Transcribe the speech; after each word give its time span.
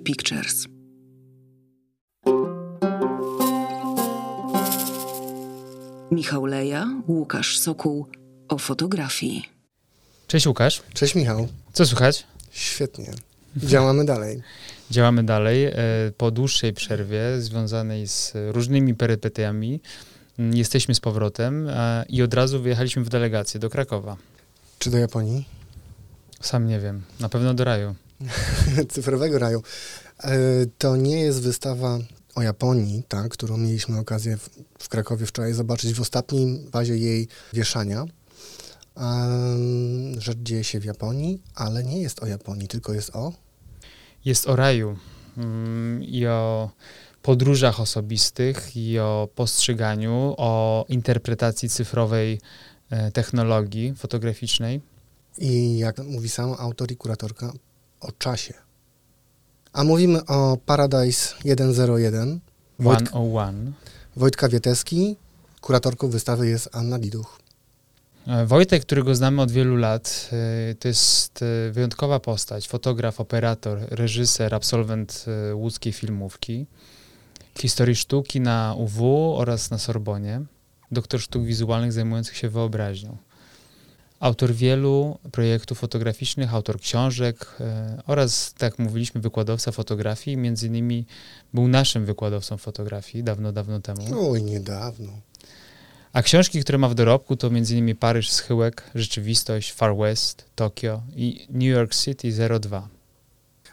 Pictures. 0.00 0.66
Michał 6.10 6.46
Leja, 6.46 6.86
Łukasz 7.08 7.58
Sokół 7.58 8.06
o 8.48 8.58
fotografii. 8.58 9.42
Cześć 10.26 10.46
Łukasz. 10.46 10.82
Cześć 10.94 11.14
Michał. 11.14 11.48
Co 11.72 11.86
słychać? 11.86 12.26
Świetnie. 12.50 13.10
Działamy 13.56 14.04
dalej. 14.04 14.42
Działamy 14.90 15.24
dalej. 15.24 15.64
E, 15.64 15.74
po 16.16 16.30
dłuższej 16.30 16.72
przerwie 16.72 17.20
związanej 17.40 18.08
z 18.08 18.32
różnymi 18.34 18.94
perypetiami 18.94 19.80
mm, 20.38 20.56
jesteśmy 20.56 20.94
z 20.94 21.00
powrotem 21.00 21.68
i 22.08 22.22
od 22.22 22.34
razu 22.34 22.62
wyjechaliśmy 22.62 23.04
w 23.04 23.08
delegację 23.08 23.60
do 23.60 23.70
Krakowa. 23.70 24.16
Czy 24.78 24.90
do 24.90 24.98
Japonii? 24.98 25.48
Sam 26.40 26.66
nie 26.66 26.80
wiem. 26.80 27.02
Na 27.20 27.28
pewno 27.28 27.54
do 27.54 27.64
raju. 27.64 27.94
Cyfrowego 28.92 29.38
raju. 29.38 29.62
E, 30.24 30.30
to 30.78 30.96
nie 30.96 31.20
jest 31.20 31.42
wystawa 31.42 31.98
o 32.34 32.42
Japonii, 32.42 33.02
tak, 33.08 33.32
którą 33.32 33.56
mieliśmy 33.56 33.98
okazję 33.98 34.36
w, 34.36 34.50
w 34.78 34.88
Krakowie 34.88 35.26
wczoraj 35.26 35.52
zobaczyć 35.52 35.94
w 35.94 36.00
ostatniej 36.00 36.66
fazie 36.72 36.96
jej 36.96 37.28
wieszania. 37.52 38.04
Um, 38.96 40.20
rzecz 40.20 40.38
dzieje 40.38 40.64
się 40.64 40.80
w 40.80 40.84
Japonii, 40.84 41.42
ale 41.54 41.84
nie 41.84 42.02
jest 42.02 42.22
o 42.22 42.26
Japonii, 42.26 42.68
tylko 42.68 42.92
jest 42.92 43.16
o... 43.16 43.32
Jest 44.24 44.48
o 44.48 44.56
raju 44.56 44.96
mm, 45.36 46.02
i 46.02 46.26
o 46.26 46.70
podróżach 47.22 47.80
osobistych 47.80 48.76
i 48.76 48.98
o 48.98 49.28
postrzeganiu, 49.34 50.34
o 50.38 50.84
interpretacji 50.88 51.68
cyfrowej 51.68 52.40
e, 52.90 53.10
technologii 53.12 53.94
fotograficznej. 53.94 54.80
I 55.38 55.78
jak 55.78 55.98
mówi 55.98 56.28
sam 56.28 56.54
autor 56.58 56.92
i 56.92 56.96
kuratorka, 56.96 57.52
o 58.02 58.12
czasie. 58.12 58.54
A 59.72 59.84
mówimy 59.84 60.26
o 60.26 60.56
Paradise 60.66 61.34
101. 61.72 62.40
Wojtka, 62.78 63.06
101. 63.06 63.72
Wojtka 64.16 64.48
Wieteski, 64.48 65.16
kuratorką 65.60 66.08
wystawy 66.08 66.48
jest 66.48 66.68
Anna 66.72 66.98
Diduch. 66.98 67.42
E, 68.26 68.46
Wojtek, 68.46 68.82
którego 68.82 69.14
znamy 69.14 69.42
od 69.42 69.50
wielu 69.50 69.76
lat, 69.76 70.30
e, 70.32 70.74
to 70.74 70.88
jest 70.88 71.42
e, 71.42 71.70
wyjątkowa 71.70 72.20
postać. 72.20 72.68
Fotograf, 72.68 73.20
operator, 73.20 73.78
reżyser, 73.90 74.54
absolwent 74.54 75.24
łódzkiej 75.54 75.92
filmówki, 75.92 76.66
historii 77.58 77.96
sztuki 77.96 78.40
na 78.40 78.74
UW 78.78 79.34
oraz 79.36 79.70
na 79.70 79.78
Sorbonie, 79.78 80.40
doktor 80.90 81.20
sztuk 81.20 81.44
wizualnych 81.44 81.92
zajmujących 81.92 82.36
się 82.36 82.48
wyobraźnią. 82.48 83.16
Autor 84.22 84.52
wielu 84.54 85.18
projektów 85.32 85.78
fotograficznych, 85.78 86.54
autor 86.54 86.80
książek 86.80 87.58
oraz, 88.06 88.54
tak 88.58 88.72
jak 88.72 88.78
mówiliśmy, 88.78 89.20
wykładowca 89.20 89.72
fotografii. 89.72 90.36
Między 90.36 90.66
innymi 90.66 91.06
był 91.54 91.68
naszym 91.68 92.04
wykładowcą 92.04 92.56
fotografii 92.56 93.24
dawno, 93.24 93.52
dawno 93.52 93.80
temu. 93.80 94.30
Oj, 94.30 94.42
niedawno. 94.42 95.12
A 96.12 96.22
książki, 96.22 96.60
które 96.60 96.78
ma 96.78 96.88
w 96.88 96.94
dorobku, 96.94 97.36
to 97.36 97.46
m.in. 97.46 97.96
Paryż, 97.96 98.30
Schyłek, 98.30 98.90
Rzeczywistość, 98.94 99.72
Far 99.72 99.96
West, 99.96 100.44
Tokio 100.54 101.02
i 101.16 101.46
New 101.50 101.68
York 101.68 101.94
City 101.94 102.32
02. 102.60 102.88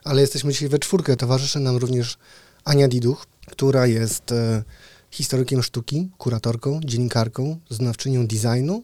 Ale 0.04 0.22
jesteśmy 0.22 0.52
dzisiaj 0.52 0.70
we 0.70 0.80
czwórkę. 0.80 1.16
Towarzyszy 1.16 1.60
nam 1.60 1.78
również 1.78 2.18
Ania 2.64 2.88
Diduch, 2.88 3.26
która 3.48 3.88
jest 3.88 4.32
e, 4.32 4.64
historykiem 5.12 5.64
sztuki, 5.64 6.10
kuratorką, 6.18 6.80
dziennikarką, 6.86 7.60
znawczynią 7.70 8.28
designu, 8.28 8.84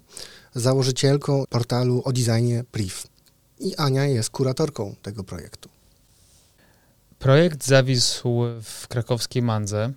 założycielką 0.55 1.43
portalu 1.49 2.01
o 2.05 2.13
designie 2.13 2.63
Priv. 2.71 2.95
I 3.59 3.75
Ania 3.75 4.05
jest 4.05 4.29
kuratorką 4.29 4.95
tego 5.01 5.23
projektu. 5.23 5.69
Projekt 7.19 7.65
zawisł 7.65 8.29
w 8.63 8.87
krakowskiej 8.87 9.41
Mandze. 9.41 9.93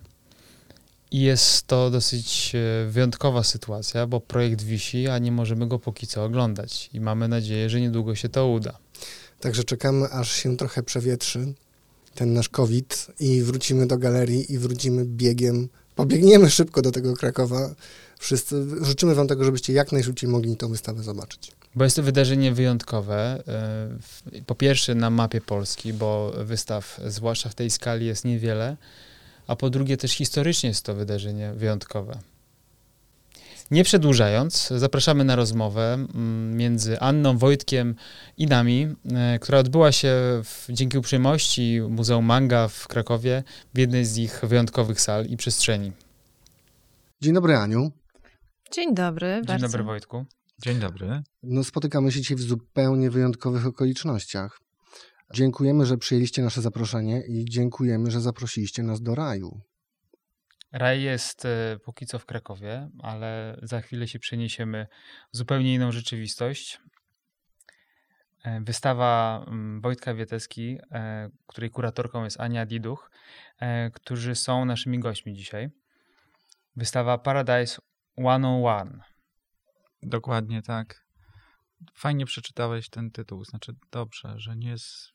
I 1.11 1.21
jest 1.21 1.67
to 1.67 1.89
dosyć 1.89 2.51
e, 2.55 2.89
wyjątkowa 2.89 3.43
sytuacja, 3.43 4.07
bo 4.07 4.19
projekt 4.21 4.61
wisi, 4.61 5.07
a 5.07 5.17
nie 5.17 5.31
możemy 5.31 5.67
go 5.67 5.79
póki 5.79 6.07
co 6.07 6.23
oglądać. 6.23 6.89
I 6.93 6.99
mamy 7.01 7.27
nadzieję, 7.27 7.69
że 7.69 7.81
niedługo 7.81 8.15
się 8.15 8.29
to 8.29 8.47
uda. 8.47 8.77
Także 9.39 9.63
czekamy, 9.63 10.09
aż 10.09 10.31
się 10.31 10.57
trochę 10.57 10.83
przewietrzy 10.83 11.53
ten 12.15 12.33
nasz 12.33 12.49
COVID 12.49 13.07
i 13.19 13.41
wrócimy 13.41 13.87
do 13.87 13.97
galerii 13.97 14.53
i 14.53 14.57
wrócimy 14.57 15.05
biegiem. 15.05 15.69
Pobiegniemy 15.95 16.49
szybko 16.49 16.81
do 16.81 16.91
tego 16.91 17.13
Krakowa. 17.13 17.75
Wszyscy 18.19 18.65
życzymy 18.81 19.15
Wam 19.15 19.27
tego, 19.27 19.43
żebyście 19.43 19.73
jak 19.73 19.91
najszybciej 19.91 20.29
mogli 20.29 20.57
tę 20.57 20.67
wystawę 20.67 21.03
zobaczyć. 21.03 21.51
Bo 21.75 21.83
jest 21.83 21.95
to 21.95 22.03
wydarzenie 22.03 22.51
wyjątkowe. 22.51 23.43
E, 24.37 24.43
po 24.45 24.55
pierwsze 24.55 24.95
na 24.95 25.09
mapie 25.09 25.41
Polski, 25.41 25.93
bo 25.93 26.33
wystaw, 26.37 26.99
zwłaszcza 27.07 27.49
w 27.49 27.55
tej 27.55 27.69
skali, 27.69 28.05
jest 28.05 28.25
niewiele 28.25 28.77
a 29.49 29.55
po 29.55 29.69
drugie 29.69 29.97
też 29.97 30.11
historycznie 30.11 30.69
jest 30.69 30.85
to 30.85 30.95
wydarzenie 30.95 31.53
wyjątkowe. 31.53 32.19
Nie 33.71 33.83
przedłużając, 33.83 34.67
zapraszamy 34.67 35.23
na 35.23 35.35
rozmowę 35.35 36.05
między 36.51 36.99
Anną, 36.99 37.37
Wojtkiem 37.37 37.95
i 38.37 38.47
nami, 38.47 38.87
e, 39.15 39.39
która 39.39 39.59
odbyła 39.59 39.91
się 39.91 40.09
w, 40.43 40.65
dzięki 40.69 40.97
uprzejmości 40.97 41.81
Muzeum 41.89 42.25
Manga 42.25 42.67
w 42.67 42.87
Krakowie 42.87 43.43
w 43.73 43.77
jednej 43.77 44.05
z 44.05 44.17
ich 44.17 44.41
wyjątkowych 44.43 45.01
sal 45.01 45.25
i 45.25 45.37
przestrzeni. 45.37 45.91
Dzień 47.21 47.33
dobry, 47.33 47.55
Aniu. 47.55 47.91
Dzień 48.71 48.95
dobry. 48.95 49.27
Dzień 49.35 49.45
bardzo. 49.45 49.67
dobry, 49.67 49.83
Wojtku. 49.83 50.25
Dzień 50.61 50.79
dobry. 50.79 51.21
No, 51.43 51.63
spotykamy 51.63 52.11
się 52.11 52.19
dzisiaj 52.19 52.37
w 52.37 52.41
zupełnie 52.41 53.09
wyjątkowych 53.09 53.65
okolicznościach. 53.65 54.59
Dziękujemy, 55.33 55.85
że 55.85 55.97
przyjęliście 55.97 56.41
nasze 56.41 56.61
zaproszenie 56.61 57.21
i 57.27 57.45
dziękujemy, 57.45 58.11
że 58.11 58.21
zaprosiliście 58.21 58.83
nas 58.83 59.01
do 59.01 59.15
raju. 59.15 59.61
Raj 60.71 61.01
jest 61.01 61.45
e, 61.45 61.77
póki 61.83 62.05
co 62.05 62.19
w 62.19 62.25
Krakowie, 62.25 62.89
ale 62.99 63.59
za 63.61 63.81
chwilę 63.81 64.07
się 64.07 64.19
przeniesiemy 64.19 64.87
w 65.33 65.37
zupełnie 65.37 65.73
inną 65.73 65.91
rzeczywistość. 65.91 66.79
E, 68.43 68.61
wystawa 68.61 69.45
mm, 69.47 69.81
Wojtka 69.81 70.13
Wieteski, 70.13 70.77
e, 70.91 71.29
której 71.47 71.69
kuratorką 71.69 72.23
jest 72.23 72.39
Ania 72.39 72.65
Diduch, 72.65 73.11
którzy 73.93 74.35
są 74.35 74.65
naszymi 74.65 74.99
gośćmi 74.99 75.33
dzisiaj. 75.33 75.69
Wystawa 76.75 77.17
Paradise 77.17 77.81
101. 78.19 79.01
Dokładnie 80.03 80.61
tak. 80.61 81.05
Fajnie 81.93 82.25
przeczytałeś 82.25 82.89
ten 82.89 83.11
tytuł, 83.11 83.45
znaczy 83.45 83.75
dobrze, 83.91 84.33
że 84.37 84.55
nie 84.55 84.69
jest 84.69 85.11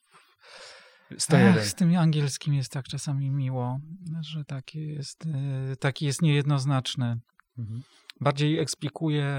101. 1.18 1.58
Ach, 1.58 1.66
z 1.66 1.74
tym 1.74 1.96
angielskim 1.96 2.54
jest 2.54 2.72
tak 2.72 2.84
czasami 2.84 3.30
miło, 3.30 3.80
że 4.20 4.44
taki 4.44 4.88
jest, 4.88 5.26
e, 5.26 5.76
taki 5.76 6.06
jest 6.06 6.22
niejednoznaczny. 6.22 7.20
Mhm. 7.58 7.82
Bardziej 8.20 8.58
eksplikuje 8.58 9.36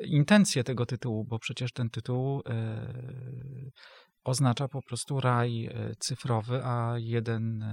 intencję 0.00 0.64
tego 0.64 0.86
tytułu, 0.86 1.24
bo 1.24 1.38
przecież 1.38 1.72
ten 1.72 1.90
tytuł 1.90 2.42
e, 2.46 2.94
oznacza 4.24 4.68
po 4.68 4.82
prostu 4.82 5.20
raj 5.20 5.66
e, 5.66 5.94
cyfrowy, 5.98 6.64
a 6.64 6.94
jeden, 6.96 7.64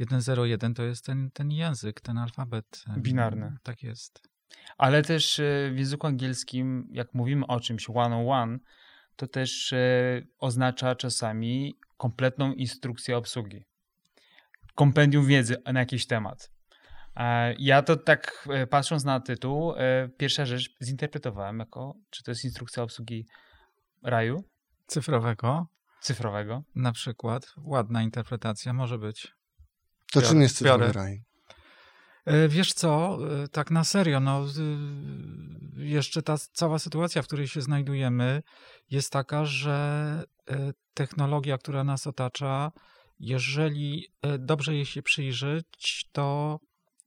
101 0.00 0.74
to 0.74 0.82
jest 0.82 1.06
ten, 1.06 1.30
ten 1.30 1.50
język, 1.50 2.00
ten 2.00 2.18
alfabet. 2.18 2.84
Binarny. 2.98 3.56
Tak 3.62 3.82
jest. 3.82 4.22
Ale 4.78 5.02
też 5.02 5.40
w 5.72 5.78
języku 5.78 6.06
angielskim, 6.06 6.88
jak 6.92 7.14
mówimy 7.14 7.46
o 7.46 7.60
czymś 7.60 7.82
101, 7.82 8.60
to 9.16 9.26
też 9.26 9.72
e, 9.72 10.22
oznacza 10.38 10.94
czasami 10.94 11.78
kompletną 11.96 12.52
instrukcję 12.52 13.16
obsługi. 13.16 13.64
Kompendium 14.74 15.26
wiedzy 15.26 15.56
na 15.72 15.80
jakiś 15.80 16.06
temat. 16.06 16.50
E, 17.16 17.54
ja 17.58 17.82
to 17.82 17.96
tak 17.96 18.48
e, 18.50 18.66
patrząc 18.66 19.04
na 19.04 19.20
tytuł, 19.20 19.72
pierwsza 20.16 20.46
rzecz 20.46 20.70
zinterpretowałem 20.82 21.58
jako, 21.58 21.94
czy 22.10 22.22
to 22.22 22.30
jest 22.30 22.44
instrukcja 22.44 22.82
obsługi 22.82 23.26
raju? 24.02 24.44
Cyfrowego. 24.86 25.66
Cyfrowego. 26.00 26.62
Na 26.74 26.92
przykład. 26.92 27.54
Ładna 27.64 28.02
interpretacja 28.02 28.72
może 28.72 28.98
być. 28.98 29.39
To 30.12 30.22
czym 30.22 30.40
jest 30.42 30.56
cyfrowy 30.56 30.92
raj? 30.92 31.22
E, 32.24 32.48
wiesz 32.48 32.72
co, 32.72 33.18
e, 33.42 33.48
tak 33.48 33.70
na 33.70 33.84
serio, 33.84 34.20
no, 34.20 34.46
jeszcze 35.76 36.22
ta 36.22 36.38
cała 36.52 36.78
sytuacja, 36.78 37.22
w 37.22 37.26
której 37.26 37.48
się 37.48 37.60
znajdujemy, 37.60 38.42
jest 38.90 39.12
taka, 39.12 39.44
że 39.44 40.24
e, 40.50 40.72
technologia, 40.94 41.58
która 41.58 41.84
nas 41.84 42.06
otacza, 42.06 42.72
jeżeli 43.18 44.06
dobrze 44.38 44.74
jej 44.74 44.86
się 44.86 45.02
przyjrzeć, 45.02 46.04
to, 46.12 46.58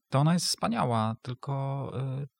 to 0.10 0.20
ona 0.20 0.34
jest 0.34 0.46
wspaniała, 0.46 1.16
tylko 1.22 1.92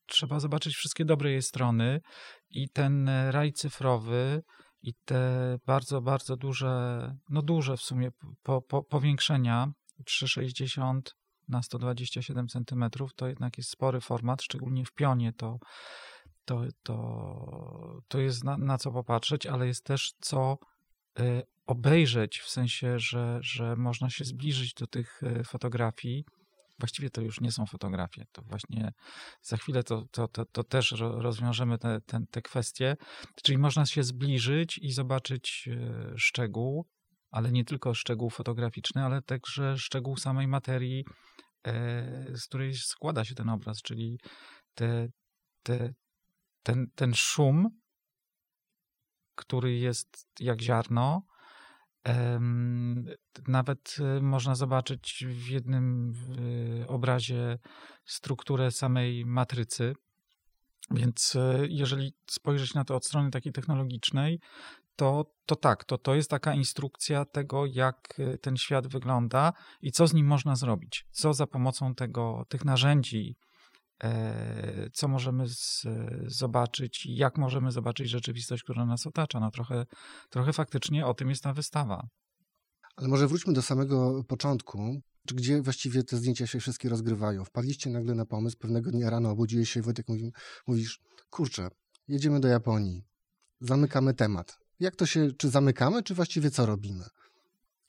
trzeba 0.06 0.40
zobaczyć 0.40 0.76
wszystkie 0.76 1.06
dobre 1.06 1.32
jej 1.32 1.42
strony 1.42 2.02
i 2.50 2.70
ten 2.70 3.10
raj 3.30 3.54
cyfrowy 3.54 4.44
i 4.82 4.94
te 5.06 5.58
bardzo, 5.66 6.02
bardzo 6.02 6.38
duże, 6.38 7.16
no 7.30 7.42
duże 7.42 7.78
w 7.78 7.82
sumie 7.82 8.10
po, 8.44 8.62
po, 8.62 8.84
powiększenia 8.84 9.72
360 10.04 11.16
na 11.48 11.64
127 11.64 12.48
cm 12.48 12.90
to 13.16 13.28
jednak 13.28 13.58
jest 13.58 13.70
spory 13.70 14.02
format, 14.02 14.42
szczególnie 14.42 14.86
w 14.86 14.92
pionie 14.92 15.34
to, 15.34 15.60
to, 16.46 16.62
to, 16.84 18.02
to 18.08 18.20
jest 18.20 18.44
na, 18.44 18.58
na 18.58 18.78
co 18.78 18.92
popatrzeć, 18.92 19.46
ale 19.46 19.68
jest 19.68 19.86
też 19.86 20.14
co 20.20 20.58
y, 21.20 21.44
obejrzeć, 21.66 22.40
w 22.40 22.50
sensie, 22.50 23.00
że, 23.00 23.40
że 23.42 23.76
można 23.76 24.10
się 24.10 24.26
zbliżyć 24.26 24.74
do 24.74 24.88
tych 24.88 25.22
fotografii. 25.46 26.26
Właściwie 26.80 27.10
to 27.10 27.22
już 27.22 27.42
nie 27.42 27.52
są 27.52 27.66
fotografie, 27.66 28.26
to 28.32 28.42
właśnie 28.42 28.94
za 29.42 29.58
chwilę 29.58 29.84
to, 29.84 30.06
to, 30.12 30.28
to, 30.28 30.46
to 30.46 30.64
też 30.64 30.92
rozwiążemy 31.00 31.78
te, 31.78 32.02
te, 32.02 32.20
te 32.32 32.42
kwestie. 32.42 32.98
Czyli 33.44 33.58
można 33.58 33.86
się 33.86 34.04
zbliżyć 34.04 34.78
i 34.78 34.92
zobaczyć 34.92 35.70
szczegół, 36.16 36.86
ale 37.34 37.52
nie 37.52 37.66
tylko 37.66 37.94
szczegół 37.94 38.30
fotograficzny, 38.30 39.04
ale 39.04 39.22
także 39.22 39.78
szczegół 39.78 40.18
samej 40.18 40.48
materii, 40.48 41.06
e, 41.68 42.38
z 42.38 42.46
której 42.48 42.76
składa 42.76 43.26
się 43.26 43.36
ten 43.36 43.50
obraz, 43.50 43.82
czyli 43.82 44.20
te, 44.74 45.08
te, 45.64 45.94
ten, 46.64 46.88
ten 46.96 47.14
szum, 47.14 47.70
który 49.36 49.78
jest 49.78 50.28
jak 50.40 50.62
ziarno. 50.62 51.22
Nawet 53.48 53.96
e, 54.00 54.22
można 54.22 54.56
zobaczyć 54.56 55.26
w 55.28 55.48
jednym 55.48 56.14
obrazie 56.88 57.60
strukturę 58.06 58.72
samej 58.72 59.26
matrycy. 59.26 59.94
Więc 60.92 61.36
e, 61.36 61.60
jeżeli 61.70 62.14
spojrzeć 62.32 62.74
na 62.74 62.86
to 62.86 62.96
od 62.96 63.06
strony 63.06 63.32
takiej 63.32 63.54
technologicznej, 63.54 64.40
to, 64.96 65.26
to 65.46 65.56
tak, 65.56 65.86
to, 65.86 65.98
to 65.98 66.16
jest 66.16 66.30
taka 66.30 66.54
instrukcja 66.54 67.26
tego, 67.26 67.66
jak 67.66 68.20
y, 68.20 68.38
ten 68.38 68.58
świat 68.58 68.88
wygląda 68.88 69.54
i 69.82 69.92
co 69.92 70.08
z 70.08 70.14
nim 70.14 70.28
można 70.28 70.56
zrobić. 70.56 71.08
Co 71.12 71.34
za 71.34 71.48
pomocą 71.48 71.96
tego, 71.96 72.46
tych 72.50 72.66
narzędzi, 72.66 73.38
e, 74.04 74.90
co 74.94 75.08
możemy 75.08 75.48
z, 75.48 75.86
zobaczyć 76.26 77.06
i 77.06 77.16
jak 77.16 77.38
możemy 77.38 77.72
zobaczyć 77.72 78.10
rzeczywistość, 78.10 78.64
która 78.64 78.86
nas 78.86 79.08
otacza. 79.08 79.40
No 79.40 79.52
trochę, 79.52 79.86
trochę 80.30 80.54
faktycznie 80.54 81.06
o 81.06 81.14
tym 81.14 81.30
jest 81.30 81.44
ta 81.44 81.54
wystawa. 81.54 82.08
Ale 82.96 83.08
może 83.08 83.28
wróćmy 83.28 83.54
do 83.54 83.62
samego 83.62 84.24
początku. 84.24 85.02
Gdzie 85.34 85.62
właściwie 85.62 86.04
te 86.04 86.18
zdjęcia 86.18 86.48
się 86.48 86.60
wszystkie 86.60 86.90
rozgrywają? 86.90 87.46
Wpadliście 87.46 87.90
nagle 87.90 88.16
na 88.16 88.26
pomysł, 88.26 88.58
pewnego 88.58 88.92
dnia 88.92 89.10
rano 89.10 89.30
obudziłeś 89.30 89.70
się, 89.70 89.82
Wojtek, 89.82 90.06
mówisz, 90.68 91.02
kurczę, 91.30 91.68
jedziemy 92.08 92.40
do 92.40 92.48
Japonii, 92.48 93.04
zamykamy 93.60 94.14
temat. 94.14 94.63
Jak 94.84 94.96
to 94.96 95.06
się, 95.06 95.32
czy 95.38 95.50
zamykamy, 95.50 96.04
czy 96.04 96.16
właściwie 96.16 96.52
co 96.52 96.66
robimy? 96.66 97.06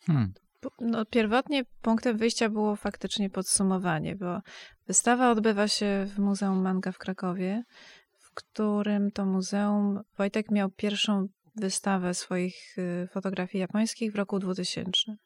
Hmm. 0.07 0.33
No, 0.81 1.05
pierwotnie 1.05 1.65
punktem 1.83 2.19
wyjścia 2.19 2.49
było 2.49 2.77
faktycznie 2.77 3.31
podsumowanie, 3.31 4.17
bo 4.17 4.41
wystawa 4.87 5.31
odbywa 5.31 5.69
się 5.69 6.07
w 6.15 6.19
Muzeum 6.19 6.63
Manga 6.63 6.93
w 6.93 6.99
Krakowie, 6.99 7.63
w 8.19 8.35
którym 8.35 9.11
to 9.11 9.27
muzeum 9.27 10.01
Wojtek 10.19 10.51
miał 10.51 10.71
pierwszą 10.71 11.27
wystawę 11.57 12.15
swoich 12.15 12.79
y, 12.79 13.09
fotografii 13.13 13.61
japońskich 13.61 14.13
w 14.13 14.17
roku 14.17 14.39
2000 14.39 15.17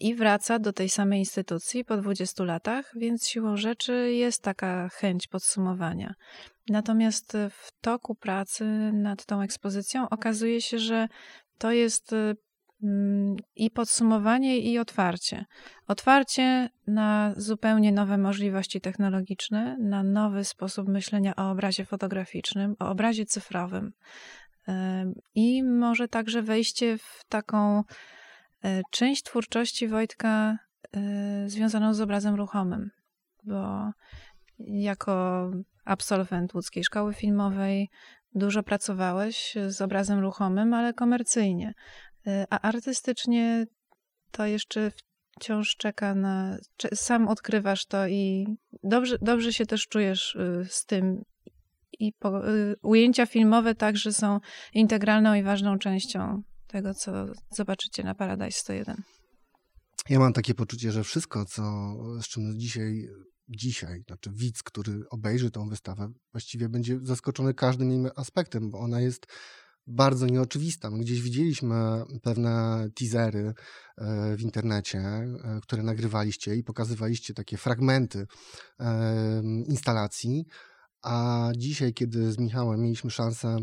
i 0.00 0.14
wraca 0.14 0.58
do 0.58 0.72
tej 0.72 0.88
samej 0.88 1.18
instytucji 1.18 1.84
po 1.84 1.96
20 1.96 2.44
latach, 2.44 2.92
więc 2.96 3.28
siłą 3.28 3.56
rzeczy 3.56 4.12
jest 4.12 4.42
taka 4.42 4.88
chęć 4.88 5.26
podsumowania. 5.26 6.14
Natomiast 6.68 7.36
w 7.50 7.80
toku 7.80 8.14
pracy 8.14 8.64
nad 8.92 9.26
tą 9.26 9.40
ekspozycją 9.40 10.08
okazuje 10.08 10.60
się, 10.60 10.78
że 10.78 11.08
to 11.58 11.72
jest 11.72 12.14
mm, 12.82 13.36
i 13.56 13.70
podsumowanie, 13.70 14.58
i 14.58 14.78
otwarcie. 14.78 15.44
Otwarcie 15.86 16.68
na 16.86 17.34
zupełnie 17.36 17.92
nowe 17.92 18.18
możliwości 18.18 18.80
technologiczne, 18.80 19.76
na 19.80 20.02
nowy 20.02 20.44
sposób 20.44 20.88
myślenia 20.88 21.36
o 21.36 21.50
obrazie 21.50 21.84
fotograficznym, 21.84 22.76
o 22.78 22.88
obrazie 22.88 23.26
cyfrowym. 23.26 23.92
I 25.34 25.62
może 25.62 26.08
także 26.08 26.42
wejście 26.42 26.98
w 26.98 27.24
taką 27.28 27.82
część 28.90 29.22
twórczości 29.22 29.88
Wojtka 29.88 30.58
e, 30.96 31.48
związaną 31.48 31.94
z 31.94 32.00
obrazem 32.00 32.34
ruchomym, 32.34 32.90
bo 33.42 33.90
jako 34.58 35.50
absolwent 35.84 36.54
łódzkiej 36.54 36.84
szkoły 36.84 37.14
filmowej 37.14 37.90
dużo 38.34 38.62
pracowałeś 38.62 39.54
z 39.68 39.80
obrazem 39.80 40.20
ruchomym, 40.20 40.74
ale 40.74 40.94
komercyjnie. 40.94 41.74
E, 42.26 42.46
a 42.50 42.60
artystycznie 42.60 43.66
to 44.30 44.46
jeszcze 44.46 44.90
wciąż 45.36 45.76
czeka 45.76 46.14
na. 46.14 46.56
Sam 46.94 47.28
odkrywasz 47.28 47.86
to 47.86 48.06
i 48.06 48.46
dobrze, 48.82 49.16
dobrze 49.22 49.52
się 49.52 49.66
też 49.66 49.88
czujesz 49.88 50.38
z 50.68 50.84
tym. 50.84 51.22
I 51.98 52.12
po, 52.12 52.42
ujęcia 52.82 53.26
filmowe 53.26 53.74
także 53.74 54.12
są 54.12 54.40
integralną 54.72 55.34
i 55.34 55.42
ważną 55.42 55.78
częścią 55.78 56.42
tego, 56.74 56.94
co 56.94 57.26
zobaczycie 57.50 58.02
na 58.02 58.14
Paradise 58.14 58.60
101. 58.60 58.96
Ja 60.08 60.18
mam 60.18 60.32
takie 60.32 60.54
poczucie, 60.54 60.92
że 60.92 61.04
wszystko, 61.04 61.44
co, 61.44 61.62
z 62.22 62.28
czym 62.28 62.58
dzisiaj, 62.58 63.08
dzisiaj, 63.48 64.02
znaczy 64.06 64.30
widz, 64.32 64.62
który 64.62 65.08
obejrzy 65.10 65.50
tą 65.50 65.68
wystawę, 65.68 66.12
właściwie 66.32 66.68
będzie 66.68 66.98
zaskoczony 67.02 67.54
każdym 67.54 67.90
jej 67.90 68.10
aspektem, 68.16 68.70
bo 68.70 68.78
ona 68.78 69.00
jest 69.00 69.26
bardzo 69.86 70.26
nieoczywista. 70.26 70.90
My 70.90 70.98
gdzieś 70.98 71.20
widzieliśmy 71.20 71.74
pewne 72.22 72.86
teasery 72.94 73.54
e, 73.98 74.36
w 74.36 74.42
internecie, 74.42 74.98
e, 74.98 75.60
które 75.62 75.82
nagrywaliście 75.82 76.56
i 76.56 76.64
pokazywaliście 76.64 77.34
takie 77.34 77.56
fragmenty 77.56 78.26
e, 78.80 79.42
instalacji, 79.66 80.46
a 81.02 81.48
dzisiaj, 81.56 81.94
kiedy 81.94 82.32
z 82.32 82.38
Michałem 82.38 82.80
mieliśmy 82.80 83.10
szansę 83.10 83.56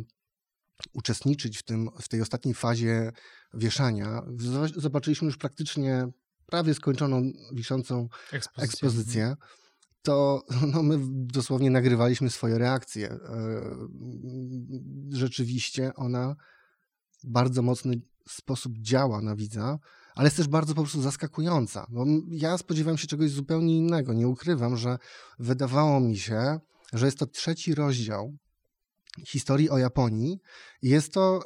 uczestniczyć 0.93 1.57
w, 1.57 1.63
tym, 1.63 1.89
w 2.01 2.07
tej 2.07 2.21
ostatniej 2.21 2.53
fazie 2.53 3.11
wieszania, 3.53 4.21
zobaczyliśmy 4.75 5.25
już 5.25 5.37
praktycznie 5.37 6.07
prawie 6.45 6.73
skończoną 6.73 7.31
wiszącą 7.53 8.07
ekspozycję. 8.31 8.63
ekspozycję 8.63 9.35
to 10.01 10.43
no, 10.73 10.83
my 10.83 10.97
dosłownie 11.11 11.71
nagrywaliśmy 11.71 12.29
swoje 12.29 12.57
reakcje. 12.57 13.09
E, 13.11 13.19
rzeczywiście 15.09 15.93
ona 15.95 16.35
w 17.23 17.27
bardzo 17.27 17.61
mocny 17.61 18.01
sposób 18.29 18.77
działa 18.77 19.21
na 19.21 19.35
widza, 19.35 19.79
ale 20.15 20.27
jest 20.27 20.37
też 20.37 20.47
bardzo 20.47 20.73
po 20.75 20.81
prostu 20.81 21.01
zaskakująca. 21.01 21.85
Bo 21.89 22.05
ja 22.29 22.57
spodziewałem 22.57 22.97
się 22.97 23.07
czegoś 23.07 23.31
zupełnie 23.31 23.77
innego. 23.77 24.13
Nie 24.13 24.27
ukrywam, 24.27 24.77
że 24.77 24.97
wydawało 25.39 25.99
mi 25.99 26.17
się, 26.17 26.59
że 26.93 27.05
jest 27.05 27.19
to 27.19 27.25
trzeci 27.25 27.75
rozdział 27.75 28.37
historii 29.27 29.69
o 29.69 29.77
Japonii. 29.77 30.39
Jest 30.81 31.13
to 31.13 31.43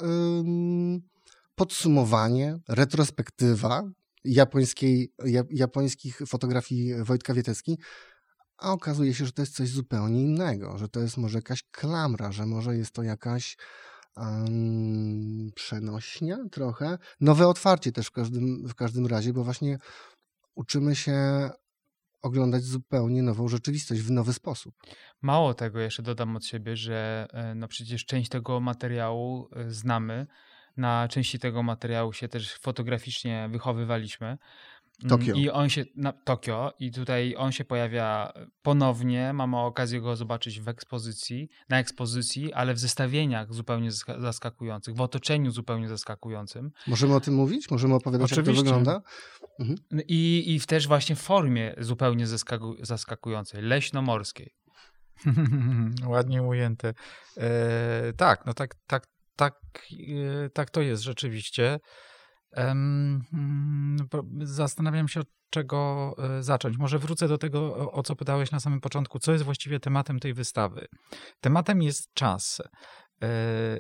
podsumowanie, 1.56 2.58
retrospektywa 2.68 3.84
japońskiej, 4.24 5.14
japońskich 5.50 6.22
fotografii 6.28 7.04
Wojtka 7.04 7.34
Wietecki, 7.34 7.78
a 8.58 8.72
okazuje 8.72 9.14
się, 9.14 9.26
że 9.26 9.32
to 9.32 9.42
jest 9.42 9.56
coś 9.56 9.70
zupełnie 9.70 10.22
innego, 10.22 10.78
że 10.78 10.90
to 10.90 11.00
jest 11.00 11.18
może 11.18 11.38
jakaś 11.38 11.64
klamra, 11.72 12.32
że 12.32 12.46
może 12.46 12.78
jest 12.78 12.92
to 12.92 13.04
jakaś 13.04 13.58
um, 14.18 15.52
przenośnia 15.56 16.38
trochę. 16.52 16.98
Nowe 17.22 17.48
otwarcie 17.48 17.92
też 17.92 18.08
w 18.08 18.12
każdym, 18.12 18.68
w 18.68 18.76
każdym 18.76 19.08
razie, 19.08 19.34
bo 19.34 19.44
właśnie 19.44 19.78
uczymy 20.56 20.96
się 20.96 21.50
oglądać 22.26 22.64
zupełnie 22.64 23.24
nową 23.24 23.48
rzeczywistość 23.48 24.02
w 24.02 24.12
nowy 24.12 24.34
sposób. 24.34 24.76
Mało 25.22 25.54
tego, 25.54 25.80
jeszcze 25.80 26.04
dodam 26.04 26.36
od 26.36 26.46
siebie, 26.46 26.76
że 26.76 27.28
e, 27.34 27.56
no 27.56 27.68
przecież 27.68 28.06
część 28.06 28.30
tego 28.30 28.60
materiału 28.60 29.50
e, 29.56 29.72
znamy. 29.72 30.28
Na 30.78 31.08
części 31.08 31.40
tego 31.40 31.64
materiału 31.64 32.14
się 32.14 32.28
też 32.28 32.54
fotograficznie 32.54 33.50
wychowywaliśmy. 33.52 34.38
Tokio. 35.10 35.36
I 35.36 35.50
on 35.50 35.70
się, 35.70 35.86
na 35.96 36.14
Tokio, 36.14 36.74
i 36.80 36.92
tutaj 36.92 37.36
on 37.38 37.52
się 37.52 37.66
pojawia 37.66 38.34
ponownie. 38.62 39.34
Mamy 39.34 39.58
okazję 39.58 40.02
go 40.02 40.16
zobaczyć 40.16 40.62
w 40.62 40.68
ekspozycji, 40.68 41.50
na 41.70 41.80
ekspozycji, 41.80 42.54
ale 42.54 42.74
w 42.74 42.80
zestawieniach 42.80 43.54
zupełnie 43.54 43.90
zaskakujących, 44.18 44.96
w 44.96 45.02
otoczeniu 45.02 45.52
zupełnie 45.52 45.88
zaskakującym. 45.88 46.72
Możemy 46.88 47.16
o 47.16 47.20
tym 47.20 47.34
mówić? 47.34 47.72
Możemy 47.72 47.96
opowiadać, 47.96 48.32
Oczywiście. 48.32 48.52
jak 48.52 48.58
to 48.58 48.64
wygląda? 48.64 49.02
Mhm. 49.60 49.78
I, 50.08 50.44
I 50.48 50.60
w 50.60 50.68
też 50.68 50.88
właśnie 50.88 51.16
w 51.16 51.22
formie 51.22 51.76
zupełnie 51.78 52.26
zaskakującej, 52.82 53.62
leśnomorskiej. 53.62 54.56
Ładnie 56.08 56.44
ujęte. 56.44 56.94
E, 57.38 58.14
tak, 58.14 58.46
no 58.46 58.54
tak, 58.54 58.76
tak, 58.88 59.08
tak, 59.36 59.54
e, 60.46 60.50
tak 60.50 60.70
to 60.70 60.82
jest 60.82 61.04
rzeczywiście. 61.04 61.80
Mm, 62.56 63.24
zastanawiam 64.42 65.08
się, 65.08 65.20
od 65.20 65.28
czego 65.50 66.14
e, 66.18 66.44
zacząć. 66.44 66.78
Może 66.78 67.00
wrócę 67.00 67.28
do 67.28 67.38
tego, 67.38 67.92
o 67.92 68.04
co 68.04 68.16
pytałeś 68.16 68.52
na 68.52 68.60
samym 68.60 68.82
początku. 68.82 69.20
Co 69.20 69.32
jest 69.32 69.44
właściwie 69.44 69.80
tematem 69.80 70.20
tej 70.20 70.34
wystawy? 70.34 70.88
Tematem 71.42 71.82
jest 71.82 72.14
czas. 72.14 72.62
E, 73.22 73.80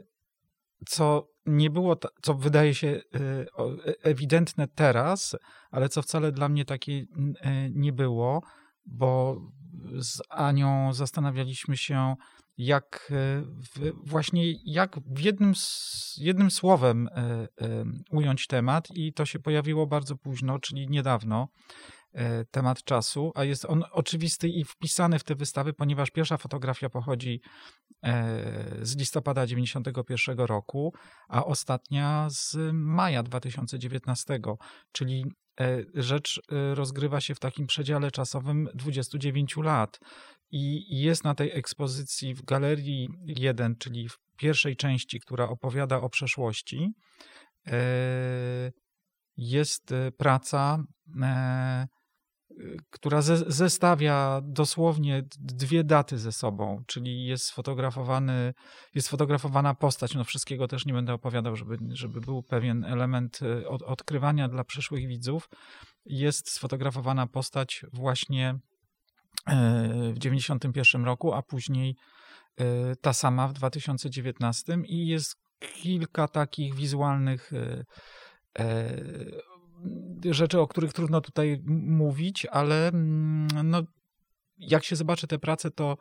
co 0.88 1.27
nie 1.46 1.70
było, 1.70 2.00
co 2.22 2.34
wydaje 2.34 2.75
się 2.75 2.88
e, 2.88 3.01
ewidentne 4.03 4.67
teraz, 4.67 5.36
ale 5.72 5.89
co 5.89 6.01
wcale 6.01 6.32
dla 6.32 6.50
mnie 6.50 6.65
takie 6.65 7.05
nie 7.72 7.94
było, 7.94 8.41
bo 8.86 9.41
z 10.00 10.22
Anią 10.29 10.94
zastanawialiśmy 10.94 11.77
się, 11.77 12.15
jak 12.57 13.12
w, 13.75 13.91
właśnie 14.03 14.53
jak 14.65 15.00
w 15.05 15.19
jednym, 15.19 15.53
jednym 16.17 16.51
słowem 16.51 17.09
ująć 18.12 18.47
temat 18.47 18.88
i 18.93 19.13
to 19.13 19.25
się 19.25 19.39
pojawiło 19.39 19.88
bardzo 19.88 20.15
późno, 20.15 20.59
czyli 20.59 20.88
niedawno 20.89 21.47
temat 22.51 22.83
czasu, 22.83 23.31
a 23.35 23.43
jest 23.43 23.65
on 23.65 23.83
oczywisty 23.91 24.50
i 24.50 24.63
wpisany 24.63 25.19
w 25.19 25.24
te 25.24 25.35
wystawy, 25.35 25.74
ponieważ 25.74 26.12
pierwsza 26.12 26.38
fotografia 26.38 26.89
pochodzi 26.89 27.41
z 28.81 28.97
listopada 28.97 29.47
91 29.47 30.38
roku, 30.38 30.93
a 31.29 31.45
ostatnia 31.45 32.27
z 32.29 32.57
maja 32.74 33.24
2019, 33.24 34.39
czyli 34.91 35.25
rzecz 35.93 36.41
rozgrywa 36.74 37.21
się 37.21 37.35
w 37.35 37.39
takim 37.39 37.67
przedziale 37.67 38.12
czasowym 38.12 38.67
29 38.74 39.57
lat. 39.57 40.00
I 40.52 40.86
jest 41.02 41.24
na 41.24 41.36
tej 41.36 41.52
ekspozycji 41.52 42.34
w 42.34 42.46
Galerii 42.46 43.10
1, 43.25 43.75
czyli 43.75 44.10
w 44.10 44.18
pierwszej 44.38 44.75
części, 44.75 45.20
która 45.20 45.50
opowiada 45.50 46.02
o 46.02 46.10
przeszłości, 46.10 46.94
jest 49.38 49.94
praca 50.18 50.84
która 52.90 53.22
zestawia 53.48 54.42
dosłownie 54.44 55.24
dwie 55.40 55.84
daty 55.84 56.18
ze 56.18 56.32
sobą, 56.32 56.84
czyli 56.88 57.25
jest 57.25 57.46
sfotografowany, 57.46 58.54
jest 58.96 59.12
postać, 59.80 60.16
no 60.16 60.24
wszystkiego 60.24 60.68
też 60.68 60.86
nie 60.86 60.94
będę 60.94 61.14
opowiadał, 61.14 61.56
żeby, 61.56 61.78
żeby 61.90 62.22
był 62.22 62.44
pewien 62.44 62.84
element 62.84 63.40
e, 63.42 63.68
od, 63.68 63.82
odkrywania 63.82 64.48
dla 64.48 64.64
przyszłych 64.64 65.08
widzów. 65.08 65.50
Jest 66.06 66.50
sfotografowana 66.52 67.28
postać 67.28 67.86
właśnie 67.94 68.50
e, 68.50 68.60
w 70.14 70.18
91 70.18 71.06
roku, 71.06 71.34
a 71.34 71.42
później 71.42 71.96
e, 72.58 72.96
ta 72.96 73.14
sama 73.14 73.48
w 73.48 73.54
2019 73.54 74.78
i 74.86 75.08
jest 75.08 75.36
kilka 75.60 76.28
takich 76.28 76.75
wizualnych 76.75 77.52
rzeczy, 80.32 80.60
o 80.60 80.68
których 80.68 80.94
trudno 80.94 81.22
tutaj 81.22 81.62
mówić, 81.86 82.46
ale 82.46 82.88
mm, 82.88 83.48
no, 83.64 83.82
jak 84.58 84.84
się 84.84 84.96
zobaczy 84.96 85.28
te 85.28 85.40
prace, 85.40 85.72
to 85.72 85.98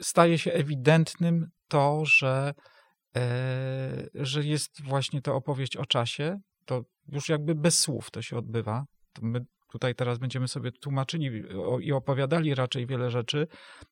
staje 0.00 0.38
się 0.38 0.52
ewidentnym 0.52 1.50
to, 1.68 2.02
że, 2.04 2.54
e, 3.16 4.08
że 4.14 4.44
jest 4.44 4.82
właśnie 4.82 5.22
to 5.22 5.34
opowieść 5.34 5.76
o 5.76 5.86
czasie. 5.86 6.40
To 6.64 6.82
już 7.08 7.28
jakby 7.28 7.54
bez 7.54 7.78
słów 7.78 8.10
to 8.10 8.22
się 8.22 8.36
odbywa. 8.36 8.84
To 9.12 9.22
my 9.22 9.40
tutaj 9.72 9.94
teraz 9.94 10.18
będziemy 10.18 10.48
sobie 10.48 10.72
tłumaczyli 10.72 11.42
i 11.80 11.92
opowiadali 11.92 12.54
raczej 12.54 12.86
wiele 12.86 13.10
rzeczy, 13.10 13.46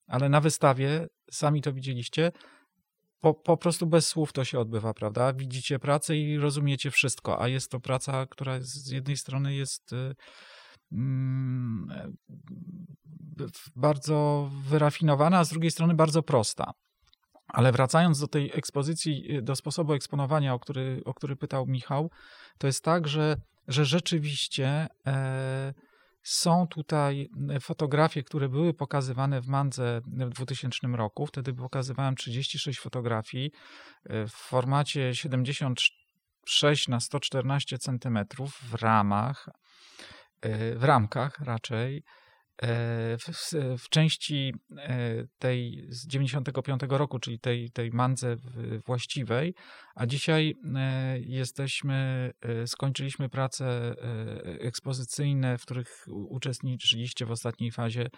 ale 0.07 0.29
na 0.29 0.41
wystawie, 0.41 1.07
sami 1.31 1.63
to 1.63 1.73
widzieliście, 1.73 2.33
po, 3.21 3.35
po 3.35 3.57
prostu 3.57 3.87
bez 3.87 4.09
słów 4.09 4.33
to 4.33 4.45
się 4.45 4.59
odbywa, 4.59 4.95
prawda? 4.95 5.33
Widzicie 5.33 5.79
pracę 5.79 6.17
i 6.17 6.39
rozumiecie 6.39 6.91
wszystko, 6.91 7.43
a 7.43 7.49
jest 7.49 7.71
to 7.71 7.81
praca, 7.81 8.27
która 8.27 8.59
z 8.61 8.91
jednej 8.91 9.17
strony 9.17 9.55
jest 9.55 9.93
y, 9.93 10.15
mm, 10.93 12.17
bardzo 13.77 14.51
wyrafinowana, 14.69 15.39
a 15.39 15.45
z 15.45 15.51
drugiej 15.51 15.71
strony 15.71 15.95
bardzo 15.95 16.23
prosta. 16.23 16.73
Ale 17.49 17.73
wracając 17.73 18.21
do 18.21 18.29
tej 18.29 18.51
ekspozycji, 18.55 19.37
y, 19.37 19.43
do 19.43 19.57
sposobu 19.57 19.93
eksponowania, 19.93 20.55
o 20.55 20.59
który, 20.59 21.03
o 21.05 21.15
który 21.15 21.37
pytał 21.37 21.67
Michał, 21.67 22.11
to 22.59 22.67
jest 22.67 22.85
tak, 22.85 23.09
że, 23.09 23.37
że 23.69 23.85
rzeczywiście 23.85 24.87
e, 25.07 25.75
są 26.23 26.67
tutaj 26.67 27.29
e, 27.51 27.61
fotografie, 27.61 28.23
które 28.23 28.49
były 28.49 28.75
pokazywane 28.75 29.41
w 29.41 29.47
Mandze 29.47 30.01
w 30.07 30.31
2000 30.31 30.87
roku. 30.87 31.27
Wtedy 31.27 31.55
pokazywałem 31.55 32.15
36 32.15 32.81
fotografii 32.81 33.51
e, 34.05 34.27
w 34.27 34.33
formacie 34.33 35.15
76 35.15 36.89
na 36.89 37.01
114 37.01 37.79
cm 37.79 38.19
w 38.71 38.75
ramach, 38.75 39.49
w 40.77 40.85
ramkach 40.85 41.41
raczej. 41.41 42.03
E, 42.63 43.19
w, 43.19 43.53
w, 43.79 43.89
części 43.89 44.55
e, 44.77 45.25
tej 45.39 45.87
z 45.89 46.07
95 46.07 46.83
roku, 46.89 47.19
czyli 47.19 47.41
tej, 47.41 47.71
tej 47.71 47.91
mandze 47.91 48.37
właściwej, 48.87 49.55
a 49.95 50.07
dzisiaj 50.07 50.55
e, 50.75 51.19
jesteśmy, 51.21 52.31
skończyliśmy 52.67 53.29
prace 53.29 53.95
ekspozycyjne, 54.45 55.59
w 55.59 55.63
których 55.63 56.07
uczestniczyliście 56.09 57.27
w 57.27 57.31
ostatniej 57.31 57.71
fazie 57.71 58.09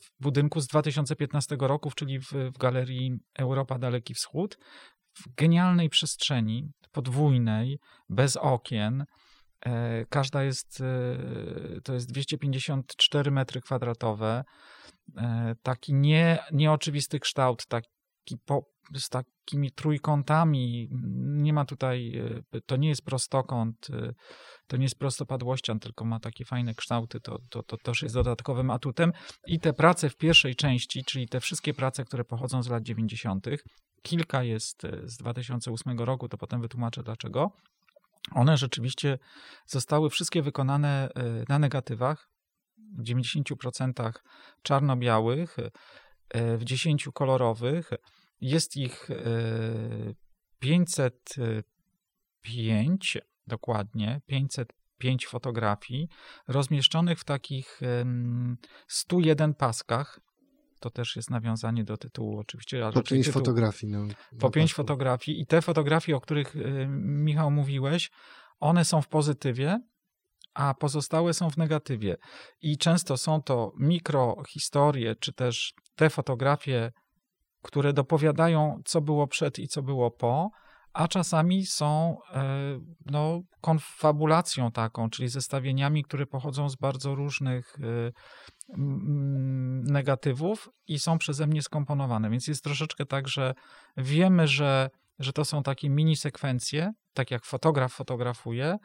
w 0.00 0.22
budynku 0.22 0.60
z 0.60 0.66
2015 0.66 1.56
roku, 1.60 1.90
czyli 1.96 2.20
w, 2.20 2.32
w 2.32 2.58
Galerii 2.58 3.12
Europa 3.38 3.78
Daleki 3.78 4.14
Wschód, 4.14 4.58
w 5.14 5.34
genialnej 5.34 5.88
przestrzeni 5.88 6.70
podwójnej, 6.92 7.78
bez 8.08 8.36
okien, 8.36 9.04
każda 10.08 10.42
jest, 10.42 10.80
e, 10.80 11.80
to 11.80 11.94
jest 11.94 12.08
254 12.08 13.30
metry 13.30 13.60
kwadratowe. 13.60 14.44
E, 15.16 15.54
taki 15.62 15.94
nie, 15.94 16.38
nieoczywisty 16.52 17.20
kształt, 17.20 17.66
taki 17.66 17.90
po, 18.44 18.64
z 18.94 19.08
takimi 19.08 19.72
trójkątami. 19.72 20.88
Nie 21.24 21.52
ma 21.52 21.64
tutaj, 21.64 22.22
to 22.66 22.76
nie 22.76 22.88
jest 22.88 23.04
prostokąt, 23.04 23.88
to 24.66 24.76
nie 24.76 24.82
jest 24.82 24.98
prostopadłościan, 24.98 25.80
tylko 25.80 26.04
ma 26.04 26.20
takie 26.20 26.44
fajne 26.44 26.74
kształty. 26.74 27.20
To, 27.20 27.38
to, 27.50 27.62
to 27.62 27.76
też 27.76 28.02
jest 28.02 28.14
dodatkowym 28.14 28.70
atutem. 28.70 29.12
I 29.46 29.60
te 29.60 29.72
prace 29.72 30.10
w 30.10 30.16
pierwszej 30.16 30.56
części, 30.56 31.04
czyli 31.04 31.28
te 31.28 31.40
wszystkie 31.40 31.74
prace, 31.74 32.04
które 32.04 32.24
pochodzą 32.24 32.62
z 32.62 32.68
lat 32.68 32.82
90., 32.82 33.46
kilka 34.02 34.42
jest 34.42 34.82
z 35.04 35.16
2008 35.16 35.98
roku, 35.98 36.28
to 36.28 36.38
potem 36.38 36.60
wytłumaczę 36.60 37.02
dlaczego 37.02 37.50
one 38.30 38.56
rzeczywiście 38.56 39.18
zostały 39.66 40.10
wszystkie 40.10 40.42
wykonane 40.42 41.08
e, 41.14 41.44
na 41.48 41.58
negatywach, 41.58 42.28
w 42.98 43.02
90% 43.02 44.12
czarno-białych, 44.62 45.56
e, 45.58 45.70
w 46.58 46.64
10 46.64 47.08
kolorowych. 47.14 47.90
Jest 48.40 48.76
ich 48.76 49.08
505, 50.58 53.16
e, 53.16 53.20
dokładnie, 53.46 54.20
505 54.26 55.26
fotografii, 55.26 56.08
rozmieszczonych 56.48 57.18
w 57.18 57.24
takich 57.24 57.80
101 58.88 59.54
paskach, 59.54 60.20
to 60.84 60.90
też 60.90 61.16
jest 61.16 61.30
nawiązanie 61.30 61.84
do 61.84 61.96
tytułu 61.96 62.38
oczywiście. 62.38 62.90
Po 62.94 63.02
pięć 63.02 63.26
tytuł, 63.26 63.40
fotografii. 63.40 63.92
No, 63.92 64.06
po 64.40 64.50
pięć 64.50 64.74
fotografii 64.74 65.40
i 65.40 65.46
te 65.46 65.62
fotografie, 65.62 66.16
o 66.16 66.20
których 66.20 66.56
y, 66.56 66.86
Michał 66.88 67.50
mówiłeś, 67.50 68.10
one 68.60 68.84
są 68.84 69.02
w 69.02 69.08
pozytywie, 69.08 69.80
a 70.54 70.74
pozostałe 70.74 71.34
są 71.34 71.50
w 71.50 71.56
negatywie. 71.56 72.16
I 72.60 72.78
często 72.78 73.16
są 73.16 73.42
to 73.42 73.72
mikrohistorie, 73.78 75.14
czy 75.16 75.32
też 75.32 75.74
te 75.94 76.10
fotografie, 76.10 76.92
które 77.62 77.92
dopowiadają, 77.92 78.80
co 78.84 79.00
było 79.00 79.26
przed 79.26 79.58
i 79.58 79.68
co 79.68 79.82
było 79.82 80.10
po, 80.10 80.50
a 80.94 81.08
czasami 81.08 81.66
są 81.66 82.16
e, 82.32 82.44
no, 83.06 83.42
konfabulacją 83.60 84.72
taką, 84.72 85.10
czyli 85.10 85.28
zestawieniami, 85.28 86.04
które 86.04 86.26
pochodzą 86.26 86.68
z 86.68 86.76
bardzo 86.76 87.14
różnych 87.14 87.76
e, 87.80 88.12
negatywów 89.92 90.68
i 90.86 90.98
są 90.98 91.18
przeze 91.18 91.46
mnie 91.46 91.62
skomponowane. 91.62 92.30
Więc 92.30 92.48
jest 92.48 92.64
troszeczkę 92.64 93.06
tak, 93.06 93.28
że 93.28 93.54
wiemy, 93.96 94.48
że, 94.48 94.90
że 95.18 95.32
to 95.32 95.44
są 95.44 95.62
takie 95.62 95.90
mini 95.90 96.16
sekwencje, 96.16 96.92
tak 97.14 97.30
jak 97.30 97.44
fotograf 97.44 97.92
fotografuje, 97.92 98.76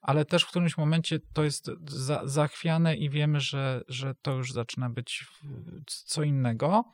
ale 0.00 0.24
też 0.24 0.42
w 0.42 0.48
którymś 0.48 0.78
momencie 0.78 1.18
to 1.32 1.44
jest 1.44 1.70
za, 1.88 2.20
zachwiane 2.24 2.96
i 2.96 3.10
wiemy, 3.10 3.40
że, 3.40 3.82
że 3.88 4.14
to 4.22 4.32
już 4.32 4.52
zaczyna 4.52 4.90
być 4.90 5.26
co 5.86 6.22
innego. 6.22 6.84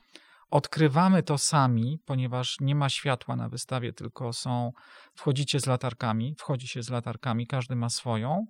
Odkrywamy 0.53 1.23
to 1.23 1.37
sami, 1.37 1.99
ponieważ 2.05 2.59
nie 2.59 2.75
ma 2.75 2.89
światła 2.89 3.35
na 3.35 3.49
wystawie, 3.49 3.93
tylko 3.93 4.33
są, 4.33 4.71
wchodzicie 5.15 5.59
z 5.59 5.65
latarkami, 5.65 6.35
wchodzi 6.39 6.67
się 6.67 6.83
z 6.83 6.89
latarkami, 6.89 7.47
każdy 7.47 7.75
ma 7.75 7.89
swoją 7.89 8.45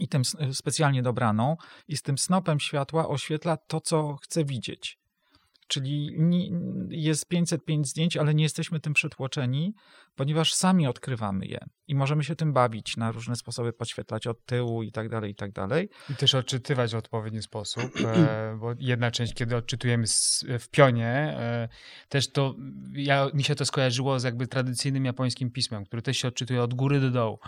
i 0.00 0.08
tym 0.08 0.22
specjalnie 0.52 1.02
dobraną 1.02 1.56
i 1.88 1.96
z 1.96 2.02
tym 2.02 2.18
snopem 2.18 2.60
światła 2.60 3.08
oświetla 3.08 3.56
to, 3.56 3.80
co 3.80 4.16
chce 4.16 4.44
widzieć. 4.44 4.98
Czyli 5.74 6.16
jest 6.88 7.28
505 7.28 7.88
zdjęć, 7.88 8.16
ale 8.16 8.34
nie 8.34 8.42
jesteśmy 8.42 8.80
tym 8.80 8.94
przytłoczeni, 8.94 9.74
ponieważ 10.14 10.54
sami 10.54 10.86
odkrywamy 10.86 11.46
je 11.46 11.58
i 11.88 11.94
możemy 11.94 12.24
się 12.24 12.36
tym 12.36 12.52
bawić 12.52 12.96
na 12.96 13.12
różne 13.12 13.36
sposoby, 13.36 13.72
podświetlać 13.72 14.26
od 14.26 14.44
tyłu 14.44 14.82
i 14.82 14.92
tak 14.92 15.08
dalej, 15.08 15.30
i 15.30 15.34
tak 15.34 15.52
dalej. 15.52 15.88
I 16.10 16.14
też 16.14 16.34
odczytywać 16.34 16.92
w 16.92 16.96
odpowiedni 16.96 17.42
sposób, 17.42 17.84
e, 18.04 18.56
bo 18.60 18.74
jedna 18.78 19.10
część, 19.10 19.34
kiedy 19.34 19.56
odczytujemy 19.56 20.04
w 20.58 20.68
pionie, 20.70 21.06
e, 21.06 21.68
też 22.08 22.32
to, 22.32 22.54
ja, 22.92 23.30
mi 23.34 23.44
się 23.44 23.54
to 23.54 23.64
skojarzyło 23.64 24.20
z 24.20 24.24
jakby 24.24 24.46
tradycyjnym 24.46 25.04
japońskim 25.04 25.50
pismem, 25.50 25.84
który 25.84 26.02
też 26.02 26.16
się 26.16 26.28
odczytuje 26.28 26.62
od 26.62 26.74
góry 26.74 27.00
do 27.00 27.10
dołu. 27.10 27.38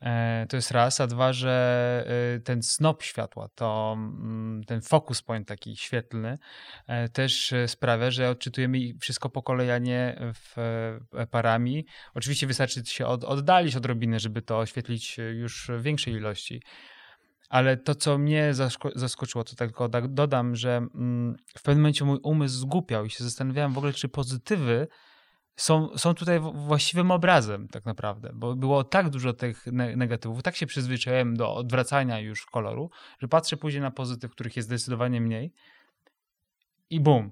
E, 0.00 0.46
to 0.48 0.56
jest 0.56 0.70
raz, 0.70 1.00
a 1.00 1.06
dwa, 1.06 1.32
że 1.32 2.04
e, 2.36 2.40
ten 2.40 2.62
snop 2.62 3.02
światła, 3.02 3.48
to 3.54 3.94
mm, 3.96 4.64
ten 4.64 4.80
focus 4.80 5.22
point 5.22 5.48
taki 5.48 5.76
świetlny 5.76 6.38
e, 6.86 7.08
też 7.08 7.54
sprawia, 7.66 8.10
że 8.10 8.30
odczytujemy 8.30 8.78
wszystko 9.00 9.30
po 9.30 9.42
kolei, 9.42 9.70
a 9.70 9.78
nie 9.78 10.16
w 10.34 10.56
parami. 11.30 11.86
Oczywiście 12.14 12.46
wystarczy 12.46 12.86
się 12.86 13.06
od, 13.06 13.24
oddalić 13.24 13.76
odrobinę, 13.76 14.20
żeby 14.20 14.42
to 14.42 14.58
oświetlić 14.58 15.16
już 15.18 15.70
w 15.78 15.82
większej 15.82 16.14
ilości. 16.14 16.62
Ale 17.48 17.76
to, 17.76 17.94
co 17.94 18.18
mnie 18.18 18.54
zaskoczyło, 18.94 19.44
to 19.44 19.56
tylko 19.56 19.88
dodam, 19.88 20.56
że 20.56 20.76
mm, 20.76 21.36
w 21.56 21.62
pewnym 21.62 21.82
momencie 21.82 22.04
mój 22.04 22.18
umysł 22.22 22.58
zgupiał 22.58 23.04
i 23.04 23.10
się 23.10 23.24
zastanawiałem 23.24 23.72
w 23.72 23.78
ogóle, 23.78 23.92
czy 23.92 24.08
pozytywy 24.08 24.88
są, 25.58 25.98
są 25.98 26.14
tutaj 26.14 26.40
właściwym 26.40 27.10
obrazem 27.10 27.68
tak 27.68 27.84
naprawdę, 27.84 28.30
bo 28.34 28.54
było 28.54 28.84
tak 28.84 29.10
dużo 29.10 29.32
tych 29.32 29.66
negatywów, 29.96 30.42
tak 30.42 30.56
się 30.56 30.66
przyzwyczaiłem 30.66 31.36
do 31.36 31.54
odwracania 31.54 32.20
już 32.20 32.46
koloru, 32.46 32.90
że 33.18 33.28
patrzę 33.28 33.56
później 33.56 33.82
na 33.82 33.90
pozytyw, 33.90 34.30
których 34.32 34.56
jest 34.56 34.68
zdecydowanie 34.68 35.20
mniej 35.20 35.52
i 36.90 37.00
bum, 37.00 37.30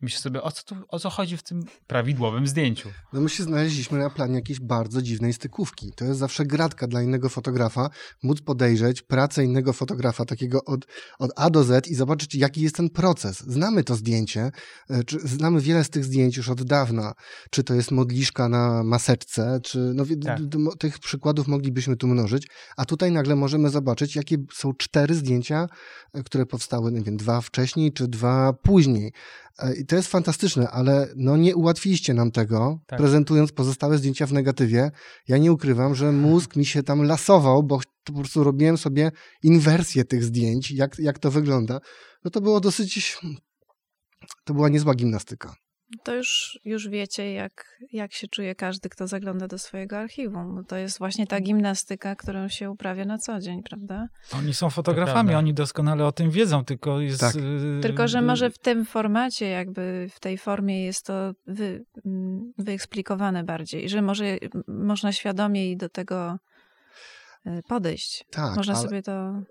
Myślę 0.00 0.20
sobie, 0.20 0.42
o 0.42 0.52
co, 0.52 0.62
tu, 0.62 0.76
o 0.88 0.98
co 0.98 1.10
chodzi 1.10 1.36
w 1.36 1.42
tym 1.42 1.64
prawidłowym 1.86 2.46
zdjęciu? 2.46 2.88
No 3.12 3.20
my 3.20 3.28
się 3.28 3.42
znaleźliśmy 3.42 3.98
na 3.98 4.10
planie 4.10 4.34
jakiejś 4.34 4.60
bardzo 4.60 5.02
dziwnej 5.02 5.32
stykówki. 5.32 5.92
To 5.96 6.04
jest 6.04 6.18
zawsze 6.18 6.46
gratka 6.46 6.86
dla 6.86 7.02
innego 7.02 7.28
fotografa, 7.28 7.90
móc 8.22 8.40
podejrzeć 8.40 9.02
pracę 9.02 9.44
innego 9.44 9.72
fotografa, 9.72 10.24
takiego 10.24 10.64
od, 10.64 10.86
od 11.18 11.30
A 11.36 11.50
do 11.50 11.64
Z 11.64 11.88
i 11.88 11.94
zobaczyć, 11.94 12.34
jaki 12.34 12.60
jest 12.60 12.76
ten 12.76 12.90
proces. 12.90 13.40
Znamy 13.40 13.84
to 13.84 13.94
zdjęcie, 13.94 14.50
e, 14.90 15.04
czy, 15.04 15.18
znamy 15.20 15.60
wiele 15.60 15.84
z 15.84 15.90
tych 15.90 16.04
zdjęć 16.04 16.36
już 16.36 16.48
od 16.48 16.62
dawna. 16.62 17.12
Czy 17.50 17.64
to 17.64 17.74
jest 17.74 17.90
modliszka 17.90 18.48
na 18.48 18.82
maseczce, 18.82 19.60
czy 19.62 19.78
no, 19.94 20.04
tak. 20.24 20.40
tych 20.78 20.98
przykładów 20.98 21.48
moglibyśmy 21.48 21.96
tu 21.96 22.06
mnożyć, 22.06 22.46
a 22.76 22.84
tutaj 22.84 23.12
nagle 23.12 23.36
możemy 23.36 23.70
zobaczyć, 23.70 24.16
jakie 24.16 24.36
są 24.52 24.72
cztery 24.74 25.14
zdjęcia, 25.14 25.66
e, 26.14 26.22
które 26.22 26.46
powstały, 26.46 26.92
nie 26.92 27.02
wiem, 27.02 27.16
dwa 27.16 27.40
wcześniej, 27.40 27.92
czy 27.92 28.08
dwa 28.08 28.52
później. 28.52 29.12
E, 29.58 29.74
I 29.74 29.86
to 29.86 29.96
jest 29.96 30.08
fantastyczne, 30.08 30.70
ale 30.70 31.08
no 31.16 31.36
nie 31.36 31.56
ułatwiliście 31.56 32.14
nam 32.14 32.30
tego, 32.30 32.80
tak. 32.86 32.98
prezentując 32.98 33.52
pozostałe 33.52 33.98
zdjęcia 33.98 34.26
w 34.26 34.32
negatywie. 34.32 34.90
Ja 35.28 35.38
nie 35.38 35.52
ukrywam, 35.52 35.94
że 35.94 36.12
mózg 36.12 36.56
mi 36.56 36.66
się 36.66 36.82
tam 36.82 37.02
lasował, 37.02 37.62
bo 37.62 37.80
po 38.04 38.12
prostu 38.12 38.44
robiłem 38.44 38.78
sobie 38.78 39.12
inwersję 39.42 40.04
tych 40.04 40.24
zdjęć, 40.24 40.70
jak, 40.70 40.98
jak 40.98 41.18
to 41.18 41.30
wygląda. 41.30 41.80
No 42.24 42.30
to 42.30 42.40
było 42.40 42.60
dosyć, 42.60 43.18
to 44.44 44.54
była 44.54 44.68
niezła 44.68 44.94
gimnastyka. 44.94 45.54
To 46.02 46.14
już, 46.14 46.60
już 46.64 46.88
wiecie, 46.88 47.32
jak, 47.32 47.78
jak 47.92 48.12
się 48.12 48.28
czuje 48.28 48.54
każdy, 48.54 48.88
kto 48.88 49.06
zagląda 49.06 49.48
do 49.48 49.58
swojego 49.58 49.98
archiwum. 49.98 50.64
To 50.68 50.76
jest 50.76 50.98
właśnie 50.98 51.26
ta 51.26 51.40
gimnastyka, 51.40 52.16
którą 52.16 52.48
się 52.48 52.70
uprawia 52.70 53.04
na 53.04 53.18
co 53.18 53.40
dzień, 53.40 53.62
prawda? 53.62 54.08
Oni 54.34 54.54
są 54.54 54.70
fotografami, 54.70 55.34
oni 55.34 55.54
doskonale 55.54 56.06
o 56.06 56.12
tym 56.12 56.30
wiedzą, 56.30 56.64
tylko 56.64 57.00
jest... 57.00 57.20
Tak. 57.20 57.36
Y, 57.36 57.80
tylko, 57.82 58.08
że 58.08 58.22
może 58.22 58.50
w 58.50 58.58
tym 58.58 58.84
formacie, 58.84 59.48
jakby 59.48 60.08
w 60.14 60.20
tej 60.20 60.38
formie 60.38 60.84
jest 60.84 61.06
to 61.06 61.32
wy, 61.46 61.84
mm, 62.06 62.52
wyeksplikowane 62.58 63.44
bardziej, 63.44 63.88
że 63.88 64.02
może 64.02 64.38
można 64.68 65.12
świadomie 65.12 65.76
do 65.76 65.88
tego 65.88 66.38
y, 67.46 67.62
podejść. 67.68 68.24
Tak, 68.30 68.56
można 68.56 68.74
ale, 68.74 68.82
sobie 68.82 69.02
to... 69.02 69.42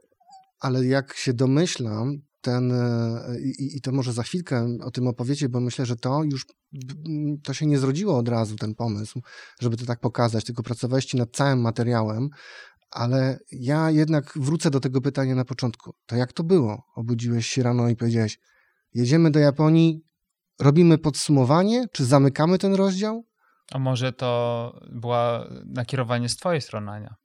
Ale 0.59 0.85
jak 0.85 1.13
się 1.13 1.33
domyślam, 1.33 2.21
ten, 2.41 2.71
e, 2.71 3.39
i, 3.39 3.77
i 3.77 3.81
to 3.81 3.91
może 3.91 4.13
za 4.13 4.23
chwilkę 4.23 4.77
o 4.83 4.91
tym 4.91 5.07
opowiecie, 5.07 5.49
bo 5.49 5.59
myślę, 5.59 5.85
że 5.85 5.95
to 5.95 6.23
już 6.23 6.45
to 7.43 7.53
się 7.53 7.65
nie 7.65 7.79
zrodziło 7.79 8.17
od 8.17 8.29
razu, 8.29 8.55
ten 8.55 8.75
pomysł, 8.75 9.21
żeby 9.61 9.77
to 9.77 9.85
tak 9.85 9.99
pokazać, 9.99 10.45
tylko 10.45 10.63
pracowaliście 10.63 11.17
nad 11.17 11.31
całym 11.31 11.61
materiałem, 11.61 12.29
ale 12.91 13.39
ja 13.51 13.91
jednak 13.91 14.33
wrócę 14.35 14.69
do 14.69 14.79
tego 14.79 15.01
pytania 15.01 15.35
na 15.35 15.45
początku. 15.45 15.93
To 16.05 16.15
jak 16.15 16.33
to 16.33 16.43
było? 16.43 16.83
Obudziłeś 16.95 17.47
się 17.47 17.63
rano 17.63 17.89
i 17.89 17.95
powiedziałeś, 17.95 18.39
jedziemy 18.93 19.31
do 19.31 19.39
Japonii, 19.39 20.01
robimy 20.59 20.97
podsumowanie, 20.97 21.85
czy 21.91 22.05
zamykamy 22.05 22.57
ten 22.57 22.73
rozdział? 22.73 23.25
A 23.71 23.79
może 23.79 24.13
to 24.13 24.71
była 24.91 25.47
nakierowanie 25.65 26.29
z 26.29 26.35
twojej 26.35 26.61
strony, 26.61 26.91
Ania? 26.91 27.15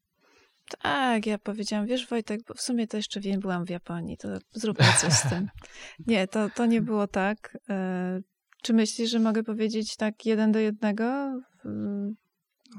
Tak, 0.83 1.27
ja 1.27 1.39
powiedziałam, 1.39 1.87
wiesz 1.87 2.09
Wojtek, 2.09 2.41
bo 2.49 2.55
w 2.55 2.61
sumie 2.61 2.87
to 2.87 2.97
jeszcze 2.97 3.21
wiem, 3.21 3.41
byłam 3.41 3.67
w 3.67 3.71
Japonii, 3.71 4.17
to 4.17 4.29
zróbmy 4.53 4.87
coś 5.01 5.13
z 5.13 5.29
tym. 5.29 5.49
Nie, 6.07 6.29
to, 6.29 6.51
to 6.51 6.67
nie 6.67 6.83
było 6.83 7.07
tak. 7.07 7.59
E, 7.71 8.21
czy 8.63 8.73
myślisz, 8.73 9.11
że 9.11 9.19
mogę 9.19 9.43
powiedzieć 9.43 9.97
tak 9.97 10.27
jeden 10.27 10.53
do 10.53 10.59
jednego? 10.59 11.33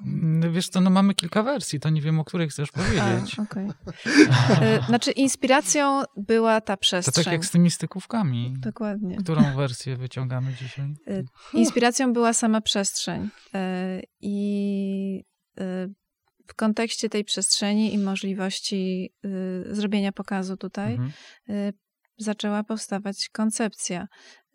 No 0.05 0.51
wiesz 0.51 0.69
co, 0.69 0.81
no 0.81 0.89
mamy 0.89 1.13
kilka 1.13 1.43
wersji, 1.43 1.79
to 1.79 1.89
nie 1.89 2.01
wiem, 2.01 2.19
o 2.19 2.23
której 2.23 2.49
chcesz 2.49 2.71
powiedzieć. 2.71 3.39
A, 3.39 3.41
okay. 3.41 3.67
E, 4.61 4.85
znaczy 4.85 5.11
inspiracją 5.11 6.03
była 6.17 6.61
ta 6.61 6.77
przestrzeń. 6.77 7.13
To 7.13 7.23
tak 7.23 7.33
jak 7.33 7.45
z 7.45 7.51
tymi 7.51 7.71
stykówkami. 7.71 8.53
Dokładnie. 8.59 9.17
Którą 9.17 9.55
wersję 9.55 9.97
wyciągamy 9.97 10.53
dzisiaj? 10.53 10.93
E, 11.07 11.23
inspiracją 11.53 12.13
była 12.13 12.33
sama 12.33 12.61
przestrzeń. 12.61 13.29
I 14.21 15.23
w 16.47 16.55
kontekście 16.55 17.09
tej 17.09 17.23
przestrzeni 17.23 17.93
i 17.93 17.97
możliwości 17.97 19.11
y, 19.25 19.75
zrobienia 19.75 20.11
pokazu 20.11 20.57
tutaj 20.57 20.93
mhm. 20.93 21.11
y, 21.49 21.73
zaczęła 22.17 22.63
powstawać 22.63 23.29
koncepcja. 23.29 24.07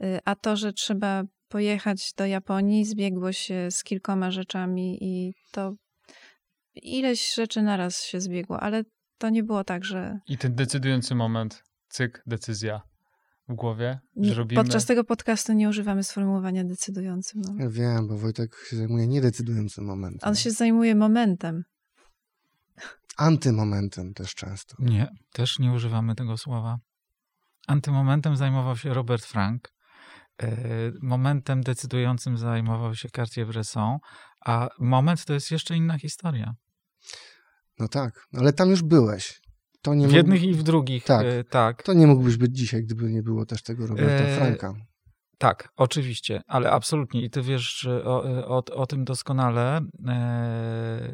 Y, 0.03 0.19
a 0.25 0.35
to, 0.35 0.57
że 0.57 0.73
trzeba 0.73 1.23
pojechać 1.49 2.13
do 2.17 2.27
Japonii, 2.27 2.85
zbiegło 2.85 3.33
się 3.33 3.71
z 3.71 3.85
kilkoma 3.85 4.31
rzeczami 4.31 4.99
i 5.01 5.33
to 5.53 5.73
ileś 6.75 7.35
rzeczy 7.35 7.63
naraz 7.63 8.03
się 8.03 8.21
zbiegło, 8.21 8.61
ale 8.61 8.83
to 9.19 9.31
nie 9.31 9.43
było 9.43 9.65
tak, 9.65 9.85
że. 9.85 10.19
I 10.29 10.39
ten 10.39 10.55
decydujący 10.55 11.15
moment, 11.15 11.63
cyk, 11.89 12.23
decyzja 12.27 12.81
w 13.49 13.55
głowie, 13.55 13.99
że 14.17 14.35
robimy... 14.35 14.63
Podczas 14.63 14.87
tego 14.87 15.05
podcastu 15.05 15.53
nie 15.53 15.69
używamy 15.69 16.05
sformułowania 16.05 16.65
decydującym. 16.65 17.41
No. 17.41 17.55
Ja 17.59 17.71
wiem, 17.71 18.09
bo 18.09 18.19
Wojtek 18.19 18.57
się 18.71 18.77
zajmuje 18.77 19.07
niedecydującym 19.07 19.85
momentem. 19.85 20.29
On 20.29 20.35
się 20.35 20.51
zajmuje 20.51 20.95
momentem 20.95 21.63
antymomentem 23.19 24.15
też 24.15 24.35
często. 24.35 24.77
Nie, 24.79 25.09
też 25.33 25.59
nie 25.59 25.73
używamy 25.73 26.15
tego 26.15 26.37
słowa. 26.37 26.79
Antymomentem 27.67 28.37
zajmował 28.37 28.77
się 28.77 28.95
Robert 28.95 29.25
Frank. 29.25 29.73
E, 30.43 30.57
momentem 31.03 31.63
decydującym 31.63 32.39
zajmował 32.39 32.95
się 32.95 33.09
Cartier-Bresson, 33.09 33.99
a 34.47 34.69
moment 34.79 35.25
to 35.25 35.33
jest 35.33 35.51
jeszcze 35.51 35.77
inna 35.77 35.99
historia. 35.99 36.55
No 37.79 37.89
tak, 37.89 38.27
ale 38.33 38.53
tam 38.53 38.71
już 38.71 38.83
byłeś. 38.83 39.41
To 39.83 39.95
nie 39.95 40.09
w 40.09 40.13
jednych 40.13 40.43
i 40.43 40.55
w 40.55 40.63
drugich, 40.63 41.05
tak. 41.05 41.27
E, 41.27 41.45
tak. 41.45 41.83
To 41.83 41.93
nie 41.93 42.07
mógłbyś 42.07 42.37
być 42.37 42.57
dzisiaj, 42.57 42.83
gdyby 42.83 43.11
nie 43.11 43.23
było 43.23 43.47
też 43.47 43.63
tego 43.63 43.87
Roberta 43.87 44.25
e... 44.25 44.37
Franka. 44.37 44.75
Tak, 45.39 45.69
oczywiście, 45.77 46.43
ale 46.47 46.71
absolutnie. 46.71 47.25
I 47.25 47.31
ty 47.31 47.43
wiesz 47.43 47.89
o, 48.05 48.23
o, 48.47 48.65
o 48.65 48.87
tym 48.87 49.05
doskonale. 49.05 49.81
E... 50.09 51.13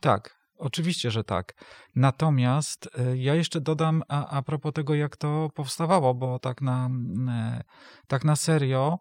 Tak, 0.00 0.37
Oczywiście, 0.58 1.10
że 1.10 1.24
tak. 1.24 1.64
Natomiast 1.96 2.88
e, 2.98 3.16
ja 3.16 3.34
jeszcze 3.34 3.60
dodam 3.60 4.02
a, 4.08 4.28
a 4.28 4.42
propos 4.42 4.72
tego, 4.72 4.94
jak 4.94 5.16
to 5.16 5.50
powstawało, 5.54 6.14
bo 6.14 6.38
tak 6.38 6.62
na, 6.62 6.90
e, 7.28 7.62
tak 8.06 8.24
na 8.24 8.36
serio, 8.36 8.98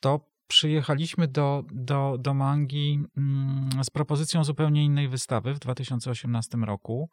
to 0.00 0.20
przyjechaliśmy 0.46 1.28
do, 1.28 1.64
do, 1.72 2.16
do 2.18 2.34
Mangi 2.34 3.00
mm, 3.16 3.84
z 3.84 3.90
propozycją 3.90 4.44
zupełnie 4.44 4.84
innej 4.84 5.08
wystawy 5.08 5.54
w 5.54 5.58
2018 5.58 6.58
roku. 6.58 7.10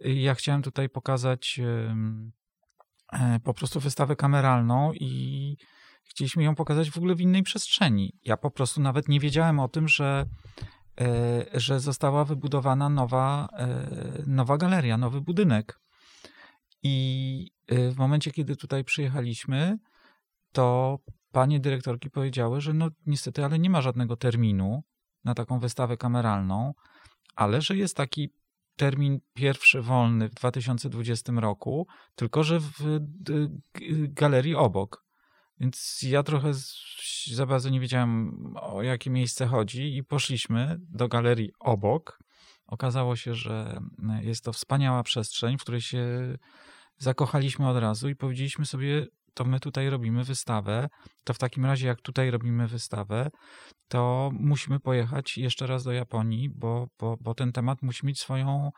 Ja 0.00 0.34
chciałem 0.34 0.62
tutaj 0.62 0.88
pokazać 0.88 1.60
e, 1.62 3.40
po 3.44 3.54
prostu 3.54 3.80
wystawę 3.80 4.16
kameralną 4.16 4.92
i 4.92 5.56
chcieliśmy 6.04 6.42
ją 6.42 6.54
pokazać 6.54 6.90
w 6.90 6.96
ogóle 6.96 7.14
w 7.14 7.20
innej 7.20 7.42
przestrzeni. 7.42 8.12
Ja 8.24 8.36
po 8.36 8.50
prostu 8.50 8.80
nawet 8.80 9.08
nie 9.08 9.20
wiedziałem 9.20 9.60
o 9.60 9.68
tym, 9.68 9.88
że 9.88 10.26
że 11.54 11.80
została 11.80 12.24
wybudowana 12.24 12.88
nowa, 12.88 13.48
e, 13.52 13.86
nowa 14.26 14.56
galeria, 14.56 14.98
nowy 14.98 15.20
budynek. 15.20 15.80
I 16.82 17.50
e, 17.68 17.90
w 17.90 17.96
momencie, 17.96 18.30
kiedy 18.30 18.56
tutaj 18.56 18.84
przyjechaliśmy, 18.84 19.78
to 20.52 20.98
panie 21.32 21.60
dyrektorki 21.60 22.10
powiedziały, 22.10 22.60
że 22.60 22.74
no 22.74 22.88
niestety, 23.06 23.44
ale 23.44 23.58
nie 23.58 23.70
ma 23.70 23.82
żadnego 23.82 24.16
terminu 24.16 24.82
na 25.24 25.34
taką 25.34 25.58
wystawę 25.58 25.96
kameralną, 25.96 26.74
ale 27.36 27.60
że 27.60 27.76
jest 27.76 27.96
taki 27.96 28.30
termin 28.76 29.20
pierwszy 29.34 29.82
wolny 29.82 30.28
w 30.28 30.34
2020 30.34 31.32
roku, 31.32 31.86
tylko 32.14 32.44
że 32.44 32.60
w 32.60 33.00
galerii 34.08 34.54
obok. 34.54 35.03
Więc 35.60 36.02
ja 36.02 36.22
trochę 36.22 36.52
za 37.32 37.46
bardzo 37.46 37.70
nie 37.70 37.80
wiedziałem, 37.80 38.32
o 38.56 38.82
jakie 38.82 39.10
miejsce 39.10 39.46
chodzi, 39.46 39.96
i 39.96 40.04
poszliśmy 40.04 40.76
do 40.80 41.08
galerii 41.08 41.52
obok. 41.60 42.18
Okazało 42.66 43.16
się, 43.16 43.34
że 43.34 43.80
jest 44.20 44.44
to 44.44 44.52
wspaniała 44.52 45.02
przestrzeń, 45.02 45.58
w 45.58 45.62
której 45.62 45.80
się 45.80 46.06
zakochaliśmy 46.98 47.68
od 47.68 47.76
razu 47.76 48.08
i 48.08 48.16
powiedzieliśmy 48.16 48.66
sobie, 48.66 49.06
to 49.34 49.44
my 49.44 49.60
tutaj 49.60 49.90
robimy 49.90 50.24
wystawę, 50.24 50.88
to 51.24 51.34
w 51.34 51.38
takim 51.38 51.64
razie 51.66 51.86
jak 51.86 52.00
tutaj 52.00 52.30
robimy 52.30 52.68
wystawę, 52.68 53.30
to 53.88 54.30
musimy 54.32 54.80
pojechać 54.80 55.38
jeszcze 55.38 55.66
raz 55.66 55.84
do 55.84 55.92
Japonii, 55.92 56.50
bo, 56.50 56.86
bo, 56.98 57.16
bo 57.20 57.34
ten 57.34 57.52
temat 57.52 57.82
musi 57.82 58.06
mieć 58.06 58.20
swoją, 58.20 58.70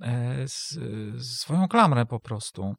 e, 0.00 0.42
s, 0.42 0.78
swoją 1.18 1.68
klamrę 1.68 2.06
po 2.06 2.20
prostu. 2.20 2.74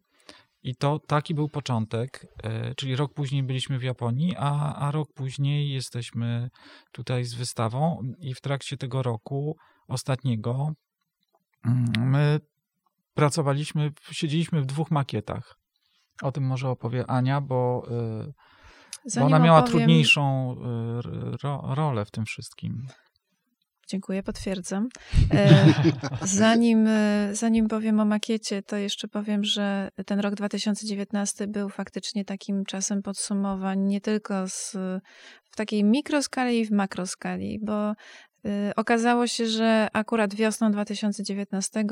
I 0.68 0.76
to 0.76 1.00
taki 1.00 1.36
był 1.36 1.50
początek, 1.50 2.28
e, 2.44 2.76
czyli 2.76 2.96
rok 2.96 3.14
później 3.14 3.44
byliśmy 3.44 3.80
w 3.80 3.84
Japonii, 3.84 4.36
a, 4.38 4.76
a 4.76 4.92
rok 4.92 5.14
później 5.14 5.70
jesteśmy 5.70 6.50
tutaj 6.92 7.24
z 7.24 7.34
wystawą 7.34 8.02
i 8.20 8.34
w 8.34 8.42
trakcie 8.42 8.78
tego 8.78 9.04
roku 9.04 9.58
ostatniego 9.88 10.72
mm, 11.66 11.92
my 11.98 12.40
pracowaliśmy, 13.14 13.92
siedzieliśmy 14.12 14.62
w 14.62 14.66
dwóch 14.66 14.92
makietach. 14.92 15.56
O 16.22 16.32
tym 16.32 16.44
może 16.44 16.70
opowie 16.70 17.06
Ania, 17.08 17.42
bo, 17.42 17.88
y, 18.26 18.34
bo 19.20 19.26
ona 19.26 19.40
miała 19.40 19.60
opowiem- 19.60 19.68
trudniejszą 19.68 20.56
ro, 21.44 21.62
rolę 21.76 22.06
w 22.06 22.12
tym 22.12 22.26
wszystkim. 22.26 22.88
Dziękuję, 23.88 24.24
potwierdzam. 24.24 24.90
E, 25.34 25.74
Zanim, 26.22 26.88
e, 26.88 27.30
zanim 27.34 27.68
powiem 27.68 28.00
o 28.00 28.06
makiecie, 28.06 28.64
to 28.64 28.78
jeszcze 28.78 29.08
powiem, 29.08 29.44
że 29.44 29.90
ten 30.06 30.20
rok 30.20 30.36
2019 30.36 31.48
był 31.48 31.70
faktycznie 31.70 32.26
takim 32.26 32.66
czasem 32.66 33.02
podsumowań 33.02 33.80
nie 33.80 34.02
tylko 34.02 34.48
z, 34.48 34.72
w 35.52 35.56
takiej 35.56 35.84
mikroskali 35.84 36.60
i 36.60 36.66
w 36.66 36.72
makroskali, 36.72 37.60
bo 37.62 37.90
e, 37.90 37.96
okazało 38.76 39.28
się, 39.28 39.46
że 39.46 39.88
akurat 39.94 40.36
wiosną 40.36 40.72
2019 40.72 41.84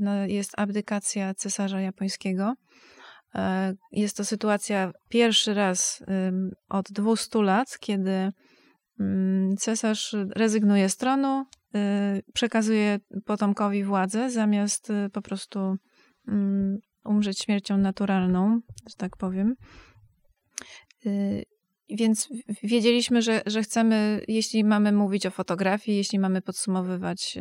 no, 0.00 0.26
jest 0.26 0.52
abdykacja 0.56 1.34
cesarza 1.34 1.80
japońskiego. 1.80 2.54
Jest 3.92 4.16
to 4.16 4.24
sytuacja 4.24 4.92
pierwszy 5.08 5.54
raz 5.54 6.02
od 6.68 6.92
200 6.92 7.42
lat, 7.42 7.78
kiedy 7.80 8.32
Cesarz 9.58 10.16
rezygnuje 10.36 10.88
z 10.88 10.96
tronu, 10.96 11.44
y, 11.74 12.22
przekazuje 12.32 12.98
potomkowi 13.24 13.84
władzę, 13.84 14.30
zamiast 14.30 14.90
y, 14.90 15.10
po 15.12 15.22
prostu 15.22 15.76
mm, 16.28 16.78
umrzeć 17.04 17.38
śmiercią 17.38 17.78
naturalną, 17.78 18.60
że 18.88 18.96
tak 18.96 19.16
powiem. 19.16 19.54
Y, 21.06 21.44
Więc 21.88 22.28
wiedzieliśmy, 22.62 23.22
że, 23.22 23.42
że 23.46 23.62
chcemy, 23.62 24.24
jeśli 24.28 24.64
mamy 24.64 24.92
mówić 24.92 25.26
o 25.26 25.30
fotografii, 25.30 25.96
jeśli 25.96 26.18
mamy 26.18 26.42
podsumowywać 26.42 27.38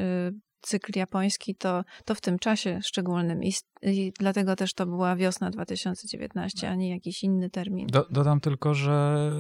cykl 0.61 0.99
japoński, 0.99 1.55
to, 1.55 1.83
to 2.05 2.15
w 2.15 2.21
tym 2.21 2.39
czasie 2.39 2.79
szczególnym. 2.83 3.43
I, 3.43 3.53
I 3.81 4.13
dlatego 4.19 4.55
też 4.55 4.73
to 4.73 4.85
była 4.85 5.15
wiosna 5.15 5.49
2019, 5.49 6.69
a 6.69 6.75
nie 6.75 6.89
jakiś 6.89 7.23
inny 7.23 7.49
termin. 7.49 7.87
Do, 7.87 8.07
dodam 8.11 8.39
tylko, 8.39 8.73
że 8.73 9.31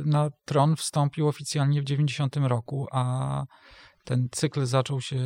y, 0.00 0.08
na 0.08 0.30
tron 0.44 0.76
wstąpił 0.76 1.28
oficjalnie 1.28 1.82
w 1.82 1.84
90 1.84 2.36
roku, 2.36 2.86
a 2.92 3.44
ten 4.04 4.28
cykl 4.32 4.66
zaczął 4.66 5.00
się 5.00 5.16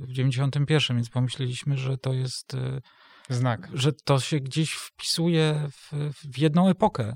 w 0.00 0.12
91, 0.12 0.96
więc 0.96 1.10
pomyśleliśmy, 1.10 1.76
że 1.76 1.98
to 1.98 2.12
jest, 2.12 2.54
y, 2.54 2.80
Znak. 3.28 3.68
że 3.74 3.92
to 3.92 4.20
się 4.20 4.40
gdzieś 4.40 4.72
wpisuje 4.72 5.68
w, 5.70 6.10
w 6.32 6.38
jedną 6.38 6.68
epokę. 6.68 7.12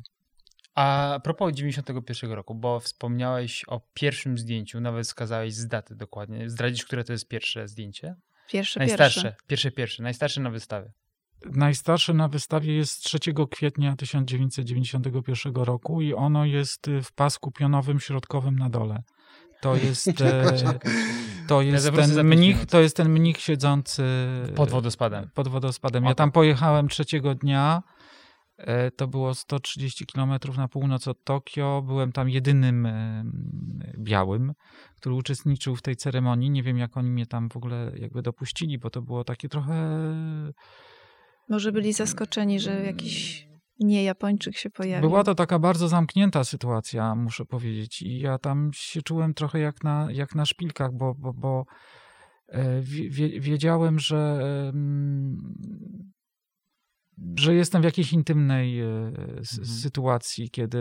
A 0.75 1.21
propos 1.25 1.55
91 1.55 2.33
roku, 2.33 2.55
bo 2.55 2.81
wspomniałeś 2.81 3.65
o 3.69 3.81
pierwszym 3.95 4.39
zdjęciu, 4.39 4.81
nawet 4.81 5.07
wskazałeś 5.07 5.55
z 5.55 5.67
daty 5.67 5.95
dokładnie. 5.95 6.51
Zdradzisz, 6.51 6.85
które 6.85 7.05
to 7.05 7.13
jest 7.13 7.29
pierwsze 7.29 7.69
zdjęcie? 7.69 8.15
Pierwszy, 8.49 8.79
Najstarsze. 8.79 9.23
pierwszy. 9.23 9.47
Pierwsze, 9.47 9.71
pierwsze. 9.71 10.03
Najstarsze 10.03 10.41
na 10.41 10.51
wystawie. 10.51 10.93
Najstarsze 11.53 12.15
na 12.15 12.29
wystawie 12.29 12.75
jest 12.77 13.05
3 13.05 13.19
kwietnia 13.51 13.97
1991 13.97 15.55
roku 15.55 16.01
i 16.01 16.15
ono 16.15 16.45
jest 16.45 16.89
y, 16.89 17.03
w 17.03 17.13
pasku 17.13 17.51
pionowym 17.51 18.01
środkowym 18.01 18.59
na 18.59 18.71
dole. 18.71 19.03
To 19.61 19.77
jest, 19.87 20.09
e, 20.09 20.13
to 21.49 21.63
jest, 21.63 21.93
ten, 21.95 22.27
mnich, 22.27 22.67
to 22.67 22.81
jest 22.81 22.97
ten 22.97 23.09
mnich 23.09 23.41
siedzący 23.41 24.05
Pod 24.55 24.71
wodospadem. 24.71 25.31
Pod 25.35 25.49
wodospadem. 25.49 26.05
Ja 26.05 26.15
tam 26.15 26.33
pojechałem 26.33 26.89
trzeciego 26.89 27.35
dnia. 27.35 27.83
E, 28.57 28.91
To 28.91 29.09
było 29.09 29.35
130 29.35 30.07
km 30.07 30.31
na 30.57 30.69
północ 30.69 31.09
od 31.09 31.25
Tokio. 31.25 31.83
Byłem 31.87 32.13
tam 32.13 32.29
jedynym 32.29 32.89
białym, 33.99 34.53
który 34.97 35.15
uczestniczył 35.15 35.77
w 35.77 35.83
tej 35.83 35.97
ceremonii. 35.97 36.51
Nie 36.51 36.63
wiem, 36.63 36.79
jak 36.79 36.97
oni 36.97 37.11
mnie 37.11 37.27
tam 37.27 37.49
w 37.49 37.57
ogóle 37.57 37.93
jakby 37.97 38.23
dopuścili, 38.23 38.79
bo 38.79 38.91
to 38.91 39.03
było 39.03 39.25
takie 39.25 39.49
trochę 39.49 39.99
Może 41.49 41.73
byli 41.73 41.93
zaskoczeni, 41.93 42.61
że 42.61 42.85
jakiś 42.85 43.47
nie 43.81 44.05
Japończyk 44.05 44.57
się 44.57 44.71
pojawił. 44.71 45.09
Była 45.11 45.25
to 45.25 45.35
taka 45.35 45.59
bardzo 45.59 45.89
zamknięta 45.89 46.45
sytuacja, 46.45 47.15
muszę 47.15 47.45
powiedzieć. 47.45 48.03
I 48.03 48.19
ja 48.19 48.39
tam 48.39 48.71
się 48.75 49.03
czułem 49.03 49.35
trochę 49.35 49.59
jak 49.59 49.85
na, 49.85 50.09
jak 50.13 50.35
na 50.35 50.47
szpilkach, 50.47 50.93
bo, 50.93 51.15
bo, 51.15 51.33
bo 51.33 51.65
e, 52.49 52.81
wie, 52.81 53.11
wie- 53.11 53.41
wiedziałem, 53.41 53.99
że, 53.99 54.41
że 57.37 57.55
jestem 57.55 57.83
w 57.83 57.85
jakiejś 57.85 58.13
intymnej 58.13 58.81
e, 58.81 58.87
Mhm. 58.87 59.45
sytuacji, 59.67 60.51
kiedy 60.51 60.79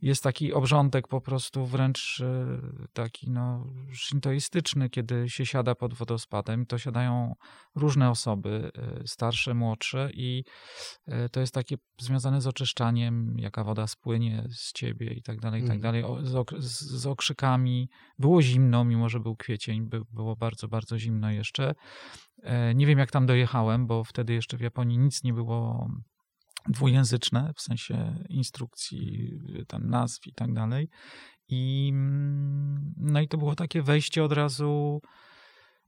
jest 0.00 0.22
taki 0.22 0.52
obrządek 0.52 1.08
po 1.08 1.20
prostu 1.20 1.66
wręcz 1.66 2.20
e, 2.20 2.58
taki 2.92 3.30
no, 3.30 3.66
szintoistyczny, 3.92 4.90
kiedy 4.90 5.28
się 5.28 5.46
siada 5.46 5.74
pod 5.74 5.94
wodospadem. 5.94 6.66
To 6.66 6.78
siadają 6.78 7.34
różne 7.74 8.10
osoby, 8.10 8.70
e, 8.74 9.06
starsze, 9.06 9.54
młodsze 9.54 10.10
i 10.14 10.44
e, 11.06 11.28
to 11.28 11.40
jest 11.40 11.54
takie 11.54 11.76
związane 12.00 12.40
z 12.40 12.46
oczyszczaniem, 12.46 13.38
jaka 13.38 13.64
woda 13.64 13.86
spłynie 13.86 14.44
z 14.50 14.72
ciebie 14.72 15.06
i 15.14 15.22
tak 15.22 15.40
dalej, 15.40 15.62
i 15.62 15.66
tak 15.66 15.76
Mhm. 15.76 15.82
dalej, 16.02 16.26
z, 16.26 16.34
ok- 16.34 16.58
z, 16.58 16.80
z 17.00 17.06
okrzykami. 17.06 17.88
Było 18.18 18.42
zimno, 18.42 18.84
mimo 18.84 19.08
że 19.08 19.20
był 19.20 19.36
kwiecień, 19.36 19.88
by, 19.88 20.00
było 20.10 20.36
bardzo, 20.36 20.68
bardzo 20.68 20.98
zimno 20.98 21.30
jeszcze. 21.30 21.74
Nie 22.74 22.86
wiem, 22.86 22.98
jak 22.98 23.10
tam 23.10 23.26
dojechałem, 23.26 23.86
bo 23.86 24.04
wtedy 24.04 24.34
jeszcze 24.34 24.56
w 24.56 24.60
Japonii 24.60 24.98
nic 24.98 25.24
nie 25.24 25.32
było 25.32 25.88
dwujęzyczne, 26.68 27.52
w 27.56 27.60
sensie 27.60 28.24
instrukcji, 28.28 29.32
tam 29.68 29.90
nazw 29.90 30.26
i 30.26 30.32
tak 30.32 30.52
dalej. 30.52 30.88
I, 31.48 31.90
mm, 31.92 32.94
no 32.96 33.20
i 33.20 33.28
to 33.28 33.38
było 33.38 33.54
takie 33.54 33.82
wejście 33.82 34.24
od 34.24 34.32
razu 34.32 35.00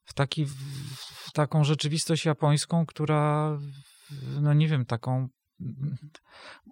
w, 0.05 0.15
taki, 0.15 0.45
w, 0.45 0.55
w 1.27 1.33
taką 1.33 1.65
rzeczywistość 1.65 2.25
japońską, 2.25 2.87
która, 2.87 3.59
no 4.41 4.55
nie 4.55 4.69
wiem, 4.69 4.87
taką 4.87 5.29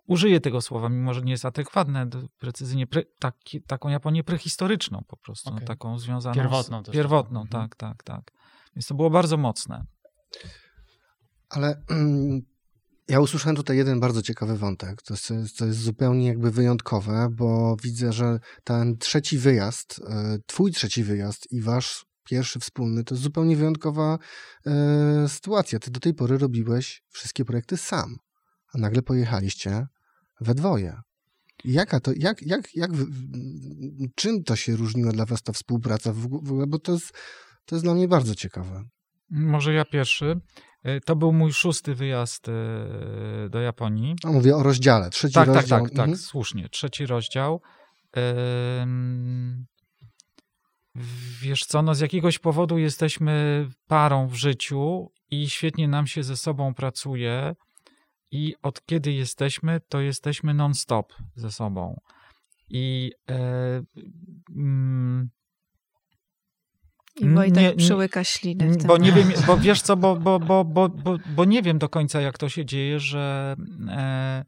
użyję 0.07 0.41
tego 0.41 0.61
słowa, 0.61 0.89
mimo 0.89 1.15
że 1.15 1.23
nie 1.23 1.33
jest 1.33 1.45
adekwatne 1.45 2.07
do- 2.07 2.29
precyzyjnie, 2.39 2.87
pre, 2.87 3.03
taki, 3.19 3.63
taką 3.63 3.89
Japonię 3.89 4.25
prehistoryczną 4.25 5.05
po 5.09 5.17
prostu, 5.17 5.51
no, 5.51 5.57
Okej. 5.57 5.67
taką 5.67 5.99
związaną 5.99 6.35
Pierwotną 6.35 6.83
z, 6.85 6.91
pierwotną, 6.91 7.41
trochę. 7.47 7.65
Mhm. 7.65 7.69
tak, 7.69 7.77
tak, 7.77 8.03
tak. 8.03 8.33
Więc 8.77 8.87
to 8.87 8.95
było 8.95 9.11
bardzo 9.11 9.37
mocne. 9.37 9.85
Ale 11.49 11.83
mm, 11.91 12.43
ja 13.09 13.21
usłyszałem 13.21 13.57
tutaj 13.57 13.77
jeden 13.77 14.01
bardzo 14.01 14.23
ciekawy 14.23 14.57
wątek. 14.57 15.03
To 15.03 15.15
jest, 15.15 15.59
to 15.59 15.67
jest 15.67 15.79
zupełnie 15.79 16.27
jakby 16.27 16.51
wyjątkowe, 16.51 17.29
bo 17.31 17.77
widzę, 17.83 18.13
że 18.13 18.39
ten 18.65 18.99
trzeci 18.99 19.39
wyjazd, 19.39 20.01
e, 20.09 20.39
twój 20.47 20.73
trzeci 20.73 21.05
wyjazd 21.05 21.53
i 21.53 21.61
wasz 21.61 22.07
pierwszy 22.25 22.61
wspólny, 22.61 23.05
to 23.05 23.15
jest 23.15 23.23
zupełnie 23.23 23.57
wyjątkowa 23.57 24.19
e, 24.67 25.29
sytuacja. 25.29 25.79
Ty 25.79 25.91
do 25.91 26.01
tej 26.01 26.15
pory 26.15 26.39
robiłeś 26.39 27.03
wszystkie 27.09 27.45
projekty 27.45 27.77
sam, 27.77 28.17
a 28.75 28.79
nagle 28.79 29.03
pojechaliście 29.03 29.87
we 30.41 30.55
dwoje. 30.55 31.01
Jaka 31.65 32.01
to, 32.01 32.13
jak, 32.17 32.43
jak, 32.43 32.75
jak, 32.75 32.91
czym 34.15 34.45
to 34.45 34.57
się 34.57 34.77
różniła 34.77 35.13
dla 35.13 35.27
was 35.27 35.43
ta 35.43 35.53
współpraca 35.53 36.13
w 36.13 36.25
ogóle, 36.25 36.67
bo 36.67 36.79
to 36.79 36.93
jest, 36.93 37.13
to 37.65 37.75
jest 37.75 37.85
dla 37.85 37.95
mnie 37.95 38.09
bardzo 38.09 38.35
ciekawe. 38.35 38.85
Może 39.31 39.75
ja 39.75 39.85
pierwszy. 39.85 40.41
E, 40.87 41.01
To 41.01 41.17
był 41.17 41.33
mój 41.33 41.53
szósty 41.53 41.95
wyjazd 41.95 42.49
e, 42.49 42.53
do 43.51 43.61
Japonii. 43.61 44.15
A 44.25 44.29
mówię 44.33 44.57
o 44.57 44.63
rozdziale, 44.63 45.11
trzeci 45.11 45.35
Tak, 45.35 45.47
tak, 45.47 45.55
rozdział. 45.57 45.81
tak, 45.81 45.91
tak, 45.91 45.99
Mhm. 45.99 46.17
słusznie. 46.17 46.69
Trzeci 46.69 47.07
rozdział. 47.07 47.61
Wiesz 51.43 51.65
co, 51.67 51.83
no 51.83 51.95
z 51.95 52.01
jakiegoś 52.01 52.39
powodu 52.39 52.79
jesteśmy 52.79 53.67
parą 53.87 54.27
w 54.29 54.35
życiu 54.35 55.11
i 55.31 55.51
świetnie 55.51 55.89
nam 55.89 56.07
się 56.07 56.23
ze 56.23 56.37
sobą 56.37 56.75
pracuje 56.75 57.55
i 58.31 58.55
od 58.63 58.87
kiedy 58.87 59.13
jesteśmy, 59.13 59.81
to 59.89 60.01
jesteśmy 60.01 60.55
non-stop 60.55 61.13
ze 61.35 61.51
sobą. 61.51 62.01
I 62.71 63.13
e, 63.31 63.39
mm, 64.57 65.29
I 67.21 67.29
Wojtek 67.29 67.63
nie- 67.63 67.73
przyłyka 67.75 68.25
ślinę 68.25 68.69
w 68.69 68.77
tym 68.77 68.87
bo 68.87 68.99
nie 68.99 69.13
wiem, 69.13 69.33
bo 69.47 69.57
wiesz 69.57 69.83
co, 69.83 69.97
bo, 69.97 70.17
bo, 70.17 70.39
bo, 70.39 70.65
bo, 70.65 70.89
bo, 70.89 71.17
bo 71.37 71.45
nie 71.45 71.63
wiem 71.63 71.79
do 71.79 71.89
końca, 71.89 72.21
jak 72.21 72.39
to 72.39 72.49
się 72.49 72.65
dzieje, 72.65 73.01
że. 73.01 73.57
E, 73.89 74.45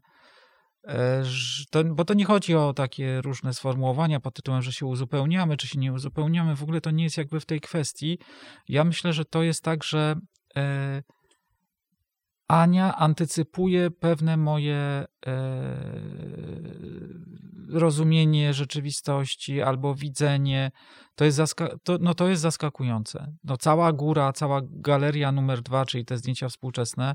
e, 0.87 1.23
to, 1.71 1.83
bo 1.83 2.05
to 2.05 2.13
nie 2.13 2.25
chodzi 2.25 2.55
o 2.55 2.73
takie 2.73 3.21
różne 3.21 3.53
sformułowania 3.53 4.19
pod 4.19 4.33
tytułem, 4.33 4.61
że 4.61 4.71
się 4.73 4.85
uzupełniamy, 4.85 5.57
czy 5.57 5.67
się 5.67 5.79
nie 5.79 5.93
uzupełniamy. 5.93 6.55
W 6.55 6.63
ogóle 6.63 6.81
to 6.81 6.91
nie 6.91 7.03
jest 7.03 7.17
jakby 7.17 7.39
w 7.39 7.45
tej 7.45 7.61
kwestii. 7.61 8.19
Ja 8.67 8.83
myślę, 8.83 9.13
że 9.13 9.25
to 9.25 9.43
jest 9.43 9.63
tak, 9.63 9.83
że 9.83 10.15
e, 10.57 11.03
Ania 12.49 12.95
antycypuje 12.95 13.91
pewne 13.91 14.37
moje 14.37 14.75
e, 14.75 15.05
rozumienie 17.69 18.53
rzeczywistości 18.53 19.61
albo 19.61 19.95
widzenie. 19.95 20.71
To 21.15 21.25
jest, 21.25 21.37
zaska- 21.37 21.77
to, 21.83 21.97
no 22.01 22.13
to 22.13 22.27
jest 22.27 22.41
zaskakujące. 22.41 23.33
No 23.43 23.57
cała 23.57 23.93
góra, 23.93 24.33
cała 24.33 24.61
galeria 24.63 25.31
numer 25.31 25.61
dwa, 25.61 25.85
czyli 25.85 26.05
te 26.05 26.17
zdjęcia 26.17 26.49
współczesne, 26.49 27.13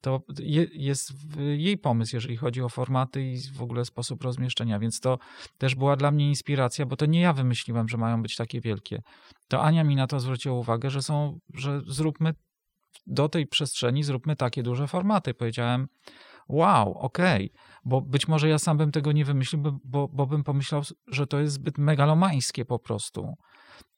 to 0.00 0.20
je, 0.38 0.66
jest 0.72 1.12
jej 1.56 1.78
pomysł, 1.78 2.16
jeżeli 2.16 2.36
chodzi 2.36 2.62
o 2.62 2.68
formaty 2.68 3.22
i 3.22 3.38
w 3.52 3.62
ogóle 3.62 3.84
sposób 3.84 4.22
rozmieszczenia, 4.22 4.78
więc 4.78 5.00
to 5.00 5.18
też 5.58 5.74
była 5.74 5.96
dla 5.96 6.10
mnie 6.10 6.28
inspiracja, 6.28 6.86
bo 6.86 6.96
to 6.96 7.06
nie 7.06 7.20
ja 7.20 7.32
wymyśliłem, 7.32 7.88
że 7.88 7.96
mają 7.96 8.22
być 8.22 8.36
takie 8.36 8.60
wielkie. 8.60 9.02
To 9.48 9.62
Ania 9.62 9.84
mi 9.84 9.96
na 9.96 10.06
to 10.06 10.20
zwróciła 10.20 10.54
uwagę, 10.58 10.90
że 10.90 11.02
są, 11.02 11.38
że 11.54 11.80
zróbmy 11.86 12.32
do 13.06 13.28
tej 13.28 13.46
przestrzeni 13.46 14.02
zróbmy 14.02 14.36
takie 14.36 14.62
duże 14.62 14.86
formaty. 14.86 15.34
Powiedziałem, 15.34 15.88
wow, 16.48 16.98
okej, 16.98 17.50
okay. 17.50 17.80
bo 17.84 18.00
być 18.00 18.28
może 18.28 18.48
ja 18.48 18.58
sam 18.58 18.78
bym 18.78 18.92
tego 18.92 19.12
nie 19.12 19.24
wymyślił, 19.24 19.62
bo, 19.84 20.08
bo, 20.08 20.26
bym 20.26 20.44
pomyślał, 20.44 20.82
że 21.06 21.26
to 21.26 21.38
jest 21.40 21.54
zbyt 21.54 21.78
megalomańskie 21.78 22.64
po 22.64 22.78
prostu. 22.78 23.34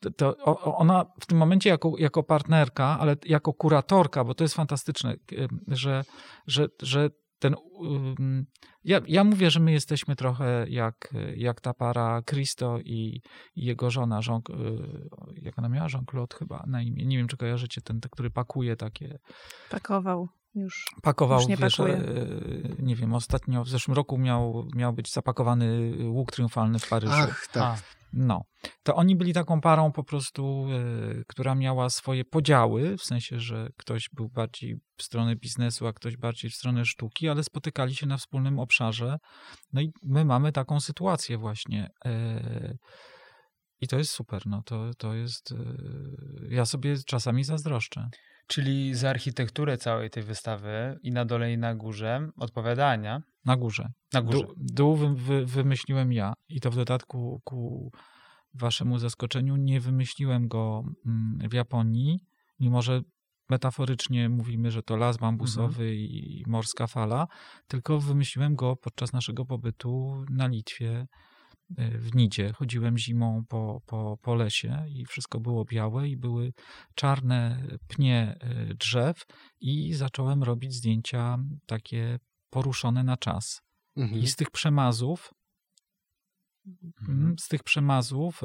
To, 0.00 0.10
to 0.10 0.36
ona 0.76 1.04
w 1.20 1.26
tym 1.26 1.38
momencie 1.38 1.70
jako, 1.70 1.92
jako 1.98 2.22
partnerka, 2.22 2.98
ale 3.00 3.16
jako 3.24 3.52
kuratorka, 3.52 4.24
bo 4.24 4.34
to 4.34 4.44
jest 4.44 4.54
fantastyczne, 4.54 5.14
że, 5.68 6.04
że, 6.46 6.66
że 6.82 7.10
ten. 7.38 7.54
Ja, 8.84 9.00
ja 9.06 9.24
mówię, 9.24 9.50
że 9.50 9.60
my 9.60 9.72
jesteśmy 9.72 10.16
trochę 10.16 10.66
jak, 10.68 11.14
jak 11.36 11.60
ta 11.60 11.74
para 11.74 12.22
Christo 12.22 12.78
i, 12.78 13.22
i 13.56 13.64
jego 13.64 13.90
żona, 13.90 14.20
Jean, 14.28 14.40
y, 14.50 15.42
jak 15.42 15.58
ona 15.58 15.68
miała? 15.68 15.88
Jean-Claude 15.88 16.36
chyba 16.38 16.64
na 16.66 16.82
imię. 16.82 17.06
Nie 17.06 17.18
wiem, 17.18 17.28
czy 17.28 17.36
kojarzycie 17.36 17.80
ten, 17.80 18.00
ten, 18.00 18.10
który 18.10 18.30
pakuje 18.30 18.76
takie. 18.76 19.18
Pakował 19.70 20.28
już. 20.54 20.86
Pakował, 21.02 21.38
już 21.38 21.48
nie 21.48 21.56
wiesz, 21.56 21.76
pakuje. 21.76 21.96
e, 21.96 22.02
nie 22.78 22.96
wiem, 22.96 23.14
ostatnio 23.14 23.64
w 23.64 23.68
zeszłym 23.68 23.96
roku 23.96 24.18
miał, 24.18 24.68
miał 24.74 24.92
być 24.92 25.12
zapakowany 25.12 25.92
łuk 26.08 26.32
triumfalny 26.32 26.78
w 26.78 26.88
Paryżu. 26.88 27.12
Ach, 27.16 27.46
tak. 27.46 27.62
A, 27.62 27.97
No, 28.12 28.42
to 28.82 28.94
oni 28.94 29.16
byli 29.16 29.32
taką 29.32 29.60
parą 29.60 29.92
po 29.92 30.04
prostu, 30.04 30.66
e, 30.70 31.24
która 31.28 31.54
miała 31.54 31.90
swoje 31.90 32.24
podziały, 32.24 32.96
w 32.96 33.02
sensie, 33.02 33.40
że 33.40 33.68
ktoś 33.76 34.08
był 34.12 34.28
bardziej 34.28 34.76
w 34.96 35.02
stronę 35.02 35.36
biznesu, 35.36 35.86
a 35.86 35.92
ktoś 35.92 36.16
bardziej 36.16 36.50
w 36.50 36.54
stronę 36.54 36.84
sztuki, 36.84 37.28
ale 37.28 37.44
spotykali 37.44 37.94
się 37.94 38.06
na 38.06 38.16
wspólnym 38.16 38.58
obszarze. 38.58 39.18
No 39.72 39.80
i 39.80 39.92
my 40.02 40.24
mamy 40.24 40.52
taką 40.52 40.80
sytuację 40.80 41.38
właśnie. 41.38 41.88
e, 42.04 42.74
I 43.80 43.88
to 43.88 43.98
jest 43.98 44.10
super, 44.10 44.42
no 44.46 44.62
to, 44.62 44.90
to 44.98 45.14
jest, 45.14 45.52
e, 45.52 45.56
ja 46.48 46.64
sobie 46.64 46.96
czasami 47.06 47.44
zazdroszczę. 47.44 48.08
Czyli 48.48 48.94
za 48.94 49.10
architekturę 49.10 49.78
całej 49.78 50.10
tej 50.10 50.22
wystawy 50.22 50.98
i 51.02 51.12
na 51.12 51.24
dole 51.24 51.52
i 51.52 51.58
na 51.58 51.74
górze 51.74 52.30
odpowiada 52.36 52.88
Ania. 52.88 53.22
Na 53.44 53.56
górze. 53.56 53.88
Na 54.12 54.22
górze. 54.22 54.38
Dół, 54.38 54.54
dół 54.56 54.96
wy, 54.96 55.14
wy, 55.14 55.46
wymyśliłem 55.46 56.12
ja 56.12 56.32
i 56.48 56.60
to 56.60 56.70
w 56.70 56.76
dodatku 56.76 57.40
ku 57.44 57.90
waszemu 58.54 58.98
zaskoczeniu 58.98 59.56
nie 59.56 59.80
wymyśliłem 59.80 60.48
go 60.48 60.82
mm, 61.06 61.48
w 61.50 61.52
Japonii, 61.52 62.20
mimo 62.60 62.82
że 62.82 63.00
metaforycznie 63.50 64.28
mówimy, 64.28 64.70
że 64.70 64.82
to 64.82 64.96
las 64.96 65.16
bambusowy 65.16 65.96
i 65.96 66.44
morska 66.46 66.86
fala, 66.86 67.26
tylko 67.66 68.00
wymyśliłem 68.00 68.56
go 68.56 68.76
podczas 68.76 69.12
naszego 69.12 69.44
pobytu 69.44 70.24
na 70.30 70.46
Litwie 70.46 71.06
w 71.76 72.14
Nidzie. 72.14 72.52
Chodziłem 72.52 72.98
zimą 72.98 73.44
po, 73.48 73.80
po, 73.86 74.18
po 74.22 74.34
lesie 74.34 74.84
i 74.88 75.04
wszystko 75.06 75.40
było 75.40 75.64
białe 75.64 76.08
i 76.08 76.16
były 76.16 76.52
czarne 76.94 77.62
pnie 77.88 78.38
y, 78.70 78.74
drzew 78.74 79.26
i 79.60 79.94
zacząłem 79.94 80.42
robić 80.42 80.74
zdjęcia 80.74 81.38
takie 81.66 82.18
poruszone 82.50 83.04
na 83.04 83.16
czas. 83.16 83.62
Mhm. 83.96 84.22
I 84.22 84.26
z 84.26 84.36
tych 84.36 84.50
przemazów, 84.50 85.34
mm, 87.08 87.34
z 87.38 87.48
tych 87.48 87.62
przemazów 87.62 88.42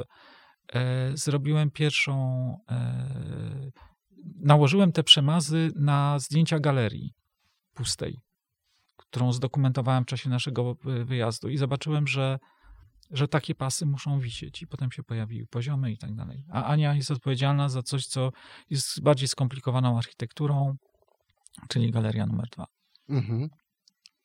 e, 0.72 1.16
zrobiłem 1.16 1.70
pierwszą, 1.70 2.56
e, 2.70 3.70
nałożyłem 4.40 4.92
te 4.92 5.02
przemazy 5.02 5.70
na 5.76 6.18
zdjęcia 6.18 6.58
galerii 6.58 7.14
pustej, 7.74 8.20
którą 8.96 9.32
zdokumentowałem 9.32 10.04
w 10.04 10.06
czasie 10.06 10.30
naszego 10.30 10.76
e, 10.86 11.04
wyjazdu 11.04 11.48
i 11.48 11.56
zobaczyłem, 11.56 12.06
że, 12.06 12.38
że 13.14 13.28
takie 13.28 13.54
pasy 13.54 13.86
muszą 13.86 14.20
wisieć 14.20 14.62
i 14.62 14.66
potem 14.66 14.92
się 14.92 15.02
pojawiły 15.02 15.46
poziomy 15.46 15.92
i 15.92 15.98
tak 15.98 16.14
dalej. 16.14 16.44
A 16.52 16.64
Ania 16.64 16.94
jest 16.94 17.10
odpowiedzialna 17.10 17.68
za 17.68 17.82
coś, 17.82 18.06
co 18.06 18.32
jest 18.70 19.02
bardziej 19.02 19.28
skomplikowaną 19.28 19.98
architekturą, 19.98 20.76
czyli 21.68 21.90
galeria 21.90 22.26
numer 22.26 22.48
dwa. 22.48 22.66
Mhm. 23.08 23.48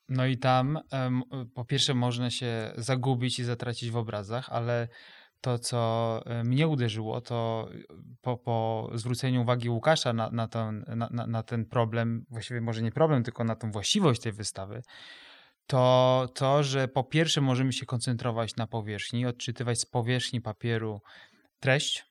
No 0.09 0.25
i 0.25 0.37
tam 0.37 0.79
po 1.53 1.65
pierwsze 1.65 1.93
można 1.93 2.29
się 2.29 2.71
zagubić 2.77 3.39
i 3.39 3.43
zatracić 3.43 3.91
w 3.91 3.97
obrazach, 3.97 4.49
ale 4.49 4.87
to, 5.41 5.59
co 5.59 6.21
e, 6.25 6.43
mnie 6.43 6.67
uderzyło, 6.67 7.21
to 7.21 7.69
po, 8.21 8.37
po 8.37 8.89
zwróceniu 8.93 9.41
uwagi 9.41 9.69
Łukasza 9.69 10.13
na, 10.13 10.29
na, 10.31 10.47
ten, 10.47 10.85
na, 10.95 11.27
na 11.27 11.43
ten 11.43 11.65
problem, 11.65 12.25
właściwie 12.29 12.61
może 12.61 12.81
nie 12.81 12.91
problem, 12.91 13.23
tylko 13.23 13.43
na 13.43 13.55
tą 13.55 13.71
właściwość 13.71 14.21
tej 14.21 14.31
wystawy, 14.31 14.81
to 15.69 16.27
to, 16.35 16.63
że 16.63 16.87
po 16.87 17.03
pierwsze 17.03 17.41
możemy 17.41 17.73
się 17.73 17.85
koncentrować 17.85 18.55
na 18.55 18.67
powierzchni, 18.67 19.25
odczytywać 19.25 19.79
z 19.79 19.85
powierzchni 19.85 20.41
papieru 20.41 20.99
treść, 21.59 22.03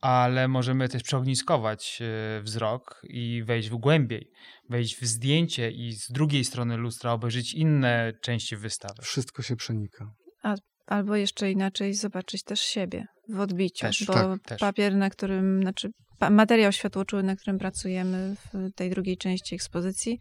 ale 0.00 0.48
możemy 0.48 0.88
też 0.88 1.02
przeogniskować 1.02 1.98
e, 2.02 2.42
wzrok 2.42 3.02
i 3.08 3.42
wejść 3.44 3.70
w 3.70 3.76
głębiej, 3.76 4.30
wejść 4.70 4.96
w 4.96 5.06
zdjęcie 5.06 5.70
i 5.70 5.92
z 5.92 6.12
drugiej 6.12 6.44
strony 6.44 6.76
lustra 6.76 7.12
obejrzeć 7.12 7.54
inne 7.54 8.12
części 8.22 8.56
wystawy. 8.56 9.02
Wszystko 9.02 9.42
się 9.42 9.56
przenika. 9.56 10.12
Albo 10.86 11.16
jeszcze 11.16 11.50
inaczej 11.50 11.94
zobaczyć 11.94 12.42
też 12.42 12.60
siebie 12.60 13.06
w 13.28 13.40
odbiciu, 13.40 13.86
Też, 13.86 14.04
bo 14.04 14.12
tak, 14.12 14.42
też. 14.44 14.60
papier, 14.60 14.96
na 14.96 15.10
którym, 15.10 15.62
znaczy 15.62 15.88
materiał 16.30 16.72
światłoczuły, 16.72 17.22
na 17.22 17.36
którym 17.36 17.58
pracujemy 17.58 18.36
w 18.36 18.74
tej 18.74 18.90
drugiej 18.90 19.16
części 19.16 19.54
ekspozycji 19.54 20.18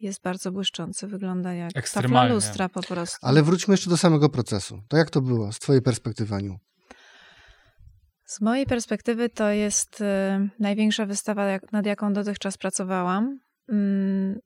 jest 0.00 0.22
bardzo 0.22 0.52
błyszczący, 0.52 1.06
wygląda 1.06 1.52
jak 1.52 1.68
tafla 1.68 1.80
Ekstremalnie. 1.80 2.34
lustra 2.34 2.68
po 2.68 2.82
prostu. 2.82 3.18
Ale 3.26 3.42
wróćmy 3.42 3.74
jeszcze 3.74 3.90
do 3.90 3.96
samego 3.96 4.28
procesu. 4.28 4.80
To 4.88 4.96
jak 4.96 5.10
to 5.10 5.20
było 5.20 5.52
z 5.52 5.58
twojej 5.58 5.82
perspektywy, 5.82 6.34
Aniu? 6.34 6.58
Z 8.24 8.40
mojej 8.40 8.66
perspektywy 8.66 9.28
to 9.28 9.50
jest 9.50 10.00
e, 10.00 10.48
największa 10.58 11.06
wystawa, 11.06 11.44
jak, 11.44 11.72
nad 11.72 11.86
jaką 11.86 12.12
dotychczas 12.12 12.58
pracowałam. 12.58 13.38
Mm, 13.68 14.38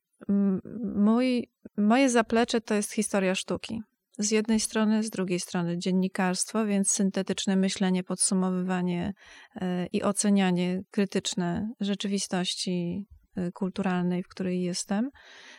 Mój, 0.94 1.48
moje 1.76 2.10
zaplecze 2.10 2.60
to 2.60 2.74
jest 2.74 2.92
historia 2.92 3.34
sztuki. 3.34 3.82
Z 4.18 4.30
jednej 4.30 4.60
strony, 4.60 5.02
z 5.02 5.10
drugiej 5.10 5.40
strony 5.40 5.78
dziennikarstwo, 5.78 6.66
więc 6.66 6.90
syntetyczne 6.90 7.56
myślenie, 7.56 8.04
podsumowywanie 8.04 9.12
e, 9.56 9.86
i 9.86 10.02
ocenianie 10.02 10.82
krytyczne 10.90 11.68
rzeczywistości 11.80 13.06
kulturalnej, 13.54 14.22
w 14.22 14.28
której 14.28 14.62
jestem. 14.62 15.10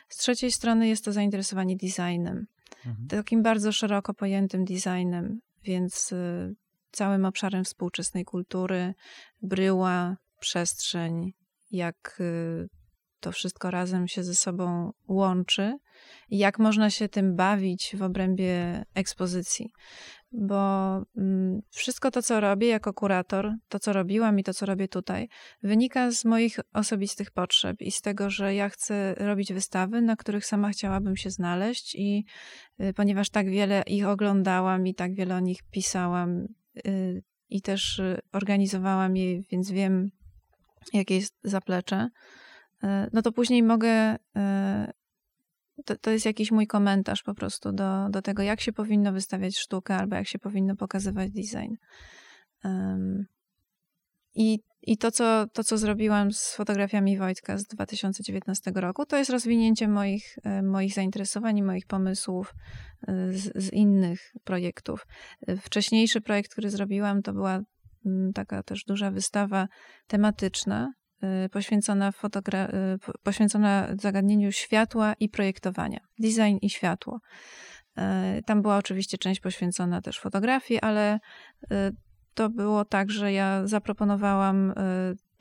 Z 0.09 0.17
trzeciej 0.17 0.51
strony 0.51 0.87
jest 0.87 1.05
to 1.05 1.11
zainteresowanie 1.11 1.75
designem 1.75 2.45
Mhm. 2.85 3.07
takim 3.07 3.43
bardzo 3.43 3.71
szeroko 3.71 4.13
pojętym 4.13 4.65
designem, 4.65 5.39
więc 5.63 6.11
y, 6.11 6.55
całym 6.91 7.25
obszarem 7.25 7.63
współczesnej 7.63 8.25
kultury, 8.25 8.93
bryła, 9.41 10.15
przestrzeń, 10.39 11.31
jak 11.71 12.17
y, 12.19 12.67
to 13.23 13.31
wszystko 13.31 13.71
razem 13.71 14.07
się 14.07 14.23
ze 14.23 14.35
sobą 14.35 14.93
łączy 15.07 15.77
i 16.29 16.37
jak 16.37 16.59
można 16.59 16.89
się 16.89 17.09
tym 17.09 17.35
bawić 17.35 17.95
w 17.97 18.03
obrębie 18.03 18.85
ekspozycji. 18.93 19.71
Bo 20.31 20.95
mm, 21.17 21.61
wszystko 21.69 22.11
to, 22.11 22.21
co 22.21 22.39
robię 22.39 22.67
jako 22.67 22.93
kurator, 22.93 23.53
to, 23.69 23.79
co 23.79 23.93
robiłam 23.93 24.39
i 24.39 24.43
to, 24.43 24.53
co 24.53 24.65
robię 24.65 24.87
tutaj, 24.87 25.27
wynika 25.63 26.11
z 26.11 26.25
moich 26.25 26.59
osobistych 26.73 27.31
potrzeb 27.31 27.81
i 27.81 27.91
z 27.91 28.01
tego, 28.01 28.29
że 28.29 28.55
ja 28.55 28.69
chcę 28.69 29.15
robić 29.17 29.53
wystawy, 29.53 30.01
na 30.01 30.15
których 30.15 30.45
sama 30.45 30.69
chciałabym 30.69 31.17
się 31.17 31.29
znaleźć 31.29 31.95
i 31.95 32.25
y, 32.81 32.93
ponieważ 32.93 33.29
tak 33.29 33.49
wiele 33.49 33.83
ich 33.87 34.07
oglądałam 34.07 34.87
i 34.87 34.95
tak 34.95 35.15
wiele 35.15 35.35
o 35.35 35.39
nich 35.39 35.59
pisałam 35.71 36.47
y, 36.87 37.23
i 37.49 37.61
też 37.61 37.99
y, 37.99 38.19
organizowałam 38.31 39.17
je, 39.17 39.41
więc 39.41 39.71
wiem, 39.71 40.09
jakie 40.93 41.15
jest 41.15 41.35
zaplecze, 41.43 42.09
no 43.13 43.21
to 43.21 43.31
później 43.31 43.63
mogę. 43.63 44.15
y, 44.15 44.93
To, 45.85 45.95
to 45.97 46.11
jest 46.11 46.25
jakiś 46.25 46.51
mój 46.51 46.67
komentarz 46.67 47.23
po 47.23 47.33
prostu 47.33 47.71
do, 47.71 48.09
do 48.09 48.21
tego, 48.21 48.43
jak 48.43 48.61
się 48.61 48.73
powinno 48.73 49.11
wystawiać 49.11 49.57
sztukę 49.57 49.95
albo 49.95 50.15
jak 50.15 50.27
się 50.27 50.39
powinno 50.39 50.75
pokazywać 50.75 51.31
design. 51.31 51.73
I, 54.35 54.59
i 54.81 54.97
to, 54.97 55.11
co, 55.11 55.47
to, 55.53 55.63
co 55.63 55.77
zrobiłam 55.77 56.31
z 56.31 56.55
fotografiami 56.55 57.17
Wojtka 57.17 57.57
z 57.57 57.63
2019 57.63 58.71
roku, 58.75 59.05
to 59.05 59.17
jest 59.17 59.29
rozwinięcie 59.29 59.87
moich, 59.87 60.37
e, 60.43 60.61
moich 60.61 60.93
zainteresowań 60.93 61.57
i 61.57 61.63
moich 61.63 61.85
pomysłów 61.85 62.53
e, 63.07 63.33
z, 63.33 63.51
z 63.55 63.73
innych 63.73 64.31
projektów. 64.43 65.05
E, 65.47 65.57
Wcześniejszy 65.57 66.21
projekt, 66.21 66.51
który 66.51 66.69
zrobiłam, 66.69 67.21
to 67.21 67.33
była 67.33 67.61
mm, 68.05 68.33
taka 68.33 68.63
też 68.63 68.83
duża 68.83 69.11
wystawa 69.11 69.67
tematyczna, 70.07 70.93
poświęcona, 71.51 72.11
fotogra- 72.11 72.93
y, 72.95 72.99
po- 72.99 73.13
poświęcona 73.23 73.87
zagadnieniu 74.01 74.51
światła 74.51 75.13
i 75.19 75.29
projektowania. 75.29 75.99
Design 76.19 76.57
i 76.61 76.69
światło. 76.69 77.19
Y, 78.39 78.43
Tam 78.45 78.61
była 78.61 78.77
oczywiście 78.77 79.17
część 79.17 79.41
poświęcona 79.41 80.01
też 80.01 80.19
fotografii, 80.19 80.79
ale 80.79 81.19
y, 81.63 81.67
to 82.33 82.49
było 82.49 82.85
tak, 82.85 83.11
że 83.11 83.33
ja 83.33 83.67
zaproponowałam 83.67 84.71
y, 84.71 84.73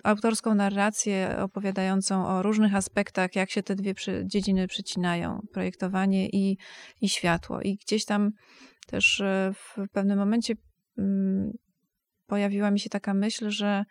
autorską 0.04 0.54
narrację 0.54 1.36
opowiadającą 1.38 2.26
o 2.26 2.42
różnych 2.42 2.74
aspektach, 2.74 3.36
jak 3.36 3.50
się 3.50 3.62
te 3.62 3.74
dwie 3.74 3.94
przy, 3.94 4.22
dziedziny 4.26 4.68
przycinają, 4.68 5.40
projektowanie 5.52 6.28
i, 6.28 6.58
i 7.00 7.08
światło. 7.08 7.60
I 7.60 7.76
gdzieś 7.76 8.04
tam 8.04 8.30
też 8.86 9.20
y, 9.20 9.52
w 9.54 9.76
pewnym 9.92 10.18
momencie 10.18 10.54
mm, 10.98 11.52
pojawiła 12.26 12.70
mi 12.70 12.80
się 12.80 12.90
taka 12.90 13.14
myśl, 13.14 13.50
że, 13.50 13.84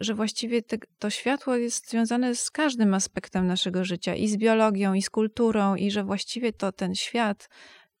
że 0.00 0.14
właściwie 0.14 0.62
te, 0.62 0.76
to 0.98 1.10
światło 1.10 1.56
jest 1.56 1.90
związane 1.90 2.34
z 2.34 2.50
każdym 2.50 2.94
aspektem 2.94 3.46
naszego 3.46 3.84
życia 3.84 4.14
i 4.14 4.28
z 4.28 4.36
biologią, 4.36 4.94
i 4.94 5.02
z 5.02 5.10
kulturą, 5.10 5.74
i 5.74 5.90
że 5.90 6.04
właściwie 6.04 6.52
to 6.52 6.72
ten 6.72 6.94
świat, 6.94 7.48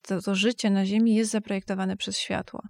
to, 0.02 0.22
to 0.22 0.34
życie 0.34 0.70
na 0.70 0.86
Ziemi 0.86 1.14
jest 1.14 1.30
zaprojektowane 1.30 1.96
przez 1.96 2.18
światło. 2.18 2.62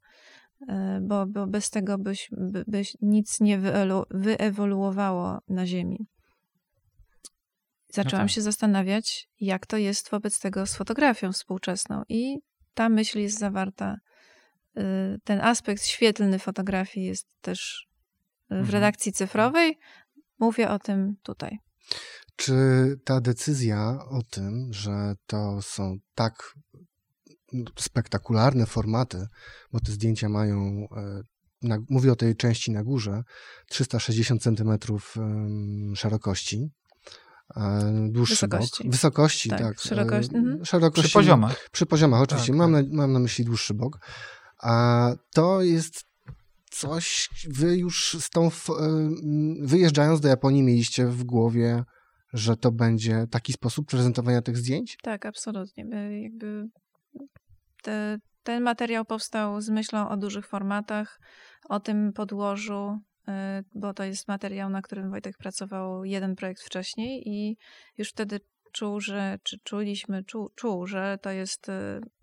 E, 0.69 1.01
Bo, 1.03 1.27
bo 1.27 1.47
bez 1.47 1.71
tego 1.71 1.99
byś, 1.99 2.29
by, 2.33 2.65
byś 2.67 2.97
nic 3.03 3.41
nie 3.41 3.59
wyelu, 3.59 4.05
wyewoluowało 4.11 5.39
na 5.49 5.67
Ziemi. 5.67 6.07
Zaczęłam 7.89 8.27
tak. 8.27 8.35
się 8.35 8.43
zastanawiać, 8.43 9.29
jak 9.41 9.67
to 9.67 9.77
jest 9.77 10.11
wobec 10.11 10.41
tego 10.41 10.67
z 10.67 10.77
fotografią 10.77 11.33
współczesną. 11.33 12.03
I 12.09 12.39
ta 12.75 12.89
myśl 12.89 13.19
jest 13.19 13.39
zawarta 13.39 13.97
y, 14.77 14.83
ten 15.25 15.41
aspekt 15.41 15.85
świetlny 15.85 16.39
fotografii 16.39 17.07
jest 17.07 17.29
też 17.41 17.87
w 18.49 18.53
Mhm. 18.53 18.71
redakcji 18.71 19.13
cyfrowej. 19.13 19.79
Mówię 20.39 20.71
o 20.71 20.79
tym 20.79 21.17
tutaj. 21.23 21.59
Czy 22.37 22.55
ta 23.05 23.21
decyzja 23.21 23.99
o 24.11 24.23
tym, 24.31 24.69
że 24.73 25.15
to 25.27 25.63
są 25.63 25.97
tak 26.15 26.55
spektakularne 27.79 28.67
formaty, 28.67 29.27
bo 29.73 29.81
te 29.81 29.93
zdjęcia 29.93 30.29
mają, 30.29 30.87
e, 30.97 31.21
na, 31.63 31.79
mówię 31.89 32.13
o 32.13 32.17
tej 32.17 32.37
części 32.37 32.71
na 32.73 32.85
górze, 32.85 33.23
360 33.69 34.43
cm 34.43 34.79
szerokości, 35.95 36.71
e, 37.57 37.61
dłuższy 38.11 38.35
Wysokości. 38.35 38.85
bok. 38.85 38.93
Wysokości, 38.93 39.49
Tak, 39.49 39.59
tak. 39.59 39.67
e, 39.93 40.15
mhm. 40.17 40.65
szerokości, 40.65 41.03
Przy 41.03 41.13
poziomach. 41.13 41.69
Przy 41.73 41.87
poziomach, 41.87 42.21
oczywiście. 42.21 42.53
Tak, 42.53 42.59
mam, 42.59 42.73
tak. 42.73 42.87
Na, 42.93 42.97
mam 42.97 43.13
na 43.13 43.19
myśli 43.19 43.45
dłuższy 43.45 43.75
bok. 43.75 43.99
A 44.63 45.11
to 45.35 45.63
jest 45.63 46.05
coś, 46.79 47.29
wy 47.49 47.77
już 47.77 48.17
z 48.21 48.31
tą, 48.31 48.51
em, 48.81 49.67
wyjeżdżając 49.67 50.21
do 50.21 50.29
Japonii, 50.29 50.63
mieliście 50.63 51.07
w 51.07 51.25
głowie, 51.25 51.85
że 52.33 52.57
to 52.57 52.73
będzie 52.73 53.27
taki 53.31 53.53
sposób 53.53 53.89
prezentowania 53.89 54.43
tych 54.43 54.57
zdjęć? 54.57 54.99
Tak, 55.03 55.27
absolutnie. 55.27 55.87
Jakby 56.23 56.69
te, 57.83 58.19
ten 58.43 58.63
materiał 58.63 59.05
powstał 59.05 59.61
z 59.61 59.69
myślą 59.69 60.09
o 60.09 60.17
dużych 60.17 60.47
formatach, 60.47 61.21
o 61.69 61.81
tym 61.81 62.13
podłożu, 62.13 62.99
y, 63.29 63.33
bo 63.75 63.95
to 63.95 64.05
jest 64.05 64.29
materiał, 64.29 64.71
na 64.71 64.83
którym 64.83 65.11
Wojtek 65.11 65.37
pracował 65.39 66.05
jeden 66.05 66.37
projekt 66.37 66.63
wcześniej 66.63 67.29
i 67.29 67.57
już 67.99 68.09
wtedy 68.09 68.41
czuł, 68.73 69.01
że, 69.01 69.39
czy 69.43 69.59
czuliśmy, 69.65 70.25
czuł, 70.25 70.51
czuł 70.55 70.87
że 70.87 71.19
to 71.23 71.31
jest, 71.31 71.69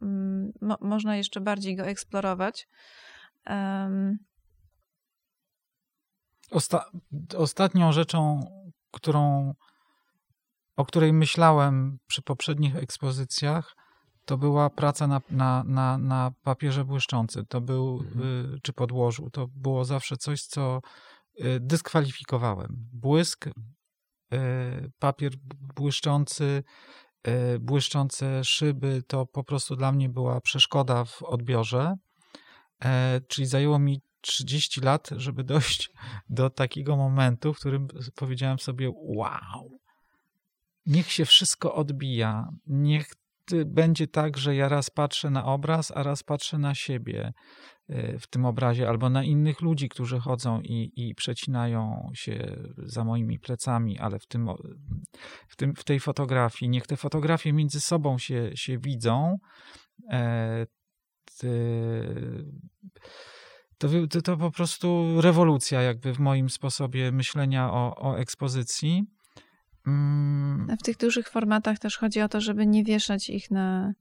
mm, 0.02 0.52
mo, 0.62 0.78
można 0.82 1.18
jeszcze 1.18 1.42
bardziej 1.42 1.76
go 1.76 1.84
eksplorować. 1.84 2.68
Em, 3.46 4.18
Osta- 6.54 6.86
ostatnią 7.38 7.92
rzeczą, 7.92 8.46
którą, 8.92 9.54
o 10.76 10.86
której 10.86 11.14
myślałem 11.14 11.98
przy 12.08 12.22
poprzednich 12.22 12.76
ekspozycjach, 12.76 13.76
to 14.26 14.38
była 14.38 14.70
praca 14.70 15.08
na, 15.08 15.22
na, 15.30 15.64
na, 15.64 15.98
na 15.98 16.32
papierze 16.44 16.86
błyszczący. 16.86 17.46
To 17.46 17.62
był, 17.62 18.04
y, 18.56 18.60
czy 18.62 18.74
podłożu. 18.74 19.30
To 19.30 19.48
było 19.48 19.86
zawsze 19.86 20.18
coś, 20.18 20.44
co 20.44 20.82
y, 21.40 21.60
dyskwalifikowałem. 21.60 22.90
Błysk, 22.94 23.48
y, 23.48 23.52
papier 25.00 25.34
błyszczący, 25.76 26.64
błyszczące 27.60 28.44
szyby, 28.44 29.04
to 29.08 29.26
po 29.26 29.44
prostu 29.44 29.76
dla 29.76 29.92
mnie 29.92 30.10
była 30.10 30.42
przeszkoda 30.42 31.06
w 31.06 31.24
odbiorze. 31.24 31.96
E, 32.84 33.22
czyli 33.28 33.48
zajęło 33.48 33.80
mi 33.80 34.02
30 34.24 34.82
lat, 34.82 35.10
żeby 35.18 35.44
dojść 35.54 35.90
do 36.30 36.50
takiego 36.50 36.98
momentu, 36.98 37.54
w 37.54 37.60
którym 37.60 37.88
powiedziałem 38.16 38.60
sobie: 38.60 38.90
Wow, 38.96 39.80
niech 40.86 41.12
się 41.12 41.26
wszystko 41.26 41.76
odbija. 41.76 42.50
Niech 42.68 43.14
będzie 43.66 44.08
tak, 44.08 44.38
że 44.38 44.56
ja 44.56 44.70
raz 44.70 44.90
patrzę 44.90 45.30
na 45.30 45.46
obraz, 45.46 45.92
a 45.96 46.04
raz 46.04 46.24
patrzę 46.24 46.58
na 46.58 46.76
siebie 46.76 47.34
e, 47.90 48.20
w 48.20 48.28
tym 48.28 48.46
obrazie, 48.46 48.90
albo 48.90 49.10
na 49.10 49.24
innych 49.24 49.62
ludzi, 49.62 49.90
którzy 49.90 50.20
chodzą 50.20 50.62
i, 50.62 50.92
i 50.96 51.16
przecinają 51.16 52.10
się 52.14 52.58
za 52.78 53.04
moimi 53.04 53.40
plecami, 53.40 54.00
ale 54.00 54.20
w, 54.20 54.28
tym, 54.28 54.50
w, 55.48 55.56
tym, 55.56 55.76
w 55.76 55.84
tej 55.84 56.00
fotografii. 56.00 56.70
Niech 56.70 56.88
te 56.88 56.98
fotografie 56.98 57.54
między 57.54 57.82
sobą 57.82 58.18
się, 58.18 58.52
się 58.56 58.78
widzą. 58.78 59.38
E, 60.12 60.66
ty- 61.40 62.46
to, 63.88 64.08
to, 64.10 64.22
to 64.22 64.38
po 64.38 64.52
prostu 64.52 65.22
rewolucja 65.22 65.82
jakby 65.82 66.14
w 66.14 66.20
moim 66.20 66.50
sposobie 66.50 67.12
myślenia 67.12 67.72
o, 67.72 67.96
o 67.96 68.18
ekspozycji. 68.18 69.04
Mm, 69.88 70.78
W 70.80 70.84
tych 70.84 70.98
dużych 70.98 71.30
formatach 71.30 71.80
też 71.80 71.98
chodzi 71.98 72.22
o 72.22 72.30
to, 72.30 72.42
żeby 72.42 72.68
nie 72.68 72.84
wieszać 72.84 73.30
ich 73.30 73.52
na, 73.52 73.94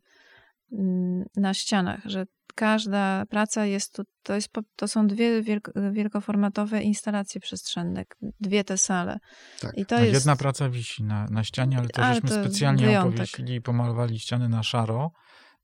na 1.37 1.55
ścianach, 1.55 2.01
że 2.05 2.27
każda 2.55 3.27
praca 3.27 3.67
jest 3.67 3.97
tu, 3.97 4.03
to, 4.23 4.35
jest, 4.35 4.49
to 4.77 4.89
są 4.89 5.07
dwie 5.07 5.43
wielko, 5.43 5.73
wielkoformatowe 5.93 6.83
instalacje 6.83 7.41
przestrzenne, 7.41 8.05
dwie 8.41 8.65
te 8.65 8.79
sale. 8.79 9.19
Tak. 9.61 9.79
I 9.79 9.87
to 9.87 9.97
a 9.97 10.01
jest, 10.01 10.15
jedna 10.15 10.37
praca 10.37 10.69
wisi 10.69 11.05
na, 11.05 11.27
na 11.31 11.45
ścianie, 11.45 11.79
ale 11.79 11.89
to 11.89 12.03
Ale 12.03 12.15
żeśmy 12.15 12.29
to 12.29 12.35
specjalnie 12.45 12.83
ją 12.83 12.89
wyjątek. 12.89 13.15
powiesili 13.15 13.55
i 13.55 13.61
pomalowali 13.63 14.19
ściany 14.19 14.49
na 14.49 14.63
szaro, 14.63 15.11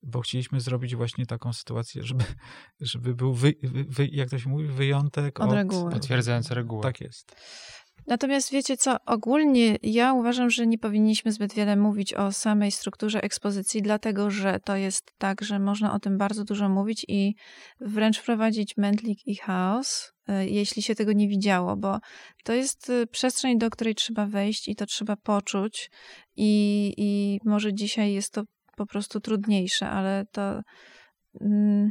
bo 0.02 0.20
chcieliśmy 0.20 0.60
zrobić 0.60 0.96
właśnie 0.96 1.26
taką 1.26 1.52
sytuację, 1.52 2.02
żeby, 2.02 2.24
żeby 2.80 3.14
był, 3.14 3.34
wy, 3.34 3.54
wy, 3.88 4.06
jak 4.06 4.30
to 4.30 4.38
się 4.38 4.48
mówi, 4.48 4.66
wyjątek 4.66 5.40
Od 5.40 5.48
od, 5.48 5.54
reguły. 5.54 5.90
Potwierdzające 5.92 6.54
reguły. 6.54 6.82
Tak 6.82 7.00
jest. 7.00 7.36
Natomiast 8.06 8.52
wiecie 8.52 8.76
co, 8.76 8.96
ogólnie 9.06 9.76
ja 9.82 10.12
uważam, 10.12 10.50
że 10.50 10.66
nie 10.66 10.78
powinniśmy 10.78 11.32
zbyt 11.32 11.54
wiele 11.54 11.76
mówić 11.76 12.14
o 12.14 12.32
samej 12.32 12.72
strukturze 12.72 13.22
ekspozycji, 13.22 13.82
dlatego 13.82 14.30
że 14.30 14.58
to 14.64 14.76
jest 14.76 15.12
tak, 15.18 15.42
że 15.42 15.58
można 15.58 15.94
o 15.94 15.98
tym 15.98 16.18
bardzo 16.18 16.44
dużo 16.44 16.68
mówić 16.68 17.04
i 17.08 17.34
wręcz 17.80 18.18
wprowadzić 18.18 18.76
mętlik 18.76 19.26
i 19.26 19.36
chaos, 19.36 20.12
y, 20.28 20.48
jeśli 20.48 20.82
się 20.82 20.94
tego 20.94 21.12
nie 21.12 21.28
widziało, 21.28 21.76
bo 21.76 21.98
to 22.44 22.52
jest 22.52 22.90
y, 22.90 23.06
przestrzeń, 23.06 23.58
do 23.58 23.70
której 23.70 23.94
trzeba 23.94 24.26
wejść 24.26 24.68
i 24.68 24.76
to 24.76 24.86
trzeba 24.86 25.16
poczuć 25.16 25.90
i, 26.36 26.94
i 26.96 27.38
może 27.44 27.74
dzisiaj 27.74 28.12
jest 28.12 28.32
to 28.32 28.42
po 28.78 28.86
prostu 28.86 29.20
trudniejsze, 29.20 29.88
ale 29.90 30.24
to... 30.32 30.60
Mm, 31.40 31.90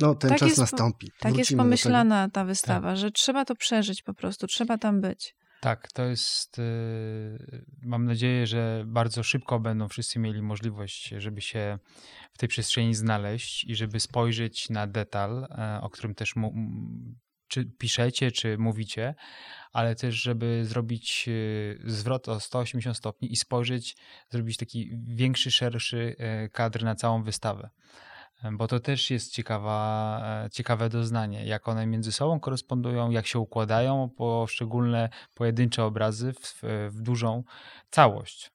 No, 0.00 0.14
ten 0.14 0.30
Tak 0.30 0.38
czas 0.38 0.48
jest 0.48 0.60
nastąpi. 0.60 1.06
tak 1.20 1.36
jest 1.36 1.36
Wrócimy 1.36 1.56
do 1.58 1.62
pomyślana 1.64 2.28
ta 2.30 2.44
wystawa, 2.44 2.96
że 2.96 3.10
trzeba 3.10 3.44
to 3.44 3.54
przeżyć 3.54 4.02
po 4.02 4.14
prostu, 4.14 4.46
trzeba 4.46 4.78
tam 4.78 5.00
być. 5.00 5.34
Tak, 5.60 5.88
to 5.92 6.04
jest. 6.04 6.58
y, 6.58 7.64
Mam 7.82 8.04
nadzieję, 8.04 8.46
że 8.46 8.84
bardzo 8.86 9.22
szybko 9.22 9.60
będą 9.60 9.88
wszyscy 9.88 10.18
mieli 10.18 10.42
możliwość, 10.42 11.14
żeby 11.18 11.40
się 11.40 11.78
w 12.32 12.38
tej 12.38 12.48
przestrzeni 12.48 12.94
znaleźć 12.94 13.64
i 13.64 13.74
żeby 13.74 14.00
spojrzeć 14.00 14.70
na 14.70 14.86
detal, 14.86 15.44
e, 15.50 15.80
o 15.82 15.90
którym 15.90 16.14
też 16.14 16.34
czy 17.54 17.64
piszecie, 17.64 18.32
czy 18.32 18.58
mówicie, 18.58 19.14
ale 19.72 19.94
też, 19.94 20.14
żeby 20.14 20.64
zrobić 20.64 21.24
y, 21.28 21.80
zwrot 21.84 22.28
o 22.28 22.40
180 22.40 22.96
stopni 22.96 23.32
i 23.32 23.36
spojrzeć, 23.36 23.96
zrobić 24.30 24.56
taki 24.56 24.90
większy, 25.06 25.50
szerszy 25.50 26.16
e, 26.18 26.48
kadr 26.48 26.84
na 26.84 26.94
całą 26.94 27.22
wystawę. 27.22 27.70
E, 28.44 28.52
Bo 28.52 28.68
to 28.68 28.80
też 28.80 29.10
jest 29.10 29.32
ciekawa, 29.32 30.20
e, 30.44 30.50
ciekawe 30.50 30.88
doznanie, 30.88 31.46
jak 31.46 31.68
one 31.68 31.86
między 31.86 32.12
sobą 32.12 32.40
korespondują, 32.40 33.10
jak 33.10 33.26
się 33.26 33.38
układają 33.38 34.10
poszczególne 34.16 35.08
pojedyncze 35.34 35.84
obrazy 35.84 36.32
w, 36.32 36.62
w 36.90 37.02
dużą 37.02 37.44
całość. 37.90 38.50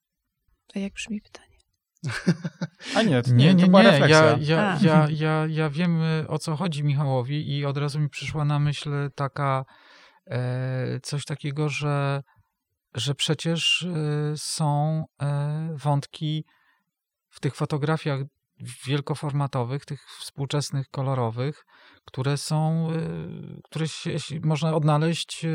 A 0.76 0.80
jak 0.80 0.94
brzmi 0.94 1.22
pytanie? 1.22 1.49
A 2.96 3.02
nie, 3.02 3.22
to, 3.22 3.32
Nie, 3.32 3.54
nie, 3.54 3.64
to 3.64 3.70
była 3.70 3.84
nie. 3.84 3.92
refleksja. 3.92 4.26
Ja, 4.26 4.38
ja, 4.40 4.78
ja, 4.82 5.08
ja, 5.10 5.46
ja 5.50 5.70
wiem 5.70 6.02
y, 6.02 6.28
o 6.28 6.40
co 6.40 6.56
chodzi 6.56 6.84
Michałowi 6.84 7.58
i 7.58 7.66
od 7.66 7.78
razu 7.78 8.00
mi 8.00 8.10
przyszła 8.10 8.46
na 8.46 8.60
myśl 8.60 8.92
taka 9.16 9.66
e, 10.28 11.00
coś 11.04 11.26
takiego, 11.26 11.70
że, 11.70 12.24
że 12.96 13.16
przecież 13.16 13.82
e, 13.84 14.38
są 14.38 15.06
e, 15.22 15.70
wątki 15.76 16.46
w 17.30 17.40
tych 17.40 17.56
fotografiach 17.56 18.20
wielkoformatowych, 18.86 19.86
tych 19.86 20.06
współczesnych, 20.20 20.90
kolorowych, 20.90 21.66
które 22.10 22.38
są, 22.38 22.88
y, 22.92 23.62
które 23.64 23.88
się, 23.88 24.18
można 24.44 24.76
odnaleźć 24.76 25.46
y, 25.46 25.48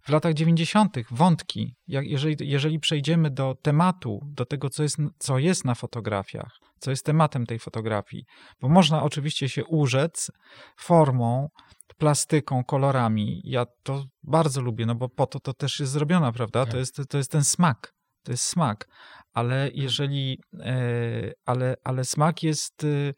w 0.00 0.08
latach 0.08 0.34
90., 0.34 0.96
wątki. 1.10 1.74
Jeżeli, 1.86 2.36
jeżeli 2.40 2.80
przejdziemy 2.80 3.30
do 3.30 3.54
tematu, 3.62 4.20
do 4.24 4.46
tego, 4.46 4.70
co 4.70 4.82
jest, 4.82 4.96
co 5.18 5.38
jest 5.38 5.64
na 5.64 5.74
fotografiach, 5.74 6.58
co 6.78 6.90
jest 6.90 7.06
tematem 7.06 7.46
tej 7.46 7.58
fotografii, 7.58 8.24
bo 8.60 8.68
można 8.68 9.02
oczywiście 9.02 9.48
się 9.48 9.64
urzec 9.64 10.30
formą, 10.76 11.48
plastyką, 11.96 12.64
kolorami. 12.64 13.40
Ja 13.44 13.66
to 13.82 14.04
bardzo 14.22 14.60
lubię, 14.60 14.86
no 14.86 14.94
bo 14.94 15.08
po 15.08 15.26
to 15.26 15.40
to 15.40 15.54
też 15.54 15.80
jest 15.80 15.92
zrobiona, 15.92 16.32
prawda? 16.32 16.66
To, 16.66 16.70
tak. 16.70 16.80
jest, 16.80 17.00
to 17.08 17.18
jest 17.18 17.30
ten 17.30 17.44
smak. 17.44 17.94
To 18.22 18.32
jest 18.32 18.44
smak. 18.44 18.88
Ale 19.32 19.70
jeżeli, 19.74 20.38
e, 20.60 21.32
ale, 21.46 21.76
ale 21.84 22.04
smak 22.04 22.42
jest 22.42 22.84
e, 22.84 23.14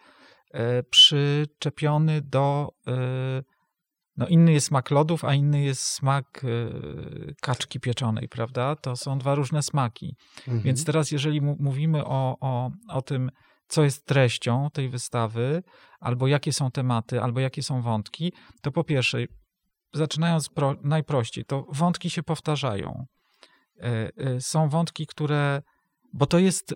przyczepiony 0.90 2.20
do 2.20 2.68
e, 2.86 3.42
no 4.16 4.28
inny 4.28 4.53
jest 4.53 4.66
smak 4.66 4.90
lodów, 4.90 5.24
a 5.24 5.34
inny 5.34 5.62
jest 5.62 5.82
smak 5.82 6.44
kaczki 7.40 7.80
pieczonej, 7.80 8.28
prawda? 8.28 8.76
To 8.76 8.96
są 8.96 9.18
dwa 9.18 9.34
różne 9.34 9.62
smaki. 9.62 10.16
Mhm. 10.38 10.62
Więc 10.62 10.84
teraz, 10.84 11.11
jeżeli 11.11 11.40
mówimy 11.40 12.05
o, 12.05 12.36
o, 12.40 12.70
o 12.88 13.03
tym, 13.03 13.30
co 13.70 13.84
jest 13.84 14.07
treścią 14.07 14.68
tej 14.72 14.88
wystawy, 14.88 15.62
albo 16.01 16.26
jakie 16.26 16.53
są 16.53 16.70
tematy, 16.70 17.22
albo 17.22 17.40
jakie 17.40 17.62
są 17.62 17.82
wątki, 17.82 18.32
to 18.62 18.72
po 18.72 18.84
pierwsze, 18.84 19.18
zaczynając 19.94 20.48
pro, 20.48 20.74
najprościej, 20.82 21.44
to 21.44 21.66
wątki 21.72 22.11
się 22.11 22.22
powtarzają. 22.22 23.07
E, 23.80 24.11
e, 24.16 24.40
są 24.40 24.68
wątki, 24.68 25.07
które, 25.07 25.62
bo 26.12 26.26
to 26.26 26.38
jest, 26.38 26.74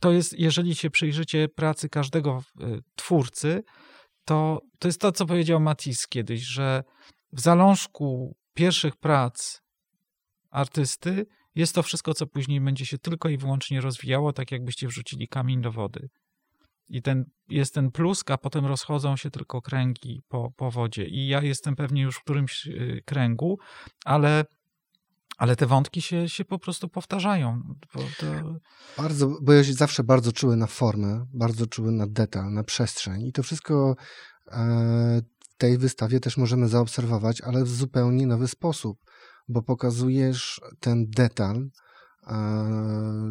to 0.00 0.12
jest, 0.12 0.38
jeżeli 0.38 0.74
się 0.74 0.90
przyjrzycie 0.90 1.48
pracy 1.48 1.88
każdego 1.88 2.42
e, 2.60 2.78
twórcy, 2.96 3.62
to, 4.24 4.60
to 4.78 4.88
jest 4.88 5.00
to, 5.00 5.12
co 5.12 5.26
powiedział 5.26 5.60
Matisse 5.60 6.06
kiedyś, 6.08 6.40
że 6.40 6.84
w 7.32 7.40
zalążku 7.40 8.36
pierwszych 8.54 8.96
prac 8.96 9.60
artysty 10.50 11.26
jest 11.54 11.74
to 11.74 11.82
wszystko, 11.82 12.14
co 12.14 12.26
później 12.26 12.60
będzie 12.60 12.86
się 12.86 12.98
tylko 12.98 13.28
i 13.28 13.38
wyłącznie 13.38 13.80
rozwijało, 13.80 14.32
tak 14.32 14.52
jakbyście 14.52 14.88
wrzucili 14.88 15.28
kamień 15.28 15.60
do 15.62 15.72
wody 15.72 16.08
i 16.90 17.02
ten, 17.02 17.24
jest 17.48 17.74
ten 17.74 17.90
plusk, 17.90 18.30
a 18.30 18.38
potem 18.38 18.66
rozchodzą 18.66 19.16
się 19.16 19.30
tylko 19.30 19.62
kręgi 19.62 20.22
po, 20.28 20.50
po 20.56 20.70
wodzie. 20.70 21.06
I 21.06 21.28
ja 21.28 21.42
jestem 21.42 21.76
pewnie 21.76 22.02
już 22.02 22.16
w 22.16 22.22
którymś 22.22 22.66
y, 22.66 23.02
kręgu, 23.06 23.58
ale, 24.04 24.44
ale 25.38 25.56
te 25.56 25.66
wątki 25.66 26.02
się, 26.02 26.28
się 26.28 26.44
po 26.44 26.58
prostu 26.58 26.88
powtarzają. 26.88 27.62
To... 28.18 28.28
Bardzo, 29.02 29.38
bo 29.42 29.52
ja 29.52 29.64
się 29.64 29.72
zawsze 29.72 30.04
bardzo 30.04 30.32
czuły 30.32 30.56
na 30.56 30.66
formę, 30.66 31.26
bardzo 31.34 31.66
czuły 31.66 31.92
na 31.92 32.06
detal, 32.06 32.52
na 32.52 32.64
przestrzeń. 32.64 33.26
I 33.26 33.32
to 33.32 33.42
wszystko 33.42 33.96
e, 34.46 35.22
w 35.40 35.56
tej 35.56 35.78
wystawie 35.78 36.20
też 36.20 36.36
możemy 36.36 36.68
zaobserwować, 36.68 37.40
ale 37.40 37.64
w 37.64 37.68
zupełnie 37.68 38.26
nowy 38.26 38.48
sposób, 38.48 38.98
bo 39.48 39.62
pokazujesz 39.62 40.60
ten 40.80 41.06
detal, 41.10 41.70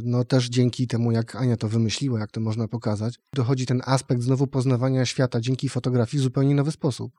no 0.04 0.24
też 0.24 0.50
dzięki 0.50 0.88
temu, 0.88 1.12
jak 1.12 1.36
Ania 1.36 1.58
to 1.58 1.68
wymyśliła, 1.68 2.20
jak 2.20 2.32
to 2.32 2.41
można 2.41 2.68
pokazać, 2.68 3.20
dochodzi 3.34 3.66
ten 3.66 3.82
aspekt 3.86 4.22
znowu 4.22 4.47
poznawania 4.47 5.06
świata 5.06 5.41
dzięki 5.41 5.70
fotografii 5.70 6.22
w 6.22 6.24
zupełnie 6.24 6.56
nowy 6.56 6.72
sposób. 6.72 7.12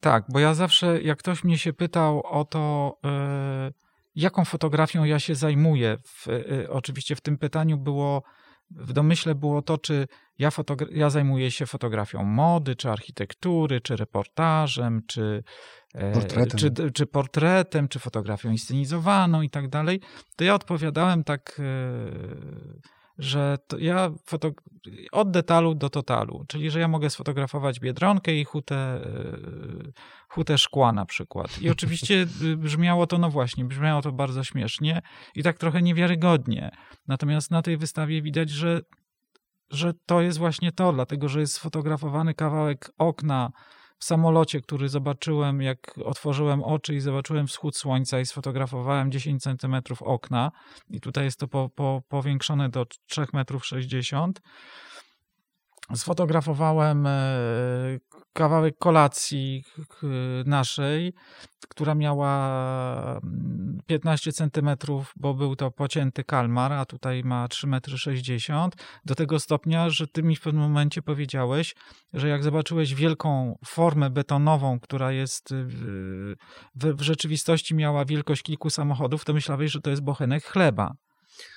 Tak, 0.00 0.24
bo 0.28 0.38
ja 0.38 0.54
zawsze, 0.54 1.02
jak 1.02 1.18
ktoś 1.18 1.44
mnie 1.44 1.58
się 1.58 1.72
pytał 1.72 2.22
o 2.26 2.44
to, 2.44 2.94
yy, 3.04 3.72
jaką 4.14 4.44
fotografią 4.44 5.04
ja 5.04 5.18
się 5.18 5.34
zajmuję, 5.34 5.96
w, 6.04 6.26
yy, 6.26 6.70
oczywiście 6.70 7.16
w 7.16 7.20
tym 7.20 7.38
pytaniu 7.38 7.78
było, 7.78 8.22
w 8.70 8.92
domyśle 8.92 9.34
było 9.34 9.62
to, 9.62 9.78
czy 9.78 10.06
ja, 10.38 10.50
ja 10.90 11.10
zajmuję 11.10 11.50
się 11.50 11.66
fotografią 11.66 12.24
mody, 12.24 12.76
czy 12.76 12.90
architektury, 12.90 13.80
czy 13.80 13.96
reportażem, 13.96 15.02
czy 15.06 15.42
E, 15.94 16.12
portretem. 16.12 16.58
Czy, 16.58 16.92
czy 16.92 17.06
portretem, 17.06 17.88
czy 17.88 17.98
fotografią 17.98 18.50
inscenizowaną 18.50 19.42
i 19.42 19.50
tak 19.50 19.68
dalej, 19.68 20.00
to 20.36 20.44
ja 20.44 20.54
odpowiadałem 20.54 21.24
tak, 21.24 21.60
e, 21.60 21.62
że 23.18 23.58
ja 23.78 24.10
od 25.12 25.30
detalu 25.30 25.74
do 25.74 25.90
totalu, 25.90 26.44
czyli 26.48 26.70
że 26.70 26.80
ja 26.80 26.88
mogę 26.88 27.10
sfotografować 27.10 27.80
biedronkę 27.80 28.34
i 28.34 28.44
hutę, 28.44 28.76
e, 28.76 29.02
hutę 30.28 30.58
szkła 30.58 30.92
na 30.92 31.06
przykład. 31.06 31.62
I 31.62 31.70
oczywiście 31.70 32.26
brzmiało 32.56 33.06
to, 33.06 33.18
no 33.18 33.30
właśnie, 33.30 33.64
brzmiało 33.64 34.02
to 34.02 34.12
bardzo 34.12 34.44
śmiesznie 34.44 35.02
i 35.34 35.42
tak 35.42 35.58
trochę 35.58 35.82
niewiarygodnie. 35.82 36.70
Natomiast 37.08 37.50
na 37.50 37.62
tej 37.62 37.76
wystawie 37.76 38.22
widać, 38.22 38.50
że, 38.50 38.80
że 39.70 39.92
to 40.06 40.20
jest 40.20 40.38
właśnie 40.38 40.72
to, 40.72 40.92
dlatego 40.92 41.28
że 41.28 41.40
jest 41.40 41.52
sfotografowany 41.52 42.34
kawałek 42.34 42.90
okna 42.98 43.50
w 43.98 44.04
samolocie, 44.04 44.60
który 44.60 44.88
zobaczyłem, 44.88 45.62
jak 45.62 45.98
otworzyłem 46.04 46.62
oczy 46.62 46.94
i 46.94 47.00
zobaczyłem 47.00 47.46
wschód 47.46 47.76
słońca 47.76 48.20
i 48.20 48.26
sfotografowałem 48.26 49.12
10 49.12 49.42
centymetrów 49.42 50.02
okna. 50.02 50.52
I 50.90 51.00
tutaj 51.00 51.24
jest 51.24 51.38
to 51.38 51.48
po, 51.48 51.70
po, 51.74 52.02
powiększone 52.08 52.68
do 52.68 52.86
3 53.06 53.26
metrów 53.32 53.66
60 53.66 54.40
sfotografowałem 55.96 57.06
e, 57.06 57.38
kawałek 58.32 58.78
kolacji 58.78 59.64
naszej, 60.46 61.12
która 61.68 61.94
miała 61.94 63.20
15 63.86 64.30
mm, 64.30 64.34
centymetrów, 64.34 65.12
bo 65.16 65.34
był 65.34 65.56
to 65.56 65.70
pocięty 65.70 66.24
kalmar, 66.24 66.72
a 66.72 66.84
tutaj 66.84 67.24
ma 67.24 67.46
3,60 67.46 68.64
m. 68.64 68.70
Do 69.04 69.14
tego 69.14 69.40
stopnia, 69.40 69.90
że 69.90 70.06
ty 70.06 70.22
mi 70.22 70.36
w 70.36 70.40
pewnym 70.40 70.62
momencie 70.62 71.02
powiedziałeś, 71.02 71.74
że 72.12 72.28
jak 72.28 72.42
zobaczyłeś 72.42 72.94
wielką 72.94 73.58
formę 73.64 74.10
betonową, 74.10 74.80
która 74.80 75.12
jest 75.12 75.54
w, 75.54 76.34
w 76.74 77.02
rzeczywistości 77.02 77.74
miała 77.74 78.04
wielkość 78.04 78.42
kilku 78.42 78.70
samochodów, 78.70 79.24
to 79.24 79.32
myślałeś, 79.32 79.72
że 79.72 79.80
to 79.80 79.90
jest 79.90 80.02
bochenek 80.02 80.44
chleba. 80.44 80.92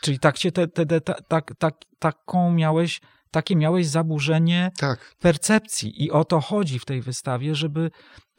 Czyli 0.01 0.19
tak 0.19 0.37
się 0.37 0.51
te, 0.51 0.67
te, 0.67 0.85
te, 0.85 1.01
tak, 1.27 1.51
tak, 1.57 1.75
taką 1.99 2.51
miałeś 2.51 3.01
takie 3.31 3.55
miałeś 3.55 3.87
zaburzenie 3.87 4.71
tak. 4.77 5.15
percepcji. 5.19 6.03
I 6.03 6.11
o 6.11 6.25
to 6.25 6.41
chodzi 6.41 6.79
w 6.79 6.85
tej 6.85 7.01
wystawie, 7.01 7.55
żeby 7.55 7.91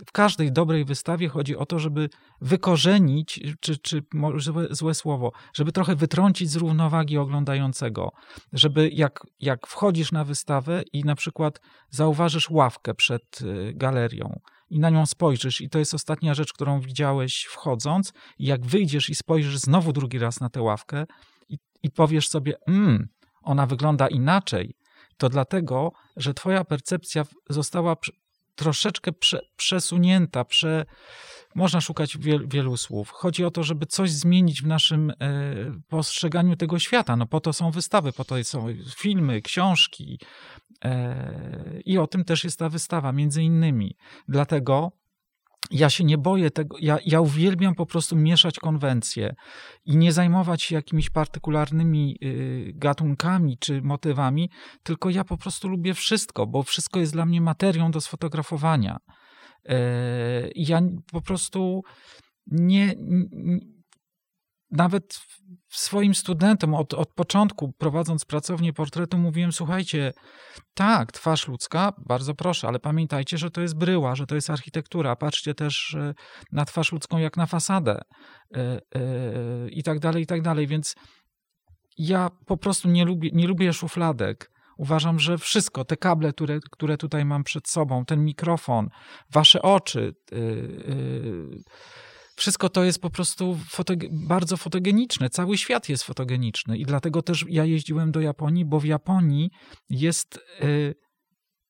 w 0.07 0.13
każdej 0.13 0.53
dobrej 0.53 0.85
wystawie 0.85 1.29
chodzi 1.29 1.57
o 1.57 1.67
to, 1.67 1.79
żeby 1.79 2.09
wykorzenić, 2.41 3.41
czy, 3.61 3.79
czy 3.79 4.03
złe, 4.37 4.67
złe 4.71 4.95
słowo, 4.95 5.33
żeby 5.55 5.73
trochę 5.73 5.97
wytrącić 5.97 6.51
z 6.51 6.57
równowagi 6.57 7.19
oglądającego. 7.19 8.13
Żeby 8.53 8.91
jak, 8.93 9.21
jak 9.41 9.67
wchodzisz 9.67 10.13
na 10.13 10.25
wystawę 10.25 10.83
i 10.93 11.05
na 11.05 11.15
przykład 11.15 11.61
zauważysz 11.91 12.51
ławkę 12.51 12.95
przed 12.95 13.41
y, 13.41 13.73
galerią, 13.75 14.41
i 14.71 14.79
na 14.79 14.91
nią 14.91 15.07
spojrzysz, 15.07 15.61
i 15.61 15.69
to 15.69 15.79
jest 15.79 15.95
ostatnia 15.95 16.35
rzecz, 16.35 16.53
którą 16.53 16.81
widziałeś 16.81 17.45
wchodząc, 17.51 18.13
i 18.39 18.47
jak 18.47 18.67
wyjdziesz 18.67 19.11
i 19.11 19.15
spojrzysz 19.15 19.59
znowu 19.59 19.93
drugi 19.93 20.19
raz 20.19 20.41
na 20.41 20.49
tę 20.49 20.63
ławkę 20.63 21.05
i, 21.49 21.59
i 21.83 21.91
powiesz 21.91 22.29
sobie, 22.29 22.55
mmm, 22.69 23.09
ona 23.43 23.67
wygląda 23.67 24.09
inaczej, 24.09 24.75
to 25.23 25.29
dlatego, 25.29 25.93
że 26.17 26.35
Twoja 26.35 26.65
percepcja 26.65 27.25
została 27.51 27.97
troszeczkę 28.55 29.13
prze, 29.13 29.41
przesunięta, 29.57 30.45
prze, 30.45 30.85
można 31.55 31.81
szukać 31.81 32.19
wiel, 32.19 32.49
wielu 32.49 32.77
słów. 32.77 33.11
Chodzi 33.11 33.45
o 33.45 33.51
to, 33.51 33.63
żeby 33.63 33.87
coś 33.87 34.11
zmienić 34.11 34.63
w 34.63 34.67
naszym 34.67 35.11
e, 35.11 35.15
postrzeganiu 35.89 36.57
tego 36.57 36.79
świata. 36.79 37.17
No 37.17 37.27
po 37.27 37.41
to 37.41 37.53
są 37.53 37.71
wystawy, 37.71 38.13
po 38.13 38.25
to 38.25 38.45
są 38.45 38.67
filmy, 38.97 39.43
książki. 39.43 40.19
E, 40.85 41.81
I 41.85 41.99
o 41.99 42.07
tym 42.07 42.25
też 42.25 42.45
jest 42.45 42.59
ta 42.59 42.69
wystawa, 42.69 43.13
między 43.13 43.43
innymi. 43.43 43.97
Dlatego 44.29 44.93
ja 45.71 45.91
się 45.91 46.05
nie 46.05 46.19
boję 46.19 46.51
tego, 46.51 46.77
ja, 46.81 46.99
ja 47.07 47.21
uwielbiam 47.21 47.75
po 47.75 47.87
prostu 47.87 48.17
mieszać 48.17 48.59
konwencje 48.59 49.35
i 49.85 49.97
nie 49.97 50.13
zajmować 50.13 50.63
się 50.63 50.75
jakimiś 50.75 51.11
partykularnymi 51.11 52.19
y, 52.23 52.73
gatunkami 52.75 53.59
czy 53.59 53.83
motywami, 53.83 54.51
tylko 54.83 55.11
ja 55.11 55.25
po 55.25 55.37
prostu 55.37 55.69
lubię 55.69 55.95
wszystko, 55.95 56.47
bo 56.47 56.63
wszystko 56.63 57.01
jest 57.01 57.13
dla 57.13 57.27
mnie 57.27 57.41
materią 57.41 57.91
do 57.91 58.01
sfotografowania. 58.01 58.97
Y, 59.71 59.73
ja 60.55 60.81
po 61.13 61.21
prostu 61.21 61.83
nie, 62.47 62.95
nie 63.33 63.59
nawet 64.73 65.21
swoim 65.69 66.15
studentom 66.15 66.75
od, 66.75 66.95
od 66.95 67.15
początku, 67.15 67.73
prowadząc 67.73 68.25
pracownię 68.25 68.73
portretu, 68.73 69.19
mówiłem: 69.19 69.53
Słuchajcie, 69.53 70.13
tak, 70.75 71.13
twarz 71.13 71.49
ludzka, 71.49 71.93
bardzo 72.07 72.35
proszę, 72.35 72.69
ale 72.69 72.79
pamiętajcie, 72.79 73.39
że 73.39 73.51
to 73.51 73.61
jest 73.61 73.79
bryła, 73.79 74.15
że 74.15 74.27
to 74.27 74.35
jest 74.35 74.51
architektura. 74.51 75.17
Patrzcie 75.17 75.55
też 75.55 75.95
e, 75.95 76.15
na 76.53 76.65
twarz 76.65 76.93
ludzką 76.93 77.19
jak 77.19 77.37
na 77.37 77.47
fasadę 77.47 78.01
yy, 78.51 78.81
yy, 78.95 79.71
i 79.71 79.83
tak 79.83 79.99
dalej, 79.99 80.23
i 80.23 80.27
tak 80.27 80.43
dalej. 80.43 80.67
Więc 80.67 80.95
ja 81.99 82.31
po 82.47 82.57
prostu 82.57 82.89
nie 82.89 83.05
lubię, 83.05 83.31
nie 83.33 83.47
lubię 83.47 83.73
szufladek. 83.73 84.51
Uważam, 84.79 85.19
że 85.19 85.39
wszystko, 85.39 85.85
te 85.85 85.97
kable, 85.97 86.33
które, 86.33 86.61
które 86.71 86.97
tutaj 86.97 87.25
mam 87.25 87.45
przed 87.45 87.69
sobą, 87.69 88.05
ten 88.05 88.25
mikrofon, 88.25 88.89
wasze 89.33 89.63
oczy, 89.63 90.15
yy, 90.33 91.63
wszystko 92.43 92.69
to 92.69 92.85
jest 92.85 93.01
po 93.01 93.11
prostu 93.11 93.59
bardzo 94.11 94.57
fotogeniczne. 94.57 95.31
Cały 95.31 95.59
świat 95.59 95.89
jest 95.89 96.05
fotogeniczny 96.05 96.79
i 96.79 96.85
dlatego 96.85 97.23
też 97.23 97.45
ja 97.49 97.65
jeździłem 97.65 98.13
do 98.13 98.21
Japonii, 98.21 98.65
bo 98.65 98.81
w 98.81 98.85
Japonii 98.85 99.51
jest. 99.91 100.41
Y, 100.63 100.95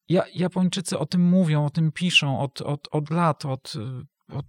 ja, 0.08 0.22
Japończycy 0.34 0.98
o 0.98 1.06
tym 1.06 1.28
mówią, 1.28 1.64
o 1.64 1.70
tym 1.70 1.92
piszą 1.92 2.40
od, 2.40 2.60
od, 2.60 2.88
od 2.90 3.10
lat, 3.10 3.44
od, 3.44 3.72
od 4.28 4.46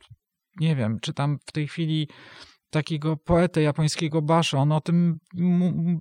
nie 0.60 0.76
wiem, 0.76 1.00
czy 1.02 1.14
tam 1.14 1.38
w 1.46 1.52
tej 1.52 1.68
chwili 1.68 2.08
takiego 2.70 3.18
poetę 3.18 3.62
japońskiego 3.62 4.22
Basho, 4.22 4.58
on 4.58 4.72
o 4.72 4.82
tym 4.82 5.18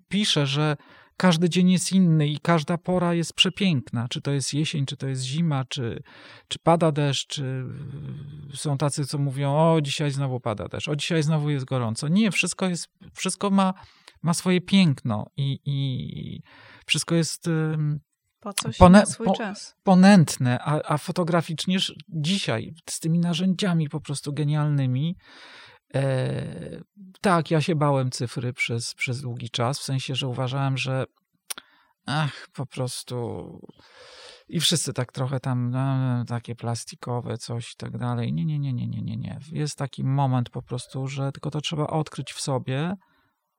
pisze, 0.08 0.46
że 0.46 0.76
każdy 1.16 1.50
dzień 1.50 1.70
jest 1.70 1.92
inny 1.92 2.28
i 2.28 2.38
każda 2.38 2.78
pora 2.78 3.14
jest 3.14 3.34
przepiękna. 3.34 4.08
Czy 4.08 4.20
to 4.20 4.30
jest 4.30 4.54
jesień, 4.54 4.86
czy 4.86 4.96
to 4.96 5.06
jest 5.06 5.22
zima, 5.22 5.64
czy, 5.64 6.02
czy 6.48 6.58
pada 6.58 6.92
deszcz, 6.92 7.26
czy 7.26 7.64
są 8.54 8.78
tacy, 8.78 9.06
co 9.06 9.18
mówią, 9.18 9.50
o 9.50 9.80
dzisiaj 9.80 10.10
znowu 10.10 10.40
pada 10.40 10.68
deszcz, 10.68 10.88
o 10.88 10.96
dzisiaj 10.96 11.22
znowu 11.22 11.50
jest 11.50 11.64
gorąco. 11.64 12.08
Nie, 12.08 12.30
wszystko 12.30 12.68
jest, 12.68 12.88
wszystko 13.14 13.50
ma, 13.50 13.74
ma 14.22 14.34
swoje 14.34 14.60
piękno 14.60 15.26
i, 15.36 15.58
i 15.64 16.42
wszystko 16.86 17.14
jest 17.14 17.48
po 18.40 18.52
pone, 18.78 19.04
po, 19.24 19.34
ponętne, 19.82 20.58
a, 20.60 20.80
a 20.84 20.98
fotograficznie 20.98 21.78
dzisiaj 22.08 22.74
z 22.90 23.00
tymi 23.00 23.18
narzędziami 23.18 23.88
po 23.88 24.00
prostu 24.00 24.32
genialnymi 24.32 25.16
tak, 27.20 27.50
ja 27.50 27.60
się 27.60 27.74
bałem 27.74 28.10
cyfry 28.10 28.52
przez, 28.52 28.94
przez 28.94 29.20
długi 29.20 29.50
czas, 29.50 29.78
w 29.78 29.82
sensie, 29.82 30.14
że 30.14 30.28
uważałem, 30.28 30.78
że 30.78 31.04
ach, 32.06 32.48
po 32.52 32.66
prostu 32.66 33.58
i 34.48 34.60
wszyscy 34.60 34.92
tak 34.92 35.12
trochę 35.12 35.40
tam 35.40 35.70
no, 35.70 36.24
takie 36.24 36.54
plastikowe 36.54 37.38
coś 37.38 37.72
i 37.72 37.76
tak 37.76 37.98
dalej. 37.98 38.32
Nie, 38.32 38.44
nie, 38.44 38.58
nie, 38.58 38.72
nie, 38.72 38.86
nie, 38.86 39.02
nie, 39.02 39.16
nie. 39.16 39.38
Jest 39.52 39.78
taki 39.78 40.04
moment 40.04 40.50
po 40.50 40.62
prostu, 40.62 41.08
że 41.08 41.32
tylko 41.32 41.50
to 41.50 41.60
trzeba 41.60 41.86
odkryć 41.86 42.32
w 42.32 42.40
sobie 42.40 42.94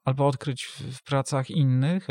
albo 0.03 0.27
odkryć 0.27 0.63
w, 0.65 0.81
w 0.81 1.03
pracach 1.03 1.49
innych, 1.49 2.07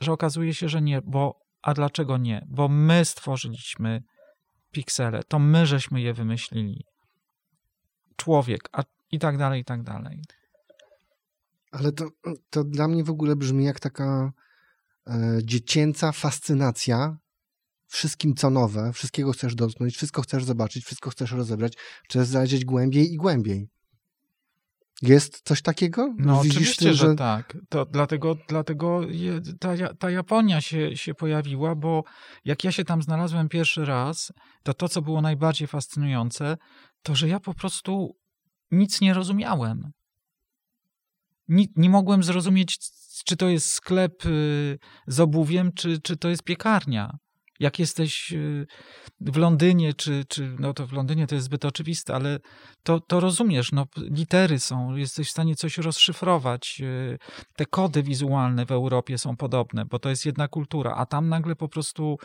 że 0.00 0.12
okazuje 0.12 0.54
się, 0.54 0.68
że 0.68 0.82
nie, 0.82 1.02
bo 1.02 1.38
a 1.62 1.74
dlaczego 1.74 2.18
nie? 2.18 2.46
Bo 2.48 2.68
my 2.68 3.04
stworzyliśmy 3.04 4.02
piksele, 4.70 5.22
to 5.28 5.38
my 5.38 5.66
żeśmy 5.66 6.00
je 6.00 6.14
wymyślili. 6.14 6.84
Człowiek, 8.16 8.68
a 8.72 8.82
i 9.12 9.18
tak 9.18 9.38
dalej, 9.38 9.60
i 9.60 9.64
tak 9.64 9.82
dalej. 9.82 10.22
Ale 11.70 11.92
to, 11.92 12.08
to 12.50 12.64
dla 12.64 12.88
mnie 12.88 13.04
w 13.04 13.10
ogóle 13.10 13.36
brzmi 13.36 13.64
jak 13.64 13.80
taka 13.80 14.32
e, 15.06 15.38
dziecięca 15.42 16.12
fascynacja 16.12 17.16
wszystkim, 17.86 18.34
co 18.34 18.50
nowe, 18.50 18.92
wszystkiego 18.92 19.32
chcesz 19.32 19.54
dotknąć, 19.54 19.96
wszystko 19.96 20.22
chcesz 20.22 20.44
zobaczyć, 20.44 20.84
wszystko 20.84 21.10
chcesz 21.10 21.32
rozebrać, 21.32 21.72
chcesz 22.04 22.26
zajrzeć 22.26 22.64
głębiej 22.64 23.12
i 23.12 23.16
głębiej. 23.16 23.68
Jest 25.02 25.40
coś 25.44 25.62
takiego? 25.62 26.14
No 26.18 26.42
Widzisz 26.42 26.56
oczywiście, 26.56 26.94
że... 26.94 27.06
że... 27.06 27.14
tak. 27.14 27.56
To 27.68 27.84
dlatego 27.84 28.36
dlatego 28.48 29.00
ta, 29.60 29.74
ta 29.98 30.10
Japonia 30.10 30.60
się, 30.60 30.96
się 30.96 31.14
pojawiła, 31.14 31.74
bo 31.74 32.04
jak 32.44 32.64
ja 32.64 32.72
się 32.72 32.84
tam 32.84 33.02
znalazłem 33.02 33.48
pierwszy 33.48 33.84
raz, 33.84 34.32
to 34.62 34.74
to, 34.74 34.88
co 34.88 35.02
było 35.02 35.22
najbardziej 35.22 35.68
fascynujące, 35.68 36.56
to 37.02 37.14
że 37.14 37.28
ja 37.28 37.40
po 37.40 37.54
prostu 37.54 38.16
nic 38.72 39.00
nie 39.00 39.14
rozumiałem. 39.14 39.92
Nie, 41.48 41.64
nie 41.76 41.90
mogłem 41.90 42.22
zrozumieć, 42.22 42.78
czy 43.26 43.36
to 43.36 43.48
jest 43.48 43.68
sklep 43.68 44.26
y, 44.26 44.78
z 45.06 45.20
obuwiem, 45.20 45.72
czy, 45.72 46.00
czy 46.00 46.16
to 46.16 46.28
jest 46.28 46.42
piekarnia. 46.42 47.16
Jak 47.60 47.78
jesteś 47.78 48.32
y, 48.32 48.66
w 49.20 49.36
Londynie, 49.36 49.94
czy, 49.94 50.24
czy 50.28 50.56
no 50.58 50.74
to 50.74 50.86
w 50.86 50.92
Londynie 50.92 51.26
to 51.26 51.34
jest 51.34 51.44
zbyt 51.44 51.64
oczywiste, 51.64 52.14
ale 52.14 52.38
to, 52.82 53.00
to 53.00 53.20
rozumiesz, 53.20 53.72
no, 53.72 53.86
litery 53.96 54.58
są, 54.58 54.96
jesteś 54.96 55.28
w 55.28 55.30
stanie 55.30 55.56
coś 55.56 55.78
rozszyfrować. 55.78 56.80
Y, 56.80 57.18
te 57.56 57.66
kody 57.66 58.02
wizualne 58.02 58.66
w 58.66 58.72
Europie 58.72 59.18
są 59.18 59.36
podobne, 59.36 59.84
bo 59.84 59.98
to 59.98 60.08
jest 60.08 60.26
jedna 60.26 60.48
kultura, 60.48 60.94
a 60.94 61.06
tam 61.06 61.28
nagle 61.28 61.56
po 61.56 61.68
prostu 61.68 62.16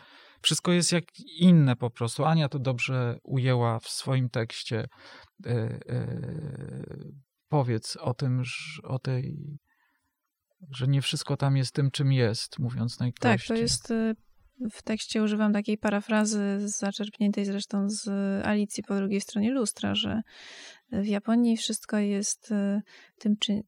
wszystko 0.42 0.72
jest 0.72 0.92
jak 0.92 1.04
inne 1.40 1.76
po 1.76 1.90
prostu. 1.90 2.26
Ania 2.26 2.50
to 2.50 2.60
dobrze 2.60 3.20
ujęła 3.24 3.80
w 3.80 3.88
swoim 3.88 4.30
tekście. 4.30 4.88
E, 5.46 5.50
e, 5.50 6.08
powiedz 7.50 7.96
o 7.96 8.14
tym, 8.14 8.44
o 8.84 9.00
tej, 9.00 9.38
że 10.72 10.88
nie 10.88 11.02
wszystko 11.02 11.38
tam 11.38 11.58
jest 11.58 11.74
tym, 11.74 11.92
czym 11.92 12.12
jest, 12.12 12.60
mówiąc 12.60 13.00
najprościej. 13.00 13.38
Tak, 13.38 13.48
to 13.48 13.62
jest 13.62 13.92
e, 13.92 14.14
w 14.72 14.84
tekście 14.84 15.24
używam 15.24 15.54
takiej 15.54 15.78
parafrazy 15.78 16.58
zaczerpniętej 16.60 17.46
zresztą 17.46 17.90
z 17.90 18.08
Alicji 18.46 18.84
po 18.84 18.96
drugiej 18.96 19.22
stronie 19.22 19.52
lustra, 19.52 19.96
że 19.96 20.22
w 20.92 21.06
Japonii 21.06 21.58
wszystko 21.58 21.98
jest 21.98 22.54
tym, 23.20 23.38
czy 23.38 23.62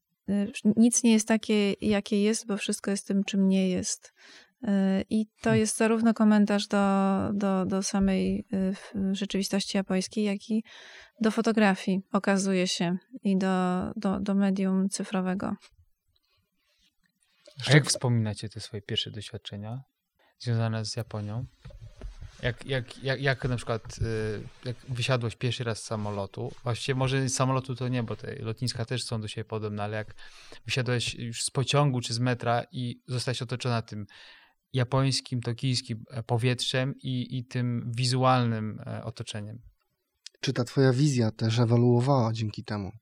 nic 0.76 1.02
nie 1.02 1.12
jest 1.12 1.28
takie, 1.28 1.72
jakie 1.80 2.22
jest, 2.22 2.46
bo 2.46 2.56
wszystko 2.56 2.90
jest 2.90 3.06
tym, 3.06 3.24
czym 3.24 3.48
nie 3.48 3.68
jest. 3.68 4.12
I 5.10 5.26
to 5.26 5.44
hmm. 5.44 5.60
jest 5.60 5.76
zarówno 5.76 6.14
komentarz 6.14 6.66
do, 6.66 6.78
do, 7.32 7.66
do 7.66 7.82
samej 7.82 8.44
y, 8.52 9.14
rzeczywistości 9.14 9.76
japońskiej, 9.76 10.24
jak 10.24 10.50
i 10.50 10.64
do 11.20 11.30
fotografii, 11.30 12.00
okazuje 12.12 12.68
się, 12.68 12.96
i 13.22 13.38
do, 13.38 13.90
do, 13.96 14.20
do 14.20 14.34
medium 14.34 14.88
cyfrowego. 14.88 15.56
A 17.68 17.72
jak 17.72 17.86
wspominacie 17.86 18.48
te 18.48 18.60
swoje 18.60 18.82
pierwsze 18.82 19.10
doświadczenia 19.10 19.82
związane 20.38 20.84
z 20.84 20.96
Japonią? 20.96 21.46
Jak, 22.42 22.66
jak, 22.66 23.04
jak, 23.04 23.20
jak 23.20 23.44
na 23.44 23.56
przykład 23.56 23.98
y, 23.98 24.42
jak 24.64 24.76
wysiadłeś 24.88 25.36
pierwszy 25.36 25.64
raz 25.64 25.82
z 25.82 25.84
samolotu, 25.84 26.52
właściwie 26.62 26.96
może 26.96 27.28
z 27.28 27.34
samolotu 27.34 27.74
to 27.74 27.88
nie, 27.88 28.02
bo 28.02 28.16
te 28.16 28.34
lotniska 28.34 28.84
też 28.84 29.04
są 29.04 29.20
do 29.20 29.28
siebie 29.28 29.44
podobne, 29.44 29.82
ale 29.82 29.96
jak 29.96 30.14
wysiadłeś 30.66 31.14
już 31.14 31.42
z 31.42 31.50
pociągu 31.50 32.00
czy 32.00 32.14
z 32.14 32.18
metra 32.18 32.62
i 32.72 33.02
zostałeś 33.06 33.42
otoczona 33.42 33.82
tym 33.82 34.06
japońskim, 34.72 35.40
tokijskim 35.40 36.04
e, 36.10 36.22
powietrzem 36.22 36.94
i, 37.02 37.38
i 37.38 37.44
tym 37.44 37.92
wizualnym 37.96 38.80
e, 38.86 39.04
otoczeniem. 39.04 39.58
Czy 40.40 40.52
ta 40.52 40.64
twoja 40.64 40.92
wizja 40.92 41.30
też 41.30 41.58
ewoluowała 41.58 42.32
dzięki 42.32 42.64
temu? 42.64 42.92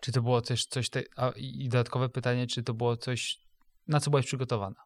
Czy 0.00 0.12
to 0.12 0.22
było 0.22 0.42
coś, 0.42 0.66
coś 0.66 0.90
te, 0.90 1.02
a, 1.16 1.30
i 1.36 1.68
dodatkowe 1.68 2.08
pytanie, 2.08 2.46
czy 2.46 2.62
to 2.62 2.74
było 2.74 2.96
coś, 2.96 3.40
na 3.88 4.00
co 4.00 4.10
byłaś 4.10 4.26
przygotowana? 4.26 4.84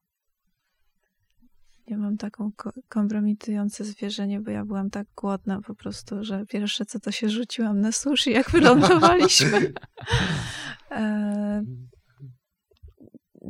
Ja 1.87 1.99
mam 1.99 2.17
taką 2.17 2.53
ko 2.57 2.73
kompromitujące 2.89 3.85
zwierzenie, 3.85 4.41
bo 4.41 4.51
ja 4.51 4.65
byłam 4.65 4.91
tak 4.91 5.07
głodna 5.17 5.61
po 5.63 5.75
prostu, 5.75 6.25
że 6.25 6.47
pierwsze 6.47 6.87
co 6.87 7.01
to 7.01 7.13
się 7.13 7.31
rzuciłam 7.31 7.81
na 7.81 7.93
sushi, 7.93 8.31
jak 8.31 8.51
wylądowaliśmy. 8.51 9.73
e 10.91 11.65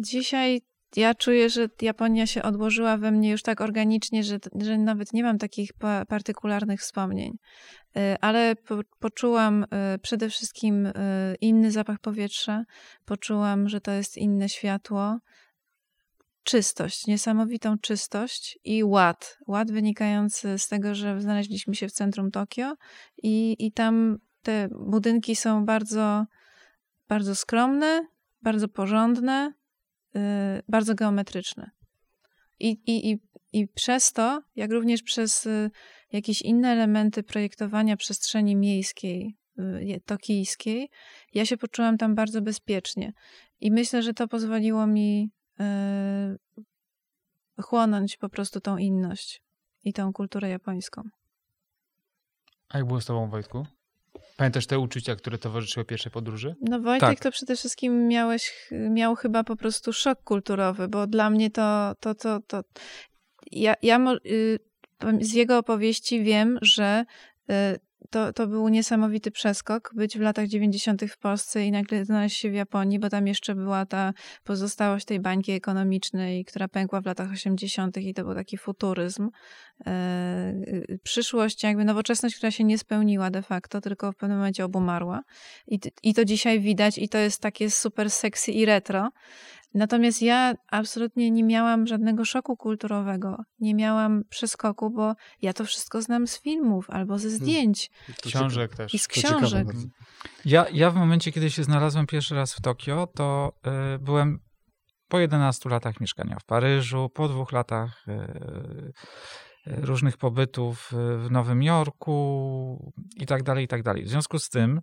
dzisiaj 0.00 0.60
ja 0.96 1.14
czuję, 1.14 1.50
że 1.50 1.68
Japonia 1.82 2.26
się 2.26 2.42
odłożyła 2.42 2.96
we 2.96 3.10
mnie 3.10 3.30
już 3.30 3.42
tak 3.42 3.60
organicznie, 3.60 4.24
że, 4.24 4.38
że 4.60 4.78
nawet 4.78 5.12
nie 5.12 5.22
mam 5.22 5.38
takich 5.38 5.70
partykularnych 6.08 6.80
wspomnień. 6.80 7.38
Y, 7.96 8.00
ale 8.20 8.56
po, 8.56 8.80
poczułam 8.98 9.62
y, 9.94 9.98
przede 9.98 10.30
wszystkim 10.30 10.86
y, 10.86 10.92
inny 11.40 11.70
zapach 11.70 11.98
powietrza, 11.98 12.64
poczułam, 13.04 13.68
że 13.68 13.80
to 13.80 13.90
jest 13.90 14.16
inne 14.16 14.48
światło, 14.48 15.18
czystość, 16.42 17.06
niesamowitą 17.06 17.78
czystość 17.78 18.58
i 18.64 18.84
ład. 18.84 19.38
Ład 19.46 19.70
wynikający 19.70 20.58
z 20.58 20.68
tego, 20.68 20.94
że 20.94 21.20
znaleźliśmy 21.20 21.74
się 21.74 21.88
w 21.88 21.92
centrum 21.92 22.30
Tokio 22.30 22.74
i, 23.22 23.56
i 23.58 23.72
tam 23.72 24.18
te 24.42 24.68
budynki 24.86 25.36
są 25.36 25.64
bardzo, 25.64 26.24
bardzo 27.08 27.34
skromne, 27.34 28.06
bardzo 28.42 28.68
porządne, 28.68 29.52
bardzo 30.68 30.94
geometryczny. 30.94 31.70
I, 32.60 32.70
i, 32.86 33.10
i, 33.10 33.18
I 33.52 33.68
przez 33.68 34.12
to, 34.12 34.42
jak 34.56 34.72
również 34.72 35.02
przez 35.02 35.46
y, 35.46 35.70
jakieś 36.12 36.42
inne 36.42 36.68
elementy 36.68 37.22
projektowania 37.22 37.96
przestrzeni 37.96 38.56
miejskiej, 38.56 39.36
y, 39.58 40.00
tokijskiej, 40.06 40.90
ja 41.34 41.46
się 41.46 41.56
poczułam 41.56 41.98
tam 41.98 42.14
bardzo 42.14 42.42
bezpiecznie. 42.42 43.12
I 43.60 43.70
myślę, 43.70 44.02
że 44.02 44.14
to 44.14 44.28
pozwoliło 44.28 44.86
mi 44.86 45.30
chłonąć 47.62 48.16
po 48.16 48.28
prostu 48.28 48.60
tą 48.60 48.76
inność 48.76 49.42
i 49.84 49.92
tą 49.92 50.12
kulturę 50.12 50.48
japońską. 50.48 51.02
A 52.68 52.78
jak 52.78 52.86
było 52.86 53.00
z 53.00 53.06
tobą, 53.06 53.30
Wojtku? 53.30 53.66
Pamiętasz 54.38 54.66
te 54.66 54.78
uczucia, 54.78 55.16
które 55.16 55.38
towarzyszyły 55.38 55.84
pierwszej 55.84 56.12
podróży? 56.12 56.54
No 56.60 56.80
Wojtek 56.80 57.08
tak. 57.08 57.20
to 57.20 57.30
przede 57.30 57.56
wszystkim 57.56 58.08
miałeś, 58.08 58.52
miał 58.90 59.14
chyba 59.14 59.44
po 59.44 59.56
prostu 59.56 59.92
szok 59.92 60.22
kulturowy, 60.22 60.88
bo 60.88 61.06
dla 61.06 61.30
mnie 61.30 61.50
to, 61.50 61.92
to, 62.00 62.14
to, 62.14 62.40
to 62.46 62.62
ja, 63.52 63.74
ja 63.82 64.14
y, 64.24 64.58
z 65.20 65.32
jego 65.32 65.58
opowieści 65.58 66.24
wiem, 66.24 66.58
że 66.62 67.04
y, 67.50 67.54
to, 68.10 68.32
to 68.32 68.46
był 68.46 68.68
niesamowity 68.68 69.30
przeskok, 69.30 69.90
być 69.94 70.18
w 70.18 70.20
latach 70.20 70.46
90. 70.46 71.04
w 71.04 71.18
Polsce 71.18 71.64
i 71.64 71.70
nagle 71.70 72.04
znaleźć 72.04 72.36
się 72.36 72.50
w 72.50 72.54
Japonii, 72.54 72.98
bo 72.98 73.08
tam 73.08 73.26
jeszcze 73.26 73.54
była 73.54 73.86
ta 73.86 74.12
pozostałość 74.44 75.04
tej 75.04 75.20
bańki 75.20 75.52
ekonomicznej, 75.52 76.44
która 76.44 76.68
pękła 76.68 77.00
w 77.00 77.06
latach 77.06 77.32
80. 77.32 77.96
i 77.96 78.14
to 78.14 78.24
był 78.24 78.34
taki 78.34 78.58
futuryzm. 78.58 79.30
E, 79.86 80.54
przyszłość, 81.02 81.62
jakby 81.62 81.84
nowoczesność, 81.84 82.36
która 82.36 82.50
się 82.50 82.64
nie 82.64 82.78
spełniła 82.78 83.30
de 83.30 83.42
facto, 83.42 83.80
tylko 83.80 84.12
w 84.12 84.16
pewnym 84.16 84.38
momencie 84.38 84.64
obumarła. 84.64 85.22
I, 85.68 85.78
I 86.02 86.14
to 86.14 86.24
dzisiaj 86.24 86.60
widać 86.60 86.98
i 86.98 87.08
to 87.08 87.18
jest 87.18 87.42
takie 87.42 87.70
super 87.70 88.10
sexy 88.10 88.52
i 88.52 88.64
retro. 88.64 89.10
Natomiast 89.74 90.22
ja 90.22 90.54
absolutnie 90.70 91.30
nie 91.30 91.44
miałam 91.44 91.86
żadnego 91.86 92.24
szoku 92.24 92.56
kulturowego, 92.56 93.36
nie 93.58 93.74
miałam 93.74 94.24
przeskoku, 94.28 94.90
bo 94.90 95.14
ja 95.42 95.52
to 95.52 95.64
wszystko 95.64 96.02
znam 96.02 96.26
z 96.26 96.40
filmów 96.40 96.90
albo 96.90 97.18
ze 97.18 97.28
hmm. 97.28 97.40
zdjęć. 97.40 97.90
Książek 98.22 98.76
też. 98.76 98.94
I 98.94 98.98
z 98.98 99.08
książek. 99.08 99.68
Ja, 100.44 100.66
ja 100.72 100.90
w 100.90 100.94
momencie, 100.94 101.32
kiedy 101.32 101.50
się 101.50 101.64
znalazłem 101.64 102.06
pierwszy 102.06 102.34
raz 102.34 102.54
w 102.54 102.60
Tokio, 102.60 103.06
to 103.06 103.52
y, 103.94 103.98
byłem 103.98 104.40
po 105.08 105.18
11 105.18 105.68
latach 105.68 106.00
mieszkania 106.00 106.36
w 106.40 106.44
Paryżu, 106.44 107.10
po 107.14 107.28
dwóch 107.28 107.52
latach 107.52 108.04
y, 108.08 108.92
różnych 109.66 110.16
pobytów 110.16 110.90
w 110.92 111.30
Nowym 111.30 111.62
Jorku 111.62 112.92
i 113.16 113.26
tak 113.26 113.42
dalej, 113.42 113.64
i 113.64 113.68
tak 113.68 113.82
dalej. 113.82 114.04
W 114.04 114.08
związku 114.08 114.38
z 114.38 114.48
tym 114.48 114.80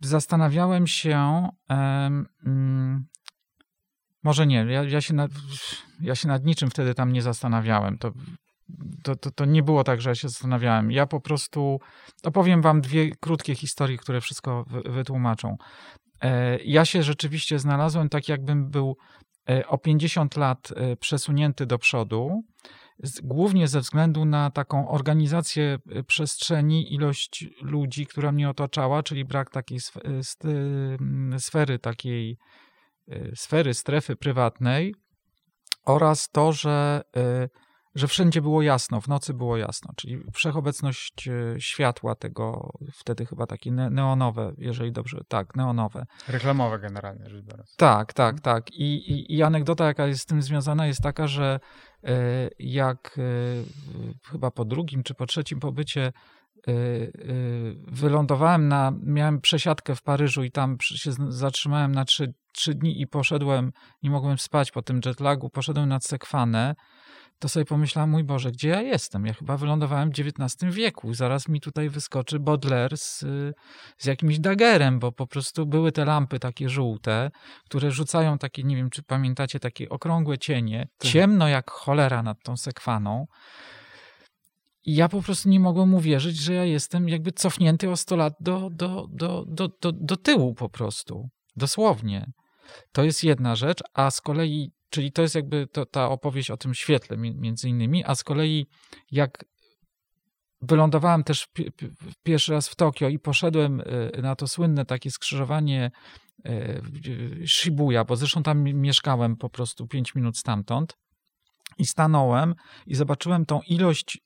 zastanawiałem 0.00 0.86
się, 0.86 1.48
um, 1.68 3.06
może 4.22 4.46
nie, 4.46 4.66
ja, 4.68 4.82
ja, 4.82 5.00
się 5.00 5.14
nad, 5.14 5.30
ja 6.00 6.14
się 6.14 6.28
nad 6.28 6.44
niczym 6.44 6.70
wtedy 6.70 6.94
tam 6.94 7.12
nie 7.12 7.22
zastanawiałem. 7.22 7.98
To, 7.98 8.12
to, 9.02 9.16
to, 9.16 9.30
to, 9.30 9.44
nie 9.44 9.62
było 9.62 9.84
tak, 9.84 10.00
że 10.00 10.10
ja 10.10 10.14
się 10.14 10.28
zastanawiałem. 10.28 10.90
Ja 10.90 11.06
po 11.06 11.20
prostu 11.20 11.80
opowiem 12.24 12.62
wam 12.62 12.80
dwie 12.80 13.16
krótkie 13.20 13.54
historie, 13.54 13.96
które 13.96 14.20
wszystko 14.20 14.64
wytłumaczą. 14.84 15.56
E, 16.22 16.58
ja 16.64 16.84
się 16.84 17.02
rzeczywiście 17.02 17.58
znalazłem 17.58 18.08
tak, 18.08 18.28
jakbym 18.28 18.70
był 18.70 18.96
e, 19.48 19.66
o 19.66 19.78
50 19.78 20.36
lat 20.36 20.72
e, 20.76 20.96
przesunięty 20.96 21.66
do 21.66 21.78
przodu 21.78 22.42
głównie 23.22 23.68
ze 23.68 23.80
względu 23.80 24.24
na 24.24 24.50
taką 24.50 24.88
organizację 24.88 25.78
y, 25.96 26.04
przestrzeni, 26.04 26.94
ilość 26.94 27.46
ludzi, 27.62 28.06
która 28.06 28.32
mnie 28.32 28.50
otaczała, 28.50 29.02
czyli 29.02 29.24
brak 29.24 29.50
takiej 29.50 29.78
y, 29.78 30.48
mm, 30.48 31.40
sfery, 31.40 31.78
takiej 31.78 32.38
y, 33.08 33.32
sfery, 33.34 33.74
strefy 33.74 34.16
prywatnej 34.16 34.94
oraz 35.84 36.30
to, 36.30 36.52
że 36.52 37.02
że 37.96 38.08
wszędzie 38.08 38.42
było 38.42 38.62
jasno, 38.62 39.00
w 39.00 39.08
nocy 39.08 39.34
było 39.34 39.56
jasno, 39.56 39.92
czyli 39.96 40.18
wszechobecność 40.32 41.28
e, 41.28 41.60
światła 41.60 42.14
tego, 42.14 42.72
wtedy 42.92 43.26
chyba 43.26 43.46
takie 43.46 43.70
neonowe, 43.70 44.52
jeżeli 44.58 44.92
dobrze, 44.92 45.20
tak, 45.28 45.56
neonowe. 45.56 46.06
Reklamowe 46.28 46.78
generalnie 46.78 47.30
rzecz 47.30 47.44
biorąc. 47.44 47.76
Tak, 47.76 48.12
tak, 48.12 48.34
mhm. 48.34 48.42
tak. 48.42 48.70
I, 48.70 49.12
i, 49.12 49.36
I 49.36 49.42
anegdota, 49.42 49.86
jaka 49.86 50.06
jest 50.06 50.20
z 50.20 50.26
tym 50.26 50.42
związana, 50.42 50.86
jest 50.86 51.00
taka, 51.00 51.26
że 51.26 51.60
e, 52.04 52.48
jak 52.58 53.18
e, 53.18 53.22
chyba 54.30 54.50
po 54.50 54.64
drugim 54.64 55.02
czy 55.02 55.14
po 55.14 55.26
trzecim 55.26 55.60
pobycie 55.60 56.12
wylądowałem 57.88 58.68
na, 58.68 58.92
miałem 59.02 59.40
przesiadkę 59.40 59.94
w 59.94 60.02
Paryżu 60.02 60.44
i 60.44 60.50
tam 60.50 60.76
się 60.80 61.12
zatrzymałem 61.28 61.92
na 61.92 62.04
trzy, 62.04 62.34
trzy 62.52 62.74
dni 62.74 63.00
i 63.00 63.06
poszedłem, 63.06 63.72
nie 64.02 64.10
mogłem 64.10 64.38
spać 64.38 64.70
po 64.70 64.82
tym 64.82 65.00
jetlagu, 65.06 65.50
poszedłem 65.50 65.88
nad 65.88 66.04
Sekwanę, 66.04 66.74
to 67.38 67.48
sobie 67.48 67.64
pomyślałem, 67.64 68.10
mój 68.10 68.24
Boże, 68.24 68.52
gdzie 68.52 68.68
ja 68.68 68.82
jestem? 68.82 69.26
Ja 69.26 69.32
chyba 69.32 69.56
wylądowałem 69.56 70.10
w 70.10 70.12
XIX 70.20 70.74
wieku. 70.74 71.14
Zaraz 71.14 71.48
mi 71.48 71.60
tutaj 71.60 71.88
wyskoczy 71.88 72.38
Baudelaire 72.38 72.96
z, 72.96 73.24
z 73.98 74.06
jakimś 74.06 74.38
dagerem, 74.38 74.98
bo 74.98 75.12
po 75.12 75.26
prostu 75.26 75.66
były 75.66 75.92
te 75.92 76.04
lampy 76.04 76.38
takie 76.38 76.68
żółte, 76.68 77.30
które 77.64 77.90
rzucają 77.90 78.38
takie, 78.38 78.62
nie 78.62 78.76
wiem, 78.76 78.90
czy 78.90 79.02
pamiętacie, 79.02 79.60
takie 79.60 79.88
okrągłe 79.88 80.38
cienie, 80.38 80.88
tak. 80.98 81.10
ciemno 81.10 81.48
jak 81.48 81.70
cholera 81.70 82.22
nad 82.22 82.42
tą 82.42 82.56
sekwaną. 82.56 83.26
I 84.84 84.94
ja 84.94 85.08
po 85.08 85.22
prostu 85.22 85.48
nie 85.48 85.60
mogłem 85.60 85.94
uwierzyć, 85.94 86.36
że 86.36 86.54
ja 86.54 86.64
jestem 86.64 87.08
jakby 87.08 87.32
cofnięty 87.32 87.90
o 87.90 87.96
100 87.96 88.16
lat 88.16 88.34
do, 88.40 88.70
do, 88.72 89.06
do, 89.10 89.44
do, 89.48 89.68
do, 89.82 89.92
do 89.92 90.16
tyłu 90.16 90.54
po 90.54 90.68
prostu. 90.68 91.28
Dosłownie. 91.56 92.26
To 92.92 93.04
jest 93.04 93.24
jedna 93.24 93.56
rzecz, 93.56 93.82
a 93.94 94.10
z 94.10 94.20
kolei 94.20 94.72
Czyli 94.90 95.12
to 95.12 95.22
jest 95.22 95.34
jakby 95.34 95.66
to, 95.66 95.86
ta 95.86 96.08
opowieść 96.08 96.50
o 96.50 96.56
tym 96.56 96.74
świetle 96.74 97.16
między 97.16 97.68
innymi, 97.68 98.04
a 98.04 98.14
z 98.14 98.24
kolei 98.24 98.66
jak 99.10 99.44
wylądowałem 100.62 101.24
też 101.24 101.48
pierwszy 102.22 102.52
raz 102.52 102.68
w 102.68 102.74
Tokio 102.74 103.08
i 103.08 103.18
poszedłem 103.18 103.80
y, 103.80 104.22
na 104.22 104.36
to 104.36 104.48
słynne 104.48 104.84
takie 104.84 105.10
skrzyżowanie 105.10 105.90
y, 106.46 107.44
Shibuya, 107.46 108.04
bo 108.08 108.16
zresztą 108.16 108.42
tam 108.42 108.62
mieszkałem 108.62 109.36
po 109.36 109.50
prostu 109.50 109.86
5 109.86 110.14
minut 110.14 110.38
stamtąd 110.38 110.96
i 111.78 111.86
stanąłem 111.86 112.54
i 112.86 112.94
zobaczyłem 112.94 113.46
tą 113.46 113.60
ilość 113.60 114.18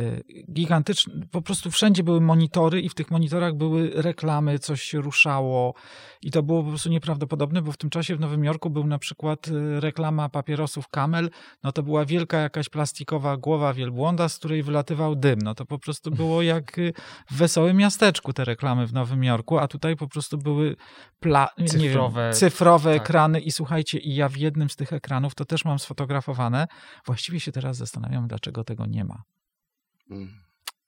y, 0.00 0.24
gigantyczne, 0.52 1.26
po 1.30 1.42
prostu 1.42 1.70
wszędzie 1.70 2.02
były 2.02 2.20
monitory 2.20 2.80
i 2.80 2.88
w 2.88 2.94
tych 2.94 3.10
monitorach 3.10 3.54
były 3.54 3.90
reklamy, 3.94 4.58
coś 4.58 4.82
się 4.82 5.00
ruszało 5.00 5.74
i 6.22 6.30
to 6.30 6.42
było 6.42 6.62
po 6.62 6.68
prostu 6.68 6.88
nieprawdopodobne, 6.88 7.62
bo 7.62 7.72
w 7.72 7.76
tym 7.76 7.90
czasie 7.90 8.16
w 8.16 8.20
Nowym 8.20 8.44
Jorku 8.44 8.70
był 8.70 8.86
na 8.86 8.98
przykład 8.98 9.48
y, 9.48 9.80
reklama 9.80 10.28
papierosów 10.28 10.88
Camel, 10.88 11.30
no 11.62 11.72
to 11.72 11.82
była 11.82 12.04
wielka 12.04 12.38
jakaś 12.38 12.68
plastikowa 12.68 13.36
głowa 13.36 13.74
wielbłąda, 13.74 14.28
z 14.28 14.38
której 14.38 14.62
wylatywał 14.62 15.16
dym, 15.16 15.38
no 15.42 15.54
to 15.54 15.66
po 15.66 15.78
prostu 15.78 16.10
było 16.10 16.42
jak 16.52 16.78
y, 16.78 16.92
w 17.30 17.36
wesołym 17.36 17.76
miasteczku 17.76 18.32
te 18.32 18.44
reklamy 18.44 18.86
w 18.86 18.92
Nowym 18.92 19.24
Jorku, 19.24 19.58
a 19.58 19.68
tutaj 19.68 19.96
po 19.96 20.08
prostu 20.08 20.38
były 20.38 20.76
pla- 21.24 21.48
cyfrowe, 21.66 22.24
wiem, 22.24 22.32
cyfrowe 22.32 22.92
tak. 22.94 23.02
ekrany 23.02 23.40
i 23.40 23.50
słuchajcie, 23.50 23.98
i 23.98 24.14
ja 24.14 24.28
w 24.28 24.36
jednym 24.36 24.70
z 24.70 24.76
tych 24.76 24.92
ekranów, 24.92 25.34
to 25.34 25.44
też 25.44 25.64
mam 25.64 25.78
sfotografowane, 25.78 26.66
właściwie 27.06 27.40
się 27.40 27.52
teraz 27.52 27.76
zastanawiam, 27.76 28.28
dlaczego 28.28 28.64
tego 28.64 28.86
nie 28.86 29.04
ma. 29.04 29.22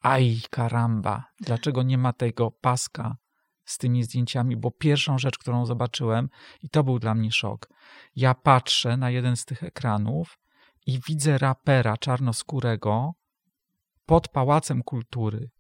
Aj, 0.01 0.41
karamba, 0.51 1.25
dlaczego 1.41 1.83
nie 1.83 1.99
ma 1.99 2.13
tego 2.13 2.51
paska 2.51 3.17
z 3.65 3.79
tymi 3.79 4.05
zdjęciami? 4.05 4.57
Bo 4.57 4.71
pierwszą 4.71 5.19
rzecz, 5.19 5.39
którą 5.39 5.67
zobaczyłem, 5.67 6.29
i 6.63 6.69
to 6.69 6.85
był 6.85 6.99
dla 6.99 7.15
mnie 7.15 7.33
szok, 7.33 7.69
ja 8.17 8.35
patrzę 8.35 8.97
na 8.97 9.11
jeden 9.11 9.37
z 9.37 9.45
tych 9.45 9.63
ekranów 9.63 10.39
i 10.87 11.01
widzę 11.09 11.39
rapera 11.39 11.97
czarnoskórego 11.97 13.13
pod 14.07 14.29
Pałacem 14.29 14.83
Kultury. 14.83 15.51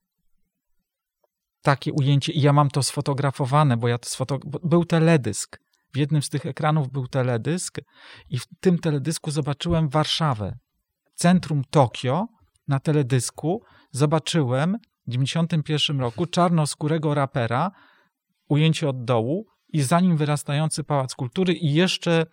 Takie 1.63 1.93
ujęcie, 1.93 2.33
i 2.33 2.41
ja 2.41 2.53
mam 2.53 2.71
to 2.71 2.83
sfotografowane, 2.83 3.77
bo 3.77 3.89
ja 3.89 3.99
to. 3.99 4.39
Był 4.65 4.85
teledysk. 4.85 5.61
W 5.93 5.97
jednym 5.97 6.23
z 6.23 6.29
tych 6.29 6.47
ekranów 6.47 6.89
był 6.89 7.09
teledysk, 7.09 7.79
i 8.29 8.39
w 8.39 8.47
tym 8.61 8.79
teledysku 8.79 9.31
zobaczyłem 9.31 9.89
Warszawę, 9.89 10.59
centrum 11.15 11.65
Tokio, 11.71 12.29
na 12.71 12.81
teledysku 12.81 13.62
zobaczyłem 13.91 14.79
w 15.07 15.11
91 15.11 16.01
roku 16.01 16.27
czarnoskórego 16.27 17.14
rapera, 17.14 17.71
ujęcie 18.49 18.89
od 18.89 19.05
dołu 19.05 19.47
i 19.73 19.83
za 19.83 20.01
nim 20.01 20.16
wyrastający 20.16 20.85
Pałac 20.85 21.14
Kultury 21.14 21.55
i 21.55 21.75
jeszcze 21.75 22.27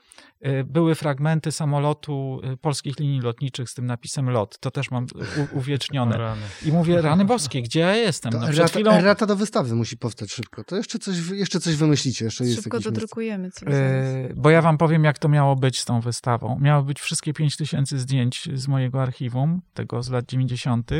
y, 0.45 0.63
były 0.63 0.95
fragmenty 0.95 1.51
samolotu 1.51 2.41
y, 2.53 2.57
polskich 2.57 2.99
linii 2.99 3.21
lotniczych 3.21 3.69
z 3.69 3.73
tym 3.73 3.85
napisem 3.85 4.29
LOT. 4.29 4.59
To 4.59 4.71
też 4.71 4.91
mam 4.91 5.05
u, 5.53 5.57
uwiecznione. 5.57 6.35
I 6.65 6.71
mówię, 6.71 7.01
rany 7.01 7.25
boskie, 7.25 7.61
gdzie 7.61 7.79
ja 7.79 7.95
jestem? 7.95 8.33
No, 8.33 8.47
przed 8.49 8.71
chwilą... 8.71 8.91
Errata 8.91 9.25
do 9.25 9.35
wystawy 9.35 9.75
musi 9.75 9.97
powstać 9.97 10.31
szybko. 10.31 10.63
To 10.63 10.75
jeszcze 10.75 10.99
coś, 10.99 11.15
jeszcze 11.29 11.59
coś 11.59 11.75
wymyślicie. 11.75 12.25
Jeszcze 12.25 12.45
szybko 12.45 12.79
dodrukujemy. 12.79 13.51
Coś 13.51 13.69
yy, 13.69 14.33
bo 14.35 14.49
ja 14.49 14.61
wam 14.61 14.77
powiem, 14.77 15.03
jak 15.03 15.19
to 15.19 15.29
miało 15.29 15.55
być 15.55 15.79
z 15.79 15.85
tą 15.85 16.01
wystawą. 16.01 16.59
Miało 16.61 16.83
być 16.83 16.99
wszystkie 16.99 17.33
5000 17.33 17.99
zdjęć 17.99 18.49
z 18.53 18.67
mojego 18.67 19.01
archiwum, 19.01 19.61
tego 19.73 20.03
z 20.03 20.09
lat 20.09 20.25
90. 20.25 20.91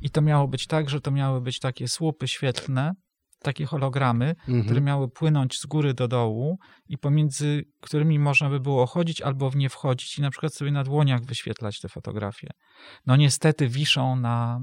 I 0.00 0.10
to 0.10 0.22
miało 0.22 0.48
być 0.48 0.66
tak, 0.66 0.90
że 0.90 1.00
to 1.00 1.10
miały 1.10 1.40
być 1.40 1.58
takie 1.58 1.88
słupy 1.88 2.28
świetlne, 2.28 2.94
takie 3.42 3.66
hologramy, 3.66 4.28
mhm. 4.28 4.64
które 4.64 4.80
miały 4.80 5.08
płynąć 5.08 5.58
z 5.58 5.66
góry 5.66 5.94
do 5.94 6.08
dołu 6.08 6.58
i 6.88 6.98
pomiędzy 6.98 7.64
którymi 7.80 8.18
można 8.18 8.50
by 8.50 8.60
było 8.60 8.86
chodzić 8.86 9.20
albo 9.20 9.50
w 9.50 9.56
nie 9.56 9.68
wchodzić 9.68 10.18
i 10.18 10.22
na 10.22 10.30
przykład 10.30 10.54
sobie 10.54 10.72
na 10.72 10.84
dłoniach 10.84 11.24
wyświetlać 11.24 11.80
te 11.80 11.88
fotografie. 11.88 12.48
No 13.06 13.16
niestety 13.16 13.68
wiszą 13.68 14.16
na, 14.16 14.60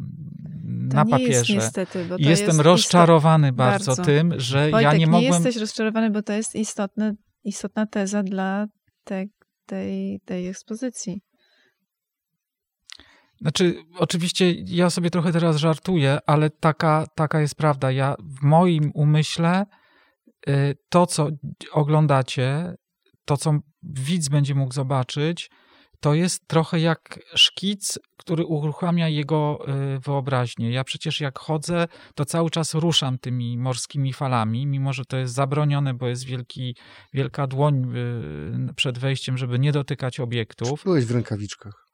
na 0.94 1.06
papierze. 1.06 1.30
Jest 1.32 1.50
niestety, 1.50 2.06
bo 2.06 2.16
Jestem 2.18 2.48
jest 2.48 2.60
rozczarowany 2.60 3.48
istot... 3.48 3.58
bardzo, 3.58 3.92
bardzo, 3.92 4.04
tym, 4.04 4.40
że 4.40 4.72
Wojtek, 4.72 4.82
ja 4.82 4.94
nie 4.94 5.08
mogłem... 5.08 5.22
nie 5.24 5.38
jesteś 5.38 5.56
rozczarowany, 5.56 6.12
bo 6.12 6.22
to 6.22 6.34
jest 6.34 6.56
istotne, 6.56 7.14
istotna 7.44 7.86
teza 7.86 8.24
dla 8.24 8.66
te, 9.04 9.26
tej, 9.66 10.20
tej 10.26 10.48
ekspozycji. 10.48 11.22
Znaczy, 13.42 13.84
oczywiście 13.98 14.52
ja 14.52 14.90
sobie 14.90 15.10
trochę 15.10 15.32
teraz 15.32 15.58
żartuję, 15.58 16.18
ale 16.26 16.50
taka, 16.50 17.06
taka 17.16 17.42
jest 17.42 17.56
prawda. 17.56 17.92
Ja 17.92 18.16
w 18.20 18.44
moim 18.44 18.92
umyśle 18.94 19.66
y, 20.50 20.76
to, 20.90 21.06
co 21.06 21.30
oglądacie, 21.72 22.76
to, 23.26 23.38
co 23.38 23.60
widz 23.84 24.30
będzie 24.30 24.56
mógł 24.56 24.74
zobaczyć, 24.74 25.50
to 26.00 26.14
jest 26.14 26.48
trochę 26.48 26.80
jak 26.80 27.20
szkic, 27.36 28.00
który 28.18 28.46
uruchamia 28.46 29.08
jego 29.08 29.60
y, 29.96 30.00
wyobraźnię. 30.00 30.72
Ja 30.72 30.84
przecież 30.84 31.22
jak 31.22 31.40
chodzę, 31.40 31.88
to 32.16 32.26
cały 32.26 32.50
czas 32.50 32.74
ruszam 32.74 33.18
tymi 33.18 33.58
morskimi 33.58 34.14
falami, 34.14 34.68
mimo 34.68 34.94
że 34.94 35.06
to 35.06 35.18
jest 35.18 35.34
zabronione, 35.34 35.94
bo 35.94 36.08
jest 36.08 36.26
wielki, 36.26 36.76
wielka 37.14 37.48
dłoń 37.48 37.96
y, 38.70 38.74
przed 38.74 38.98
wejściem, 38.98 39.38
żeby 39.38 39.60
nie 39.60 39.72
dotykać 39.72 40.20
obiektów. 40.20 40.84
Byłeś 40.84 41.06
w 41.06 41.12
rękawiczkach. 41.12 41.89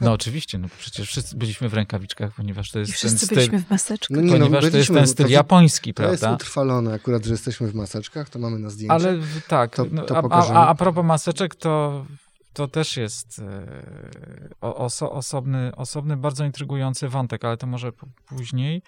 No 0.00 0.12
oczywiście, 0.12 0.58
no 0.58 0.68
przecież 0.78 1.08
wszyscy 1.08 1.36
byliśmy 1.36 1.68
w 1.68 1.74
rękawiczkach, 1.74 2.32
ponieważ 2.36 2.70
to 2.70 2.78
I 2.78 2.80
jest 2.80 2.92
ten 2.92 2.96
wszyscy 2.98 3.26
styl, 3.26 3.36
byliśmy 3.36 3.58
w 3.58 3.70
maseczkach. 3.70 4.16
No 4.16 4.22
nie, 4.22 4.32
no, 4.32 4.38
ponieważ 4.38 4.70
to 4.70 4.76
jest 4.76 4.88
ten 4.92 5.02
to 5.04 5.06
styl 5.06 5.26
wy- 5.26 5.32
japoński, 5.32 5.94
To 5.94 6.02
jest 6.02 6.20
prawda? 6.22 6.34
utrwalone 6.36 6.94
akurat, 6.94 7.24
że 7.24 7.32
jesteśmy 7.32 7.68
w 7.68 7.74
maseczkach, 7.74 8.30
to 8.30 8.38
mamy 8.38 8.58
na 8.58 8.70
zdjęciu. 8.70 8.92
Ale 8.94 9.18
tak, 9.48 9.76
To- 9.76 9.86
no, 9.92 10.02
to 10.02 10.32
a, 10.32 10.52
a, 10.52 10.68
a 10.68 10.74
propos 10.74 11.04
maseczek, 11.04 11.54
to, 11.54 12.06
to 12.52 12.68
też 12.68 12.96
jest 12.96 13.38
e, 13.38 14.60
oso, 14.60 15.12
osobny, 15.12 15.72
osobny, 15.76 16.16
bardzo 16.16 16.44
intrygujący 16.44 17.08
wątek, 17.08 17.44
ale 17.44 17.56
to 17.56 17.66
może 17.66 17.92
później. 18.28 18.82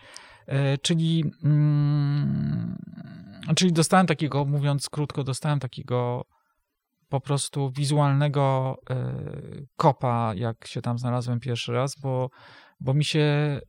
E, 0.46 0.78
czyli, 0.78 1.32
mm, 1.44 2.78
czyli 3.56 3.72
dostałem 3.72 4.06
takiego, 4.06 4.44
mówiąc 4.44 4.88
krótko, 4.90 5.24
dostałem 5.24 5.58
takiego 5.60 6.24
po 7.08 7.20
prostu 7.20 7.70
wizualnego 7.70 8.76
e, 8.90 9.12
kopa, 9.76 10.32
jak 10.36 10.66
się 10.66 10.82
tam 10.82 10.98
znalazłem 10.98 11.40
pierwszy 11.40 11.72
raz, 11.72 11.94
bo, 12.02 12.28
bo 12.80 12.94
mi 12.94 13.04
się 13.04 13.60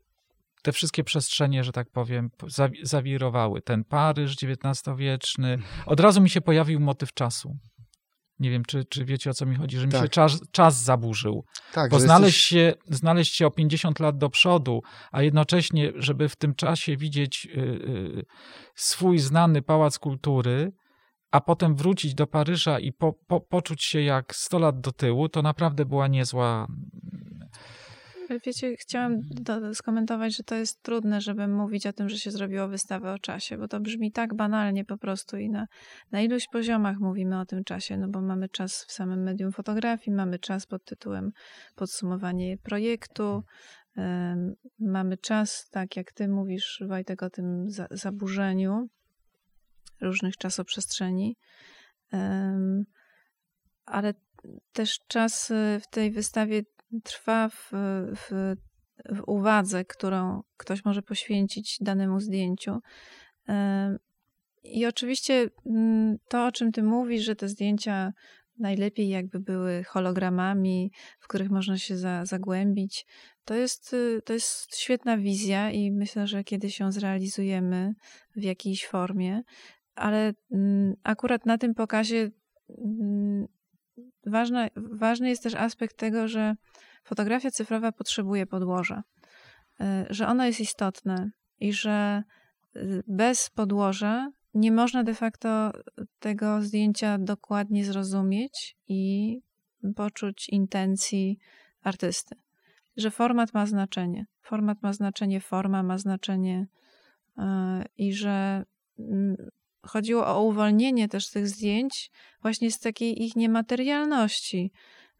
te 0.63 0.71
wszystkie 0.71 1.03
przestrzenie, 1.03 1.63
że 1.63 1.71
tak 1.71 1.87
powiem, 1.91 2.29
zawi- 2.43 2.85
zawirowały. 2.85 3.61
Ten 3.61 3.83
Paryż 3.83 4.35
XIX-wieczny. 4.43 5.57
Od 5.85 5.99
razu 5.99 6.21
mi 6.21 6.29
się 6.29 6.41
pojawił 6.41 6.79
motyw 6.79 7.13
czasu. 7.13 7.55
Nie 8.39 8.49
wiem, 8.51 8.65
czy, 8.65 8.85
czy 8.85 9.05
wiecie 9.05 9.29
o 9.29 9.33
co 9.33 9.45
mi 9.45 9.55
chodzi, 9.55 9.77
że 9.77 9.85
mi 9.85 9.91
Tak. 9.91 10.01
się 10.01 10.09
czas, 10.09 10.39
czas 10.51 10.83
zaburzył. 10.83 11.43
tak, 11.73 11.91
Bo 11.91 11.99
znaleźć, 11.99 12.51
jesteś- 12.51 12.83
się, 12.89 12.95
znaleźć 12.97 13.35
się 13.35 13.47
o 13.47 13.51
50 13.51 13.99
lat 13.99 14.17
do 14.17 14.29
przodu, 14.29 14.81
a 15.11 15.21
jednocześnie, 15.21 15.91
żeby 15.95 16.29
w 16.29 16.35
tym 16.35 16.55
czasie 16.55 16.97
widzieć 16.97 17.45
y, 17.55 17.59
y, 17.59 18.25
swój 18.75 19.19
znany 19.19 19.61
pałac 19.61 19.99
kultury, 19.99 20.71
a 21.31 21.41
potem 21.41 21.75
wrócić 21.75 22.13
do 22.13 22.27
Paryża 22.27 22.79
i 22.79 22.93
po, 22.93 23.13
po, 23.13 23.41
poczuć 23.41 23.83
się 23.83 24.01
jak 24.01 24.35
100 24.35 24.59
lat 24.59 24.81
do 24.81 24.91
tyłu, 24.91 25.29
to 25.29 25.41
naprawdę 25.41 25.85
była 25.85 26.07
niezła. 26.07 26.67
Ale 28.29 28.39
Wiecie, 28.45 28.75
chciałam 28.75 29.19
do, 29.21 29.73
skomentować, 29.73 30.37
że 30.37 30.43
to 30.43 30.55
jest 30.55 30.83
trudne, 30.83 31.21
żeby 31.21 31.47
mówić 31.47 31.87
o 31.87 31.93
tym, 31.93 32.09
że 32.09 32.17
się 32.17 32.31
zrobiło 32.31 32.67
wystawę 32.67 33.13
o 33.13 33.19
czasie, 33.19 33.57
bo 33.57 33.67
to 33.67 33.79
brzmi 33.79 34.11
tak 34.11 34.35
banalnie 34.35 34.85
po 34.85 34.97
prostu 34.97 35.37
i 35.37 35.49
na, 35.49 35.67
na 36.11 36.21
iluś 36.21 36.43
poziomach 36.51 36.97
mówimy 36.99 37.39
o 37.39 37.45
tym 37.45 37.63
czasie, 37.63 37.97
no 37.97 38.07
bo 38.07 38.21
mamy 38.21 38.49
czas 38.49 38.85
w 38.87 38.91
samym 38.91 39.23
medium 39.23 39.51
fotografii, 39.51 40.15
mamy 40.15 40.39
czas 40.39 40.65
pod 40.65 40.83
tytułem 40.85 41.31
podsumowanie 41.75 42.57
projektu, 42.57 43.43
mamy 44.79 45.17
czas, 45.17 45.69
tak 45.71 45.95
jak 45.95 46.11
ty 46.11 46.27
mówisz, 46.27 46.83
Wojtek, 46.87 47.23
o 47.23 47.29
tym 47.29 47.69
za, 47.69 47.87
zaburzeniu 47.91 48.87
różnych 50.01 50.37
czasoprzestrzeni, 50.37 51.35
ale 53.85 54.13
też 54.73 54.99
czas 55.07 55.51
y, 55.51 55.79
w 55.83 55.87
tej 55.87 56.11
wystawie 56.11 56.61
trwa 57.03 57.49
w, 57.49 57.71
w, 58.15 58.55
w 59.09 59.23
uwadze, 59.27 59.85
którą 59.85 60.41
ktoś 60.57 60.85
może 60.85 61.01
poświęcić 61.01 61.77
danemu 61.81 62.19
zdjęciu. 62.19 62.79
I 64.63 64.85
oczywiście 64.85 65.49
mm, 65.65 66.17
to, 66.29 66.45
o 66.45 66.51
czym 66.51 66.71
ty 66.71 66.83
mówisz, 66.83 67.23
że 67.23 67.35
te 67.35 67.47
zdjęcia 67.47 68.13
najlepiej 68.59 69.09
jakby 69.09 69.39
były 69.39 69.83
hologramami, 69.83 70.91
w 71.19 71.27
których 71.27 71.49
można 71.49 71.77
się 71.77 71.97
za, 71.97 72.25
zagłębić, 72.25 73.05
to 73.45 73.53
jest, 73.53 73.93
y, 73.93 74.21
to 74.25 74.33
jest 74.33 74.77
świetna 74.77 75.17
wizja 75.17 75.71
i 75.71 75.91
myślę, 75.91 76.27
że 76.27 76.43
kiedyś 76.43 76.79
ją 76.79 76.91
zrealizujemy 76.91 77.93
w 78.35 78.43
jakiejś 78.43 78.87
formie, 78.87 79.41
ale 79.99 80.33
mm, 80.51 80.95
akurat 81.03 81.45
na 81.45 81.57
tym 81.57 81.75
pokazie 81.75 82.31
mm, 82.69 83.47
ważna, 84.25 84.67
ważny 84.75 85.29
jest 85.29 85.43
też 85.43 85.55
aspekt 85.55 85.97
tego, 85.97 86.27
że 86.27 86.55
fotografia 87.03 87.51
cyfrowa 87.51 87.91
potrzebuje 87.91 88.45
podłoża, 88.45 89.03
y, 89.81 89.85
że 90.09 90.27
ono 90.27 90.45
jest 90.45 90.59
istotne 90.59 91.31
i 91.59 91.73
że 91.73 92.23
y, 92.75 93.03
bez 93.07 93.49
podłoża 93.49 94.31
nie 94.53 94.71
można 94.71 95.03
de 95.03 95.13
facto 95.13 95.71
tego 96.19 96.61
zdjęcia 96.61 97.17
dokładnie 97.17 97.85
zrozumieć 97.85 98.77
i 98.87 99.41
poczuć 99.95 100.49
intencji 100.49 101.39
artysty. 101.83 102.35
Że 102.97 103.11
format 103.11 103.53
ma 103.53 103.65
znaczenie. 103.65 104.25
Format 104.41 104.83
ma 104.83 104.93
znaczenie, 104.93 105.41
forma 105.41 105.83
ma 105.83 105.97
znaczenie 105.97 106.67
y, 107.37 107.41
i 107.97 108.13
że 108.13 108.65
mm, 108.99 109.37
chodziło 109.81 110.27
o 110.27 110.43
uwolnienie 110.43 111.07
też 111.07 111.29
tych 111.29 111.47
zdjęć 111.47 112.11
właśnie 112.41 112.71
z 112.71 112.79
takiej 112.79 113.23
ich 113.23 113.35
niematerialności, 113.35 114.71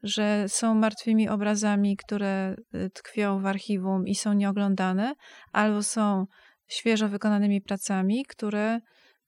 że 0.04 0.46
są 0.48 0.76
martwymi 0.76 1.30
obrazami, 1.30 1.98
które 1.98 2.56
y, 2.76 2.90
tkwią 2.90 3.40
w 3.40 3.46
archiwum 3.46 4.08
i 4.08 4.16
są 4.16 4.34
nieoglądane, 4.34 5.14
albo 5.52 5.84
są 5.84 6.26
świeżo 6.68 7.10
wykonanymi 7.10 7.62
pracami, 7.62 8.26
które 8.26 8.80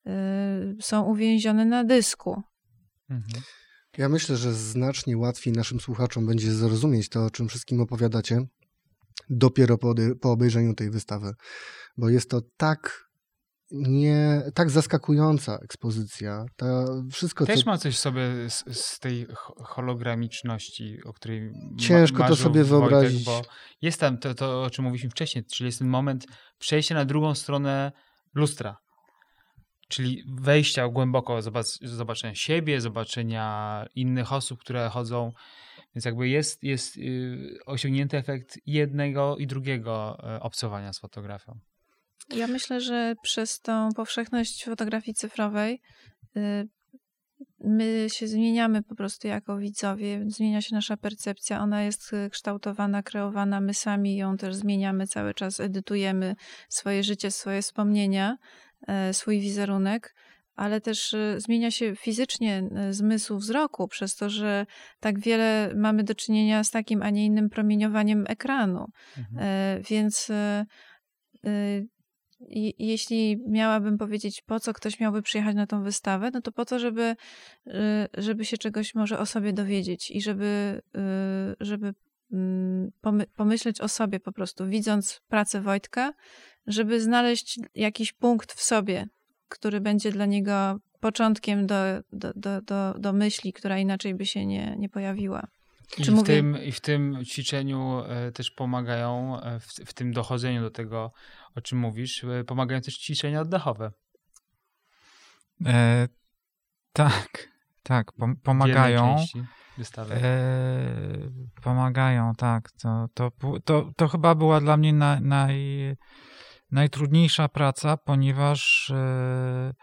y, 0.07 0.11
są 0.81 1.01
uwięzione 1.03 1.65
na 1.65 1.83
dysku. 1.83 2.41
Mhm. 3.09 3.43
Ja 3.97 4.09
myślę, 4.09 4.37
że 4.37 4.53
znacznie 4.53 5.17
łatwiej 5.17 5.53
naszym 5.53 5.79
słuchaczom 5.79 6.25
będzie 6.25 6.51
zrozumieć 6.51 7.09
to, 7.09 7.25
o 7.25 7.29
czym 7.29 7.47
wszystkim 7.47 7.81
opowiadacie, 7.81 8.41
dopiero 9.29 9.77
po, 9.77 9.93
po 10.21 10.31
obejrzeniu 10.31 10.73
tej 10.73 10.89
wystawy, 10.89 11.33
bo 11.97 12.09
jest 12.09 12.29
to 12.29 12.41
tak 12.57 13.10
nie, 13.71 14.41
tak 14.53 14.69
zaskakująca 14.69 15.55
ekspozycja. 15.63 16.45
Ta, 16.55 16.85
wszystko, 17.11 17.45
Też 17.45 17.63
co, 17.63 17.69
ma 17.69 17.77
coś 17.77 17.97
sobie 17.97 18.21
z, 18.49 18.63
z 18.77 18.99
tej 18.99 19.27
ho- 19.33 19.55
hologramiczności, 19.63 21.03
o 21.05 21.13
której 21.13 21.41
ma- 21.41 21.77
Ciężko 21.79 22.17
to 22.17 22.23
marzył 22.23 22.35
sobie 22.37 22.63
Wojtek, 22.63 22.89
wyobrazić. 22.89 23.25
Bo 23.25 23.41
jest 23.81 23.99
tam 23.99 24.17
to, 24.17 24.33
to, 24.35 24.63
o 24.63 24.69
czym 24.69 24.85
mówiliśmy 24.85 25.09
wcześniej, 25.09 25.45
czyli 25.45 25.65
jest 25.67 25.79
ten 25.79 25.87
moment 25.87 26.25
przejścia 26.59 26.95
na 26.95 27.05
drugą 27.05 27.35
stronę 27.35 27.91
lustra. 28.35 28.77
Czyli 29.89 30.23
wejścia 30.41 30.87
głęboko, 30.87 31.37
zobac- 31.41 31.87
zobaczenia 31.87 32.35
siebie, 32.35 32.81
zobaczenia 32.81 33.85
innych 33.95 34.33
osób, 34.33 34.59
które 34.59 34.89
chodzą. 34.89 35.31
Więc 35.95 36.05
jakby 36.05 36.29
jest, 36.29 36.63
jest 36.63 36.97
y, 36.97 37.57
osiągnięty 37.65 38.17
efekt 38.17 38.57
jednego 38.65 39.37
i 39.37 39.47
drugiego 39.47 40.17
y, 40.37 40.39
obcowania 40.39 40.93
z 40.93 40.99
fotografią. 40.99 41.59
Ja 42.29 42.47
myślę, 42.47 42.81
że 42.81 43.15
przez 43.21 43.59
tą 43.59 43.89
powszechność 43.95 44.65
fotografii 44.65 45.15
cyfrowej 45.15 45.81
y, 46.37 46.67
my 47.59 48.07
się 48.09 48.27
zmieniamy 48.27 48.83
po 48.83 48.95
prostu 48.95 49.27
jako 49.27 49.57
widzowie, 49.57 50.23
zmienia 50.27 50.61
się 50.61 50.75
nasza 50.75 50.97
percepcja, 50.97 51.61
ona 51.61 51.83
jest 51.83 52.13
y, 52.13 52.29
kształtowana, 52.29 53.03
kreowana, 53.03 53.61
my 53.61 53.73
sami 53.73 54.15
ją 54.15 54.37
też 54.37 54.55
zmieniamy 54.55 55.07
cały 55.07 55.33
czas, 55.33 55.59
edytujemy 55.59 56.35
swoje 56.69 57.03
życie, 57.03 57.31
swoje 57.31 57.61
wspomnienia, 57.61 58.37
e, 58.87 59.13
swój 59.13 59.39
wizerunek, 59.39 60.15
ale 60.55 60.81
też 60.81 61.13
y, 61.13 61.35
zmienia 61.37 61.71
się 61.71 61.95
fizycznie 61.95 62.63
y, 62.89 62.93
zmysł 62.93 63.37
wzroku, 63.37 63.87
przez 63.87 64.15
to, 64.15 64.29
że 64.29 64.65
tak 64.99 65.19
wiele 65.19 65.73
mamy 65.75 66.03
do 66.03 66.15
czynienia 66.15 66.63
z 66.63 66.71
takim, 66.71 67.01
a 67.01 67.09
nie 67.09 67.25
innym 67.25 67.49
promieniowaniem 67.49 68.25
ekranu. 68.27 68.85
Mhm. 69.17 69.83
Więc 69.89 70.31
jeśli 72.79 73.37
miałabym 73.47 73.97
powiedzieć, 73.97 74.41
po 74.41 74.59
co 74.59 74.73
ktoś 74.73 74.99
miałby 74.99 75.21
przyjechać 75.21 75.55
na 75.55 75.67
tą 75.67 75.83
wystawę, 75.83 76.31
no 76.33 76.41
to 76.41 76.51
po 76.51 76.65
to, 76.65 76.79
żeby, 76.79 77.15
e, 77.67 78.07
żeby 78.17 78.45
się 78.45 78.57
czegoś 78.57 78.95
może 78.95 79.19
o 79.19 79.25
sobie 79.25 79.53
dowiedzieć 79.53 80.11
i 80.11 80.21
żeby, 80.21 80.81
e, 80.95 81.55
żeby 81.59 81.93
mm, 82.31 82.91
pomy- 83.01 83.27
pomyśleć 83.35 83.81
o 83.81 83.87
sobie 83.87 84.19
po 84.19 84.31
prostu, 84.31 84.67
widząc 84.67 85.21
pracę 85.27 85.61
Wojtka, 85.61 86.13
żeby 86.67 87.01
znaleźć 87.01 87.59
jakiś 87.75 88.13
punkt 88.13 88.53
w 88.53 88.61
sobie, 88.61 89.07
który 89.47 89.81
będzie 89.81 90.11
dla 90.11 90.25
niego 90.25 90.79
początkiem 90.99 91.67
do, 91.67 91.75
do, 92.11 92.33
do, 92.35 92.61
do, 92.61 92.93
do 92.99 93.13
myśli, 93.13 93.53
która 93.53 93.79
inaczej 93.79 94.15
by 94.15 94.25
się 94.25 94.45
nie, 94.45 94.75
nie 94.79 94.89
pojawiła. 94.89 95.47
I 95.97 96.03
Czy 96.03 96.11
w, 96.11 96.13
mówię- 96.15 96.25
tym, 96.35 96.63
I 96.63 96.71
w 96.71 96.81
tym 96.81 97.25
ćwiczeniu 97.25 98.03
e, 98.07 98.31
też 98.31 98.51
pomagają, 98.51 99.41
e, 99.41 99.59
w, 99.59 99.65
w 99.65 99.93
tym 99.93 100.11
dochodzeniu 100.13 100.61
do 100.61 100.71
tego, 100.71 101.11
o 101.55 101.61
czym 101.61 101.77
mówisz, 101.79 102.23
e, 102.23 102.43
pomagają 102.43 102.81
też 102.81 102.97
ćwiczenia 102.97 103.41
oddechowe. 103.41 103.91
E, 105.65 106.07
tak, 106.93 107.49
tak, 107.83 108.11
pomagają. 108.43 109.15
E, 110.15 110.37
pomagają, 111.63 112.33
tak. 112.37 112.71
To, 112.71 113.07
to, 113.13 113.31
to, 113.65 113.91
to 113.97 114.07
chyba 114.07 114.35
była 114.35 114.61
dla 114.61 114.77
mnie 114.77 114.93
na, 114.93 115.19
naj, 115.19 115.57
najtrudniejsza 116.71 117.49
praca, 117.49 117.97
ponieważ. 117.97 118.89
E, 118.89 119.73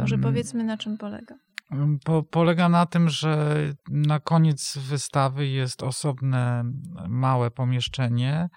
Może 0.00 0.18
powiedzmy, 0.18 0.64
na 0.64 0.76
czym 0.76 0.98
polega. 0.98 1.34
Po, 2.04 2.22
polega 2.22 2.68
na 2.68 2.86
tym, 2.86 3.08
że 3.08 3.56
na 3.88 4.20
koniec 4.20 4.78
wystawy 4.78 5.46
jest 5.46 5.82
osobne 5.82 6.64
małe 7.08 7.50
pomieszczenie, 7.50 8.48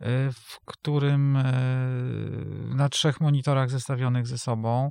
y, 0.00 0.04
w 0.32 0.60
którym 0.64 1.36
y, 1.36 2.74
na 2.74 2.88
trzech 2.88 3.20
monitorach 3.20 3.70
zestawionych 3.70 4.26
ze 4.26 4.38
sobą 4.38 4.90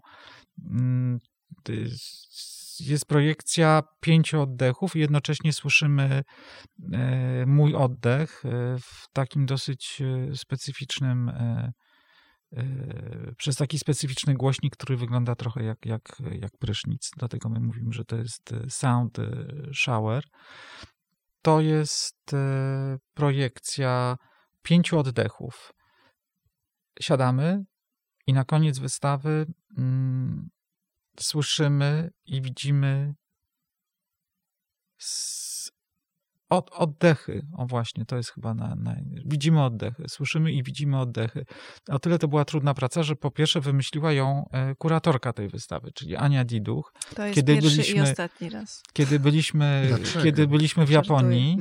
mm, 0.72 1.20
jest 2.80 3.06
projekcja 3.06 3.82
pięciu 4.02 4.42
oddechów. 4.42 4.96
I 4.96 5.00
jednocześnie 5.00 5.54
słyszymy 5.54 6.24
mój 7.46 7.76
oddech 7.76 8.44
w 8.82 9.14
takim 9.14 9.46
dosyć 9.46 10.02
specyficznym 10.34 11.32
przez 13.38 13.56
taki 13.56 13.80
specyficzny 13.80 14.34
głośnik, 14.34 14.74
który 14.76 14.98
wygląda 14.98 15.36
trochę 15.36 15.64
jak, 15.64 15.86
jak, 15.86 16.22
jak 16.32 16.58
prysznic. 16.58 17.12
Dlatego 17.18 17.50
my 17.50 17.60
mówimy, 17.60 17.94
że 17.94 18.06
to 18.06 18.16
jest 18.16 18.54
e, 18.54 18.70
sound 18.70 19.20
e, 19.20 19.48
shower. 19.74 20.24
To 21.42 21.62
jest 21.62 22.34
e, 22.34 22.98
projekcja 23.14 24.18
pięciu 24.62 25.00
oddechów. 25.00 25.74
Siadamy 27.02 27.64
i 28.28 28.34
na 28.34 28.46
koniec 28.46 28.80
wystawy 28.80 29.46
mm, 29.78 30.50
słyszymy 31.20 32.12
i 32.26 32.42
widzimy 32.42 33.14
od, 36.50 36.72
oddechy, 36.74 37.46
o 37.58 37.66
właśnie, 37.66 38.06
to 38.06 38.18
jest 38.18 38.30
chyba 38.32 38.54
na, 38.54 38.76
na, 38.76 38.96
Widzimy 39.26 39.64
oddechy, 39.64 40.04
słyszymy 40.08 40.52
i 40.52 40.64
widzimy 40.64 41.00
oddechy. 41.00 41.46
O 41.90 42.00
tyle 42.00 42.20
to 42.20 42.28
była 42.28 42.46
trudna 42.46 42.74
praca, 42.74 43.04
że 43.04 43.16
po 43.16 43.32
pierwsze 43.32 43.62
wymyśliła 43.62 44.14
ją 44.14 44.50
e, 44.52 44.76
kuratorka 44.76 45.34
tej 45.34 45.50
wystawy, 45.50 45.92
czyli 45.92 46.16
Ania 46.16 46.46
Diduch. 46.46 46.94
To 47.16 47.24
jest 47.24 47.36
kiedy 47.36 47.54
pierwszy 47.54 47.78
byliśmy, 47.78 47.98
i 47.98 48.02
ostatni 48.02 48.50
raz. 48.50 48.84
Kiedy 48.94 49.20
byliśmy, 49.20 49.90
kiedy 50.24 50.48
byliśmy 50.48 50.86
w 50.86 50.90
Japonii, 50.90 51.58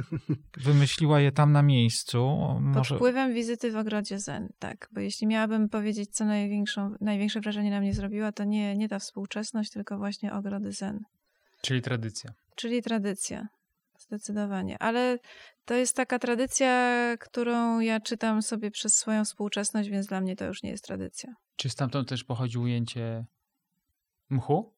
wymyśliła 0.56 1.20
je 1.20 1.32
tam 1.32 1.52
na 1.52 1.62
miejscu. 1.62 2.36
Może... 2.60 2.88
Pod 2.88 2.98
wpływem 2.98 3.34
wizyty 3.34 3.72
w 3.72 3.76
ogrodzie 3.76 4.18
Zen, 4.18 4.48
tak. 4.58 4.88
Bo 4.92 5.00
jeśli 5.00 5.26
miałabym 5.26 5.68
powiedzieć, 5.68 6.10
co 6.10 6.24
największą, 6.24 6.94
największe 7.00 7.40
wrażenie 7.40 7.70
na 7.70 7.80
mnie 7.80 7.94
zrobiła, 7.94 8.32
to 8.32 8.44
nie, 8.44 8.76
nie 8.76 8.88
ta 8.88 8.98
współczesność, 8.98 9.70
tylko 9.70 9.98
właśnie 9.98 10.32
ogrody 10.32 10.72
Zen. 10.72 11.00
Czyli 11.62 11.82
tradycja. 11.82 12.32
Czyli 12.54 12.82
tradycja. 12.82 13.48
Zdecydowanie, 14.08 14.78
ale 14.78 15.18
to 15.64 15.74
jest 15.74 15.96
taka 15.96 16.18
tradycja, 16.18 17.14
którą 17.20 17.80
ja 17.80 18.00
czytam 18.00 18.42
sobie 18.42 18.70
przez 18.70 18.94
swoją 18.94 19.24
współczesność, 19.24 19.88
więc 19.88 20.06
dla 20.06 20.20
mnie 20.20 20.36
to 20.36 20.44
już 20.44 20.62
nie 20.62 20.70
jest 20.70 20.84
tradycja. 20.84 21.34
Czy 21.56 21.68
stamtąd 21.68 22.08
też 22.08 22.24
pochodzi 22.24 22.58
ujęcie 22.58 23.26
mchu? 24.30 24.74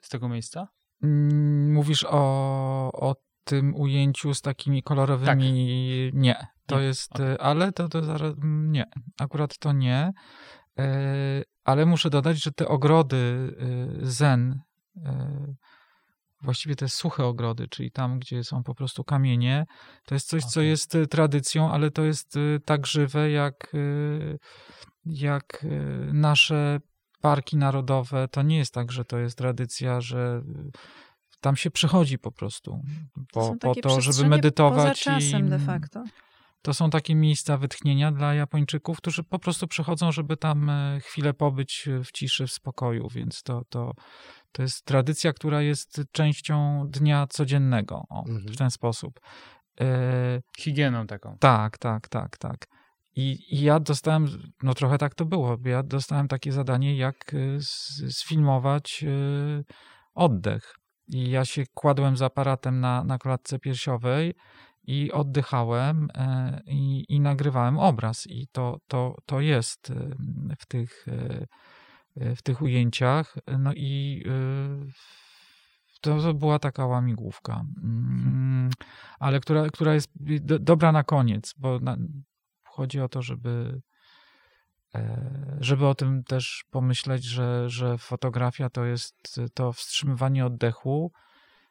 Z 0.00 0.08
tego 0.08 0.28
miejsca? 0.28 0.68
Mm, 1.02 1.72
mówisz 1.72 2.04
o, 2.04 2.90
o 2.92 3.16
tym 3.44 3.74
ujęciu 3.74 4.34
z 4.34 4.40
takimi 4.40 4.82
kolorowymi. 4.82 6.10
Tak. 6.12 6.20
Nie, 6.20 6.46
to 6.66 6.78
nie. 6.78 6.84
jest, 6.84 7.12
okay. 7.14 7.38
ale 7.38 7.72
to, 7.72 7.88
to 7.88 8.04
zaraz. 8.04 8.34
Mm, 8.36 8.72
nie, 8.72 8.84
akurat 9.18 9.58
to 9.58 9.72
nie. 9.72 10.12
E, 10.78 11.42
ale 11.64 11.86
muszę 11.86 12.10
dodać, 12.10 12.42
że 12.42 12.52
te 12.52 12.68
ogrody 12.68 13.16
e, 13.16 14.06
zen 14.06 14.60
e, 15.04 15.54
właściwie 16.42 16.76
te 16.76 16.88
suche 16.88 17.24
ogrody, 17.24 17.68
czyli 17.68 17.90
tam, 17.90 18.18
gdzie 18.18 18.44
są 18.44 18.62
po 18.62 18.74
prostu 18.74 19.04
kamienie. 19.04 19.66
To 20.06 20.14
jest 20.14 20.28
coś, 20.28 20.42
okay. 20.42 20.50
co 20.50 20.60
jest 20.60 20.94
y, 20.94 21.06
tradycją, 21.06 21.72
ale 21.72 21.90
to 21.90 22.02
jest 22.02 22.36
y, 22.36 22.60
tak 22.64 22.86
żywe, 22.86 23.30
jak, 23.30 23.74
y, 23.74 24.38
jak 25.06 25.66
nasze 26.12 26.80
parki 27.20 27.56
narodowe. 27.56 28.28
To 28.28 28.42
nie 28.42 28.58
jest 28.58 28.74
tak, 28.74 28.92
że 28.92 29.04
to 29.04 29.18
jest 29.18 29.38
tradycja, 29.38 30.00
że 30.00 30.42
tam 31.40 31.56
się 31.56 31.70
przychodzi 31.70 32.18
po 32.18 32.32
prostu 32.32 32.82
po, 33.32 33.56
po 33.60 33.74
to, 33.74 34.00
żeby 34.00 34.28
medytować. 34.28 35.04
Poza 35.04 35.18
czasem 35.18 35.46
i, 35.46 35.50
de 35.50 35.58
facto. 35.58 36.04
To 36.62 36.74
są 36.74 36.90
takie 36.90 37.14
miejsca 37.14 37.56
wytchnienia 37.56 38.12
dla 38.12 38.34
Japończyków, 38.34 38.98
którzy 38.98 39.24
po 39.24 39.38
prostu 39.38 39.66
przychodzą, 39.66 40.12
żeby 40.12 40.36
tam 40.36 40.70
e, 40.70 41.00
chwilę 41.00 41.34
pobyć 41.34 41.88
w 42.04 42.12
ciszy, 42.12 42.46
w 42.46 42.52
spokoju, 42.52 43.08
więc 43.14 43.42
to, 43.42 43.62
to, 43.68 43.92
to 44.52 44.62
jest 44.62 44.84
tradycja, 44.84 45.32
która 45.32 45.62
jest 45.62 46.02
częścią 46.12 46.86
dnia 46.88 47.26
codziennego, 47.26 48.04
o, 48.08 48.24
mhm. 48.28 48.54
w 48.54 48.56
ten 48.56 48.70
sposób. 48.70 49.20
E... 49.80 50.42
Higieną 50.58 51.06
taką. 51.06 51.36
Tak, 51.40 51.78
tak, 51.78 52.08
tak, 52.08 52.38
tak. 52.38 52.66
I, 53.16 53.56
I, 53.56 53.62
ja 53.62 53.80
dostałem, 53.80 54.26
no 54.62 54.74
trochę 54.74 54.98
tak 54.98 55.14
to 55.14 55.24
było, 55.24 55.56
ja 55.64 55.82
dostałem 55.82 56.28
takie 56.28 56.52
zadanie, 56.52 56.96
jak 56.96 57.34
e, 57.34 57.60
sfilmować 58.10 59.04
e, 59.04 59.08
oddech. 60.14 60.74
I 61.08 61.30
ja 61.30 61.44
się 61.44 61.64
kładłem 61.74 62.16
z 62.16 62.22
aparatem 62.22 62.80
na, 62.80 63.04
na 63.04 63.18
klatce 63.18 63.58
piersiowej 63.58 64.34
i 64.82 65.12
oddychałem 65.12 66.08
e, 66.14 66.60
i, 66.66 67.04
i 67.08 67.20
nagrywałem 67.20 67.78
obraz. 67.78 68.26
I 68.26 68.48
to, 68.52 68.78
to, 68.86 69.16
to 69.26 69.40
jest 69.40 69.92
w 70.58 70.66
tych 70.66 71.06
E, 72.16 72.36
w 72.36 72.42
tych 72.42 72.62
ujęciach. 72.62 73.36
No 73.58 73.72
i 73.74 74.24
e, 74.26 74.90
to 76.00 76.34
była 76.34 76.58
taka 76.58 76.86
łamigłówka, 76.86 77.64
mm, 77.82 78.70
ale 79.18 79.40
która, 79.40 79.68
która 79.68 79.94
jest 79.94 80.10
dobra 80.40 80.92
na 80.92 81.04
koniec, 81.04 81.54
bo 81.58 81.78
na, 81.78 81.96
chodzi 82.64 83.00
o 83.00 83.08
to, 83.08 83.22
żeby 83.22 83.80
e, 84.94 85.56
żeby 85.60 85.86
o 85.86 85.94
tym 85.94 86.24
też 86.24 86.64
pomyśleć, 86.70 87.24
że, 87.24 87.70
że 87.70 87.98
fotografia 87.98 88.70
to 88.70 88.84
jest 88.84 89.40
to 89.54 89.72
wstrzymywanie 89.72 90.46
oddechu, 90.46 91.12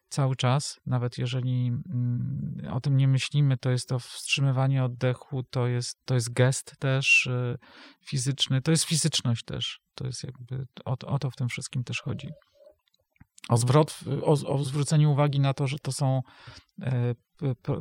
cały 0.09 0.35
czas, 0.35 0.79
nawet 0.85 1.17
jeżeli 1.17 1.67
mm, 1.67 2.61
o 2.71 2.81
tym 2.81 2.97
nie 2.97 3.07
myślimy, 3.07 3.57
to 3.57 3.69
jest 3.69 3.89
to 3.89 3.99
wstrzymywanie 3.99 4.83
oddechu, 4.83 5.43
to 5.43 5.67
jest, 5.67 5.97
to 6.05 6.13
jest 6.13 6.33
gest 6.33 6.75
też 6.79 7.25
y, 7.25 7.57
fizyczny, 8.05 8.61
to 8.61 8.71
jest 8.71 8.83
fizyczność 8.83 9.43
też. 9.43 9.79
To 9.95 10.05
jest 10.05 10.23
jakby, 10.23 10.65
o, 10.85 10.97
o 11.05 11.19
to 11.19 11.31
w 11.31 11.35
tym 11.35 11.49
wszystkim 11.49 11.83
też 11.83 12.01
chodzi. 12.01 12.29
O, 13.49 13.57
zwrot, 13.57 13.99
o, 14.21 14.31
o 14.31 14.63
zwrócenie 14.63 15.09
uwagi 15.09 15.39
na 15.39 15.53
to, 15.53 15.67
że 15.67 15.79
to 15.79 15.91
są 15.91 16.21
e, 16.81 17.15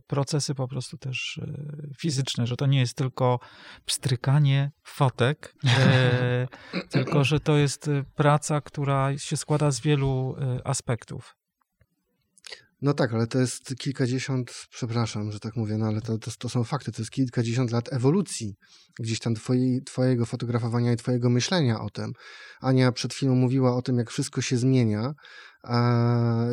procesy 0.07 0.55
po 0.55 0.68
prostu 0.68 0.99
też 0.99 1.41
e, 1.43 1.95
fizyczne, 1.99 2.47
że 2.47 2.57
to 2.57 2.66
nie 2.66 2.81
jest 2.81 2.97
tylko 2.97 3.39
pstrykanie 3.85 4.70
fotek, 4.83 5.55
e, 5.66 6.49
tylko 6.93 7.24
że 7.24 7.41
to 7.41 7.57
jest 7.57 7.91
praca, 8.14 8.61
która 8.61 9.18
się 9.18 9.37
składa 9.37 9.70
z 9.70 9.81
wielu 9.81 10.37
aspektów. 10.64 11.38
No 12.83 12.95
tak, 12.95 13.14
ale 13.14 13.26
to 13.26 13.39
jest 13.39 13.74
kilkadziesiąt, 13.79 14.66
przepraszam, 14.70 15.33
że 15.33 15.41
tak 15.41 15.57
mówię, 15.57 15.79
no 15.79 15.87
ale 15.87 16.01
to, 16.01 16.18
to, 16.18 16.31
to 16.39 16.49
są 16.49 16.64
fakty, 16.64 16.93
to 16.93 17.03
jest 17.03 17.11
kilkadziesiąt 17.11 17.70
lat 17.70 17.93
ewolucji 17.93 18.55
gdzieś 19.01 19.18
tam 19.18 19.35
twojego 19.87 20.26
fotografowania 20.26 20.93
i 20.93 20.97
twojego 20.97 21.31
myślenia 21.31 21.81
o 21.81 21.91
tym. 21.91 22.12
Ania 22.61 22.93
przed 22.93 23.14
chwilą 23.14 23.35
mówiła 23.35 23.76
o 23.76 23.83
tym, 23.83 23.99
jak 23.99 24.11
wszystko 24.11 24.43
się 24.43 24.57
zmienia, 24.57 25.14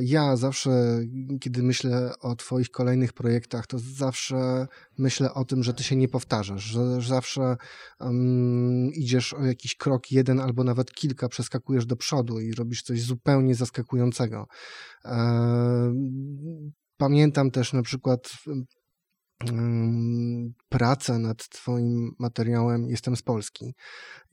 ja 0.01 0.35
zawsze, 0.35 0.99
kiedy 1.39 1.63
myślę 1.63 2.11
o 2.21 2.35
Twoich 2.35 2.69
kolejnych 2.69 3.13
projektach, 3.13 3.67
to 3.67 3.79
zawsze 3.79 4.67
myślę 4.97 5.33
o 5.33 5.45
tym, 5.45 5.63
że 5.63 5.73
Ty 5.73 5.83
się 5.83 5.95
nie 5.95 6.07
powtarzasz, 6.07 6.63
że, 6.63 7.01
zawsze 7.01 7.55
um, 7.99 8.89
idziesz 8.93 9.33
o 9.33 9.45
jakiś 9.45 9.75
krok, 9.75 10.11
jeden 10.11 10.39
albo 10.39 10.63
nawet 10.63 10.93
kilka, 10.93 11.29
przeskakujesz 11.29 11.85
do 11.85 11.95
przodu 11.95 12.39
i 12.39 12.53
robisz 12.53 12.83
coś 12.83 13.01
zupełnie 13.01 13.55
zaskakującego. 13.55 14.47
Pamiętam 16.97 17.51
też 17.51 17.73
na 17.73 17.81
przykład 17.81 18.31
pracę 20.69 21.19
nad 21.19 21.49
Twoim 21.49 22.11
materiałem 22.19 22.89
Jestem 22.89 23.15
z 23.15 23.21
Polski. 23.21 23.73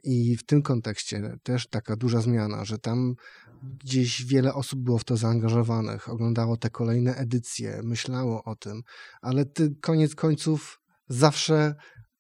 I 0.05 0.37
w 0.37 0.47
tym 0.47 0.63
kontekście 0.63 1.37
też 1.43 1.67
taka 1.67 1.97
duża 1.97 2.21
zmiana, 2.21 2.65
że 2.65 2.79
tam 2.79 3.15
gdzieś 3.63 4.25
wiele 4.25 4.55
osób 4.55 4.81
było 4.81 4.99
w 4.99 5.05
to 5.05 5.17
zaangażowanych, 5.17 6.09
oglądało 6.09 6.57
te 6.57 6.71
kolejne 6.71 7.17
edycje, 7.17 7.81
myślało 7.85 8.45
o 8.45 8.57
tym, 8.57 8.83
ale 9.23 9.45
ty 9.45 9.75
koniec 9.81 10.15
końców 10.15 10.81
zawsze 11.09 11.75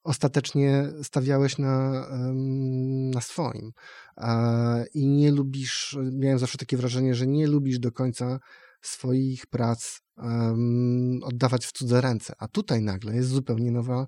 ostatecznie 0.04 0.88
stawiałeś 1.02 1.58
na, 1.58 2.06
na 3.14 3.20
swoim. 3.20 3.72
I 4.94 5.06
nie 5.06 5.32
lubisz, 5.32 5.98
miałem 6.12 6.38
zawsze 6.38 6.58
takie 6.58 6.76
wrażenie, 6.76 7.14
że 7.14 7.26
nie 7.26 7.46
lubisz 7.46 7.78
do 7.78 7.92
końca 7.92 8.38
swoich 8.82 9.46
prac 9.46 10.00
oddawać 11.22 11.66
w 11.66 11.72
cudze 11.72 12.00
ręce. 12.00 12.32
A 12.38 12.48
tutaj 12.48 12.82
nagle 12.82 13.14
jest 13.14 13.28
zupełnie 13.28 13.70
nowa, 13.70 14.06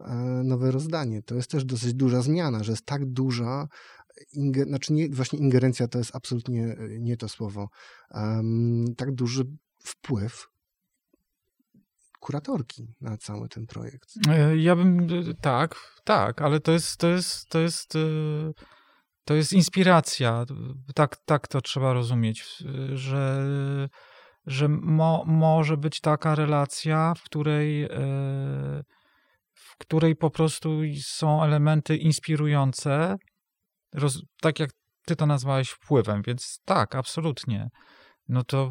e, 0.00 0.14
nowe 0.44 0.70
rozdanie. 0.70 1.22
To 1.22 1.34
jest 1.34 1.50
też 1.50 1.64
dosyć 1.64 1.94
duża 1.94 2.22
zmiana, 2.22 2.64
że 2.64 2.72
jest 2.72 2.86
tak 2.86 3.06
duża, 3.06 3.68
inge, 4.32 4.64
znaczy 4.64 4.92
nie, 4.92 5.08
właśnie 5.08 5.38
ingerencja 5.38 5.88
to 5.88 5.98
jest 5.98 6.16
absolutnie 6.16 6.64
e, 6.64 6.76
nie 7.00 7.16
to 7.16 7.28
słowo, 7.28 7.68
um, 8.10 8.84
tak 8.96 9.12
duży 9.12 9.44
wpływ 9.78 10.48
kuratorki 12.20 12.94
na 13.00 13.16
cały 13.16 13.48
ten 13.48 13.66
projekt. 13.66 14.14
E, 14.28 14.56
ja 14.56 14.76
bym, 14.76 15.08
tak, 15.40 15.76
tak, 16.04 16.42
ale 16.42 16.60
to 16.60 16.72
jest, 16.72 16.96
to 16.96 17.08
jest, 17.08 17.48
to 17.48 17.58
jest 17.58 17.94
to 19.24 19.34
jest 19.34 19.52
inspiracja. 19.52 20.44
Tak, 20.94 21.16
tak 21.24 21.48
to 21.48 21.60
trzeba 21.60 21.92
rozumieć, 21.92 22.64
że, 22.92 23.44
że 24.46 24.68
mo, 24.68 25.24
może 25.26 25.76
być 25.76 26.00
taka 26.00 26.34
relacja, 26.34 27.14
w 27.14 27.22
której, 27.22 27.82
e, 27.82 27.88
w 29.52 29.76
której 29.78 30.16
po 30.16 30.30
prostu 30.30 30.80
są 31.02 31.42
elementy 31.42 31.96
inspirujące, 31.96 33.16
roz, 33.94 34.22
tak 34.40 34.60
jak 34.60 34.70
ty 35.06 35.16
to 35.16 35.26
nazwałeś 35.26 35.70
wpływem, 35.70 36.22
więc 36.26 36.60
tak, 36.64 36.94
absolutnie 36.94 37.68
no 38.28 38.44
to, 38.44 38.70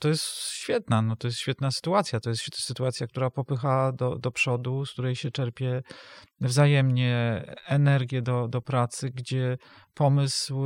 to 0.00 0.08
jest 0.08 0.24
świetna, 0.52 1.02
no 1.02 1.16
to 1.16 1.28
jest 1.28 1.38
świetna 1.38 1.70
sytuacja. 1.70 2.20
To 2.20 2.30
jest 2.30 2.56
sytuacja, 2.56 3.06
która 3.06 3.30
popycha 3.30 3.92
do, 3.92 4.18
do 4.18 4.30
przodu, 4.30 4.86
z 4.86 4.92
której 4.92 5.16
się 5.16 5.30
czerpie 5.30 5.82
wzajemnie 6.40 7.44
energię 7.66 8.22
do, 8.22 8.48
do 8.48 8.62
pracy, 8.62 9.10
gdzie 9.10 9.58
pomysł 9.94 10.64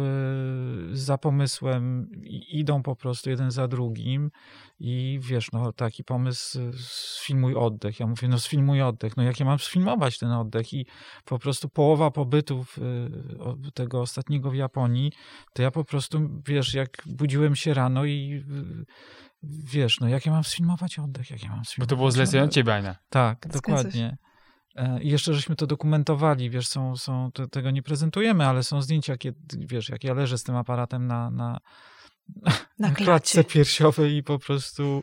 za 0.92 1.18
pomysłem 1.18 2.10
idą 2.50 2.82
po 2.82 2.96
prostu 2.96 3.30
jeden 3.30 3.50
za 3.50 3.68
drugim 3.68 4.30
i 4.80 5.18
wiesz, 5.22 5.52
no 5.52 5.72
taki 5.72 6.04
pomysł 6.04 6.58
sfilmuj 6.78 7.54
oddech. 7.54 8.00
Ja 8.00 8.06
mówię, 8.06 8.28
no 8.28 8.38
sfilmuj 8.38 8.82
oddech. 8.82 9.16
No 9.16 9.22
jak 9.22 9.40
ja 9.40 9.46
mam 9.46 9.58
sfilmować 9.58 10.18
ten 10.18 10.30
oddech? 10.30 10.72
I 10.72 10.86
po 11.24 11.38
prostu 11.38 11.68
połowa 11.68 12.10
pobytów 12.10 12.78
tego 13.74 14.00
ostatniego 14.00 14.50
w 14.50 14.54
Japonii, 14.54 15.12
to 15.52 15.62
ja 15.62 15.70
po 15.70 15.84
prostu, 15.84 16.30
wiesz, 16.46 16.74
jak 16.74 17.02
budziłem 17.06 17.56
się 17.56 17.74
rano 17.74 18.04
i 18.04 18.23
wiesz, 19.42 20.00
no 20.00 20.08
jak 20.08 20.26
ja 20.26 20.32
mam 20.32 20.44
sfilmować 20.44 20.98
oddech? 20.98 21.30
Jak 21.30 21.42
ja 21.42 21.48
mam 21.48 21.64
sfilmować 21.64 21.88
Bo 21.88 21.90
to 21.90 21.96
było 21.96 22.10
zlecenie 22.10 22.44
od 22.44 22.52
ciebie, 22.52 22.74
Ania. 22.74 22.96
Tak, 23.08 23.38
Zgadza 23.38 23.58
dokładnie. 23.58 23.92
Się. 23.92 24.16
E, 24.76 25.02
I 25.02 25.08
jeszcze 25.08 25.34
żeśmy 25.34 25.56
to 25.56 25.66
dokumentowali, 25.66 26.50
wiesz, 26.50 26.68
są, 26.68 26.96
są, 26.96 27.30
to, 27.32 27.48
tego 27.48 27.70
nie 27.70 27.82
prezentujemy, 27.82 28.46
ale 28.46 28.62
są 28.62 28.82
zdjęcia, 28.82 29.16
kiedy, 29.16 29.38
wiesz, 29.66 29.88
jak 29.88 30.04
ja 30.04 30.14
leżę 30.14 30.38
z 30.38 30.42
tym 30.42 30.56
aparatem 30.56 31.06
na, 31.06 31.30
na, 31.30 31.60
na 32.78 32.90
klatce 32.90 33.44
piersiowej 33.44 34.16
i 34.16 34.22
po 34.22 34.38
prostu 34.38 35.02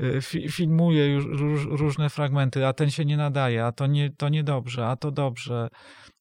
e, 0.00 0.22
fi, 0.22 0.48
filmuję 0.48 1.06
już 1.06 1.24
róż, 1.24 1.66
różne 1.70 2.10
fragmenty, 2.10 2.66
a 2.66 2.72
ten 2.72 2.90
się 2.90 3.04
nie 3.04 3.16
nadaje, 3.16 3.64
a 3.64 3.72
to 3.72 3.86
nie, 3.86 4.10
to 4.10 4.28
niedobrze, 4.28 4.86
a 4.86 4.96
to 4.96 5.10
dobrze. 5.10 5.68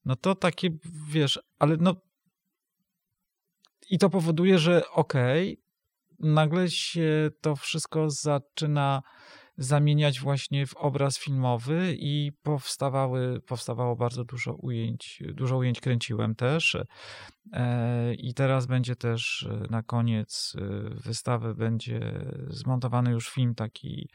No 0.05 0.15
to 0.15 0.35
takie, 0.35 0.69
wiesz, 1.09 1.39
ale 1.59 1.77
no 1.79 1.95
i 3.89 3.97
to 3.97 4.09
powoduje, 4.09 4.59
że 4.59 4.89
okej, 4.91 5.53
okay, 5.53 5.68
nagle 6.19 6.69
się 6.69 7.29
to 7.41 7.55
wszystko 7.55 8.09
zaczyna 8.09 9.01
zamieniać 9.57 10.19
właśnie 10.19 10.67
w 10.67 10.75
obraz 10.75 11.19
filmowy 11.19 11.95
i 11.99 12.31
powstawały, 12.43 13.41
powstawało 13.41 13.95
bardzo 13.95 14.23
dużo 14.23 14.53
ujęć, 14.53 15.23
dużo 15.33 15.57
ujęć 15.57 15.81
kręciłem 15.81 16.35
też. 16.35 16.77
E, 17.53 18.13
i 18.13 18.33
teraz 18.33 18.65
będzie 18.65 18.95
też 18.95 19.47
e, 19.49 19.67
na 19.69 19.83
koniec 19.83 20.55
e, 20.57 20.89
wystawy 20.89 21.55
będzie 21.55 21.99
zmontowany 22.49 23.11
już 23.11 23.29
film 23.29 23.55
taki 23.55 24.09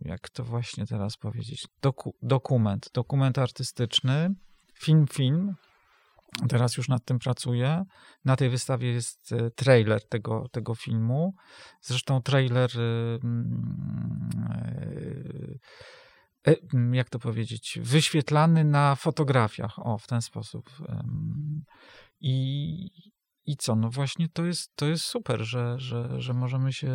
jak 0.00 0.30
to 0.30 0.44
właśnie 0.44 0.86
teraz 0.86 1.16
powiedzieć, 1.16 1.66
doku, 1.82 2.14
dokument, 2.22 2.90
dokument 2.94 3.38
artystyczny, 3.38 4.34
film, 4.74 5.06
film, 5.06 5.54
Teraz 6.48 6.76
już 6.76 6.88
nad 6.88 7.04
tym 7.04 7.18
pracuję. 7.18 7.84
Na 8.24 8.36
tej 8.36 8.50
wystawie 8.50 8.92
jest 8.92 9.32
e, 9.32 9.50
trailer 9.50 10.08
tego, 10.08 10.48
tego 10.52 10.74
filmu. 10.74 11.34
Zresztą 11.80 12.22
trailer, 12.22 12.70
y, 12.78 13.20
mm, 13.24 14.30
e, 16.44 16.52
e, 16.52 16.56
mm, 16.74 16.94
jak 16.94 17.10
to 17.10 17.18
powiedzieć, 17.18 17.78
wyświetlany 17.82 18.64
na 18.64 18.94
fotografiach. 18.94 19.78
O, 19.78 19.98
w 19.98 20.06
ten 20.06 20.22
sposób. 20.22 20.70
I, 22.20 22.90
i 23.46 23.56
co? 23.56 23.76
No 23.76 23.90
właśnie 23.90 24.28
to 24.28 24.44
jest, 24.44 24.76
to 24.76 24.86
jest 24.86 25.04
super, 25.04 25.40
że, 25.40 25.78
że, 25.78 26.20
że 26.20 26.34
możemy 26.34 26.72
się, 26.72 26.90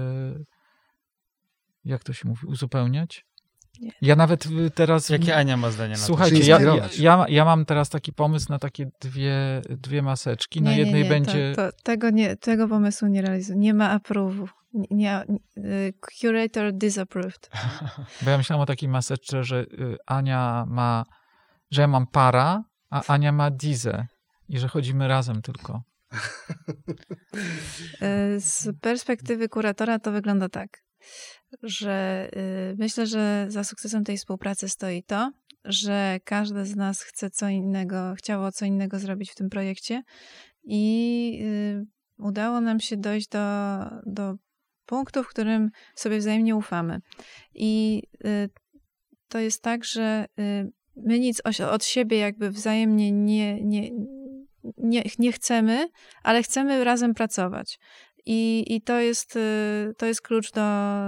jak 1.85 2.03
to 2.03 2.13
się 2.13 2.27
mówi, 2.27 2.47
uzupełniać. 2.47 3.25
Nie. 3.79 3.91
Ja 4.01 4.15
nawet 4.15 4.45
y, 4.45 4.71
teraz. 4.71 5.09
Jakie 5.09 5.35
Ania 5.35 5.57
ma 5.57 5.71
zdanie 5.71 5.93
na 5.93 5.99
to? 5.99 6.05
Słuchajcie, 6.05 6.39
ja, 6.39 6.59
ja, 6.99 7.25
ja, 7.29 7.45
mam 7.45 7.65
teraz 7.65 7.89
taki 7.89 8.13
pomysł 8.13 8.45
na 8.49 8.59
takie 8.59 8.91
dwie, 9.01 9.61
dwie 9.69 10.01
maseczki. 10.01 10.61
Na 10.61 10.71
nie, 10.71 10.77
jednej 10.77 11.03
nie, 11.03 11.09
będzie. 11.09 11.53
To, 11.55 11.71
to, 11.71 11.77
tego, 11.83 12.09
nie, 12.09 12.35
tego 12.35 12.67
pomysłu 12.67 13.07
nie 13.07 13.21
realizuję. 13.21 13.59
Nie 13.59 13.73
ma. 13.73 13.99
Nie, 14.73 14.87
nie, 14.91 15.23
y, 15.57 15.93
curator 16.19 16.73
disapproved. 16.73 17.49
Bo 18.21 18.29
ja 18.29 18.37
myślałam 18.37 18.63
o 18.63 18.65
takiej 18.65 18.89
maseczce, 18.89 19.43
że 19.43 19.61
y, 19.61 19.97
Ania 20.05 20.65
ma. 20.67 21.05
że 21.71 21.81
ja 21.81 21.87
mam 21.87 22.07
para, 22.07 22.63
a 22.89 23.03
Ania 23.07 23.31
ma 23.31 23.51
dizę. 23.51 24.07
I 24.49 24.59
że 24.59 24.67
chodzimy 24.67 25.07
razem 25.07 25.41
tylko. 25.41 25.81
Z 28.37 28.69
perspektywy 28.81 29.49
kuratora 29.49 29.99
to 29.99 30.11
wygląda 30.11 30.49
tak 30.49 30.85
że 31.63 32.29
y, 32.71 32.75
myślę, 32.77 33.07
że 33.07 33.45
za 33.49 33.63
sukcesem 33.63 34.03
tej 34.03 34.17
współpracy 34.17 34.69
stoi 34.69 35.03
to, 35.03 35.31
że 35.65 36.19
każdy 36.23 36.65
z 36.65 36.75
nas 36.75 37.01
chce 37.01 37.29
co 37.29 37.49
innego, 37.49 38.13
chciało 38.17 38.51
co 38.51 38.65
innego 38.65 38.99
zrobić 38.99 39.31
w 39.31 39.35
tym 39.35 39.49
projekcie 39.49 40.03
i 40.63 41.39
y, 41.43 41.85
udało 42.17 42.61
nam 42.61 42.79
się 42.79 42.97
dojść 42.97 43.27
do, 43.27 43.39
do 44.05 44.35
punktu, 44.85 45.23
w 45.23 45.27
którym 45.27 45.69
sobie 45.95 46.17
wzajemnie 46.17 46.55
ufamy. 46.55 46.99
I 47.53 48.03
y, 48.25 48.49
to 49.27 49.39
jest 49.39 49.61
tak, 49.61 49.85
że 49.85 50.25
my 50.95 51.19
nic 51.19 51.41
od 51.71 51.85
siebie 51.85 52.17
jakby 52.17 52.51
wzajemnie 52.51 53.11
nie, 53.11 53.63
nie, 53.63 53.89
nie, 54.77 55.03
nie 55.19 55.31
chcemy, 55.31 55.89
ale 56.23 56.43
chcemy 56.43 56.83
razem 56.83 57.13
pracować. 57.13 57.79
I, 58.25 58.65
i 58.75 58.81
to, 58.81 58.99
jest, 58.99 59.35
y, 59.35 59.93
to 59.97 60.05
jest 60.05 60.21
klucz 60.21 60.51
do, 60.51 60.61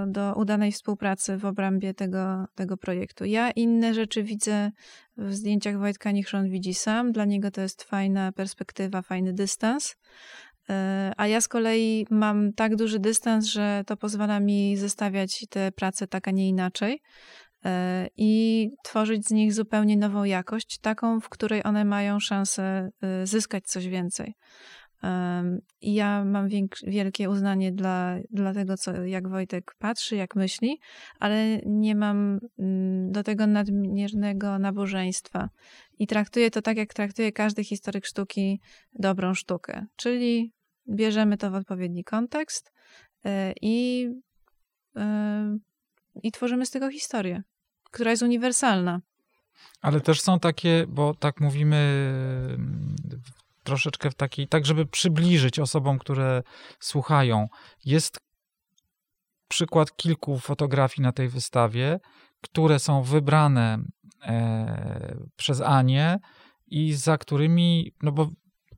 do 0.06 0.34
udanej 0.36 0.72
współpracy 0.72 1.36
w 1.36 1.44
obrębie 1.44 1.94
tego, 1.94 2.46
tego 2.54 2.76
projektu. 2.76 3.24
Ja 3.24 3.50
inne 3.50 3.94
rzeczy 3.94 4.22
widzę 4.22 4.70
w 5.16 5.34
zdjęciach 5.34 5.78
Wojtka 5.78 6.10
niż 6.10 6.34
on 6.34 6.50
widzi 6.50 6.74
sam. 6.74 7.12
Dla 7.12 7.24
niego 7.24 7.50
to 7.50 7.60
jest 7.60 7.82
fajna 7.82 8.32
perspektywa, 8.32 9.02
fajny 9.02 9.32
dystans. 9.32 9.90
Y, 9.90 10.74
a 11.16 11.26
ja 11.26 11.40
z 11.40 11.48
kolei 11.48 12.06
mam 12.10 12.52
tak 12.52 12.76
duży 12.76 12.98
dystans, 12.98 13.46
że 13.46 13.82
to 13.86 13.96
pozwala 13.96 14.40
mi 14.40 14.76
zestawiać 14.76 15.46
te 15.50 15.72
prace 15.72 16.06
tak, 16.06 16.28
a 16.28 16.30
nie 16.30 16.48
inaczej 16.48 17.00
y, 17.66 17.68
i 18.16 18.70
tworzyć 18.84 19.28
z 19.28 19.30
nich 19.30 19.54
zupełnie 19.54 19.96
nową 19.96 20.24
jakość, 20.24 20.78
taką, 20.78 21.20
w 21.20 21.28
której 21.28 21.64
one 21.64 21.84
mają 21.84 22.20
szansę 22.20 22.90
zyskać 23.24 23.64
coś 23.64 23.88
więcej. 23.88 24.34
I 25.80 25.94
ja 25.94 26.24
mam 26.24 26.48
wielkie 26.86 27.30
uznanie 27.30 27.72
dla, 27.72 28.16
dla 28.30 28.54
tego, 28.54 28.76
co, 28.76 29.04
jak 29.04 29.28
Wojtek 29.28 29.74
patrzy, 29.78 30.16
jak 30.16 30.36
myśli, 30.36 30.80
ale 31.20 31.58
nie 31.66 31.94
mam 31.94 32.40
mm, 32.58 33.12
do 33.12 33.22
tego 33.22 33.46
nadmiernego 33.46 34.58
nabożeństwa. 34.58 35.48
I 35.98 36.06
traktuję 36.06 36.50
to 36.50 36.62
tak, 36.62 36.76
jak 36.76 36.94
traktuje 36.94 37.32
każdy 37.32 37.64
historyk 37.64 38.06
sztuki 38.06 38.60
dobrą 38.98 39.34
sztukę. 39.34 39.86
Czyli 39.96 40.52
bierzemy 40.90 41.36
to 41.36 41.50
w 41.50 41.54
odpowiedni 41.54 42.04
kontekst 42.04 42.72
e, 43.24 43.52
i, 43.62 44.08
e, 44.96 45.58
i 46.22 46.32
tworzymy 46.32 46.66
z 46.66 46.70
tego 46.70 46.90
historię, 46.90 47.42
która 47.90 48.10
jest 48.10 48.22
uniwersalna. 48.22 49.00
Ale 49.80 50.00
też 50.00 50.20
są 50.20 50.38
takie, 50.38 50.86
bo 50.88 51.14
tak 51.14 51.40
mówimy 51.40 51.78
troszeczkę 53.68 54.10
w 54.10 54.14
takiej, 54.14 54.48
tak 54.48 54.66
żeby 54.66 54.86
przybliżyć 54.86 55.58
osobom, 55.58 55.98
które 55.98 56.42
słuchają. 56.80 57.48
Jest 57.84 58.18
przykład 59.48 59.96
kilku 59.96 60.38
fotografii 60.38 61.02
na 61.02 61.12
tej 61.12 61.28
wystawie, 61.28 62.00
które 62.40 62.78
są 62.78 63.02
wybrane 63.02 63.78
e, 64.22 65.16
przez 65.36 65.60
Anię 65.60 66.18
i 66.66 66.92
za 66.92 67.18
którymi, 67.18 67.92
no 68.02 68.12
bo 68.12 68.28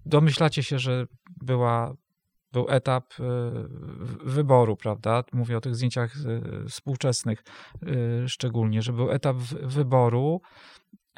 domyślacie 0.07 0.63
się, 0.63 0.79
że 0.79 1.07
była, 1.43 1.95
był 2.53 2.67
etap 2.69 3.05
e, 3.21 3.25
wyboru, 4.25 4.77
prawda? 4.77 5.25
Mówię 5.33 5.57
o 5.57 5.61
tych 5.61 5.77
zdjęciach 5.77 6.15
e, 6.17 6.69
współczesnych 6.69 7.43
e, 7.43 8.29
szczególnie, 8.29 8.83
że 8.83 8.93
był 8.93 9.11
etap 9.11 9.37
wyboru 9.63 10.41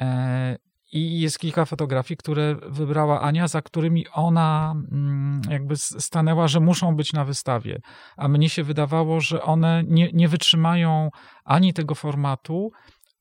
e, 0.01 0.57
i 0.93 1.19
jest 1.19 1.39
kilka 1.39 1.65
fotografii, 1.65 2.17
które 2.17 2.55
wybrała 2.69 3.21
Ania, 3.21 3.47
za 3.47 3.61
którymi 3.61 4.05
ona 4.13 4.73
mm, 4.91 5.41
jakby 5.49 5.77
stanęła, 5.77 6.47
że 6.47 6.59
muszą 6.59 6.95
być 6.95 7.13
na 7.13 7.25
wystawie. 7.25 7.79
A 8.17 8.27
mnie 8.27 8.49
się 8.49 8.63
wydawało, 8.63 9.21
że 9.21 9.43
one 9.43 9.83
nie, 9.87 10.09
nie 10.13 10.27
wytrzymają 10.27 11.09
ani 11.45 11.73
tego 11.73 11.95
formatu, 11.95 12.71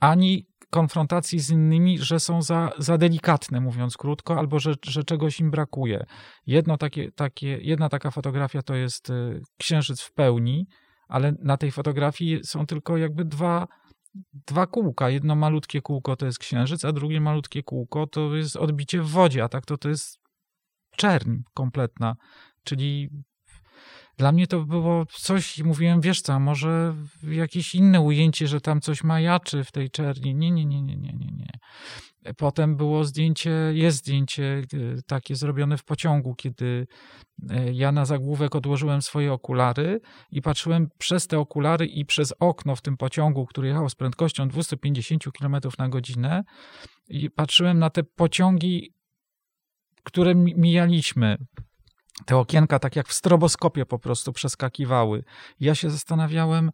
ani 0.01 0.47
konfrontacji 0.71 1.41
z 1.41 1.51
innymi, 1.51 1.99
że 1.99 2.21
są 2.21 2.43
za, 2.43 2.71
za 2.79 2.99
delikatne, 2.99 3.61
mówiąc 3.61 3.97
krótko, 3.97 4.39
albo 4.39 4.59
że, 4.59 4.75
że 4.85 5.05
czegoś 5.05 5.41
im 5.41 5.51
brakuje. 5.51 6.05
Jedno 6.47 6.77
takie, 6.77 7.13
takie, 7.13 7.59
jedna 7.63 7.89
taka 7.89 8.11
fotografia 8.11 8.63
to 8.63 8.75
jest 8.75 9.11
y, 9.11 9.43
księżyc 9.59 10.01
w 10.01 10.13
pełni, 10.13 10.67
ale 11.09 11.33
na 11.43 11.57
tej 11.57 11.73
fotografii 11.73 12.45
są 12.45 12.67
tylko 12.67 12.97
jakby 12.97 13.25
dwa 13.25 13.67
dwa 14.47 14.67
kółka. 14.67 15.11
Jedno 15.11 15.37
malutkie 15.37 15.83
kółko 15.83 16.17
to 16.17 16.27
jest 16.27 16.39
księżyc, 16.39 16.85
a 16.85 16.93
drugie 16.93 17.21
malutkie 17.21 17.63
kółko 17.63 18.07
to 18.07 18.37
jest 18.37 18.57
odbicie 18.57 19.03
w 19.03 19.09
wodzie, 19.09 19.45
a 19.45 19.49
tak 19.49 19.67
to 19.67 19.79
to 19.79 19.89
jest 19.89 20.19
czerń 20.97 21.37
kompletna. 21.55 22.17
Czyli 22.65 23.09
dla 24.17 24.33
mnie 24.33 24.47
to 24.47 24.61
było 24.61 25.07
coś 25.07 25.59
i 25.59 25.65
mówiłem, 25.65 26.01
wiesz 26.01 26.21
co, 26.21 26.41
może 26.41 26.95
jakieś 27.23 27.75
inne 27.75 28.01
ujęcie, 28.01 28.47
że 28.49 28.61
tam 28.61 28.81
coś 28.81 29.05
majaczy 29.05 29.65
w 29.65 29.73
tej 29.73 29.91
czerni. 29.91 30.35
Nie, 30.35 30.51
nie, 30.51 30.65
nie, 30.65 30.83
nie, 30.83 30.97
nie, 30.97 31.13
nie, 31.13 31.33
nie. 31.33 31.59
Potem 32.37 32.77
było 32.77 33.05
zdjęcie, 33.05 33.51
jest 33.73 33.99
zdjęcie 33.99 34.63
y, 34.75 35.03
takie 35.07 35.37
zrobione 35.37 35.79
w 35.79 35.85
pociągu, 35.85 36.35
kiedy 36.35 36.87
y, 37.51 37.73
ja 37.73 37.93
na 37.93 38.05
zagłówek 38.05 38.55
odłożyłem 38.55 39.03
swoje 39.03 39.33
okulary 39.33 40.01
i 40.31 40.43
patrzyłem 40.43 40.89
przez 40.99 41.27
te 41.27 41.39
okulary 41.39 41.87
i 41.87 42.05
przez 42.05 42.35
okno 42.41 42.77
w 42.77 42.83
tym 42.83 42.97
pociągu, 42.97 43.47
który 43.47 43.69
jechał 43.69 43.89
z 43.89 43.95
prędkością 43.95 44.49
250 44.49 45.25
km 45.39 45.57
na 45.79 45.89
godzinę 45.89 46.43
i 47.09 47.31
patrzyłem 47.31 47.79
na 47.79 47.91
te 47.91 48.03
pociągi, 48.03 48.93
które 50.05 50.35
mijaliśmy 50.35 51.37
te 52.27 52.37
okienka 52.37 52.79
tak 52.79 52.97
jak 52.97 53.09
w 53.09 53.13
stroboskopie 53.13 53.87
po 53.87 53.99
prostu 53.99 54.33
przeskakiwały. 54.33 55.25
Ja 55.61 55.75
się 55.75 55.91
zastanawiałem, 55.91 56.71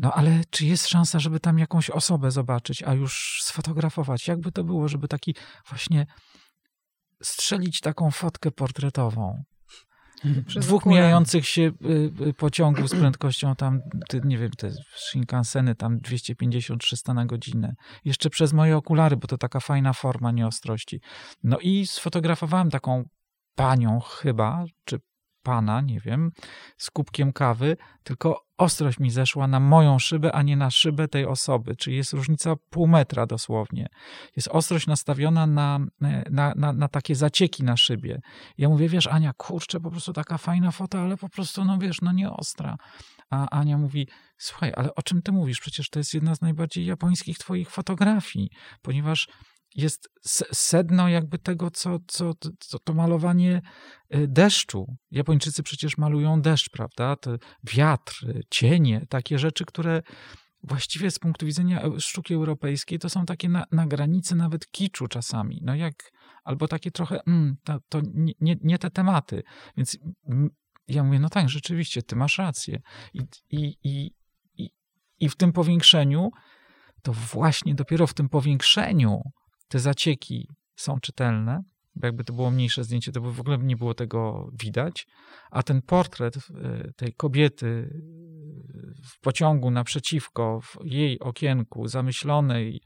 no 0.00 0.12
ale 0.12 0.40
czy 0.50 0.66
jest 0.66 0.88
szansa, 0.88 1.18
żeby 1.18 1.40
tam 1.40 1.58
jakąś 1.58 1.90
osobę 1.90 2.30
zobaczyć, 2.30 2.82
a 2.82 2.94
już 2.94 3.40
sfotografować? 3.42 4.28
Jakby 4.28 4.52
to 4.52 4.64
było, 4.64 4.88
żeby 4.88 5.08
taki 5.08 5.34
właśnie 5.68 6.06
strzelić 7.22 7.80
taką 7.80 8.10
fotkę 8.10 8.50
portretową? 8.50 9.44
Przez 10.46 10.66
Dwóch 10.66 10.82
okulary. 10.82 11.00
mijających 11.00 11.48
się 11.48 11.62
y, 11.62 11.72
y, 12.26 12.34
pociągów 12.34 12.88
z 12.88 12.94
prędkością 12.94 13.56
tam, 13.56 13.80
nie 14.24 14.38
wiem, 14.38 14.50
te 14.50 14.70
Shinkanseny 14.96 15.74
tam 15.74 15.98
250-300 16.00 17.14
na 17.14 17.26
godzinę. 17.26 17.74
Jeszcze 18.04 18.30
przez 18.30 18.52
moje 18.52 18.76
okulary, 18.76 19.16
bo 19.16 19.26
to 19.26 19.38
taka 19.38 19.60
fajna 19.60 19.92
forma 19.92 20.32
nieostrości. 20.32 21.00
No 21.42 21.58
i 21.58 21.86
sfotografowałem 21.86 22.70
taką 22.70 23.04
panią 23.54 24.00
chyba, 24.00 24.64
czy 24.84 24.98
pana, 25.48 25.80
nie 25.80 26.00
wiem, 26.00 26.32
z 26.76 26.90
kubkiem 26.90 27.32
kawy, 27.32 27.76
tylko 28.02 28.44
ostrość 28.58 28.98
mi 28.98 29.10
zeszła 29.10 29.46
na 29.46 29.60
moją 29.60 29.98
szybę, 29.98 30.32
a 30.32 30.42
nie 30.42 30.56
na 30.56 30.70
szybę 30.70 31.08
tej 31.08 31.26
osoby, 31.26 31.76
czyli 31.76 31.96
jest 31.96 32.12
różnica 32.12 32.56
pół 32.70 32.86
metra 32.86 33.26
dosłownie. 33.26 33.86
Jest 34.36 34.48
ostrość 34.48 34.86
nastawiona 34.86 35.46
na, 35.46 35.78
na, 36.30 36.52
na, 36.56 36.72
na 36.72 36.88
takie 36.88 37.14
zacieki 37.14 37.64
na 37.64 37.76
szybie. 37.76 38.20
Ja 38.58 38.68
mówię, 38.68 38.88
wiesz, 38.88 39.06
Ania, 39.06 39.32
kurczę, 39.36 39.80
po 39.80 39.90
prostu 39.90 40.12
taka 40.12 40.38
fajna 40.38 40.70
foto, 40.70 41.00
ale 41.00 41.16
po 41.16 41.28
prostu, 41.28 41.64
no 41.64 41.78
wiesz, 41.78 42.00
no 42.00 42.12
nie 42.12 42.30
ostra. 42.30 42.76
A 43.30 43.48
Ania 43.50 43.78
mówi, 43.78 44.08
słuchaj, 44.38 44.72
ale 44.76 44.94
o 44.94 45.02
czym 45.02 45.22
ty 45.22 45.32
mówisz? 45.32 45.60
Przecież 45.60 45.90
to 45.90 45.98
jest 45.98 46.14
jedna 46.14 46.34
z 46.34 46.40
najbardziej 46.40 46.86
japońskich 46.86 47.38
twoich 47.38 47.70
fotografii, 47.70 48.50
ponieważ 48.82 49.28
jest 49.78 50.08
se- 50.22 50.44
sedno 50.52 51.08
jakby 51.08 51.38
tego, 51.38 51.70
co, 51.70 51.98
co, 52.06 52.34
to 52.78 52.94
malowanie 52.94 53.62
y, 54.14 54.28
deszczu. 54.28 54.96
Japończycy 55.10 55.62
przecież 55.62 55.98
malują 55.98 56.42
deszcz, 56.42 56.70
prawda? 56.70 57.16
To 57.16 57.30
wiatr, 57.64 58.24
y, 58.24 58.40
cienie, 58.50 59.06
takie 59.08 59.38
rzeczy, 59.38 59.64
które 59.64 60.02
właściwie 60.62 61.10
z 61.10 61.18
punktu 61.18 61.46
widzenia 61.46 61.80
eu- 61.82 62.00
sztuki 62.00 62.34
europejskiej 62.34 62.98
to 62.98 63.08
są 63.08 63.26
takie 63.26 63.48
na, 63.48 63.64
na 63.72 63.86
granicy 63.86 64.36
nawet 64.36 64.70
kiczu 64.70 65.08
czasami. 65.08 65.60
No 65.62 65.74
jak, 65.74 65.94
albo 66.44 66.68
takie 66.68 66.90
trochę, 66.90 67.20
mm, 67.26 67.56
to, 67.64 67.78
to 67.88 68.00
nie, 68.14 68.32
nie, 68.40 68.56
nie 68.62 68.78
te 68.78 68.90
tematy. 68.90 69.42
Więc 69.76 69.98
ja 70.88 71.04
mówię, 71.04 71.18
no 71.18 71.28
tak, 71.28 71.48
rzeczywiście, 71.48 72.02
ty 72.02 72.16
masz 72.16 72.38
rację. 72.38 72.80
I, 73.14 73.20
i, 73.50 73.76
i, 73.84 74.10
i, 74.54 74.70
i 75.20 75.28
w 75.28 75.36
tym 75.36 75.52
powiększeniu, 75.52 76.30
to 77.02 77.12
właśnie 77.12 77.74
dopiero 77.74 78.06
w 78.06 78.14
tym 78.14 78.28
powiększeniu 78.28 79.22
te 79.68 79.78
zacieki 79.78 80.48
są 80.76 81.00
czytelne, 81.00 81.62
bo 81.94 82.06
jakby 82.06 82.24
to 82.24 82.32
było 82.32 82.50
mniejsze 82.50 82.84
zdjęcie, 82.84 83.12
to 83.12 83.20
by 83.20 83.32
w 83.32 83.40
ogóle 83.40 83.58
nie 83.58 83.76
było 83.76 83.94
tego 83.94 84.50
widać, 84.60 85.06
a 85.50 85.62
ten 85.62 85.82
portret 85.82 86.36
y, 86.36 86.40
tej 86.96 87.12
kobiety 87.12 87.66
y, 87.66 87.90
w 89.04 89.20
pociągu 89.20 89.70
naprzeciwko, 89.70 90.60
w 90.60 90.76
jej 90.84 91.20
okienku, 91.20 91.88
zamyślonej, 91.88 92.80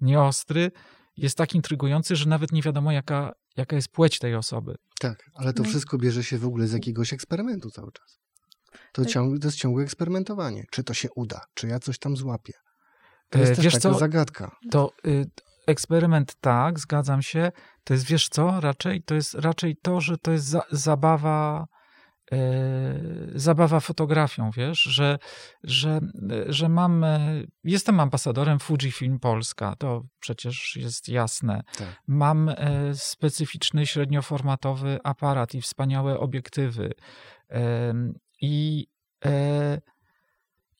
nieostry, 0.00 0.70
jest 1.16 1.36
tak 1.38 1.54
intrygujący, 1.54 2.16
że 2.16 2.28
nawet 2.28 2.52
nie 2.52 2.62
wiadomo, 2.62 2.92
jaka, 2.92 3.32
jaka 3.56 3.76
jest 3.76 3.88
płeć 3.88 4.18
tej 4.18 4.34
osoby. 4.34 4.74
Tak, 5.00 5.30
ale 5.34 5.52
to 5.52 5.62
No 5.62 5.68
wszystko 5.68 5.98
bierze 5.98 6.24
się 6.24 6.38
w 6.38 6.46
ogóle 6.46 6.66
z 6.66 6.72
jakiegoś 6.72 7.12
eksperymentu 7.12 7.70
cały 7.70 7.92
czas. 7.92 8.18
To, 8.92 9.02
Tak. 9.02 9.10
ciąg, 9.10 9.38
to 9.40 9.46
jest 9.48 9.58
ciągłe 9.58 9.82
eksperymentowanie. 9.82 10.64
Czy 10.70 10.84
to 10.84 10.94
się 10.94 11.08
uda? 11.16 11.40
Czy 11.54 11.66
ja 11.68 11.78
coś 11.78 11.98
tam 11.98 12.16
złapię? 12.16 12.52
To 13.30 13.38
E, 13.38 13.40
jest 13.40 13.54
też 13.54 13.64
wiesz 13.64 13.72
taka 13.74 13.82
co? 13.92 13.98
zagadka. 13.98 14.56
To 14.70 14.92
y, 15.06 15.30
eksperyment 15.68 16.34
tak, 16.40 16.78
zgadzam 16.78 17.22
się. 17.22 17.52
To 17.84 17.94
jest, 17.94 18.06
wiesz 18.06 18.28
co, 18.28 18.60
raczej 18.60 19.02
to 19.02 19.14
jest 19.14 19.34
raczej 19.34 19.76
to, 19.82 20.00
że 20.00 20.18
to 20.18 20.32
jest 20.32 20.44
za, 20.44 20.62
zabawa 20.70 21.66
e, 22.32 22.38
zabawa 23.34 23.80
fotografią, 23.80 24.50
wiesz, 24.50 24.78
że, 24.78 25.18
że, 25.64 26.00
że 26.46 26.68
mam, 26.68 27.04
e, 27.04 27.20
jestem 27.64 28.00
ambasadorem 28.00 28.58
Fujifilm 28.58 29.18
Polska, 29.18 29.74
to 29.78 30.02
przecież 30.20 30.76
jest 30.76 31.08
jasne. 31.08 31.62
Tak. 31.78 32.02
Mam 32.06 32.48
e, 32.48 32.54
specyficzny 32.94 33.86
średnioformatowy 33.86 34.98
aparat 35.04 35.54
i 35.54 35.60
wspaniałe 35.60 36.18
obiektywy. 36.18 36.92
I 38.40 38.86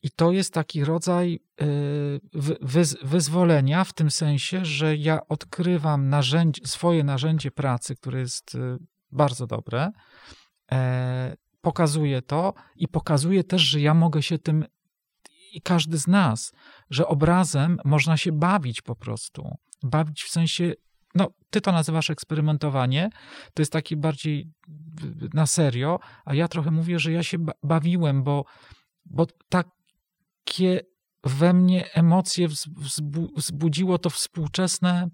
i 0.03 0.11
to 0.11 0.31
jest 0.31 0.53
taki 0.53 0.83
rodzaj 0.83 1.39
wyz- 2.61 2.97
wyzwolenia 3.03 3.83
w 3.83 3.93
tym 3.93 4.11
sensie, 4.11 4.65
że 4.65 4.95
ja 4.95 5.27
odkrywam 5.27 6.09
narzędzie, 6.09 6.61
swoje 6.67 7.03
narzędzie 7.03 7.51
pracy, 7.51 7.95
które 7.95 8.19
jest 8.19 8.55
e, 8.55 8.77
bardzo 9.11 9.47
dobre, 9.47 9.91
e, 10.71 11.35
pokazuję 11.61 12.21
to 12.21 12.53
i 12.75 12.87
pokazuję 12.87 13.43
też, 13.43 13.61
że 13.61 13.81
ja 13.81 13.93
mogę 13.93 14.21
się 14.21 14.39
tym, 14.39 14.65
i 15.53 15.61
każdy 15.61 15.97
z 15.97 16.07
nas, 16.07 16.51
że 16.89 17.07
obrazem 17.07 17.77
można 17.85 18.17
się 18.17 18.31
bawić 18.31 18.81
po 18.81 18.95
prostu. 18.95 19.55
Bawić 19.83 20.23
w 20.23 20.29
sensie, 20.29 20.73
no, 21.15 21.27
ty 21.49 21.61
to 21.61 21.71
nazywasz 21.71 22.09
eksperymentowanie, 22.09 23.09
to 23.53 23.61
jest 23.61 23.71
taki 23.71 23.97
bardziej 23.97 24.51
na 25.33 25.45
serio, 25.45 25.99
a 26.25 26.33
ja 26.33 26.47
trochę 26.47 26.71
mówię, 26.71 26.99
że 26.99 27.11
ja 27.11 27.23
się 27.23 27.39
ba- 27.39 27.53
bawiłem, 27.63 28.23
bo, 28.23 28.45
bo 29.05 29.25
takie 30.49 30.79
we 31.23 31.53
mnie 31.53 31.93
emocje 31.93 32.47
wz- 32.47 32.69
wzbu- 32.69 33.27
wzbudziło 33.37 33.97
to 33.97 34.09
współczesne, 34.09 35.09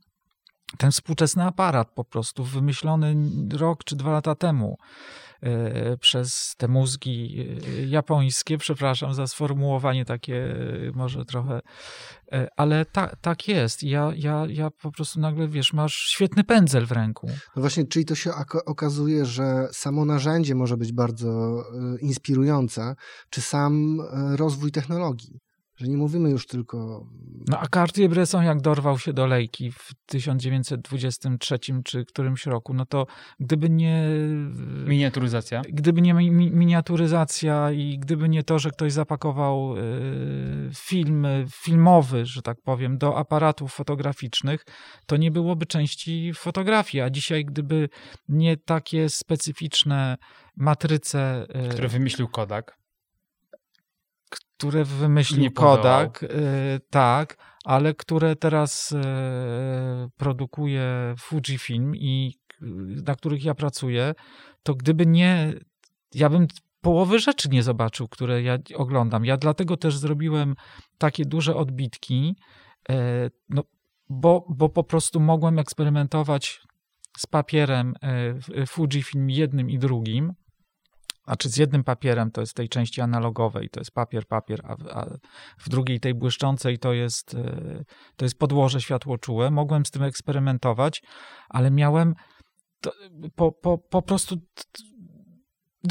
ten 0.77 0.91
współczesny 0.91 1.43
aparat 1.43 1.91
po 1.91 2.03
prostu, 2.03 2.43
wymyślony 2.43 3.15
rok 3.53 3.83
czy 3.83 3.95
dwa 3.95 4.11
lata 4.11 4.35
temu 4.35 4.77
e, 5.41 5.97
przez 5.97 6.55
te 6.57 6.67
mózgi 6.67 7.47
e, 7.79 7.85
japońskie, 7.85 8.57
przepraszam 8.57 9.13
za 9.13 9.27
sformułowanie 9.27 10.05
takie 10.05 10.37
e, 10.37 10.91
może 10.93 11.25
trochę, 11.25 11.59
ale 12.57 12.85
ta, 12.85 13.15
tak 13.15 13.47
jest. 13.47 13.83
Ja, 13.83 14.11
ja, 14.15 14.45
ja 14.49 14.69
po 14.69 14.91
prostu 14.91 15.19
nagle, 15.19 15.47
wiesz, 15.47 15.73
masz 15.73 15.93
świetny 15.93 16.43
pędzel 16.43 16.85
w 16.85 16.91
ręku. 16.91 17.27
No 17.55 17.61
właśnie, 17.61 17.87
czyli 17.87 18.05
to 18.05 18.15
się 18.15 18.31
okazuje, 18.65 19.25
że 19.25 19.67
samo 19.71 20.05
narzędzie 20.05 20.55
może 20.55 20.77
być 20.77 20.93
bardzo 20.93 21.63
inspirujące, 22.01 22.95
czy 23.29 23.41
sam 23.41 23.97
rozwój 24.35 24.71
technologii. 24.71 25.44
Że 25.77 25.87
nie 25.87 25.97
mówimy 25.97 26.29
już 26.29 26.47
tylko. 26.47 27.05
No 27.47 27.59
a 27.59 27.65
Cartier-Bresson 27.65 28.41
jak 28.43 28.61
dorwał 28.61 28.99
się 28.99 29.13
do 29.13 29.25
lejki 29.27 29.71
w 29.71 29.91
1923 30.05 31.59
czy 31.85 32.05
którymś 32.05 32.45
roku, 32.45 32.73
no 32.73 32.85
to 32.85 33.07
gdyby 33.39 33.69
nie 33.69 34.03
Miniaturyzacja. 34.87 35.61
gdyby 35.69 36.01
nie 36.01 36.13
mi- 36.13 36.31
mi- 36.31 36.51
miniaturyzacja 36.51 37.71
i 37.71 37.99
gdyby 37.99 38.29
nie 38.29 38.43
to, 38.43 38.59
że 38.59 38.69
ktoś 38.71 38.93
zapakował 38.93 39.75
e, 39.77 39.81
film 40.75 41.27
filmowy, 41.51 42.25
że 42.25 42.41
tak 42.41 42.57
powiem, 42.61 42.97
do 42.97 43.17
aparatów 43.17 43.73
fotograficznych, 43.73 44.65
to 45.05 45.17
nie 45.17 45.31
byłoby 45.31 45.65
części 45.65 46.31
fotografii. 46.35 47.01
A 47.01 47.09
dzisiaj, 47.09 47.45
gdyby 47.45 47.89
nie 48.29 48.57
takie 48.57 49.09
specyficzne 49.09 50.17
matryce, 50.57 51.45
e, 51.49 51.69
Które 51.69 51.87
wymyślił 51.87 52.27
Kodak. 52.27 52.77
Które 54.57 54.83
wymyślił. 54.83 55.39
Kodak, 55.75 56.23
e, 56.23 56.27
tak, 56.89 57.37
ale 57.65 57.93
które 57.93 58.35
teraz 58.35 58.91
e, 58.91 60.07
produkuje 60.17 61.15
Fujifilm 61.19 61.95
i 61.95 62.33
e, 62.61 62.65
na 63.07 63.15
których 63.15 63.43
ja 63.43 63.55
pracuję, 63.55 64.13
to 64.63 64.75
gdyby 64.75 65.05
nie, 65.05 65.53
ja 66.13 66.29
bym 66.29 66.47
połowy 66.81 67.19
rzeczy 67.19 67.49
nie 67.49 67.63
zobaczył, 67.63 68.07
które 68.07 68.41
ja 68.41 68.57
oglądam. 68.75 69.25
Ja 69.25 69.37
dlatego 69.37 69.77
też 69.77 69.97
zrobiłem 69.97 70.55
takie 70.97 71.25
duże 71.25 71.55
odbitki, 71.55 72.35
e, 72.89 73.29
no, 73.49 73.63
bo, 74.09 74.45
bo 74.49 74.69
po 74.69 74.83
prostu 74.83 75.19
mogłem 75.19 75.59
eksperymentować 75.59 76.61
z 77.17 77.27
papierem 77.27 77.93
e, 78.01 78.33
w- 78.33 78.69
Fujifilm 78.69 79.29
jednym 79.29 79.69
i 79.69 79.79
drugim, 79.79 80.33
znaczy 81.25 81.49
z 81.49 81.57
jednym 81.57 81.83
papierem 81.83 82.31
to 82.31 82.41
jest 82.41 82.53
tej 82.53 82.69
części 82.69 83.01
analogowej, 83.01 83.69
to 83.69 83.79
jest 83.79 83.91
papier, 83.91 84.27
papier, 84.27 84.61
a, 84.63 84.75
w- 84.75 84.87
a 84.87 85.05
w 85.57 85.69
drugiej 85.69 85.99
tej 85.99 86.13
błyszczącej 86.13 86.79
to 86.79 86.93
jest, 86.93 87.33
e, 87.33 87.83
to 88.15 88.25
jest 88.25 88.37
podłoże 88.39 88.81
światłoczułe. 88.81 89.51
Mogłem 89.51 89.85
z 89.85 89.91
tym 89.91 90.03
eksperymentować, 90.03 91.01
ale 91.49 91.71
miałem 91.71 92.13
to, 92.81 92.91
po, 93.35 93.51
po, 93.51 93.77
po 93.77 94.01
prostu 94.01 94.35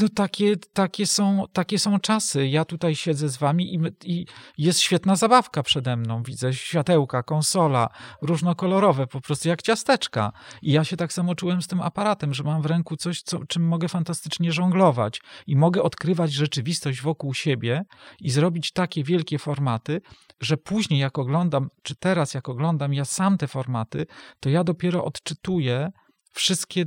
no 0.01 0.09
takie, 0.09 0.55
takie, 0.73 1.07
są, 1.07 1.43
takie 1.53 1.79
są 1.79 1.99
czasy. 1.99 2.47
Ja 2.47 2.65
tutaj 2.65 2.95
siedzę 2.95 3.29
z 3.29 3.37
wami 3.37 3.75
i, 3.75 3.79
i, 4.03 4.25
jest 4.57 4.79
świetna 4.79 5.15
zabawka 5.15 5.63
przede 5.63 5.97
mną. 5.97 6.23
Widzę 6.23 6.53
światełka, 6.53 7.23
konsola, 7.23 7.89
różnokolorowe, 8.21 9.07
po 9.07 9.21
prostu 9.21 9.49
jak 9.49 9.61
ciasteczka. 9.61 10.31
I 10.61 10.71
ja 10.71 10.83
się 10.83 10.97
tak 10.97 11.13
samo 11.13 11.35
czułem 11.35 11.61
z 11.61 11.67
tym 11.67 11.81
aparatem, 11.81 12.33
że 12.33 12.43
mam 12.43 12.61
w 12.61 12.65
ręku 12.65 12.97
coś, 12.97 13.21
co, 13.21 13.45
czym 13.45 13.67
mogę 13.67 13.87
fantastycznie 13.87 14.51
żonglować 14.51 15.21
i 15.47 15.55
mogę 15.55 15.83
odkrywać 15.83 16.33
rzeczywistość 16.33 17.01
wokół 17.01 17.33
siebie 17.33 17.83
i 18.19 18.29
zrobić 18.29 18.71
takie 18.71 19.03
wielkie 19.03 19.39
formaty, 19.39 20.01
że 20.41 20.57
później 20.57 20.99
jak 20.99 21.19
oglądam, 21.19 21.69
czy 21.83 21.95
teraz 21.95 22.33
jak 22.33 22.49
oglądam 22.49 22.93
ja 22.93 23.05
sam 23.05 23.37
te 23.37 23.47
formaty, 23.47 24.05
to 24.39 24.49
ja 24.49 24.63
dopiero 24.63 25.05
odczytuję 25.05 25.89
wszystkie 26.31 26.85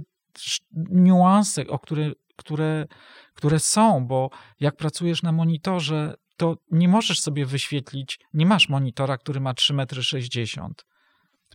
niuanse, 0.91 1.67
o 1.67 1.79
które 1.79 2.13
które, 2.39 2.87
które 3.35 3.59
są, 3.59 4.07
bo 4.07 4.31
jak 4.61 4.77
pracujesz 4.77 5.23
na 5.23 5.33
monitorze, 5.33 6.15
to 6.37 6.57
nie 6.71 6.89
możesz 6.89 7.21
sobie 7.21 7.47
wyświetlić, 7.47 8.19
nie 8.35 8.47
masz 8.47 8.69
monitora, 8.69 9.19
który 9.19 9.41
ma 9.41 9.53
3,60 9.53 10.65
m. 10.65 10.73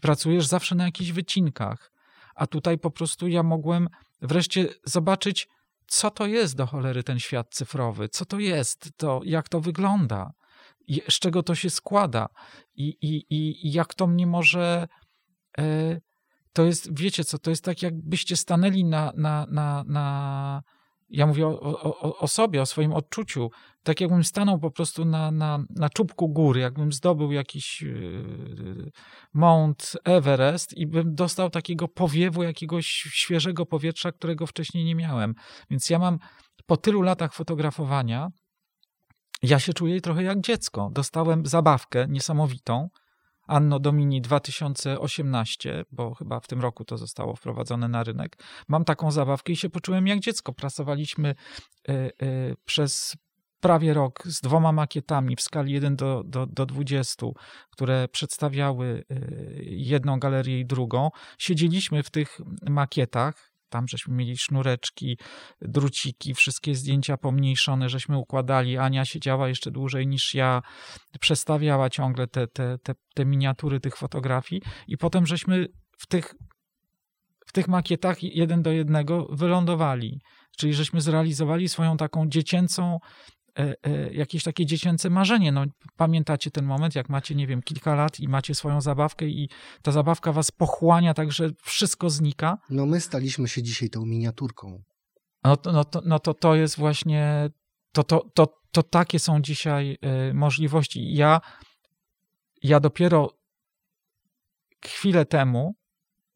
Pracujesz 0.01 0.45
zawsze 0.45 0.75
na 0.75 0.85
jakichś 0.85 1.11
wycinkach, 1.11 1.91
a 2.35 2.47
tutaj 2.47 2.79
po 2.79 2.91
prostu 2.91 3.27
ja 3.27 3.43
mogłem 3.43 3.87
wreszcie 4.21 4.67
zobaczyć, 4.85 5.47
co 5.87 6.11
to 6.11 6.25
jest 6.25 6.55
do 6.55 6.65
cholery 6.65 7.03
ten 7.03 7.19
świat 7.19 7.47
cyfrowy, 7.51 8.09
co 8.09 8.25
to 8.25 8.39
jest, 8.39 8.89
to, 8.97 9.21
jak 9.25 9.49
to 9.49 9.59
wygląda, 9.59 10.31
z 11.09 11.19
czego 11.19 11.43
to 11.43 11.55
się 11.55 11.69
składa 11.69 12.27
i, 12.75 12.87
i, 13.01 13.25
i 13.29 13.71
jak 13.71 13.93
to 13.93 14.07
mnie 14.07 14.27
może. 14.27 14.87
E, 15.57 15.99
to 16.53 16.65
jest, 16.65 16.99
wiecie 16.99 17.23
co, 17.23 17.39
to 17.39 17.49
jest 17.49 17.63
tak, 17.63 17.81
jakbyście 17.81 18.37
stanęli 18.37 18.85
na, 18.85 19.11
na, 19.17 19.45
na, 19.49 19.83
na 19.87 20.61
ja 21.13 21.27
mówię 21.27 21.47
o, 21.47 21.59
o, 21.61 22.17
o, 22.17 22.27
sobie, 22.27 22.61
o 22.61 22.65
swoim 22.65 22.93
odczuciu, 22.93 23.49
tak 23.83 24.01
jakbym 24.01 24.23
stanął 24.23 24.59
po 24.59 24.71
prostu 24.71 25.05
na, 25.05 25.31
na, 25.31 25.63
na 25.69 25.89
czubku 25.89 26.29
góry, 26.29 26.61
jakbym 26.61 26.91
zdobył 26.91 27.31
jakiś 27.31 27.81
yy, 27.81 28.91
Mount 29.33 29.97
Everest 30.03 30.77
i 30.77 30.87
bym 30.87 31.15
dostał 31.15 31.49
takiego 31.49 31.87
powiewu, 31.87 32.43
jakiegoś 32.43 32.85
świeżego 32.87 33.65
powietrza, 33.65 34.11
którego 34.11 34.47
wcześniej 34.47 34.85
nie 34.85 34.95
miałem. 34.95 35.33
Więc 35.69 35.89
ja 35.89 35.99
mam 35.99 36.17
po 36.65 36.77
tylu 36.77 37.01
latach 37.01 37.33
fotografowania, 37.33 38.27
ja 39.41 39.59
się 39.59 39.73
czuję 39.73 40.01
trochę 40.01 40.23
jak 40.23 40.41
dziecko. 40.41 40.89
Dostałem 40.93 41.45
zabawkę 41.45 42.05
niesamowitą, 42.09 42.89
Anno 43.47 43.79
Domini 43.79 44.21
2018, 44.21 45.85
bo 45.91 46.13
chyba 46.13 46.39
w 46.39 46.47
tym 46.47 46.61
roku 46.61 46.85
to 46.85 46.97
zostało 46.97 47.35
wprowadzone 47.35 47.87
na 47.87 48.03
rynek. 48.03 48.37
Mam 48.67 48.85
taką 48.85 49.11
zabawkę 49.11 49.53
i 49.53 49.55
się 49.55 49.69
poczułem 49.69 50.07
jak 50.07 50.19
dziecko. 50.19 50.53
Pracowaliśmy 50.53 51.35
y, 51.89 51.93
y, 52.23 52.55
przez 52.65 53.15
prawie 53.59 53.93
rok 53.93 54.23
z 54.25 54.41
dwoma 54.41 54.71
makietami 54.71 55.35
w 55.35 55.41
skali 55.41 55.73
1 55.73 55.95
do, 55.95 56.23
do, 56.25 56.45
do 56.45 56.65
20, 56.65 57.27
które 57.69 58.07
przedstawiały 58.07 59.03
y, 59.11 59.63
jedną 59.65 60.19
galerię 60.19 60.59
i 60.59 60.65
drugą. 60.65 61.09
Siedzieliśmy 61.37 62.03
w 62.03 62.09
tych 62.09 62.41
makietach, 62.69 63.52
tam 63.73 63.87
żeśmy 63.87 64.15
mieli 64.15 64.37
sznureczki, 64.37 65.17
druciki, 65.61 66.33
wszystkie 66.33 66.75
zdjęcia 66.75 67.17
pomniejszone, 67.17 67.89
żeśmy 67.89 68.17
układali. 68.17 68.77
Ania 68.77 69.05
siedziała 69.05 69.47
jeszcze 69.49 69.71
dłużej 69.71 70.07
niż 70.07 70.33
ja, 70.33 70.61
przestawiała 71.19 71.89
ciągle 71.89 72.27
te, 72.27 72.47
te, 72.47 72.77
te, 72.83 72.93
te 73.15 73.25
miniatury 73.25 73.79
tych 73.79 73.97
fotografii 73.97 74.61
i 74.87 74.97
potem 74.97 75.25
żeśmy 75.25 75.67
w 75.97 76.07
tych, 76.07 76.33
w 77.47 77.51
tych 77.51 77.67
makietach 77.67 78.23
jeden 78.23 78.61
do 78.61 78.71
jednego 78.71 79.27
wylądowali. 79.31 80.21
Czyli 80.57 80.73
żeśmy 80.73 81.01
zrealizowali 81.01 81.69
swoją 81.69 81.97
taką 81.97 82.29
dziecięcą 82.29 82.99
jakieś 84.11 84.43
takie 84.43 84.65
dziecięce 84.65 85.09
marzenie. 85.09 85.51
No, 85.51 85.65
pamiętacie 85.97 86.51
ten 86.51 86.65
moment, 86.65 86.95
jak 86.95 87.09
macie, 87.09 87.35
nie 87.35 87.47
wiem, 87.47 87.61
kilka 87.61 87.95
lat 87.95 88.19
i 88.19 88.27
macie 88.27 88.55
swoją 88.55 88.81
zabawkę 88.81 89.25
i 89.25 89.49
ta 89.81 89.91
zabawka 89.91 90.31
was 90.31 90.51
pochłania 90.51 91.13
tak, 91.13 91.31
że 91.31 91.49
wszystko 91.61 92.09
znika? 92.09 92.57
No 92.69 92.85
my 92.85 93.01
staliśmy 93.01 93.47
się 93.47 93.63
dzisiaj 93.63 93.89
tą 93.89 94.05
miniaturką. 94.05 94.83
No, 95.43 95.57
no, 95.65 95.85
to, 95.85 96.01
no 96.05 96.19
to 96.19 96.33
to 96.33 96.55
jest 96.55 96.77
właśnie, 96.77 97.49
to, 97.91 98.03
to, 98.03 98.29
to, 98.33 98.61
to 98.71 98.83
takie 98.83 99.19
są 99.19 99.41
dzisiaj 99.41 99.97
y, 100.29 100.33
możliwości. 100.33 101.13
Ja, 101.13 101.41
ja 102.63 102.79
dopiero 102.79 103.37
chwilę 104.85 105.25
temu, 105.25 105.75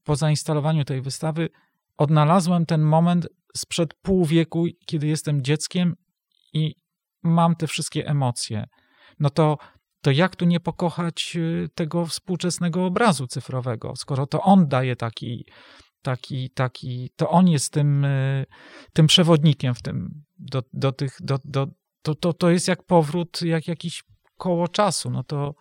po 0.03 0.15
zainstalowaniu 0.15 0.83
tej 0.85 1.01
wystawy, 1.01 1.49
odnalazłem 1.97 2.65
ten 2.65 2.81
moment 2.81 3.27
sprzed 3.57 3.93
pół 3.93 4.25
wieku, 4.25 4.65
kiedy 4.85 5.07
jestem 5.07 5.41
dzieckiem 5.41 5.95
i 6.53 6.75
mam 7.23 7.55
te 7.55 7.67
wszystkie 7.67 8.07
emocje, 8.07 8.65
no 9.19 9.29
to, 9.29 9.57
to 10.01 10.11
jak 10.11 10.35
tu 10.35 10.45
nie 10.45 10.59
pokochać 10.59 11.33
y, 11.35 11.69
tego 11.75 12.05
współczesnego 12.05 12.85
obrazu 12.85 13.27
cyfrowego, 13.27 13.95
skoro 13.95 14.27
to 14.27 14.41
on 14.41 14.67
daje 14.67 14.95
taki, 14.95 15.45
taki, 16.01 16.49
taki, 16.49 17.09
to 17.15 17.29
on 17.29 17.47
jest 17.47 17.73
tym, 17.73 18.05
y, 18.05 18.45
tym 18.93 19.07
przewodnikiem 19.07 19.75
w 19.75 19.81
tym, 19.81 20.23
do, 20.37 20.63
do 20.73 20.91
tych, 20.91 21.17
do, 21.19 21.39
do, 21.43 21.67
to, 22.01 22.15
to, 22.15 22.33
to 22.33 22.49
jest 22.49 22.67
jak 22.67 22.83
powrót, 22.83 23.41
jak 23.41 23.67
jakiś 23.67 24.03
koło 24.37 24.67
czasu, 24.67 25.09
no 25.09 25.23
to 25.23 25.53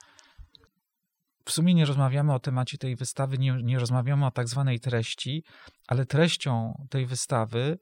w 1.45 1.53
sumie 1.53 1.75
nie 1.75 1.85
rozmawiamy 1.85 2.35
o 2.35 2.41
temacie 2.41 2.79
tej 2.79 2.97
wystawy, 2.97 3.39
nie, 3.39 3.59
nie 3.63 3.79
rozmawiamy 3.79 4.27
o 4.27 4.31
tak 4.31 4.49
zwanej 4.49 4.81
treści, 4.81 5.45
ale 5.89 6.07
treścią 6.07 6.75
tej 6.91 7.07
wystawy 7.07 7.79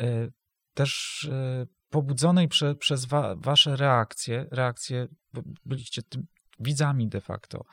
y, 0.00 0.32
też 0.74 1.24
pobudzonej 1.94 2.48
prze, 2.48 2.74
przez 2.74 3.04
wa, 3.04 3.34
wasze 3.36 3.76
reakcje, 3.76 4.46
reakcje, 4.50 5.06
byliście 5.64 6.02
tym 6.02 6.26
widzami 6.60 7.08
de 7.08 7.20
facto, 7.20 7.64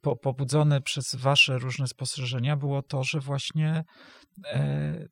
po, 0.00 0.16
pobudzone 0.16 0.80
przez 0.80 1.14
wasze 1.14 1.58
różne 1.58 1.86
spostrzeżenia 1.86 2.56
było 2.56 2.82
to, 2.82 3.04
że 3.04 3.20
właśnie 3.20 3.84
e, 4.46 5.06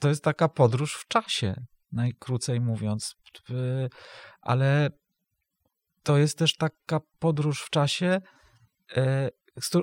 to 0.00 0.08
jest 0.08 0.24
taka 0.24 0.48
podróż 0.48 0.94
w 0.94 1.08
czasie, 1.08 1.54
najkrócej 1.92 2.60
mówiąc, 2.60 3.14
ale 4.40 4.90
to 6.02 6.18
jest 6.18 6.38
też 6.38 6.56
taka 6.56 7.00
podróż 7.18 7.62
w 7.62 7.70
czasie, 7.70 8.20
e, 8.96 9.30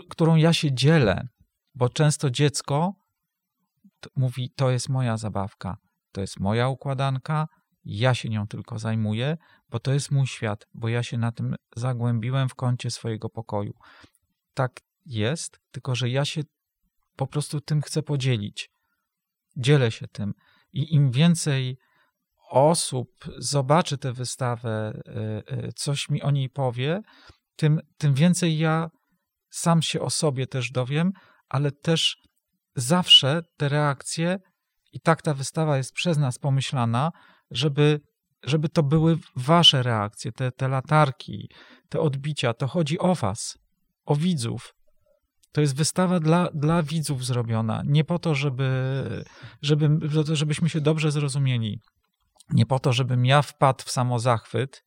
którą 0.09 0.35
ja 0.35 0.53
się 0.53 0.73
dzielę, 0.73 1.27
bo 1.75 1.89
często 1.89 2.29
dziecko 2.29 2.93
mówi, 4.15 4.49
to 4.55 4.71
jest 4.71 4.89
moja 4.89 5.17
zabawka, 5.17 5.77
to 6.11 6.21
jest 6.21 6.39
moja 6.39 6.67
układanka, 6.67 7.47
ja 7.83 8.13
się 8.13 8.29
nią 8.29 8.47
tylko 8.47 8.79
zajmuję, 8.79 9.37
bo 9.69 9.79
to 9.79 9.93
jest 9.93 10.11
mój 10.11 10.27
świat, 10.27 10.67
bo 10.73 10.89
ja 10.89 11.03
się 11.03 11.17
na 11.17 11.31
tym 11.31 11.55
zagłębiłem 11.75 12.49
w 12.49 12.55
kącie 12.55 12.91
swojego 12.91 13.29
pokoju. 13.29 13.73
Tak 14.53 14.79
jest, 15.05 15.59
tylko 15.71 15.95
że 15.95 16.09
ja 16.09 16.25
się 16.25 16.41
po 17.15 17.27
prostu 17.27 17.61
tym 17.61 17.81
chcę 17.81 18.03
podzielić. 18.03 18.69
Dzielę 19.57 19.91
się 19.91 20.07
tym. 20.07 20.33
I 20.73 20.95
im 20.95 21.11
więcej 21.11 21.77
osób 22.49 23.09
zobaczy 23.37 23.97
tę 23.97 24.13
wystawę, 24.13 25.01
e, 25.07 25.13
e, 25.47 25.71
coś 25.75 26.09
mi 26.09 26.21
o 26.21 26.31
niej 26.31 26.49
powie, 26.49 27.01
tym, 27.55 27.79
tym 27.97 28.13
więcej 28.13 28.57
ja 28.57 28.89
sam 29.49 29.81
się 29.81 30.01
o 30.01 30.09
sobie 30.09 30.47
też 30.47 30.71
dowiem, 30.71 31.11
ale 31.49 31.71
też 31.71 32.17
zawsze 32.75 33.41
te 33.57 33.69
reakcje 33.69 34.39
i 34.93 34.99
tak 34.99 35.21
ta 35.21 35.33
wystawa 35.33 35.77
jest 35.77 35.93
przez 35.93 36.17
nas 36.17 36.39
pomyślana, 36.39 37.11
żeby, 37.51 37.99
żeby 38.43 38.69
to 38.69 38.83
były 38.83 39.17
wasze 39.35 39.83
reakcje, 39.83 40.31
te, 40.31 40.51
te 40.51 40.67
latarki, 40.67 41.49
te 41.89 41.99
odbicia. 41.99 42.53
To 42.53 42.67
chodzi 42.67 42.99
o 42.99 43.15
was, 43.15 43.57
o 44.05 44.15
widzów. 44.15 44.73
To 45.51 45.61
jest 45.61 45.75
wystawa 45.75 46.19
dla, 46.19 46.49
dla 46.53 46.83
widzów 46.83 47.25
zrobiona, 47.25 47.83
nie 47.85 48.03
po 48.03 48.19
to, 48.19 48.35
żeby, 48.35 49.23
żeby, 49.61 49.89
żebyśmy 50.35 50.69
się 50.69 50.81
dobrze 50.81 51.11
zrozumieli. 51.11 51.79
Nie 52.49 52.65
po 52.65 52.79
to, 52.79 52.93
żebym 52.93 53.25
ja 53.25 53.41
wpadł 53.41 53.83
w 53.83 53.91
samozachwyt. 53.91 54.83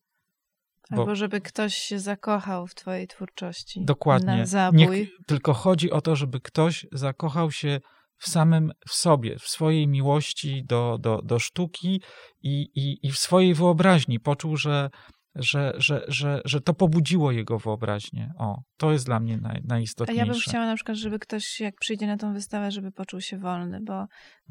Albo 0.90 1.06
bo, 1.06 1.14
żeby 1.14 1.40
ktoś 1.40 1.74
się 1.74 1.98
zakochał 1.98 2.66
w 2.66 2.74
twojej 2.74 3.08
twórczości. 3.08 3.84
Dokładnie. 3.84 4.36
Na 4.36 4.46
zabój. 4.46 5.00
Nie, 5.00 5.06
tylko 5.26 5.54
chodzi 5.54 5.90
o 5.90 6.00
to, 6.00 6.16
żeby 6.16 6.40
ktoś 6.40 6.86
zakochał 6.92 7.50
się 7.50 7.80
w 8.24 8.28
samym 8.28 8.72
w 8.88 8.94
sobie, 8.94 9.38
w 9.38 9.48
swojej 9.48 9.88
miłości 9.88 10.64
do, 10.64 10.98
do, 11.00 11.22
do 11.22 11.38
sztuki 11.38 12.02
i, 12.42 12.62
i, 12.74 13.06
i 13.06 13.12
w 13.12 13.18
swojej 13.18 13.54
wyobraźni. 13.54 14.20
Poczuł, 14.20 14.56
że, 14.56 14.90
że, 15.34 15.72
że, 15.76 16.04
że, 16.08 16.40
że 16.44 16.60
to 16.60 16.74
pobudziło 16.74 17.32
jego 17.32 17.58
wyobraźnię. 17.58 18.32
O, 18.38 18.62
to 18.76 18.92
jest 18.92 19.06
dla 19.06 19.20
mnie 19.20 19.36
naj, 19.36 19.62
najistotniejsze. 19.64 20.22
A 20.22 20.26
ja 20.26 20.32
bym 20.32 20.40
chciała 20.40 20.66
na 20.66 20.74
przykład, 20.74 20.96
żeby 20.96 21.18
ktoś, 21.18 21.60
jak 21.60 21.74
przyjdzie 21.80 22.06
na 22.06 22.16
tą 22.16 22.32
wystawę, 22.32 22.70
żeby 22.70 22.92
poczuł 22.92 23.20
się 23.20 23.38
wolny, 23.38 23.80
bo 23.80 24.06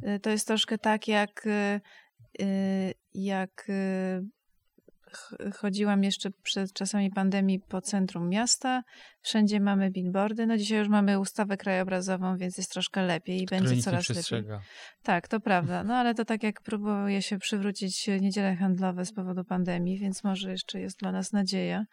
y, 0.08 0.20
to 0.20 0.30
jest 0.30 0.48
troszkę 0.48 0.78
tak, 0.78 1.08
jak, 1.08 1.46
y, 1.48 1.82
y, 2.42 2.94
jak 3.14 3.68
chodziłam 5.56 6.04
jeszcze 6.04 6.30
przed 6.44 6.74
czasami 6.74 7.12
pandemii 7.12 7.60
po 7.60 7.82
centrum 7.82 8.30
miasta. 8.30 8.84
Wszędzie 9.22 9.60
mamy 9.60 9.92
billboardy. 9.92 10.46
No 10.46 10.58
dzisiaj 10.58 10.78
już 10.80 10.88
mamy 10.88 11.20
ustawę 11.20 11.58
krajobrazową, 11.58 12.38
więc 12.38 12.58
jest 12.58 12.72
troszkę 12.72 13.04
lepiej 13.04 13.42
i 13.42 13.46
będzie 13.46 13.82
coraz 13.82 14.10
lepiej. 14.10 14.50
Tak, 15.04 15.28
to 15.28 15.40
prawda. 15.40 15.84
No 15.94 15.96
ale 15.96 16.16
to 16.16 16.26
tak 16.26 16.44
jak 16.44 16.62
próbuje 16.62 17.22
się 17.22 17.38
przywrócić 17.38 18.08
niedziele 18.08 18.56
handlowe 18.56 19.06
z 19.06 19.14
powodu 19.14 19.44
pandemii, 19.44 20.00
więc 20.00 20.24
może 20.24 20.52
jeszcze 20.52 20.80
jest 20.80 21.00
dla 21.00 21.12
nas 21.12 21.32
nadzieja 21.32 21.86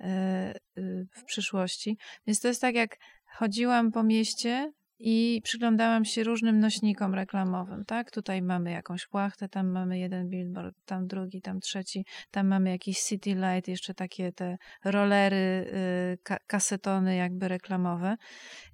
e, 0.00 0.54
y, 0.78 1.06
w 1.12 1.24
przyszłości. 1.24 1.98
Więc 2.26 2.40
to 2.40 2.48
jest 2.48 2.60
tak 2.60 2.74
jak 2.74 2.96
chodziłam 3.26 3.92
po 3.92 4.02
mieście 4.02 4.72
i 4.98 5.40
przyglądałam 5.44 6.04
się 6.04 6.24
różnym 6.24 6.60
nośnikom 6.60 7.14
reklamowym, 7.14 7.84
tak? 7.84 8.10
Tutaj 8.10 8.42
mamy 8.42 8.70
jakąś 8.70 9.06
płachtę, 9.06 9.48
tam 9.48 9.70
mamy 9.70 9.98
jeden 9.98 10.28
billboard, 10.28 10.76
tam 10.84 11.06
drugi, 11.06 11.42
tam 11.42 11.60
trzeci, 11.60 12.04
tam 12.30 12.46
mamy 12.46 12.70
jakiś 12.70 12.98
city 13.00 13.34
light, 13.34 13.68
jeszcze 13.68 13.94
takie 13.94 14.32
te 14.32 14.56
rollery, 14.84 15.36
y, 15.36 16.18
ka- 16.22 16.38
kasetony 16.46 17.16
jakby 17.16 17.48
reklamowe. 17.48 18.16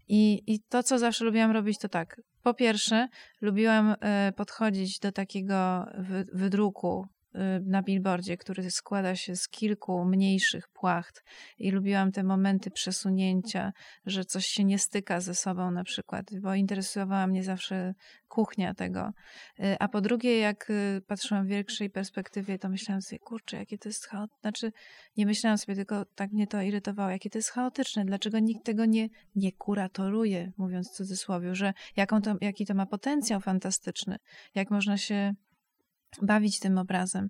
I, 0.09 0.43
I 0.47 0.61
to, 0.69 0.83
co 0.83 0.99
zawsze 0.99 1.25
lubiłam 1.25 1.51
robić, 1.51 1.79
to 1.79 1.89
tak. 1.89 2.21
Po 2.43 2.55
pierwsze, 2.55 3.09
lubiłam 3.41 3.95
e, 4.01 4.33
podchodzić 4.37 4.99
do 4.99 5.13
takiego 5.13 5.87
wy, 5.99 6.25
wydruku 6.33 7.07
na 7.65 7.83
billboardzie, 7.83 8.37
który 8.37 8.71
składa 8.71 9.17
się 9.17 9.37
z 9.37 9.49
kilku 9.49 10.05
mniejszych 10.05 10.69
płacht 10.69 11.25
i 11.59 11.71
lubiłam 11.71 12.13
te 12.13 12.23
momenty 12.23 12.71
przesunięcia, 12.71 13.73
że 14.07 14.25
coś 14.25 14.47
się 14.47 14.65
nie 14.65 14.79
styka 14.79 15.21
ze 15.21 15.35
sobą 15.35 15.71
na 15.71 15.85
przykład, 15.85 16.27
bo 16.41 16.55
interesowała 16.55 17.27
mnie 17.27 17.45
zawsze 17.45 17.95
kuchnia 18.29 18.75
tego. 18.75 19.13
E, 19.61 19.83
A 19.83 19.89
po 19.89 20.01
drugie, 20.01 20.39
jak 20.39 20.71
e, 20.71 21.01
patrzyłam 21.01 21.45
w 21.47 21.49
większej 21.49 21.91
perspektywie, 21.91 22.59
to 22.59 22.69
myślałam 22.69 23.03
sobie, 23.03 23.19
kurczę, 23.19 23.57
jakie 23.57 23.79
to 23.79 23.89
jest 23.89 24.07
chaotyczne. 24.07 24.41
Znaczy, 24.41 24.73
nie 25.17 25.27
myślałam 25.27 25.59
sobie, 25.59 25.77
tylko 25.77 26.05
tak 26.05 26.33
mnie 26.33 26.47
to 26.47 26.63
irytowało, 26.63 27.11
jakie 27.11 27.31
to 27.31 27.39
jest 27.39 27.51
chaotyczne, 27.51 28.05
dlaczego 28.05 28.39
nikt 28.39 28.65
tego 28.65 28.85
nie, 28.85 29.09
nie 29.37 29.53
kuratoruje, 29.53 30.53
mówiąc 30.57 30.91
w 30.91 30.93
cudzysłowie, 30.93 31.55
że 31.55 31.73
jaką 31.97 32.23
to, 32.23 32.35
jaki 32.41 32.67
to 32.67 32.75
ma 32.75 32.87
potencjał 32.87 33.41
fantastyczny, 33.41 34.17
jak 34.55 34.71
można 34.71 34.97
się 34.97 35.35
bawić 36.23 36.59
tym 36.59 36.79
obrazem. 36.79 37.29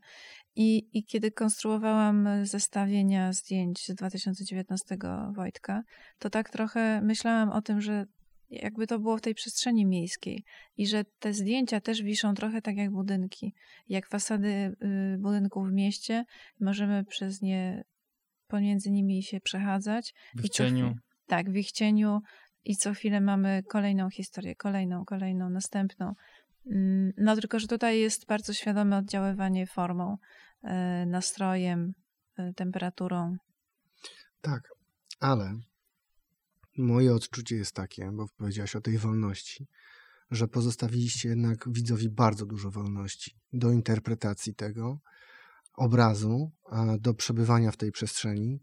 I, 0.57 0.89
I 0.99 1.05
kiedy 1.05 1.31
konstruowałam 1.31 2.29
zestawienia 2.43 3.33
zdjęć 3.33 3.87
z 3.87 3.95
2019 3.95 4.97
Wojtka, 5.33 5.83
to 6.19 6.31
tak 6.31 6.51
trochę 6.51 7.01
myślałam 7.03 7.51
o 7.51 7.63
tym, 7.63 7.81
że 7.81 8.07
jakby 8.51 8.87
to 8.87 8.99
było 8.99 9.17
w 9.17 9.21
tej 9.21 9.35
przestrzeni 9.35 9.87
miejskiej 9.87 10.45
i 10.77 10.87
że 10.87 11.05
te 11.19 11.33
zdjęcia 11.33 11.81
też 11.81 12.03
wiszą 12.03 12.35
trochę 12.35 12.63
tak 12.63 12.77
jak 12.77 12.91
budynki. 12.91 13.55
Jak 13.89 14.09
fasady 14.09 14.49
y, 15.15 15.19
budynków 15.19 15.69
w 15.69 15.73
mieście, 15.73 16.25
możemy 16.61 17.05
przez 17.05 17.43
nie 17.43 17.85
pomiędzy 18.47 18.91
nimi 18.91 19.23
się 19.23 19.41
przechadzać. 19.41 20.15
W 20.35 20.45
I 20.45 20.49
co 20.49 20.65
cieniu. 20.65 20.95
Tak, 21.27 21.51
w 21.51 21.57
ich 21.57 21.73
cieniu 21.73 22.21
i 22.65 22.77
co 22.77 22.95
chwilę 22.95 23.21
mamy 23.21 23.63
kolejną 23.69 24.11
historię, 24.11 24.55
kolejną, 24.57 25.05
kolejną, 25.05 25.51
następną. 25.51 26.15
Mm, 26.67 27.13
No 27.17 27.37
tylko, 27.37 27.59
że 27.61 27.67
tutaj 27.69 28.01
jest 28.01 28.27
bardzo 28.27 28.53
świadome 28.53 28.97
oddziaływanie 28.97 29.67
formą, 29.67 30.19
e, 30.63 31.07
nastrojem, 31.07 31.93
e, 32.37 32.53
temperaturą. 32.55 33.37
Tak, 34.41 34.69
ale 35.21 35.59
moje 36.79 37.15
odczucie 37.15 37.57
jest 37.57 37.73
takie, 37.73 38.11
bo 38.13 38.27
powiedziałaś 38.37 38.77
o 38.77 38.81
tej 38.81 38.99
wolności, 38.99 39.67
że 40.31 40.49
pozostawiliście 40.49 41.29
jednak 41.29 41.69
widzowi 41.73 42.09
bardzo 42.11 42.47
dużo 42.47 42.71
wolności 42.71 43.37
do 43.53 43.73
interpretacji 43.73 44.55
tego 44.55 44.99
obrazu, 45.77 46.51
do 47.01 47.15
przebywania 47.15 47.71
w 47.71 47.77
tej 47.77 47.93
przestrzeni. 47.93 48.61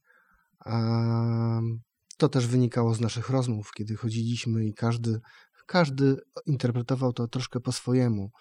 To 2.17 2.29
też 2.29 2.47
wynikało 2.47 2.95
z 2.95 3.01
naszych 3.01 3.29
rozmów, 3.29 3.71
kiedy 3.73 3.95
chodziliśmy 3.95 4.65
i 4.65 4.73
każdy, 4.73 5.19
każdy 5.71 6.17
interpretował 6.45 7.13
to 7.13 7.27
troszkę 7.27 7.59
po 7.59 7.71
swojemu. 7.71 8.31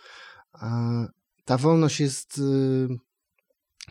Ta 1.45 1.57
wolność 1.59 2.01
jest 2.01 2.39
y, 2.39 2.89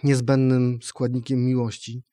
niezbędnym 0.03 0.79
składnikiem 0.81 1.45
miłości. 1.45 2.03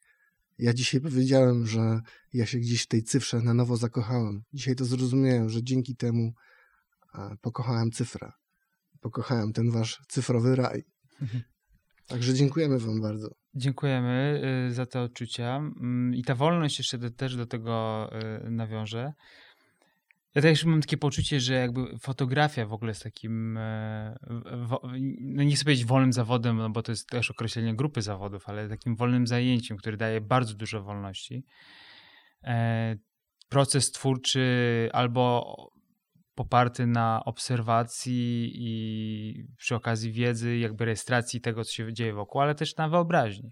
Ja 0.58 0.74
dzisiaj 0.74 1.00
powiedziałem, 1.00 1.66
że 1.66 2.00
ja 2.32 2.46
się 2.46 2.58
gdzieś 2.58 2.82
w 2.82 2.86
tej 2.86 3.02
cyfrze 3.02 3.40
na 3.40 3.54
nowo 3.54 3.76
zakochałem. 3.76 4.42
Dzisiaj 4.52 4.76
to 4.76 4.84
zrozumiałem, 4.84 5.48
że 5.48 5.62
dzięki 5.62 5.96
temu 5.96 6.32
pokochałem 7.40 7.90
cyfrę. 7.90 8.32
Pokochałem 9.00 9.52
ten 9.52 9.70
wasz 9.70 10.02
cyfrowy 10.08 10.56
raj. 10.56 10.84
Także 12.06 12.34
dziękujemy 12.34 12.78
wam 12.78 13.00
bardzo. 13.00 13.34
Dziękujemy 13.54 14.42
y, 14.68 14.74
za 14.74 14.86
te 14.86 15.00
odczucia. 15.00 15.56
Mm, 15.56 16.14
I 16.14 16.22
ta 16.22 16.34
wolność 16.34 16.78
jeszcze 16.78 16.98
do, 16.98 17.10
też 17.10 17.36
do 17.36 17.46
tego 17.46 18.08
y, 18.46 18.50
nawiążę. 18.50 19.12
Ja 20.36 20.42
też 20.42 20.64
mam 20.64 20.80
takie 20.80 20.96
poczucie, 20.96 21.40
że 21.40 21.54
jakby 21.54 21.98
fotografia 21.98 22.66
w 22.66 22.72
ogóle 22.72 22.90
jest 22.90 23.02
takim, 23.02 23.56
e, 23.56 24.16
no 25.20 25.42
nie 25.42 25.54
chcę 25.54 25.64
powiedzieć 25.64 25.84
wolnym 25.84 26.12
zawodem, 26.12 26.56
no 26.56 26.70
bo 26.70 26.82
to 26.82 26.92
jest 26.92 27.08
też 27.08 27.30
określenie 27.30 27.74
grupy 27.76 28.02
zawodów, 28.02 28.48
ale 28.48 28.68
takim 28.68 28.96
wolnym 28.96 29.26
zajęciem, 29.26 29.76
który 29.76 29.96
daje 29.96 30.20
bardzo 30.20 30.54
dużo 30.54 30.82
wolności. 30.82 31.44
E, 32.44 32.96
Proces 33.48 33.90
twórczy 33.90 34.88
albo 34.92 35.54
poparty 36.34 36.86
na 36.86 37.22
obserwacji 37.24 38.52
i 38.54 39.46
przy 39.56 39.74
okazji 39.74 40.12
wiedzy, 40.12 40.58
jakby 40.58 40.84
rejestracji 40.84 41.40
tego, 41.40 41.64
co 41.64 41.72
się 41.72 41.92
dzieje 41.92 42.12
wokół, 42.12 42.40
ale 42.40 42.54
też 42.54 42.76
na 42.76 42.88
wyobraźni. 42.88 43.50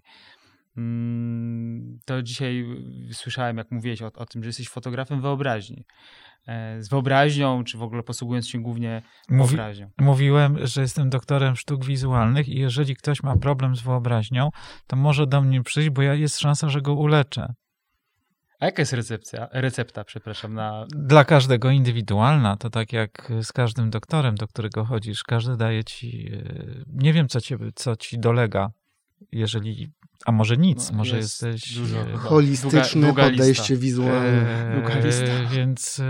Mm, 0.77 1.99
To 2.05 2.21
dzisiaj 2.21 2.65
słyszałem, 3.11 3.57
jak 3.57 3.71
mówiłeś 3.71 4.01
o, 4.01 4.11
o 4.13 4.25
tym, 4.25 4.43
że 4.43 4.49
jesteś 4.49 4.69
fotografem 4.69 5.21
wyobraźni. 5.21 5.85
E, 6.47 6.83
Z 6.83 6.89
wyobraźnią, 6.89 7.63
czy 7.63 7.77
w 7.77 7.83
ogóle 7.83 8.03
posługując 8.03 8.47
się 8.47 8.59
głównie 8.61 9.01
Mówi, 9.29 9.49
wyobraźnią. 9.55 9.89
mówiłem, 9.99 10.67
że 10.67 10.81
jestem 10.81 11.09
doktorem 11.09 11.55
sztuk 11.55 11.85
wizualnych 11.85 12.49
i 12.49 12.59
jeżeli 12.59 12.95
ktoś 12.95 13.23
ma 13.23 13.37
problem 13.37 13.75
z 13.75 13.81
wyobraźnią, 13.81 14.49
to 14.87 14.95
może 14.95 15.27
do 15.27 15.41
mnie 15.41 15.63
przyjść, 15.63 15.89
bo 15.89 16.01
ja 16.01 16.13
jest 16.13 16.39
szansa, 16.39 16.69
że 16.69 16.81
go 16.81 16.93
uleczę. 16.93 17.53
A 18.59 18.65
jaka 18.65 18.81
jest 18.81 18.93
recepcja, 18.93 19.47
recepta, 19.51 20.03
przepraszam, 20.03 20.53
na... 20.53 20.85
Dla 20.95 21.25
każdego 21.25 21.69
indywidualna, 21.71 22.57
to 22.57 22.69
tak 22.69 22.93
jak 22.93 23.31
z 23.41 23.51
każdym 23.51 23.89
doktorem, 23.89 24.35
do 24.35 24.47
którego 24.47 24.85
chodzisz, 24.85 25.23
każdy 25.23 25.57
daje 25.57 25.83
ci, 25.83 26.29
e, 26.33 26.43
nie 26.87 27.13
wiem 27.13 27.27
co, 27.27 27.41
cię, 27.41 27.57
co 27.75 27.95
ci 27.95 28.19
dolega, 28.19 28.71
jeżeli, 29.31 29.87
a 30.25 30.31
może 30.31 30.57
nic, 30.57 30.91
No, 30.91 30.97
może 30.97 31.17
jest 31.17 31.41
jesteś... 31.43 31.73
dużo 31.77 32.01
e, 32.01 32.05
chyba. 32.05 32.17
Holistyczne 32.17 33.01
długa- 33.01 33.05
długa 33.05 33.23
podejście 33.23 33.73
lista. 33.73 33.83
wizualne. 33.83 34.71
Długa 34.79 34.99
lista. 34.99 35.25
E, 35.25 35.47
Więc 35.47 35.99
e, 35.99 36.03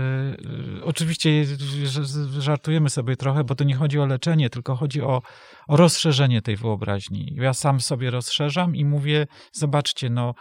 e, 0.78 0.84
oczywiście 0.84 1.44
że- 1.84 2.40
żartujemy 2.42 2.90
sobie 2.90 3.16
trochę, 3.16 3.44
bo 3.44 3.54
to 3.54 3.64
nie 3.64 3.74
chodzi 3.74 3.98
o 3.98 4.06
leczenie, 4.06 4.50
tylko 4.50 4.76
chodzi 4.76 5.02
o, 5.02 5.22
o 5.68 5.76
rozszerzenie 5.76 6.42
tej 6.42 6.56
wyobraźni. 6.56 7.32
Ja 7.36 7.54
sam 7.54 7.80
sobie 7.80 8.10
rozszerzam 8.10 8.76
i 8.76 8.84
mówię, 8.84 9.26
zobaczcie, 9.52 10.10
no 10.10 10.34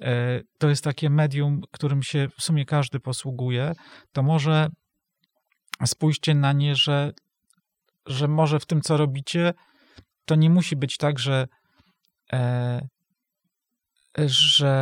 e, 0.00 0.40
to 0.58 0.68
jest 0.68 0.84
takie 0.84 1.10
medium, 1.10 1.60
którym 1.72 2.02
się 2.02 2.28
w 2.38 2.42
sumie 2.42 2.64
każdy 2.64 3.00
posługuje, 3.00 3.72
to 4.12 4.22
może 4.22 4.68
spójrzcie 5.86 6.34
na 6.34 6.52
nie, 6.52 6.74
że, 6.76 7.12
że 8.06 8.28
może 8.28 8.60
w 8.60 8.66
tym, 8.66 8.80
co 8.80 8.96
robicie, 8.96 9.52
to 10.24 10.34
nie 10.34 10.50
musi 10.50 10.76
być 10.76 10.96
tak, 10.96 11.18
że 11.18 11.42
e, 11.42 11.46
że 14.16 14.72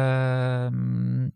mm, 0.73 1.31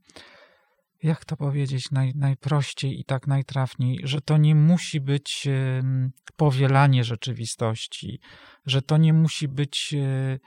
jak 1.03 1.25
to 1.25 1.37
powiedzieć 1.37 1.91
naj, 1.91 2.13
najprościej 2.15 3.01
i 3.01 3.05
tak 3.05 3.27
najtrafniej, 3.27 4.01
że 4.05 4.21
to 4.21 4.37
nie 4.37 4.55
musi 4.55 5.01
być 5.01 5.49
powielanie 6.37 7.05
rzeczywistości, 7.05 8.21
że 8.67 8.83
to 8.83 8.97
nie 8.97 9.13
musi 9.13 9.49
być, 9.49 9.95
e, 9.95 10.39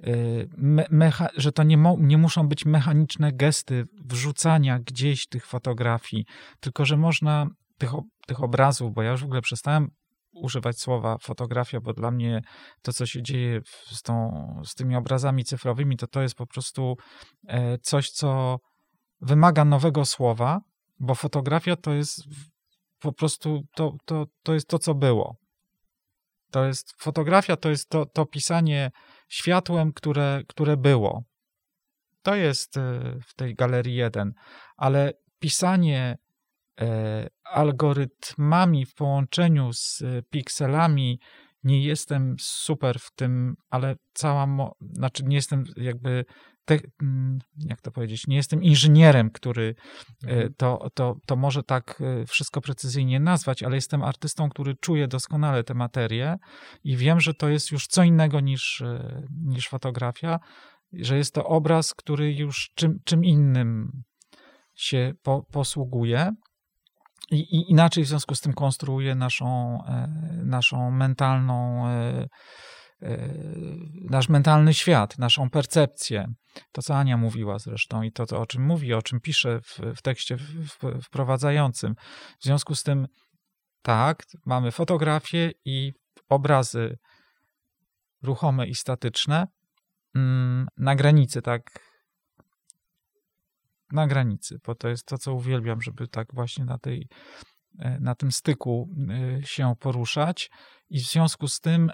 e, 0.00 0.14
me, 0.56 0.86
mecha, 0.90 1.28
że 1.36 1.52
to 1.52 1.62
nie, 1.62 1.78
mo, 1.78 1.96
nie 2.00 2.18
muszą 2.18 2.48
być 2.48 2.64
mechaniczne 2.64 3.32
gesty 3.32 3.84
wrzucania 4.04 4.78
gdzieś 4.78 5.26
tych 5.26 5.46
fotografii, 5.46 6.24
tylko 6.60 6.84
że 6.84 6.96
można 6.96 7.46
tych, 7.78 7.90
tych 8.26 8.42
obrazów, 8.42 8.94
bo 8.94 9.02
ja 9.02 9.10
już 9.10 9.20
w 9.20 9.24
ogóle 9.24 9.42
przestałem 9.42 9.90
używać 10.32 10.80
słowa 10.80 11.16
fotografia, 11.18 11.80
bo 11.80 11.92
dla 11.92 12.10
mnie 12.10 12.40
to, 12.82 12.92
co 12.92 13.06
się 13.06 13.22
dzieje 13.22 13.60
z, 13.86 14.02
tą, 14.02 14.44
z 14.64 14.74
tymi 14.74 14.96
obrazami 14.96 15.44
cyfrowymi, 15.44 15.96
to 15.96 16.06
to 16.06 16.22
jest 16.22 16.34
po 16.34 16.46
prostu 16.46 16.96
e, 17.46 17.78
coś, 17.78 18.10
co 18.10 18.58
wymaga 19.20 19.64
nowego 19.64 20.04
słowa, 20.04 20.60
bo 21.00 21.14
fotografia 21.14 21.76
to 21.76 21.92
jest 21.92 22.22
po 22.98 23.12
prostu 23.12 23.62
to, 23.74 23.96
to, 24.04 24.26
to 24.42 24.54
jest 24.54 24.68
to, 24.68 24.78
co 24.78 24.94
było. 24.94 25.36
To 26.50 26.64
jest 26.64 26.92
fotografia, 27.02 27.56
to 27.56 27.70
jest 27.70 27.88
to, 27.88 28.06
to 28.06 28.26
pisanie 28.26 28.90
światłem, 29.28 29.92
które, 29.92 30.42
które 30.48 30.76
było. 30.76 31.22
To 32.22 32.34
jest 32.34 32.76
e, 32.76 32.80
w 33.26 33.34
tej 33.34 33.54
galerii 33.54 33.94
jeden, 33.94 34.32
ale 34.76 35.12
pisanie 35.38 36.18
algorytmami 37.44 38.86
w 38.86 38.94
połączeniu 38.94 39.72
z 39.72 40.02
e, 40.02 40.22
pikselami 40.30 41.18
nie 41.64 41.82
jestem 41.82 42.36
super 42.40 42.98
w 43.00 43.10
tym, 43.14 43.54
ale 43.70 43.94
cała, 44.14 44.46
mo- 44.46 44.74
znaczy 44.80 45.24
nie 45.24 45.36
jestem 45.36 45.64
jakby, 45.76 46.24
te, 46.64 46.78
mm, 47.02 47.38
jak 47.56 47.80
to 47.80 47.90
powiedzieć, 47.90 48.26
nie 48.26 48.36
jestem 48.36 48.62
inżynierem, 48.62 49.30
który 49.30 49.74
e, 50.26 50.50
to, 50.50 50.90
to, 50.94 51.16
to 51.26 51.36
może 51.36 51.62
tak 51.62 52.00
e, 52.00 52.26
wszystko 52.26 52.60
precyzyjnie 52.60 53.20
nazwać, 53.20 53.62
ale 53.62 53.74
jestem 53.74 54.02
artystą, 54.02 54.48
który 54.48 54.74
czuje 54.80 55.08
doskonale 55.08 55.64
tę 55.64 55.74
materię 55.74 56.36
i 56.84 56.96
wiem, 56.96 57.20
że 57.20 57.34
to 57.34 57.48
jest 57.48 57.70
już 57.70 57.86
co 57.86 58.02
innego 58.02 58.40
niż, 58.40 58.80
e, 58.80 59.22
niż 59.46 59.68
fotografia, 59.68 60.40
że 60.92 61.16
jest 61.16 61.34
to 61.34 61.44
obraz, 61.44 61.94
który 61.94 62.34
już 62.34 62.70
czym, 62.74 62.98
czym 63.04 63.24
innym 63.24 64.02
się 64.74 65.12
po, 65.22 65.42
posługuje. 65.52 66.30
I, 67.30 67.36
I 67.36 67.70
inaczej 67.70 68.04
w 68.04 68.08
związku 68.08 68.34
z 68.34 68.40
tym 68.40 68.52
konstruuje 68.52 69.14
naszą, 69.14 69.78
e, 69.86 70.08
naszą 70.44 70.90
mentalną, 70.90 71.88
e, 71.88 72.28
e, 73.02 73.18
nasz 74.10 74.28
mentalny 74.28 74.74
świat, 74.74 75.18
naszą 75.18 75.50
percepcję. 75.50 76.26
To, 76.72 76.82
co 76.82 76.96
Ania 76.96 77.16
mówiła 77.16 77.58
zresztą 77.58 78.02
i 78.02 78.12
to, 78.12 78.26
to 78.26 78.40
o 78.40 78.46
czym 78.46 78.66
mówi, 78.66 78.94
o 78.94 79.02
czym 79.02 79.20
pisze 79.20 79.60
w, 79.60 79.78
w 79.96 80.02
tekście 80.02 80.36
w, 80.36 80.78
wprowadzającym. 81.02 81.94
W 82.40 82.44
związku 82.44 82.74
z 82.74 82.82
tym, 82.82 83.06
tak, 83.82 84.22
mamy 84.46 84.70
fotografie 84.70 85.50
i 85.64 85.92
obrazy 86.28 86.98
ruchome 88.22 88.66
i 88.66 88.74
statyczne 88.74 89.46
mm, 90.14 90.66
na 90.76 90.94
granicy, 90.96 91.42
tak 91.42 91.62
na 93.92 94.06
granicy, 94.06 94.58
bo 94.66 94.74
to 94.74 94.88
jest 94.88 95.06
to, 95.06 95.18
co 95.18 95.34
uwielbiam, 95.34 95.82
żeby 95.82 96.08
tak 96.08 96.34
właśnie 96.34 96.64
na, 96.64 96.78
tej, 96.78 97.08
e, 97.78 98.00
na 98.00 98.14
tym 98.14 98.32
styku 98.32 98.88
e, 99.40 99.46
się 99.46 99.74
poruszać. 99.80 100.50
I 100.90 101.00
w 101.00 101.02
związku 101.02 101.48
z 101.48 101.60
tym 101.60 101.90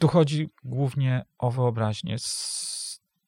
tu 0.00 0.08
chodzi 0.08 0.48
głównie 0.64 1.24
o 1.38 1.50
wyobraźnię. 1.50 2.16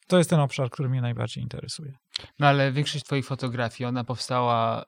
To 0.07 0.19
jest 0.19 0.31
ten 0.31 0.41
obszar, 0.41 0.71
który 0.71 0.89
mnie 0.89 1.01
najbardziej 1.01 1.43
interesuje. 1.43 1.93
No 2.39 2.47
ale 2.47 2.73
większość 2.73 3.05
twoich 3.05 3.27
fotografii, 3.27 3.89
ona 3.89 4.05
powstała 4.05 4.85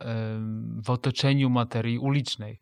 w 0.84 0.90
otoczeniu 0.90 1.50
materii 1.50 1.98
ulicznej. 1.98 2.60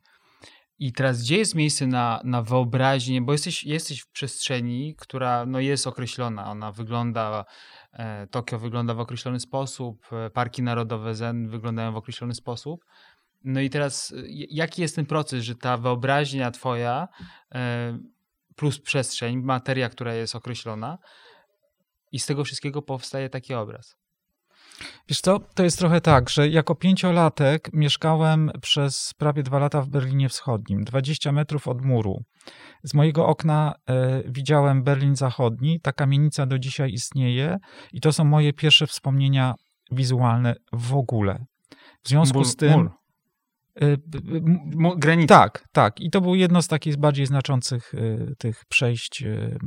I 0.78 0.92
teraz 0.92 1.22
gdzie 1.22 1.36
jest 1.36 1.54
miejsce 1.54 1.86
na, 1.86 2.20
na 2.24 2.42
wyobraźnię, 2.42 3.22
bo 3.22 3.32
jesteś, 3.32 3.64
jesteś 3.64 4.00
w 4.00 4.10
przestrzeni, 4.10 4.94
która 4.98 5.46
no, 5.46 5.60
jest 5.60 5.86
określona, 5.86 6.50
ona 6.50 6.72
wygląda, 6.72 7.44
Tokio 8.30 8.58
wygląda 8.58 8.94
w 8.94 9.00
określony 9.00 9.40
sposób, 9.40 10.06
e, 10.12 10.30
parki 10.30 10.62
narodowe 10.62 11.14
Zen 11.14 11.48
wyglądają 11.48 11.92
w 11.92 11.96
określony 11.96 12.34
sposób. 12.34 12.84
No 13.44 13.60
i 13.60 13.70
teraz 13.70 14.12
e, 14.12 14.14
jaki 14.28 14.82
jest 14.82 14.96
ten 14.96 15.06
proces, 15.06 15.44
że 15.44 15.54
ta 15.54 15.76
wyobraźnia 15.76 16.50
twoja 16.50 17.08
e, 17.54 17.98
plus 18.56 18.80
przestrzeń, 18.80 19.42
materia, 19.42 19.88
która 19.88 20.14
jest 20.14 20.36
określona 20.36 20.98
i 22.12 22.18
z 22.18 22.26
tego 22.26 22.44
wszystkiego 22.44 22.82
powstaje 22.82 23.30
taki 23.30 23.54
obraz? 23.54 23.97
Wiesz 25.09 25.20
co, 25.20 25.40
to 25.55 25.64
jest 25.64 25.78
trochę 25.78 26.00
tak, 26.00 26.30
że 26.30 26.48
jako 26.48 26.74
pięciolatek 26.74 27.70
mieszkałem 27.72 28.50
przez 28.62 29.14
prawie 29.18 29.42
dwa 29.42 29.59
lata 29.59 29.82
w 29.82 29.88
Berlinie 29.88 30.28
Wschodnim, 30.28 30.84
20 30.84 31.32
metrów 31.32 31.68
od 31.68 31.82
muru. 31.82 32.22
Z 32.82 32.94
mojego 32.94 33.26
okna 33.26 33.74
e, 33.86 34.22
widziałem 34.26 34.82
Berlin 34.82 35.16
Zachodni, 35.16 35.80
ta 35.80 35.92
kamienica 35.92 36.46
do 36.46 36.59
dzisiaj 36.59 36.92
istnieje 36.92 37.56
i 37.92 38.00
to 38.00 38.12
są 38.12 38.24
moje 38.24 38.52
pierwsze 38.52 38.86
wspomnienia 38.86 39.55
wizualne 39.90 40.55
w 40.72 40.94
ogóle. 40.94 41.44
W 42.02 42.09
związku 42.09 42.38
Mur- 42.38 42.48
z 42.48 42.56
tym... 42.56 42.72
mur. 42.72 42.90
e, 43.80 44.96
Granica. 44.96 45.38
tak, 45.38 45.64
tak. 45.72 46.00
I 46.00 46.10
to 46.10 46.20
było 46.20 46.34
jedno 46.34 46.62
z 46.62 46.68
takich 46.68 46.96
bardziej 46.96 47.26
znaczących 47.26 47.94
y, 47.94 48.34
tych 48.38 48.64
przejść 48.68 49.22
y, 49.22 49.59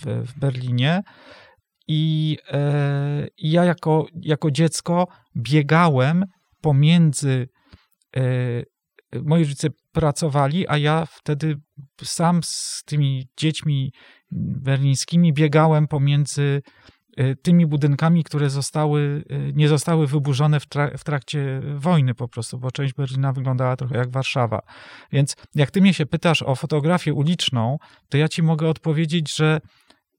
w, 0.00 0.28
w 0.28 0.38
Berlinie. 0.38 1.02
I 1.88 2.36
e, 2.52 3.28
ja 3.38 3.64
jako, 3.64 4.06
jako 4.22 4.50
dziecko 4.50 5.08
biegałem 5.36 6.24
pomiędzy. 6.60 7.48
e, 8.16 8.20
Moi 9.22 9.42
rodzice 9.42 9.68
pracowali, 9.92 10.68
a 10.68 10.76
ja 10.78 11.06
wtedy 11.06 11.56
sam 12.02 12.42
z 12.42 12.82
tymi 12.86 13.28
dziećmi 13.38 13.92
berlińskimi 14.32 15.32
biegałem 15.32 15.88
pomiędzy 15.88 16.62
e, 17.16 17.34
tymi 17.34 17.66
budynkami, 17.66 18.24
które 18.24 18.50
zostały, 18.50 19.24
e, 19.30 19.52
nie 19.52 19.68
zostały 19.68 20.06
wyburzone 20.06 20.60
w, 20.60 20.66
tra- 20.68 20.98
w 20.98 21.04
trakcie 21.04 21.60
wojny 21.76 22.14
po 22.14 22.28
prostu, 22.28 22.58
bo 22.58 22.70
część 22.70 22.94
Berlina 22.94 23.32
wyglądała 23.32 23.76
trochę 23.76 23.96
jak 23.98 24.10
Warszawa. 24.10 24.60
Więc 25.12 25.36
jak 25.54 25.70
ty 25.70 25.80
mnie 25.80 25.94
się 25.94 26.06
pytasz 26.06 26.42
o 26.42 26.54
fotografię 26.54 27.14
uliczną, 27.14 27.78
to 28.08 28.18
ja 28.18 28.28
ci 28.28 28.42
mogę 28.42 28.68
odpowiedzieć, 28.68 29.36
że, 29.36 29.60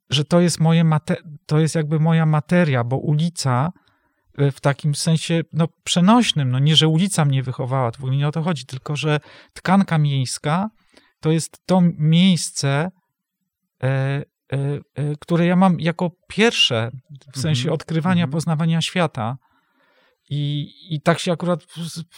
że 0.09 0.25
to 0.25 0.39
jest 0.41 0.59
moje 0.59 0.83
mate- 0.83 1.23
to 1.45 1.59
jest 1.59 1.75
jakby 1.75 1.99
moja 1.99 2.25
materia, 2.25 2.83
bo 2.83 2.97
ulica 2.97 3.71
e, 4.37 4.51
w 4.51 4.61
takim 4.61 4.95
sensie 4.95 5.41
no, 5.53 5.67
przenośnym, 5.83 6.51
no 6.51 6.59
nie, 6.59 6.75
że 6.75 6.87
ulica 6.87 7.25
mnie 7.25 7.43
wychowała, 7.43 7.91
to 7.91 7.97
w 7.97 8.01
ogóle 8.01 8.17
nie 8.17 8.27
o 8.27 8.31
to 8.31 8.41
chodzi, 8.41 8.65
tylko 8.65 8.95
że 8.95 9.19
tkanka 9.53 9.97
miejska 9.97 10.69
to 11.19 11.31
jest 11.31 11.65
to 11.65 11.81
miejsce, 11.97 12.91
e, 13.83 13.87
e, 13.87 14.23
e, 14.95 15.15
które 15.19 15.45
ja 15.45 15.55
mam 15.55 15.79
jako 15.79 16.11
pierwsze 16.27 16.91
w 17.33 17.39
sensie 17.39 17.61
Mhm, 17.61 17.73
odkrywania, 17.73 18.23
mhm. 18.23 18.31
poznawania 18.31 18.81
świata. 18.81 19.37
I, 20.29 20.71
I 20.89 21.01
tak 21.01 21.19
się 21.19 21.31
akurat 21.31 21.65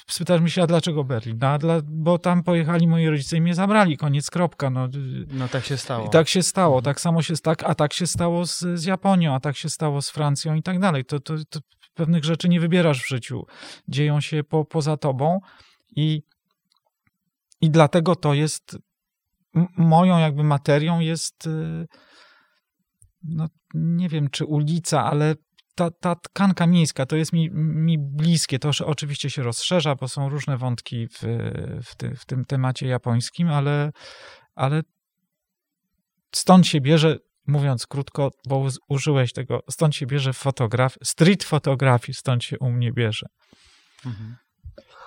spytasz 0.08 0.42
mi 0.42 0.50
się, 0.50 0.64
a 0.64 0.68
dlaczego 0.68 1.04
Berlin? 1.04 1.38
No, 1.42 1.58
dla, 1.58 1.82
bo 1.84 2.18
tam 2.18 2.44
pojechali 2.44 2.88
moi 2.88 3.08
rodzice 3.08 3.38
i 3.38 3.42
mnie 3.42 3.56
zabrali, 3.56 3.98
koniec, 3.98 4.30
kropka. 4.30 4.70
No, 4.70 4.88
No 5.28 5.48
tak 5.48 5.66
się 5.66 5.78
stało. 5.78 6.08
i 6.08 6.10
tak 6.10 6.28
się 6.28 6.44
stało, 6.44 6.82
tak 6.82 7.02
samo 7.02 7.22
się 7.22 7.34
tak, 7.38 7.64
a 7.64 7.76
tak 7.76 7.94
się 7.94 8.08
stało 8.08 8.46
z, 8.46 8.60
z 8.60 8.86
Japonią, 8.86 9.36
a 9.36 9.40
tak 9.40 9.58
się 9.58 9.70
stało 9.70 10.02
z 10.02 10.10
Francją 10.10 10.56
i 10.56 10.64
tak 10.64 10.80
dalej. 10.80 11.06
To, 11.06 11.20
to, 11.20 11.36
to 11.50 11.60
pewnych 11.94 12.24
rzeczy 12.24 12.50
nie 12.50 12.60
wybierasz 12.60 13.02
w 13.04 13.08
życiu. 13.08 13.46
Dzieją 13.88 14.22
się 14.22 14.44
po, 14.44 14.66
poza 14.66 14.98
tobą 14.98 15.40
i, 15.96 16.24
i 17.62 17.70
dlatego 17.70 18.16
to 18.16 18.34
jest 18.34 18.78
moją 19.78 20.18
jakby 20.18 20.44
materią 20.44 21.00
jest 21.00 21.48
y, 21.48 21.88
no 23.24 23.48
nie 23.74 24.10
wiem 24.10 24.30
czy 24.30 24.46
ulica, 24.46 25.04
ale 25.06 25.36
ta, 25.76 25.92
ta 25.92 26.16
tkanka 26.16 26.68
miejska 26.68 27.06
to 27.06 27.16
jest 27.16 27.34
mi, 27.34 27.50
mi 27.54 27.98
bliskie. 28.00 28.60
To 28.60 28.72
oczywiście 28.86 29.30
się 29.30 29.44
rozszerza, 29.44 29.96
bo 29.96 30.08
są 30.08 30.30
różne 30.30 30.58
wątki 30.58 31.08
w, 31.08 31.20
w, 31.84 31.96
ty, 31.96 32.16
w 32.16 32.26
tym 32.26 32.46
temacie 32.46 32.88
japońskim, 32.88 33.48
ale, 33.48 33.92
ale 34.56 34.82
stąd 36.32 36.68
się 36.68 36.82
bierze, 36.82 37.18
mówiąc 37.48 37.88
krótko, 37.88 38.32
bo 38.48 38.68
użyłeś 38.90 39.34
tego, 39.34 39.60
stąd 39.70 39.96
się 39.96 40.06
bierze 40.06 40.34
fotograf, 40.34 40.98
street 41.04 41.44
fotografii, 41.44 42.14
stąd 42.14 42.44
się 42.44 42.60
u 42.60 42.72
mnie 42.72 42.92
bierze. 42.92 43.26
Mhm. 44.06 44.36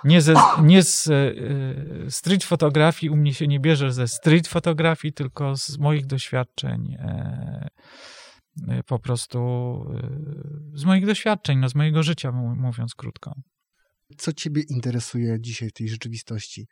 Nie, 0.04 0.20
ze, 0.20 0.34
nie 0.62 0.82
z 0.82 1.08
e, 1.08 2.10
street 2.10 2.44
fotografii 2.44 3.10
u 3.10 3.16
mnie 3.16 3.34
się 3.34 3.46
nie 3.46 3.60
bierze 3.60 3.92
ze 3.92 4.08
street 4.08 4.48
fotografii, 4.48 5.14
tylko 5.14 5.56
z 5.56 5.78
moich 5.78 6.06
doświadczeń. 6.06 6.96
E, 6.98 7.04
e, 7.04 7.68
po 8.86 8.98
prostu 8.98 9.39
e, 10.74 10.78
z 10.78 10.85
moich 10.85 11.06
doświadczeń, 11.06 11.59
no, 11.59 11.68
z 11.68 11.74
mojego 11.74 12.02
życia, 12.02 12.32
mó- 12.32 12.56
mówiąc 12.56 12.94
krótko. 12.94 13.35
Co 14.18 14.32
ciebie 14.32 14.62
interesuje 14.68 15.40
dzisiaj 15.40 15.68
w 15.68 15.72
tej 15.72 15.89
rzeczywistości? 15.89 16.66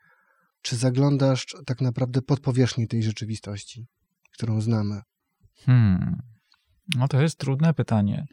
Czy 0.62 0.76
zaglądasz 0.76 1.46
tak 1.66 1.80
naprawdę 1.80 2.22
pod 2.22 2.40
powierzchnię 2.40 2.86
tej 2.86 3.02
rzeczywistości, 3.02 3.86
którą 4.32 4.60
znamy? 4.60 5.00
Hmm. 5.56 6.16
No 6.96 7.08
to 7.08 7.22
jest 7.22 7.38
trudne 7.38 7.74
pytanie. 7.74 8.24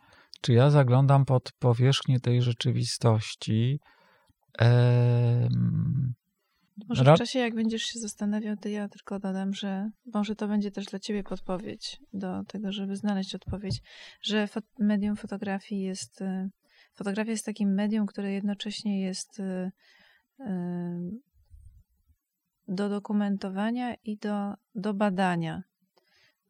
Czy 0.42 0.54
ja 0.54 0.70
zaglądam 0.70 1.26
pod 1.26 1.52
powierzchnię 1.60 2.20
tej 2.20 2.42
rzeczywistości? 2.42 3.80
Em, 4.58 6.14
Może 6.88 7.04
Ra- 7.04 7.16
w 7.16 7.18
czasie, 7.18 7.40
jak 7.40 7.56
będziesz 7.56 7.84
się 7.84 8.00
zastanawiał, 8.00 8.56
to 8.58 8.70
ja 8.70 8.90
tylko 8.90 9.20
dodam, 9.20 9.54
że 9.54 9.90
może 10.14 10.36
to 10.36 10.48
będzie 10.48 10.72
też 10.72 10.86
dla 10.86 11.00
ciebie 11.00 11.24
podpowiedź 11.24 12.00
do 12.14 12.44
tego, 12.44 12.72
żeby 12.72 12.96
znaleźć 12.96 13.36
odpowiedź, 13.36 13.82
że 14.22 14.46
fot- 14.48 14.64
medium 14.80 15.16
fotografii 15.16 15.82
jest. 15.82 16.22
y, 16.22 16.50
Fotografia 16.96 17.32
jest 17.32 17.46
takim 17.46 17.74
medium, 17.74 18.06
które 18.06 18.34
jednocześnie 18.34 19.02
jest 19.02 19.40
y, 19.40 19.72
y, 20.40 20.46
do 22.68 22.90
dokumentowania 22.90 23.96
i 24.04 24.18
do, 24.18 24.54
do 24.76 24.94
badania. 24.94 25.64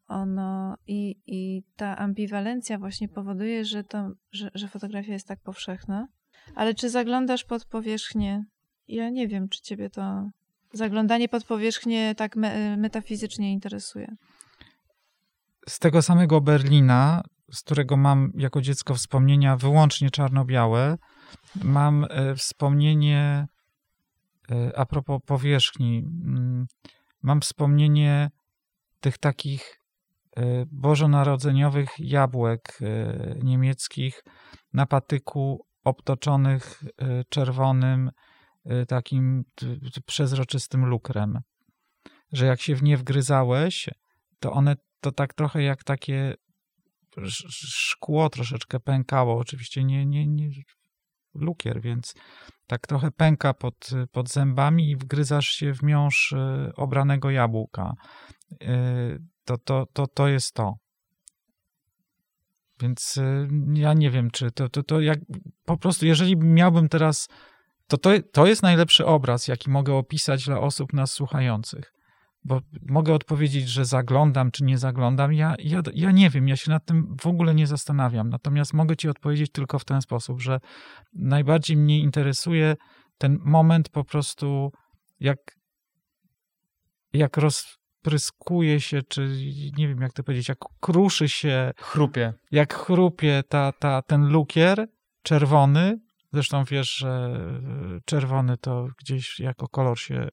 Ono 0.06 0.74
i, 0.86 1.16
i 1.26 1.62
ta 1.76 1.96
ambiwalencja 1.96 2.78
właśnie 2.78 3.08
powoduje, 3.08 3.64
że, 3.64 3.84
to, 3.84 4.10
że, 4.32 4.50
że 4.54 4.68
fotografia 4.68 5.12
jest 5.12 5.26
tak 5.28 5.40
powszechna. 5.40 6.08
Ale 6.54 6.74
czy 6.74 6.90
zaglądasz 6.90 7.44
pod 7.44 7.64
powierzchnię 7.64 8.44
ja 8.94 9.10
nie 9.10 9.28
wiem, 9.28 9.48
czy 9.48 9.62
ciebie 9.62 9.90
to 9.90 10.30
zaglądanie 10.72 11.28
pod 11.28 11.44
powierzchnię 11.44 12.14
tak 12.14 12.36
me 12.36 12.76
metafizycznie 12.76 13.52
interesuje. 13.52 14.16
z 15.68 15.78
tego 15.78 16.02
samego 16.02 16.40
Berlina, 16.40 17.22
z 17.52 17.62
którego 17.62 17.96
mam 17.96 18.32
jako 18.34 18.60
dziecko 18.60 18.94
wspomnienia 18.94 19.56
wyłącznie 19.56 20.10
czarno-białe, 20.10 20.98
mam 21.64 22.06
e, 22.10 22.34
wspomnienie 22.34 23.46
e, 24.50 24.78
a 24.78 24.86
propos 24.86 25.20
powierzchni. 25.26 25.98
mm, 25.98 26.66
mam 27.22 27.40
wspomnienie 27.40 28.30
tych 29.00 29.18
takich 29.18 29.80
y, 30.38 30.66
bożonarodzeniowych 30.70 31.90
jabłek 31.98 32.78
y, 32.80 33.40
niemieckich 33.42 34.24
na 34.72 34.86
patyku 34.86 35.66
obtoczonych 35.84 36.82
y, 36.82 37.24
czerwonym 37.28 38.10
takim 38.88 39.44
przezroczystym 40.06 40.86
lukrem. 40.86 41.38
Że 42.32 42.46
jak 42.46 42.60
się 42.60 42.74
w 42.74 42.82
nie 42.82 42.96
wgryzałeś, 42.96 43.88
to 44.40 44.52
one 44.52 44.76
to 45.00 45.12
tak 45.12 45.34
trochę 45.34 45.62
jak 45.62 45.84
takie 45.84 46.34
szkło 47.48 48.28
troszeczkę 48.30 48.80
pękało. 48.80 49.38
Oczywiście 49.38 49.84
nie, 49.84 50.06
nie, 50.06 50.26
nie 50.26 50.50
lukier, 51.34 51.80
więc 51.80 52.14
tak 52.66 52.86
trochę 52.86 53.10
pęka 53.10 53.54
pod, 53.54 53.90
pod 54.12 54.28
zębami 54.28 54.90
i 54.90 54.96
wgryzasz 54.96 55.48
się 55.48 55.74
w 55.74 55.82
miąższ 55.82 56.32
e, 56.32 56.72
obranego 56.76 57.30
jabłka. 57.30 57.92
E, 58.62 59.18
to, 59.44 59.58
to, 59.58 59.86
to, 59.92 60.06
to 60.06 60.28
jest 60.28 60.54
to. 60.54 60.74
Więc 62.80 63.18
ja 63.74 63.94
nie 63.94 64.10
wiem, 64.10 64.30
czy 64.30 64.50
to, 64.50 64.68
to, 64.68 64.82
to 64.82 65.00
jak 65.00 65.18
po 65.64 65.76
prostu, 65.76 66.06
jeżeli 66.06 66.36
miałbym 66.36 66.88
teraz, 66.88 67.28
to, 67.90 67.98
to 67.98 68.10
to 68.32 68.46
jest 68.46 68.62
najlepszy 68.62 69.06
obraz, 69.06 69.48
jaki 69.48 69.70
mogę 69.70 69.94
opisać 69.94 70.44
dla 70.44 70.60
osób 70.60 70.92
nas 70.92 71.12
słuchających 71.12 71.92
bo 72.44 72.60
mogę 72.82 73.14
odpowiedzieć, 73.14 73.68
że 73.68 73.84
zaglądam 73.84 74.50
czy 74.50 74.64
nie 74.64 74.78
zaglądam. 74.78 75.32
Ja, 75.32 75.54
ja, 75.58 75.82
ja 75.94 76.10
nie 76.10 76.30
wiem, 76.30 76.48
ja 76.48 76.56
się 76.56 76.70
nad 76.70 76.86
tym 76.86 77.16
w 77.20 77.26
ogóle 77.26 77.54
nie 77.54 77.66
zastanawiam. 77.66 78.30
Natomiast 78.30 78.72
mogę 78.74 78.96
ci 78.96 79.08
odpowiedzieć 79.08 79.52
tylko 79.52 79.78
w 79.78 79.84
ten 79.84 80.02
sposób, 80.02 80.40
że 80.40 80.60
najbardziej 81.12 81.76
mnie 81.76 81.98
interesuje 81.98 82.76
ten 83.18 83.38
moment 83.44 83.88
po 83.88 84.04
prostu, 84.04 84.72
jak, 85.20 85.38
jak 87.12 87.36
rozpryskuje 87.36 88.80
się, 88.80 89.02
czy 89.02 89.28
nie 89.76 89.88
wiem 89.88 90.00
jak 90.00 90.12
to 90.12 90.22
powiedzieć, 90.22 90.48
jak 90.48 90.58
kruszy 90.80 91.28
się. 91.28 91.70
Chrupie. 91.78 92.32
Jak 92.50 92.74
chrupie 92.74 93.42
ta, 93.48 93.72
ta, 93.72 94.02
ten 94.02 94.28
lukier 94.28 94.86
czerwony. 95.22 95.98
Zresztą 96.32 96.64
wiesz, 96.64 96.96
że 96.96 97.40
czerwony 98.04 98.56
to 98.56 98.88
gdzieś 98.98 99.40
jako 99.40 99.68
kolor 99.68 99.98
się 99.98 100.28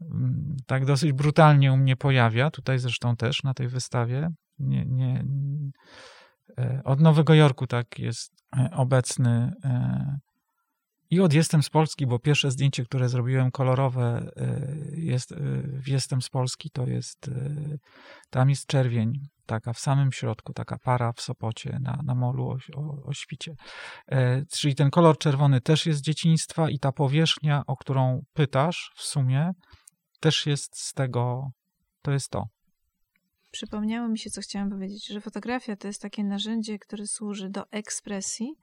Mm, 0.00 0.56
tak 0.66 0.84
dosyć 0.84 1.12
brutalnie 1.12 1.72
u 1.72 1.76
mnie 1.76 1.96
pojawia, 1.96 2.50
tutaj 2.50 2.78
zresztą 2.78 3.16
też 3.16 3.42
na 3.42 3.54
tej 3.54 3.68
wystawie. 3.68 4.30
Nie, 4.58 4.84
nie, 4.84 5.24
e, 6.58 6.80
od 6.84 7.00
Nowego 7.00 7.34
Jorku 7.34 7.66
tak 7.66 7.98
jest 7.98 8.32
e, 8.56 8.70
obecny 8.72 9.52
e, 9.64 10.18
i 11.10 11.20
od 11.20 11.32
Jestem 11.32 11.62
z 11.62 11.70
Polski, 11.70 12.06
bo 12.06 12.18
pierwsze 12.18 12.50
zdjęcie, 12.50 12.84
które 12.84 13.08
zrobiłem 13.08 13.50
kolorowe 13.50 14.30
jest, 14.92 15.34
Jestem 15.86 16.22
z 16.22 16.28
Polski, 16.28 16.70
to 16.70 16.86
jest, 16.86 17.30
tam 18.30 18.50
jest 18.50 18.66
czerwień, 18.66 19.12
taka 19.48 19.72
w 19.72 19.78
samym 19.78 20.12
środku, 20.12 20.52
taka 20.52 20.78
para 20.78 21.12
w 21.12 21.20
Sopocie 21.20 21.78
na, 21.80 22.00
na 22.04 22.14
molu 22.14 22.48
o, 22.48 22.56
o, 22.76 23.02
o 23.04 23.12
świcie. 23.12 23.54
Czyli 24.52 24.74
ten 24.74 24.90
kolor 24.90 25.18
czerwony 25.18 25.60
też 25.60 25.86
jest 25.86 25.98
z 25.98 26.02
dzieciństwa 26.02 26.70
i 26.70 26.78
ta 26.78 26.92
powierzchnia, 26.92 27.62
o 27.66 27.76
którą 27.76 28.24
pytasz 28.32 28.92
w 28.96 29.02
sumie, 29.02 29.52
też 30.20 30.46
jest 30.46 30.78
z 30.78 30.92
tego, 30.92 31.50
to 32.02 32.12
jest 32.12 32.30
to. 32.30 32.48
Przypomniało 33.50 34.08
mi 34.08 34.18
się, 34.18 34.30
co 34.30 34.40
chciałam 34.40 34.70
powiedzieć, 34.70 35.06
że 35.08 35.20
fotografia 35.20 35.76
to 35.76 35.86
jest 35.86 36.02
takie 36.02 36.24
narzędzie, 36.24 36.78
które 36.78 37.06
służy 37.06 37.50
do 37.50 37.70
ekspresji 37.70 38.54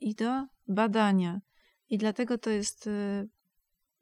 i 0.00 0.14
do 0.14 0.46
badania. 0.68 1.40
I 1.88 1.98
dlatego 1.98 2.38
to 2.38 2.50
jest 2.50 2.86
y, 2.86 3.28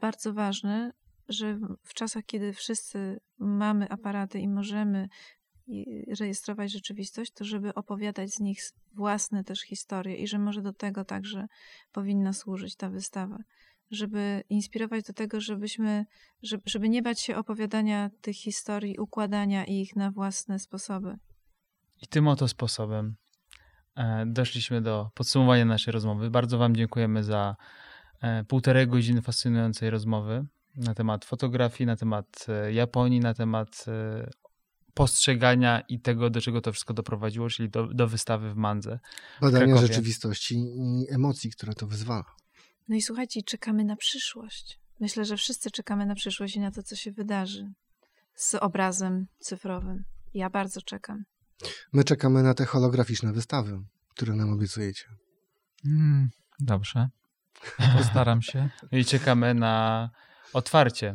bardzo 0.00 0.32
ważne, 0.32 0.92
że 1.28 1.58
w 1.82 1.94
czasach, 1.94 2.24
kiedy 2.24 2.52
wszyscy 2.52 3.20
mamy 3.38 3.88
aparaty 3.88 4.40
i 4.40 4.48
możemy 4.48 5.08
rejestrować 6.20 6.72
rzeczywistość, 6.72 7.32
to 7.32 7.44
żeby 7.44 7.74
opowiadać 7.74 8.30
z 8.30 8.40
nich 8.40 8.60
własne 8.94 9.44
też 9.44 9.60
historie 9.60 10.16
i 10.16 10.26
że 10.26 10.38
może 10.38 10.62
do 10.62 10.72
tego 10.72 11.04
także 11.04 11.46
powinna 11.92 12.32
służyć 12.32 12.76
ta 12.76 12.90
wystawa 12.90 13.38
żeby 13.90 14.44
inspirować 14.48 15.04
do 15.04 15.12
tego, 15.12 15.40
żebyśmy, 15.40 16.06
żeby 16.66 16.88
nie 16.88 17.02
bać 17.02 17.20
się 17.20 17.36
opowiadania 17.36 18.10
tych 18.20 18.36
historii, 18.36 18.98
układania 18.98 19.64
ich 19.64 19.96
na 19.96 20.10
własne 20.10 20.58
sposoby. 20.58 21.16
I 22.02 22.06
tym 22.06 22.28
oto 22.28 22.48
sposobem 22.48 23.16
e, 23.96 24.26
doszliśmy 24.26 24.80
do 24.82 25.10
podsumowania 25.14 25.64
naszej 25.64 25.92
rozmowy. 25.92 26.30
Bardzo 26.30 26.58
Wam 26.58 26.76
dziękujemy 26.76 27.24
za 27.24 27.56
e, 28.20 28.44
półtorej 28.44 28.86
godziny 28.86 29.22
fascynującej 29.22 29.90
rozmowy 29.90 30.46
na 30.76 30.94
temat 30.94 31.24
fotografii, 31.24 31.86
na 31.86 31.96
temat 31.96 32.46
e, 32.48 32.72
Japonii, 32.72 33.20
na 33.20 33.34
temat 33.34 33.84
postrzegania 34.98 35.80
i 35.80 36.00
tego, 36.00 36.30
do 36.30 36.40
czego 36.40 36.60
to 36.60 36.72
wszystko 36.72 36.94
doprowadziło, 36.94 37.48
czyli 37.48 37.70
do, 37.70 37.86
do 37.86 38.08
wystawy 38.08 38.50
w 38.50 38.56
Mandze. 38.56 38.98
Badania 39.40 39.76
rzeczywistości 39.76 40.54
i 40.54 41.06
emocji, 41.10 41.50
które 41.50 41.74
to 41.74 41.86
wyzwala. 41.86 42.24
No 42.88 42.96
i 42.96 43.02
słuchajcie, 43.02 43.42
czekamy 43.42 43.84
na 43.84 43.96
przyszłość. 43.96 44.78
Myślę, 45.00 45.24
że 45.24 45.36
wszyscy 45.36 45.70
czekamy 45.70 46.06
na 46.06 46.14
przyszłość 46.14 46.56
i 46.56 46.60
na 46.60 46.70
to, 46.70 46.82
co 46.82 46.96
się 46.96 47.12
wydarzy 47.12 47.72
z 48.34 48.54
obrazem 48.54 49.26
cyfrowym. 49.38 50.04
Ja 50.34 50.50
bardzo 50.50 50.82
czekam. 50.82 51.24
My 51.92 52.04
czekamy 52.04 52.42
na 52.42 52.54
te 52.54 52.64
holograficzne 52.64 53.32
wystawy, 53.32 53.80
które 54.08 54.34
nam 54.34 54.52
obiecujecie. 54.52 55.04
Mm, 55.84 56.30
dobrze. 56.60 57.08
Postaram 57.96 58.42
się. 58.42 58.68
I 58.92 59.04
czekamy 59.04 59.54
na 59.54 60.10
otwarcie. 60.52 61.14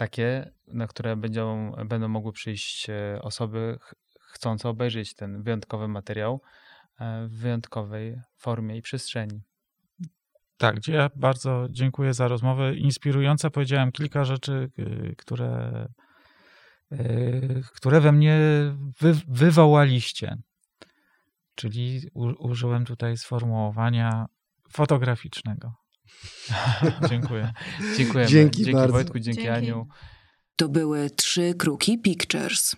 Takie, 0.00 0.50
na 0.66 0.86
które 0.86 1.16
będą, 1.16 1.72
będą 1.72 2.08
mogły 2.08 2.32
przyjść 2.32 2.90
e, 2.90 3.22
osoby 3.22 3.78
chcące 4.20 4.68
obejrzeć 4.68 5.14
ten 5.14 5.42
wyjątkowy 5.42 5.88
materiał 5.88 6.40
e, 7.00 7.26
w 7.26 7.30
wyjątkowej 7.30 8.20
formie 8.36 8.76
i 8.76 8.82
przestrzeni. 8.82 9.42
Tak, 10.56 10.88
ja 10.88 11.10
bardzo 11.16 11.66
dziękuję 11.70 12.14
za 12.14 12.28
rozmowę. 12.28 12.74
Inspirująca 12.74 13.50
powiedziałem 13.50 13.92
kilka 13.92 14.24
rzeczy, 14.24 14.70
y, 14.78 15.14
które, 15.18 15.88
które 17.74 18.00
we 18.00 18.12
mnie 18.12 18.38
wy, 19.00 19.14
wywołaliście. 19.28 20.36
Czyli 21.54 22.00
u, 22.14 22.48
użyłem 22.48 22.84
tutaj 22.84 23.16
sformułowania 23.16 24.26
fotograficznego. 24.72 25.79
dziękuję. 27.10 27.52
Dziękujemy. 27.96 28.30
Dzięki, 28.30 28.58
dzięki 28.58 28.72
bardzo. 28.72 28.92
Wojtku, 28.92 29.18
dzięki, 29.18 29.42
dzięki 29.42 29.50
Aniu. 29.50 29.86
To 30.56 30.68
były 30.68 31.10
trzy 31.10 31.54
kruki 31.54 31.98
Pictures. 31.98 32.76